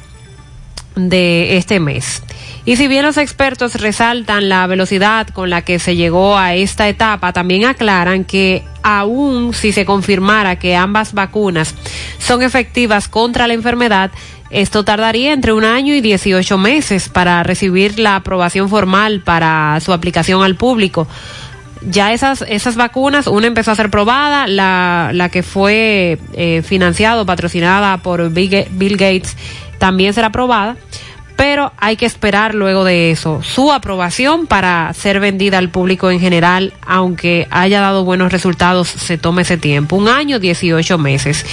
de 0.94 1.56
este 1.56 1.80
mes. 1.80 2.22
Y 2.64 2.76
si 2.76 2.88
bien 2.88 3.04
los 3.04 3.16
expertos 3.16 3.74
resaltan 3.76 4.48
la 4.48 4.66
velocidad 4.66 5.28
con 5.28 5.50
la 5.50 5.62
que 5.62 5.78
se 5.78 5.94
llegó 5.94 6.36
a 6.36 6.54
esta 6.54 6.88
etapa, 6.88 7.32
también 7.32 7.64
aclaran 7.64 8.24
que 8.24 8.64
aún 8.88 9.52
si 9.52 9.72
se 9.72 9.84
confirmara 9.84 10.60
que 10.60 10.76
ambas 10.76 11.12
vacunas 11.12 11.74
son 12.18 12.42
efectivas 12.42 13.08
contra 13.08 13.48
la 13.48 13.54
enfermedad, 13.54 14.12
esto 14.48 14.84
tardaría 14.84 15.32
entre 15.32 15.52
un 15.52 15.64
año 15.64 15.92
y 15.92 16.00
18 16.00 16.56
meses 16.56 17.08
para 17.08 17.42
recibir 17.42 17.98
la 17.98 18.14
aprobación 18.14 18.68
formal 18.68 19.22
para 19.22 19.80
su 19.80 19.92
aplicación 19.92 20.44
al 20.44 20.54
público. 20.54 21.08
Ya 21.82 22.12
esas, 22.12 22.44
esas 22.48 22.76
vacunas, 22.76 23.26
una 23.26 23.48
empezó 23.48 23.72
a 23.72 23.74
ser 23.74 23.90
probada, 23.90 24.46
la, 24.46 25.10
la 25.12 25.30
que 25.30 25.42
fue 25.42 26.20
eh, 26.34 26.62
financiado, 26.62 27.26
patrocinada 27.26 27.98
por 27.98 28.30
Bill, 28.30 28.96
Gates, 28.96 29.36
también 29.78 30.14
será 30.14 30.28
aprobada, 30.28 30.76
pero 31.36 31.72
hay 31.76 31.96
que 31.96 32.06
esperar 32.06 32.54
luego 32.54 32.84
de 32.84 33.10
eso 33.10 33.42
su 33.42 33.72
aprobación 33.72 34.46
para 34.46 34.92
ser 34.94 35.20
vendida 35.20 35.58
al 35.58 35.68
público 35.68 36.10
en 36.10 36.18
general, 36.18 36.72
aunque 36.86 37.46
haya 37.50 37.80
dado 37.80 38.04
buenos 38.04 38.32
resultados, 38.32 38.88
se 38.88 39.18
tome 39.18 39.42
ese 39.42 39.56
tiempo, 39.58 39.96
un 39.96 40.08
año, 40.08 40.38
18 40.38 40.98
meses. 40.98 41.44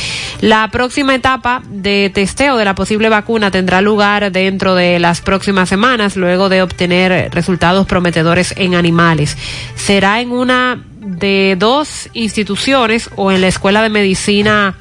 La 0.41 0.69
próxima 0.71 1.15
etapa 1.15 1.61
de 1.69 2.11
testeo 2.13 2.57
de 2.57 2.65
la 2.65 2.75
posible 2.75 3.09
vacuna 3.09 3.51
tendrá 3.51 3.81
lugar 3.81 4.31
dentro 4.31 4.75
de 4.75 4.99
las 4.99 5.21
próximas 5.21 5.69
semanas, 5.69 6.15
luego 6.15 6.49
de 6.49 6.61
obtener 6.61 7.31
resultados 7.33 7.85
prometedores 7.85 8.53
en 8.57 8.75
animales. 8.75 9.37
Será 9.75 10.21
en 10.21 10.31
una 10.31 10.81
de 10.99 11.55
dos 11.59 12.09
instituciones 12.13 13.09
o 13.15 13.31
en 13.31 13.41
la 13.41 13.47
Escuela 13.47 13.81
de 13.81 13.89
Medicina 13.89 14.75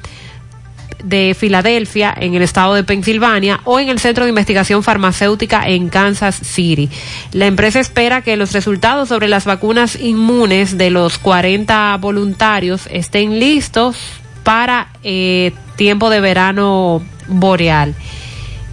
de 1.03 1.35
Filadelfia, 1.37 2.13
en 2.17 2.33
el 2.33 2.41
estado 2.41 2.73
de 2.73 2.83
Pensilvania, 2.83 3.59
o 3.65 3.79
en 3.79 3.89
el 3.89 3.99
Centro 3.99 4.23
de 4.23 4.29
Investigación 4.29 4.81
Farmacéutica 4.81 5.67
en 5.67 5.89
Kansas 5.89 6.35
City. 6.35 6.89
La 7.31 7.45
empresa 7.45 7.79
espera 7.79 8.21
que 8.21 8.37
los 8.37 8.53
resultados 8.53 9.09
sobre 9.09 9.27
las 9.27 9.45
vacunas 9.45 9.95
inmunes 9.99 10.77
de 10.77 10.89
los 10.89 11.19
40 11.19 11.97
voluntarios 11.97 12.87
estén 12.89 13.39
listos 13.39 13.97
para 14.43 14.87
eh, 15.03 15.51
tiempo 15.75 16.09
de 16.09 16.21
verano 16.21 17.03
boreal. 17.27 17.95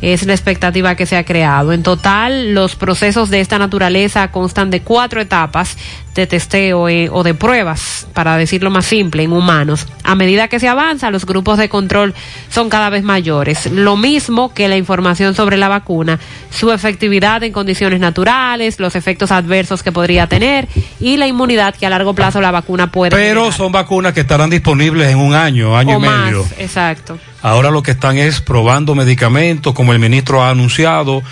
Es 0.00 0.24
la 0.24 0.32
expectativa 0.32 0.94
que 0.94 1.04
se 1.04 1.16
ha 1.16 1.24
creado. 1.24 1.72
En 1.72 1.82
total, 1.82 2.54
los 2.54 2.74
procesos 2.74 3.28
de 3.28 3.40
esta 3.40 3.58
naturaleza 3.58 4.30
constan 4.30 4.70
de 4.70 4.80
cuatro 4.80 5.20
etapas, 5.20 5.76
de 6.14 6.26
testeo 6.26 6.88
eh, 6.88 7.08
o 7.10 7.22
de 7.22 7.34
pruebas, 7.34 8.06
para 8.14 8.36
decirlo 8.36 8.70
más 8.70 8.84
simple, 8.86 9.22
en 9.22 9.32
humanos. 9.32 9.86
A 10.02 10.14
medida 10.14 10.48
que 10.48 10.58
se 10.58 10.68
avanza, 10.68 11.10
los 11.10 11.24
grupos 11.24 11.56
de 11.58 11.68
control 11.68 12.14
son 12.50 12.68
cada 12.68 12.90
vez 12.90 13.02
mayores. 13.04 13.70
Lo 13.70 13.96
mismo 13.96 14.52
que 14.52 14.68
la 14.68 14.76
información 14.76 15.34
sobre 15.34 15.56
la 15.56 15.68
vacuna, 15.68 16.18
su 16.50 16.72
efectividad 16.72 17.42
en 17.44 17.52
condiciones 17.52 18.00
naturales, 18.00 18.80
los 18.80 18.96
efectos 18.96 19.30
adversos 19.30 19.82
que 19.82 19.92
podría 19.92 20.26
tener 20.26 20.68
y 20.98 21.16
la 21.16 21.26
inmunidad 21.28 21.74
que 21.76 21.86
a 21.86 21.90
largo 21.90 22.12
plazo 22.14 22.40
la 22.40 22.50
vacuna 22.50 22.90
puede 22.90 23.10
Pero 23.12 23.40
generar. 23.42 23.52
son 23.52 23.70
vacunas 23.72 24.12
que 24.12 24.20
estarán 24.20 24.50
disponibles 24.50 25.08
en 25.08 25.18
un 25.18 25.34
año, 25.34 25.76
año 25.76 25.96
o 25.96 26.00
y 26.00 26.02
más, 26.06 26.24
medio. 26.26 26.44
exacto. 26.58 27.18
Ahora 27.42 27.70
lo 27.70 27.82
que 27.82 27.92
están 27.92 28.18
es 28.18 28.40
probando 28.40 28.94
medicamentos, 28.94 29.72
como 29.74 29.92
el 29.92 29.98
ministro 30.00 30.42
ha 30.42 30.50
anunciado, 30.50 31.22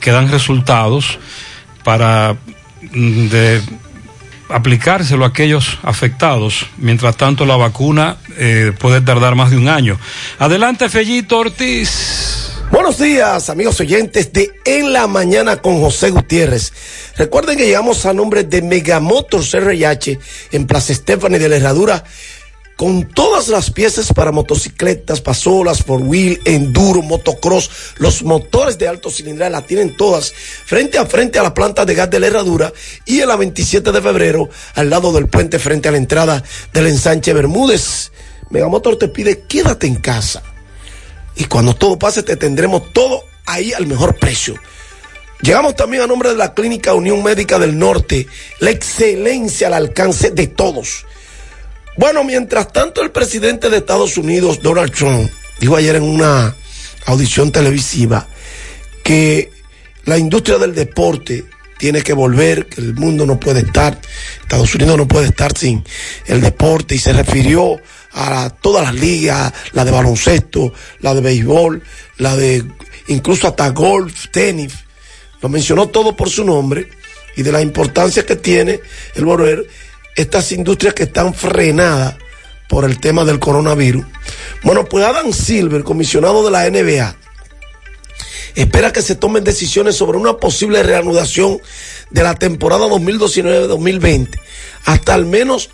que 0.00 0.12
dan 0.12 0.30
resultados 0.30 1.18
para 1.82 2.36
mm, 2.92 3.26
de 3.28 3.62
aplicárselo 4.48 5.24
a 5.24 5.28
aquellos 5.28 5.78
afectados. 5.82 6.66
Mientras 6.78 7.16
tanto, 7.16 7.46
la 7.46 7.56
vacuna 7.56 8.16
eh, 8.36 8.72
puede 8.78 9.00
tardar 9.00 9.34
más 9.34 9.50
de 9.50 9.56
un 9.56 9.68
año. 9.68 9.98
Adelante, 10.38 10.88
Fellito 10.88 11.38
Ortiz. 11.38 12.38
Buenos 12.70 12.98
días, 12.98 13.48
amigos 13.48 13.80
oyentes 13.80 14.30
de 14.32 14.50
En 14.66 14.92
la 14.92 15.06
Mañana 15.06 15.56
con 15.56 15.80
José 15.80 16.10
Gutiérrez. 16.10 16.72
Recuerden 17.16 17.56
que 17.56 17.64
llegamos 17.64 18.04
a 18.04 18.12
nombre 18.12 18.44
de 18.44 18.60
Megamotors 18.60 19.54
RIH 19.54 20.18
en 20.52 20.66
Plaza 20.66 20.92
Estefani 20.92 21.38
de 21.38 21.48
la 21.48 21.56
Herradura 21.56 22.04
con 22.78 23.08
todas 23.08 23.48
las 23.48 23.72
piezas 23.72 24.12
para 24.12 24.30
motocicletas, 24.30 25.20
pasolas, 25.20 25.82
four 25.82 26.00
wheel, 26.00 26.40
enduro, 26.44 27.02
motocross, 27.02 27.68
los 27.96 28.22
motores 28.22 28.78
de 28.78 28.86
alto 28.86 29.10
cilindrada 29.10 29.50
la 29.50 29.66
tienen 29.66 29.96
todas 29.96 30.32
frente 30.64 30.96
a 30.96 31.04
frente 31.04 31.40
a 31.40 31.42
la 31.42 31.54
planta 31.54 31.84
de 31.84 31.96
gas 31.96 32.08
de 32.08 32.20
la 32.20 32.28
Herradura 32.28 32.72
y 33.04 33.18
en 33.18 33.26
la 33.26 33.34
27 33.34 33.90
de 33.90 34.00
febrero 34.00 34.48
al 34.76 34.90
lado 34.90 35.12
del 35.12 35.26
puente 35.26 35.58
frente 35.58 35.88
a 35.88 35.90
la 35.90 35.98
entrada 35.98 36.44
del 36.72 36.86
ensanche 36.86 37.32
Bermúdez. 37.32 38.12
Megamotor 38.50 38.96
te 38.96 39.08
pide 39.08 39.40
quédate 39.40 39.88
en 39.88 39.96
casa 39.96 40.44
y 41.34 41.46
cuando 41.46 41.74
todo 41.74 41.98
pase 41.98 42.22
te 42.22 42.36
tendremos 42.36 42.92
todo 42.92 43.24
ahí 43.44 43.72
al 43.72 43.88
mejor 43.88 44.14
precio. 44.20 44.54
Llegamos 45.42 45.74
también 45.74 46.04
a 46.04 46.06
nombre 46.06 46.28
de 46.28 46.36
la 46.36 46.54
Clínica 46.54 46.94
Unión 46.94 47.24
Médica 47.24 47.58
del 47.58 47.76
Norte, 47.76 48.28
la 48.60 48.70
excelencia 48.70 49.66
al 49.66 49.74
alcance 49.74 50.30
de 50.30 50.46
todos. 50.46 51.06
Bueno, 51.98 52.22
mientras 52.22 52.72
tanto 52.72 53.02
el 53.02 53.10
presidente 53.10 53.70
de 53.70 53.78
Estados 53.78 54.16
Unidos, 54.18 54.62
Donald 54.62 54.92
Trump, 54.92 55.28
dijo 55.58 55.74
ayer 55.74 55.96
en 55.96 56.04
una 56.04 56.54
audición 57.06 57.50
televisiva 57.50 58.28
que 59.02 59.50
la 60.04 60.16
industria 60.16 60.58
del 60.58 60.76
deporte 60.76 61.44
tiene 61.76 62.02
que 62.02 62.12
volver, 62.12 62.66
que 62.66 62.82
el 62.82 62.94
mundo 62.94 63.26
no 63.26 63.40
puede 63.40 63.62
estar, 63.62 64.00
Estados 64.40 64.72
Unidos 64.76 64.96
no 64.96 65.08
puede 65.08 65.26
estar 65.26 65.58
sin 65.58 65.82
el 66.26 66.40
deporte 66.40 66.94
y 66.94 66.98
se 66.98 67.12
refirió 67.12 67.80
a 68.12 68.48
todas 68.50 68.84
las 68.84 68.94
ligas, 68.94 69.52
la 69.72 69.84
de 69.84 69.90
baloncesto, 69.90 70.72
la 71.00 71.14
de 71.14 71.20
béisbol, 71.20 71.82
la 72.18 72.36
de 72.36 72.64
incluso 73.08 73.48
hasta 73.48 73.70
golf, 73.70 74.28
tenis, 74.30 74.72
lo 75.42 75.48
mencionó 75.48 75.88
todo 75.88 76.14
por 76.14 76.30
su 76.30 76.44
nombre 76.44 76.90
y 77.34 77.42
de 77.42 77.50
la 77.50 77.60
importancia 77.60 78.24
que 78.24 78.36
tiene 78.36 78.78
el 79.16 79.24
volver 79.24 79.66
estas 80.18 80.50
industrias 80.50 80.94
que 80.94 81.04
están 81.04 81.32
frenadas 81.32 82.16
por 82.68 82.84
el 82.84 83.00
tema 83.00 83.24
del 83.24 83.38
coronavirus. 83.38 84.04
Bueno, 84.64 84.84
pues 84.84 85.04
Adam 85.04 85.32
Silver, 85.32 85.84
comisionado 85.84 86.44
de 86.44 86.50
la 86.50 86.68
NBA, 86.68 87.16
espera 88.56 88.92
que 88.92 89.00
se 89.00 89.14
tomen 89.14 89.44
decisiones 89.44 89.94
sobre 89.94 90.18
una 90.18 90.36
posible 90.36 90.82
reanudación 90.82 91.60
de 92.10 92.22
la 92.24 92.34
temporada 92.34 92.86
2019-2020 92.88 94.28
hasta 94.84 95.14
al 95.14 95.24
menos 95.24 95.70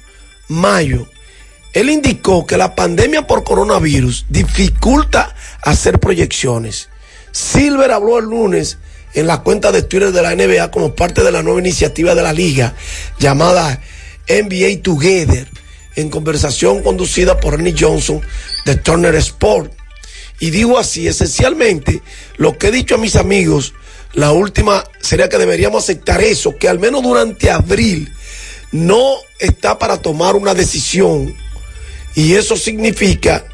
mayo. 0.49 1.09
Él 1.73 1.89
indicó 1.89 2.47
que 2.47 2.59
la 2.59 2.75
pandemia 2.75 3.27
por 3.27 3.45
coronavirus 3.45 4.27
dificulta 4.29 5.35
hacer 5.63 5.99
proyecciones. 5.99 6.91
Silver 7.33 7.91
habló 7.93 8.19
el 8.19 8.27
lunes 8.27 8.77
en 9.15 9.27
la 9.27 9.43
cuenta 9.43 9.73
de 9.73 9.83
Twitter 9.83 10.13
de 10.13 10.23
la 10.23 10.35
NBA 10.35 10.71
como 10.71 10.95
parte 10.95 11.25
de 11.25 11.33
la 11.33 11.43
nueva 11.43 11.61
iniciativa 11.61 12.15
de 12.15 12.23
la 12.23 12.33
liga 12.35 12.75
llamada 13.19 13.81
NBA 14.29 14.83
Together 14.83 15.49
en 15.97 16.11
conversación 16.11 16.83
conducida 16.83 17.41
por 17.41 17.55
Ernie 17.55 17.75
Johnson 17.79 18.21
de 18.65 18.77
Turner 18.77 19.15
Sport. 19.17 19.73
Y 20.41 20.51
digo 20.51 20.79
así, 20.79 21.07
esencialmente, 21.07 22.03
lo 22.37 22.59
que 22.59 22.69
he 22.69 22.73
dicho 22.73 22.97
a 22.97 22.99
mis 22.99 23.17
amigos, 23.17 23.75
la 24.13 24.33
última 24.33 24.85
sería 25.01 25.29
que 25.29 25.39
deberíamos 25.39 25.85
aceptar 25.85 26.23
eso, 26.23 26.57
que 26.57 26.69
al 26.69 26.79
menos 26.79 27.03
durante 27.03 27.51
abril 27.51 28.13
no 28.73 29.15
está 29.39 29.79
para 29.79 29.99
tomar 29.99 30.35
una 30.35 30.55
decisión. 30.55 31.35
Y 32.15 32.35
eso 32.35 32.57
significa 32.57 33.45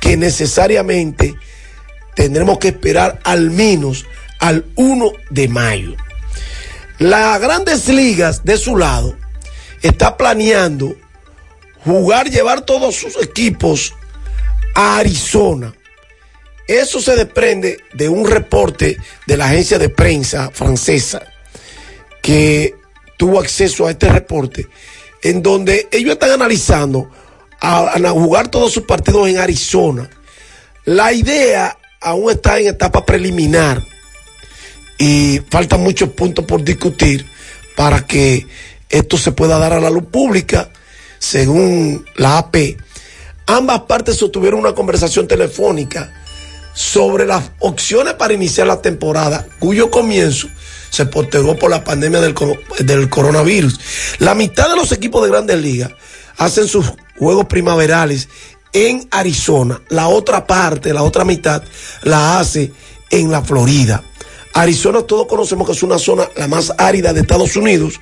que 0.00 0.16
necesariamente 0.16 1.34
tendremos 2.14 2.58
que 2.58 2.68
esperar 2.68 3.20
al 3.24 3.50
menos 3.50 4.06
al 4.38 4.66
1 4.76 5.12
de 5.30 5.48
mayo. 5.48 5.96
Las 6.98 7.40
grandes 7.40 7.88
ligas 7.88 8.44
de 8.44 8.56
su 8.56 8.76
lado 8.76 9.16
está 9.82 10.16
planeando 10.16 10.96
jugar, 11.84 12.30
llevar 12.30 12.62
todos 12.62 12.94
sus 12.94 13.20
equipos 13.22 13.94
a 14.74 14.98
Arizona. 14.98 15.74
Eso 16.66 17.00
se 17.00 17.16
desprende 17.16 17.78
de 17.92 18.08
un 18.08 18.26
reporte 18.26 18.96
de 19.26 19.36
la 19.36 19.46
agencia 19.46 19.78
de 19.78 19.88
prensa 19.88 20.50
francesa 20.52 21.22
que 22.22 22.74
tuvo 23.18 23.40
acceso 23.40 23.86
a 23.86 23.90
este 23.90 24.08
reporte, 24.08 24.66
en 25.22 25.42
donde 25.42 25.88
ellos 25.90 26.12
están 26.12 26.30
analizando 26.30 27.10
a, 27.60 27.98
jugar 28.10 28.48
todos 28.48 28.72
sus 28.72 28.84
partidos 28.84 29.28
en 29.28 29.38
Arizona. 29.38 30.08
La 30.84 31.12
idea 31.12 31.78
aún 32.00 32.30
está 32.30 32.58
en 32.58 32.68
etapa 32.68 33.04
preliminar 33.04 33.84
y 34.98 35.40
faltan 35.50 35.82
muchos 35.82 36.10
puntos 36.10 36.44
por 36.44 36.62
discutir 36.62 37.26
para 37.76 38.06
que 38.06 38.46
esto 38.92 39.18
se 39.18 39.32
pueda 39.32 39.58
dar 39.58 39.72
a 39.72 39.80
la 39.80 39.90
luz 39.90 40.04
pública, 40.04 40.70
según 41.18 42.04
la 42.14 42.38
AP. 42.38 42.76
Ambas 43.46 43.80
partes 43.80 44.16
sostuvieron 44.16 44.60
una 44.60 44.74
conversación 44.74 45.26
telefónica 45.26 46.12
sobre 46.74 47.26
las 47.26 47.50
opciones 47.58 48.14
para 48.14 48.34
iniciar 48.34 48.66
la 48.66 48.80
temporada, 48.80 49.46
cuyo 49.58 49.90
comienzo 49.90 50.48
se 50.90 51.06
postergó 51.06 51.56
por 51.56 51.70
la 51.70 51.82
pandemia 51.82 52.20
del, 52.20 52.34
del 52.80 53.08
coronavirus. 53.08 53.80
La 54.18 54.34
mitad 54.34 54.68
de 54.68 54.76
los 54.76 54.92
equipos 54.92 55.22
de 55.24 55.30
grandes 55.30 55.60
ligas 55.60 55.90
hacen 56.36 56.68
sus 56.68 56.92
juegos 57.18 57.46
primaverales 57.46 58.28
en 58.74 59.08
Arizona. 59.10 59.80
La 59.88 60.08
otra 60.08 60.46
parte, 60.46 60.92
la 60.92 61.02
otra 61.02 61.24
mitad, 61.24 61.62
la 62.02 62.38
hace 62.38 62.72
en 63.10 63.30
la 63.30 63.42
Florida. 63.42 64.02
Arizona 64.54 65.02
todos 65.02 65.26
conocemos 65.26 65.66
que 65.66 65.72
es 65.72 65.82
una 65.82 65.98
zona 65.98 66.28
la 66.36 66.46
más 66.46 66.72
árida 66.76 67.12
de 67.12 67.20
Estados 67.20 67.56
Unidos, 67.56 68.00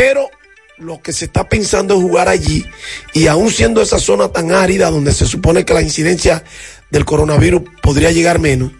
pero 0.00 0.30
lo 0.78 1.02
que 1.02 1.12
se 1.12 1.26
está 1.26 1.46
pensando 1.46 1.94
es 1.94 2.00
jugar 2.00 2.26
allí 2.26 2.64
y 3.12 3.26
aún 3.26 3.50
siendo 3.50 3.82
esa 3.82 3.98
zona 3.98 4.32
tan 4.32 4.50
árida 4.50 4.90
donde 4.90 5.12
se 5.12 5.26
supone 5.26 5.66
que 5.66 5.74
la 5.74 5.82
incidencia 5.82 6.42
del 6.88 7.04
coronavirus 7.04 7.64
podría 7.82 8.10
llegar 8.10 8.38
menos, 8.38 8.72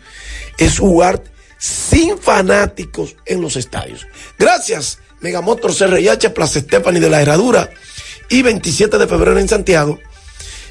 es 0.56 0.78
jugar 0.78 1.22
sin 1.58 2.16
fanáticos 2.16 3.16
en 3.26 3.42
los 3.42 3.56
estadios. 3.56 4.06
Gracias, 4.38 4.98
Megamotor 5.20 5.76
CRIH, 5.76 6.30
Plaza 6.30 6.60
Estefani 6.60 7.00
de 7.00 7.10
la 7.10 7.20
Herradura 7.20 7.68
y 8.30 8.40
27 8.40 8.96
de 8.96 9.06
febrero 9.06 9.38
en 9.38 9.48
Santiago. 9.48 9.98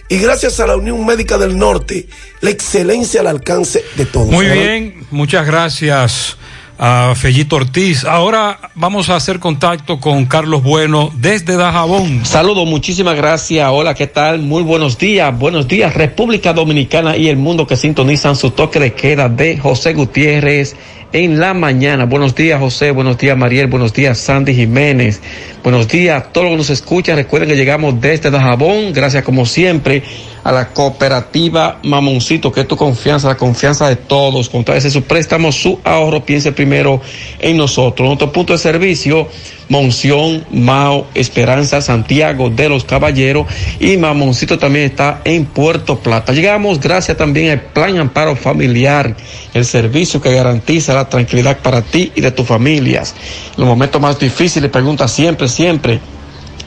Y 0.08 0.18
gracias 0.18 0.60
a 0.60 0.66
la 0.66 0.78
Unión 0.78 1.06
Médica 1.06 1.38
del 1.38 1.60
Norte, 1.60 2.10
la 2.42 2.50
excelencia 2.50 3.22
al 3.22 3.28
alcance 3.28 3.84
de 3.96 4.08
todos. 4.08 4.30
Muy 4.30 4.48
bien, 4.48 5.06
muchas 5.12 5.46
gracias 5.46 6.39
a 6.80 7.14
Fellito 7.14 7.58
Ortiz. 7.58 8.06
Ahora 8.06 8.72
vamos 8.74 9.10
a 9.10 9.18
hacer 9.18 9.40
contacto 9.40 10.00
con 10.00 10.26
Carlos 10.26 10.64
Bueno 10.64 11.12
desde 11.14 11.58
Dajabón. 11.58 12.26
Saludos, 12.26 12.66
muchísimas 12.68 13.18
gracias. 13.18 13.70
Hola, 13.70 13.94
¿qué 13.94 14.08
tal? 14.08 14.40
Muy 14.40 14.64
buenos 14.64 14.98
días. 14.98 15.38
Buenos 15.38 15.68
días, 15.68 15.94
República 15.94 16.54
Dominicana 16.54 17.18
y 17.18 17.28
el 17.28 17.36
mundo 17.36 17.68
que 17.68 17.76
sintonizan 17.76 18.38
su 18.38 18.52
toque 18.52 18.80
de 18.80 18.94
queda 18.94 19.28
de 19.28 19.58
José 19.58 19.94
Gutiérrez 19.94 20.78
en 21.12 21.40
la 21.40 21.54
mañana. 21.54 22.06
Buenos 22.06 22.36
días, 22.36 22.60
José. 22.60 22.92
Buenos 22.92 23.18
días, 23.18 23.38
Mariel. 23.38 23.68
Buenos 23.68 23.94
días, 23.94 24.18
Sandy 24.18 24.54
Jiménez. 24.54 25.22
Buenos 25.64 25.88
días 25.88 26.22
a 26.22 26.26
todos 26.28 26.46
los 26.46 26.52
que 26.52 26.58
nos 26.58 26.70
escuchan. 26.70 27.16
Recuerden 27.16 27.50
que 27.50 27.56
llegamos 27.56 28.00
desde 28.00 28.30
Dajabón. 28.30 28.94
Gracias, 28.94 29.24
como 29.24 29.46
siempre, 29.46 30.04
a 30.44 30.52
la 30.52 30.70
cooperativa 30.70 31.80
Mamoncito, 31.84 32.52
que 32.52 32.62
es 32.62 32.68
tu 32.68 32.78
confianza, 32.78 33.28
la 33.28 33.38
confianza 33.38 33.90
de 33.90 33.96
todos. 33.96 34.50
Con 34.50 34.64
ese 34.74 34.90
su 34.90 35.04
préstamo, 35.04 35.52
su 35.52 35.80
ahorro, 35.84 36.24
piense 36.24 36.52
primero 36.52 37.02
en 37.40 37.58
nosotros. 37.58 38.08
Nuestro 38.08 38.32
punto 38.32 38.54
de 38.54 38.60
servicio, 38.60 39.28
Monción, 39.70 40.44
Mao, 40.52 41.08
Esperanza, 41.14 41.80
Santiago 41.82 42.50
de 42.50 42.68
los 42.70 42.84
Caballeros 42.84 43.46
y 43.80 43.98
Mamoncito 43.98 44.58
también 44.58 44.86
está 44.86 45.22
en 45.24 45.46
Puerto 45.46 46.00
Plata. 46.00 46.34
Llegamos 46.34 46.80
gracias 46.80 47.16
también 47.16 47.52
al 47.52 47.62
Plan 47.62 47.98
Amparo 48.00 48.36
Familiar, 48.36 49.16
el 49.54 49.66
servicio 49.66 50.20
que 50.20 50.34
garantiza 50.34 50.96
la 50.96 51.08
tranquilidad 51.08 51.60
para 51.60 51.84
ti 51.84 52.12
y 52.16 52.22
de 52.22 52.32
tus 52.32 52.48
familias. 52.48 53.14
En 53.56 53.62
los 53.62 53.68
momentos 53.68 54.02
más 54.02 54.20
difíciles, 54.20 54.72
pregunta 54.72 55.08
siempre, 55.08 55.48
siempre 55.48 56.00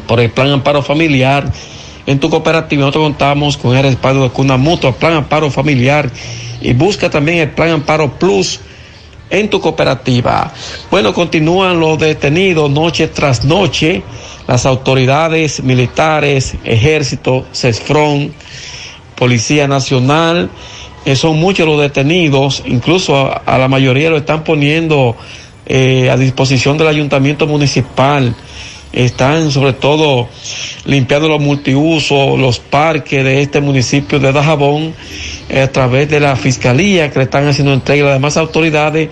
por 0.06 0.20
el 0.20 0.30
Plan 0.30 0.50
Amparo 0.50 0.80
Familiar. 0.82 1.50
En 2.06 2.20
tu 2.20 2.30
cooperativa 2.30 2.82
nosotros 2.82 3.04
contamos 3.04 3.56
con 3.56 3.76
el 3.76 3.82
respaldo 3.82 4.22
de 4.22 4.30
Cuna 4.30 4.56
Mutua, 4.56 4.92
Plan 4.92 5.14
Amparo 5.14 5.50
Familiar 5.50 6.08
y 6.60 6.72
busca 6.72 7.10
también 7.10 7.38
el 7.38 7.50
Plan 7.50 7.70
Amparo 7.70 8.12
Plus 8.18 8.60
en 9.32 9.48
tu 9.48 9.60
cooperativa. 9.60 10.52
Bueno, 10.90 11.12
continúan 11.14 11.80
los 11.80 11.98
detenidos 11.98 12.70
noche 12.70 13.08
tras 13.08 13.44
noche. 13.44 14.02
Las 14.46 14.66
autoridades 14.66 15.62
militares, 15.62 16.54
ejército, 16.64 17.46
CESFRON, 17.52 18.32
Policía 19.16 19.66
Nacional, 19.66 20.50
eh, 21.06 21.16
son 21.16 21.38
muchos 21.38 21.66
los 21.66 21.80
detenidos, 21.80 22.62
incluso 22.66 23.30
a, 23.46 23.58
la 23.58 23.68
mayoría 23.68 24.10
lo 24.10 24.18
están 24.18 24.44
poniendo 24.44 25.16
eh, 25.64 26.10
a 26.10 26.16
disposición 26.16 26.76
del 26.76 26.88
ayuntamiento 26.88 27.46
municipal. 27.46 28.34
Están 28.92 29.50
sobre 29.50 29.72
todo 29.72 30.28
limpiando 30.84 31.28
los 31.28 31.40
multiusos, 31.40 32.38
los 32.38 32.58
parques 32.58 33.24
de 33.24 33.40
este 33.40 33.60
municipio 33.60 34.18
de 34.18 34.32
Dajabón, 34.32 34.94
eh, 35.48 35.62
a 35.62 35.72
través 35.72 36.10
de 36.10 36.20
la 36.20 36.36
fiscalía 36.36 37.10
que 37.10 37.18
le 37.18 37.24
están 37.24 37.48
haciendo 37.48 37.72
entrega 37.72 38.04
a 38.04 38.06
las 38.08 38.14
demás 38.16 38.36
autoridades 38.36 39.08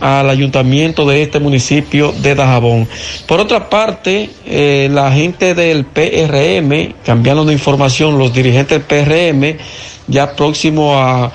al 0.00 0.28
ayuntamiento 0.30 1.06
de 1.06 1.22
este 1.22 1.40
municipio 1.40 2.12
de 2.12 2.34
Dajabón. 2.34 2.88
Por 3.26 3.40
otra 3.40 3.68
parte, 3.70 4.30
eh, 4.46 4.88
la 4.90 5.10
gente 5.12 5.54
del 5.54 5.84
PRM, 5.84 6.94
cambiando 7.04 7.44
de 7.44 7.52
información, 7.52 8.18
los 8.18 8.32
dirigentes 8.32 8.78
del 8.78 9.04
PRM, 9.04 9.58
ya 10.06 10.36
próximo 10.36 10.98
a, 10.98 11.32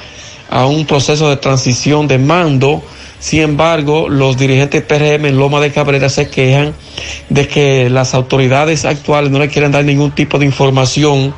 a 0.50 0.66
un 0.68 0.86
proceso 0.86 1.30
de 1.30 1.38
transición 1.38 2.08
de 2.08 2.18
mando, 2.18 2.84
sin 3.20 3.42
embargo, 3.42 4.08
los 4.08 4.38
dirigentes 4.38 4.82
PRM 4.82 5.26
en 5.26 5.38
Loma 5.38 5.60
de 5.60 5.72
Cabrera 5.72 6.10
se 6.10 6.30
quejan 6.30 6.74
de 7.30 7.48
que 7.48 7.90
las 7.90 8.14
autoridades 8.14 8.86
actuales 8.86 9.30
no 9.32 9.40
le 9.40 9.50
quieren 9.50 9.72
dar 9.74 9.84
ningún 9.84 10.12
tipo 10.12 10.40
de 10.40 10.46
información 10.46 11.34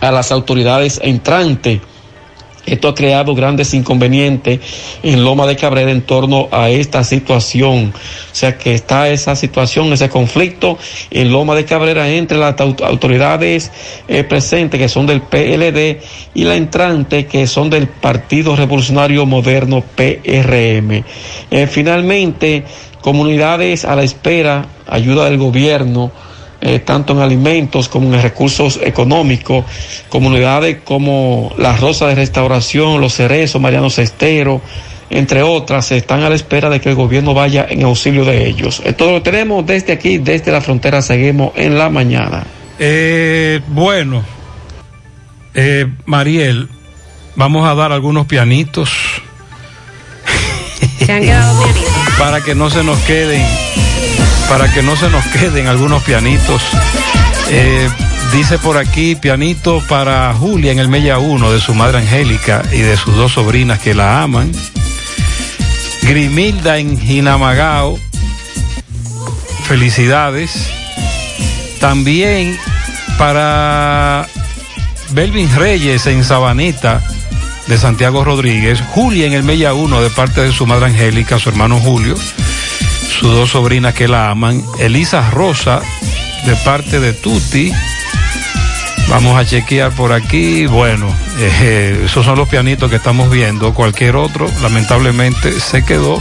a 0.00 0.12
las 0.12 0.30
autoridades 0.30 1.00
entrantes. 1.02 1.80
Esto 2.64 2.88
ha 2.88 2.94
creado 2.94 3.34
grandes 3.34 3.74
inconvenientes 3.74 4.60
en 5.02 5.24
Loma 5.24 5.46
de 5.46 5.56
Cabrera 5.56 5.90
en 5.90 6.02
torno 6.02 6.48
a 6.52 6.70
esta 6.70 7.02
situación. 7.02 7.92
O 7.94 8.34
sea 8.34 8.56
que 8.56 8.74
está 8.74 9.08
esa 9.08 9.34
situación, 9.34 9.92
ese 9.92 10.08
conflicto 10.08 10.78
en 11.10 11.32
Loma 11.32 11.54
de 11.54 11.64
Cabrera 11.64 12.08
entre 12.08 12.38
las 12.38 12.58
autoridades 12.60 13.72
eh, 14.06 14.22
presentes 14.24 14.80
que 14.80 14.88
son 14.88 15.06
del 15.06 15.22
PLD 15.22 16.00
y 16.34 16.44
la 16.44 16.54
entrante 16.54 17.26
que 17.26 17.46
son 17.46 17.68
del 17.68 17.88
Partido 17.88 18.54
Revolucionario 18.54 19.26
Moderno 19.26 19.82
PRM. 19.96 21.04
Eh, 21.50 21.66
finalmente, 21.66 22.64
comunidades 23.00 23.84
a 23.84 23.96
la 23.96 24.04
espera, 24.04 24.66
ayuda 24.86 25.24
del 25.24 25.38
gobierno 25.38 26.12
eh, 26.64 26.78
tanto 26.78 27.12
en 27.12 27.18
alimentos 27.18 27.88
como 27.88 28.14
en 28.14 28.22
recursos 28.22 28.78
económicos, 28.82 29.64
comunidades 30.08 30.78
como 30.84 31.52
la 31.58 31.76
Rosa 31.76 32.06
de 32.06 32.14
Restauración, 32.14 33.00
Los 33.00 33.16
Cerezos, 33.16 33.60
Mariano 33.60 33.90
Cestero, 33.90 34.60
entre 35.10 35.42
otras, 35.42 35.90
están 35.90 36.22
a 36.22 36.28
la 36.28 36.36
espera 36.36 36.70
de 36.70 36.80
que 36.80 36.88
el 36.88 36.94
gobierno 36.94 37.34
vaya 37.34 37.66
en 37.68 37.82
auxilio 37.82 38.24
de 38.24 38.46
ellos. 38.46 38.80
Esto 38.84 39.10
lo 39.10 39.22
tenemos 39.22 39.66
desde 39.66 39.92
aquí, 39.92 40.18
desde 40.18 40.52
la 40.52 40.60
frontera, 40.60 41.02
seguimos 41.02 41.52
en 41.56 41.76
la 41.76 41.90
mañana. 41.90 42.44
Eh, 42.78 43.60
bueno, 43.66 44.24
eh, 45.54 45.86
Mariel, 46.06 46.68
vamos 47.34 47.68
a 47.68 47.74
dar 47.74 47.90
algunos 47.90 48.26
pianitos. 48.26 48.90
Se 51.04 51.12
han 51.12 51.22
quedado 51.22 51.60
pianitos. 51.74 51.92
Para 52.20 52.40
que 52.40 52.54
no 52.54 52.70
se 52.70 52.84
nos 52.84 52.98
queden 53.00 53.44
para 54.52 54.70
que 54.70 54.82
no 54.82 54.96
se 54.96 55.08
nos 55.08 55.24
queden 55.28 55.66
algunos 55.66 56.02
pianitos. 56.02 56.62
Eh, 57.48 57.88
dice 58.34 58.58
por 58.58 58.76
aquí 58.76 59.14
pianito 59.14 59.82
para 59.88 60.34
Julia 60.34 60.72
en 60.72 60.78
el 60.78 60.88
Mella 60.88 61.18
1 61.18 61.50
de 61.50 61.58
su 61.58 61.72
madre 61.72 62.00
Angélica 62.00 62.62
y 62.70 62.80
de 62.80 62.98
sus 62.98 63.16
dos 63.16 63.32
sobrinas 63.32 63.80
que 63.80 63.94
la 63.94 64.20
aman. 64.20 64.52
Grimilda 66.02 66.76
en 66.76 67.00
Jinamagao. 67.00 67.98
Felicidades. 69.64 70.68
También 71.80 72.58
para 73.16 74.28
Belvin 75.12 75.48
Reyes 75.56 76.04
en 76.04 76.24
Sabanita 76.24 77.02
de 77.68 77.78
Santiago 77.78 78.22
Rodríguez. 78.22 78.82
Julia 78.90 79.24
en 79.24 79.32
el 79.32 79.44
Mella 79.44 79.72
1 79.72 80.02
de 80.02 80.10
parte 80.10 80.42
de 80.42 80.52
su 80.52 80.66
madre 80.66 80.84
Angélica, 80.88 81.38
su 81.38 81.48
hermano 81.48 81.80
Julio 81.80 82.16
sus 83.12 83.30
dos 83.32 83.50
sobrinas 83.50 83.94
que 83.94 84.08
la 84.08 84.30
aman. 84.30 84.64
Elisa 84.78 85.30
Rosa, 85.30 85.80
de 86.46 86.56
parte 86.56 87.00
de 87.00 87.12
Tuti. 87.12 87.72
Vamos 89.08 89.38
a 89.38 89.44
chequear 89.44 89.92
por 89.92 90.12
aquí. 90.12 90.66
Bueno, 90.66 91.06
eh, 91.38 92.02
esos 92.06 92.24
son 92.24 92.38
los 92.38 92.48
pianitos 92.48 92.88
que 92.90 92.96
estamos 92.96 93.30
viendo. 93.30 93.74
Cualquier 93.74 94.16
otro, 94.16 94.48
lamentablemente, 94.62 95.52
se 95.60 95.84
quedó. 95.84 96.20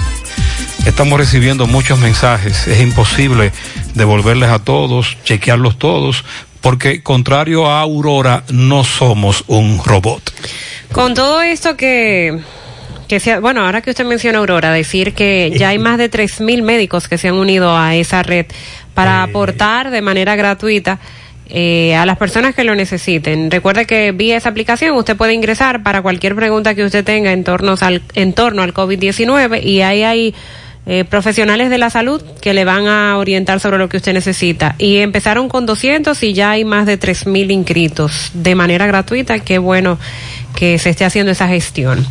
Estamos 0.85 1.19
recibiendo 1.19 1.67
muchos 1.67 1.99
mensajes. 1.99 2.67
Es 2.67 2.81
imposible 2.81 3.51
devolverles 3.93 4.49
a 4.49 4.59
todos, 4.59 5.17
chequearlos 5.23 5.77
todos, 5.77 6.25
porque 6.59 7.01
contrario 7.01 7.69
a 7.69 7.81
Aurora, 7.81 8.43
no 8.49 8.83
somos 8.83 9.43
un 9.47 9.81
robot. 9.83 10.33
Con 10.91 11.13
todo 11.13 11.41
esto 11.41 11.77
que 11.77 12.41
que 13.11 13.19
sea, 13.19 13.41
bueno, 13.41 13.65
ahora 13.65 13.81
que 13.81 13.89
usted 13.89 14.05
menciona 14.05 14.37
Aurora, 14.37 14.71
decir 14.71 15.13
que 15.13 15.51
ya 15.57 15.67
hay 15.67 15.77
más 15.77 15.97
de 15.97 16.09
3.000 16.09 16.61
médicos 16.61 17.09
que 17.09 17.17
se 17.17 17.27
han 17.27 17.33
unido 17.33 17.75
a 17.75 17.93
esa 17.93 18.23
red 18.23 18.45
para 18.93 19.21
aportar 19.21 19.91
de 19.91 20.01
manera 20.01 20.37
gratuita 20.37 20.97
eh, 21.49 21.93
a 21.93 22.05
las 22.05 22.17
personas 22.17 22.55
que 22.55 22.63
lo 22.63 22.73
necesiten. 22.73 23.51
Recuerde 23.51 23.85
que 23.85 24.13
vía 24.13 24.37
esa 24.37 24.47
aplicación 24.47 24.95
usted 24.95 25.17
puede 25.17 25.33
ingresar 25.33 25.83
para 25.83 26.01
cualquier 26.01 26.37
pregunta 26.37 26.73
que 26.73 26.85
usted 26.85 27.03
tenga 27.03 27.33
en 27.33 27.43
torno 27.43 27.75
al, 27.81 28.01
en 28.15 28.31
torno 28.31 28.61
al 28.61 28.73
COVID-19 28.73 29.61
y 29.61 29.81
ahí 29.81 30.03
hay 30.03 30.33
eh, 30.85 31.03
profesionales 31.03 31.69
de 31.69 31.79
la 31.79 31.89
salud 31.89 32.23
que 32.41 32.53
le 32.53 32.63
van 32.63 32.87
a 32.87 33.17
orientar 33.17 33.59
sobre 33.59 33.77
lo 33.77 33.89
que 33.89 33.97
usted 33.97 34.13
necesita. 34.13 34.75
Y 34.77 34.99
empezaron 34.99 35.49
con 35.49 35.65
200 35.65 36.23
y 36.23 36.31
ya 36.31 36.51
hay 36.51 36.63
más 36.63 36.85
de 36.85 36.97
3.000 36.97 37.51
inscritos 37.51 38.31
de 38.33 38.55
manera 38.55 38.87
gratuita. 38.87 39.39
Qué 39.39 39.57
bueno 39.57 39.99
que 40.55 40.79
se 40.79 40.91
esté 40.91 41.03
haciendo 41.03 41.33
esa 41.33 41.49
gestión. 41.49 42.07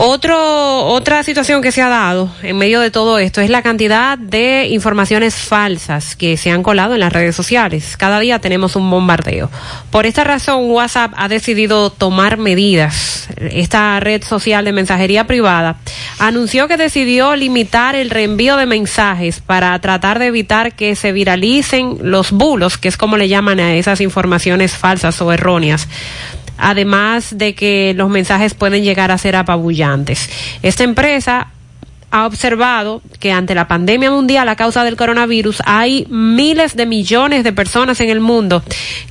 Otro, 0.00 0.86
otra 0.86 1.24
situación 1.24 1.60
que 1.60 1.72
se 1.72 1.82
ha 1.82 1.88
dado 1.88 2.30
en 2.44 2.56
medio 2.56 2.78
de 2.78 2.92
todo 2.92 3.18
esto 3.18 3.40
es 3.40 3.50
la 3.50 3.62
cantidad 3.62 4.16
de 4.16 4.68
informaciones 4.68 5.34
falsas 5.34 6.14
que 6.14 6.36
se 6.36 6.52
han 6.52 6.62
colado 6.62 6.94
en 6.94 7.00
las 7.00 7.12
redes 7.12 7.34
sociales. 7.34 7.96
Cada 7.96 8.20
día 8.20 8.38
tenemos 8.38 8.76
un 8.76 8.88
bombardeo. 8.88 9.50
Por 9.90 10.06
esta 10.06 10.22
razón, 10.22 10.70
WhatsApp 10.70 11.14
ha 11.16 11.26
decidido 11.26 11.90
tomar 11.90 12.36
medidas. 12.38 13.26
Esta 13.38 13.98
red 13.98 14.22
social 14.22 14.64
de 14.64 14.70
mensajería 14.70 15.26
privada 15.26 15.78
anunció 16.20 16.68
que 16.68 16.76
decidió 16.76 17.34
limitar 17.34 17.96
el 17.96 18.10
reenvío 18.10 18.56
de 18.56 18.66
mensajes 18.66 19.40
para 19.40 19.76
tratar 19.80 20.20
de 20.20 20.26
evitar 20.26 20.76
que 20.76 20.94
se 20.94 21.10
viralicen 21.10 21.98
los 22.02 22.30
bulos, 22.30 22.78
que 22.78 22.86
es 22.86 22.96
como 22.96 23.16
le 23.16 23.26
llaman 23.26 23.58
a 23.58 23.74
esas 23.74 24.00
informaciones 24.00 24.76
falsas 24.76 25.20
o 25.20 25.32
erróneas 25.32 25.88
además 26.58 27.38
de 27.38 27.54
que 27.54 27.94
los 27.96 28.10
mensajes 28.10 28.54
pueden 28.54 28.82
llegar 28.84 29.10
a 29.10 29.18
ser 29.18 29.36
apabullantes. 29.36 30.28
Esta 30.62 30.84
empresa 30.84 31.48
ha 32.10 32.26
observado 32.26 33.02
que 33.20 33.32
ante 33.32 33.54
la 33.54 33.68
pandemia 33.68 34.10
mundial 34.10 34.48
a 34.48 34.56
causa 34.56 34.84
del 34.84 34.96
coronavirus 34.96 35.62
hay 35.64 36.06
miles 36.08 36.74
de 36.76 36.86
millones 36.86 37.44
de 37.44 37.52
personas 37.52 38.00
en 38.00 38.08
el 38.08 38.20
mundo 38.20 38.62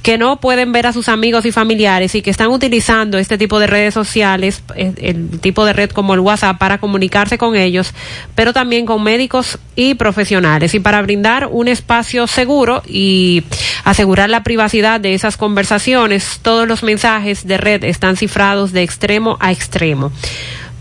que 0.01 0.17
no 0.17 0.39
pueden 0.39 0.71
ver 0.71 0.87
a 0.87 0.93
sus 0.93 1.09
amigos 1.09 1.45
y 1.45 1.51
familiares 1.51 2.15
y 2.15 2.21
que 2.21 2.29
están 2.29 2.49
utilizando 2.49 3.17
este 3.17 3.37
tipo 3.37 3.59
de 3.59 3.67
redes 3.67 3.93
sociales, 3.93 4.63
eh, 4.75 4.93
el 4.97 5.39
tipo 5.39 5.65
de 5.65 5.73
red 5.73 5.91
como 5.91 6.13
el 6.13 6.21
WhatsApp 6.21 6.57
para 6.57 6.79
comunicarse 6.79 7.37
con 7.37 7.55
ellos, 7.55 7.93
pero 8.35 8.53
también 8.53 8.85
con 8.85 9.03
médicos 9.03 9.59
y 9.75 9.93
profesionales. 9.93 10.73
Y 10.73 10.79
para 10.79 11.01
brindar 11.01 11.49
un 11.51 11.67
espacio 11.67 12.25
seguro 12.25 12.81
y 12.87 13.43
asegurar 13.83 14.29
la 14.29 14.43
privacidad 14.43 14.99
de 14.99 15.13
esas 15.13 15.37
conversaciones, 15.37 16.39
todos 16.41 16.67
los 16.67 16.83
mensajes 16.83 17.45
de 17.45 17.57
red 17.57 17.83
están 17.83 18.17
cifrados 18.17 18.71
de 18.71 18.83
extremo 18.83 19.37
a 19.39 19.51
extremo 19.51 20.11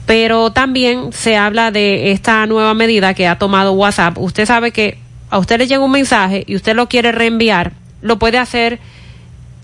pero 0.07 0.51
también 0.51 1.13
se 1.13 1.37
habla 1.37 1.73
de 1.73 2.13
esta 2.13 2.47
nueva 2.47 2.75
medida 2.75 3.13
que 3.13 3.27
ha 3.27 3.39
tomado 3.39 3.73
WhatsApp. 3.73 4.17
Usted 4.19 4.47
sabe 4.47 4.71
que 4.71 4.99
a 5.31 5.39
usted 5.39 5.59
le 5.59 5.67
llega 5.67 5.83
un 5.83 5.91
mensaje 5.91 6.45
y 6.47 6.55
usted 6.55 6.75
lo 6.77 6.89
quiere 6.89 7.11
reenviar, 7.13 7.73
lo 8.01 8.19
puede 8.19 8.39
hacer 8.39 8.79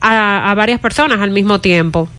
a, 0.00 0.52
varias 0.56 0.80
personas 0.80 1.20
al 1.20 1.30
mismo 1.30 1.60
tiempo. 1.60 2.08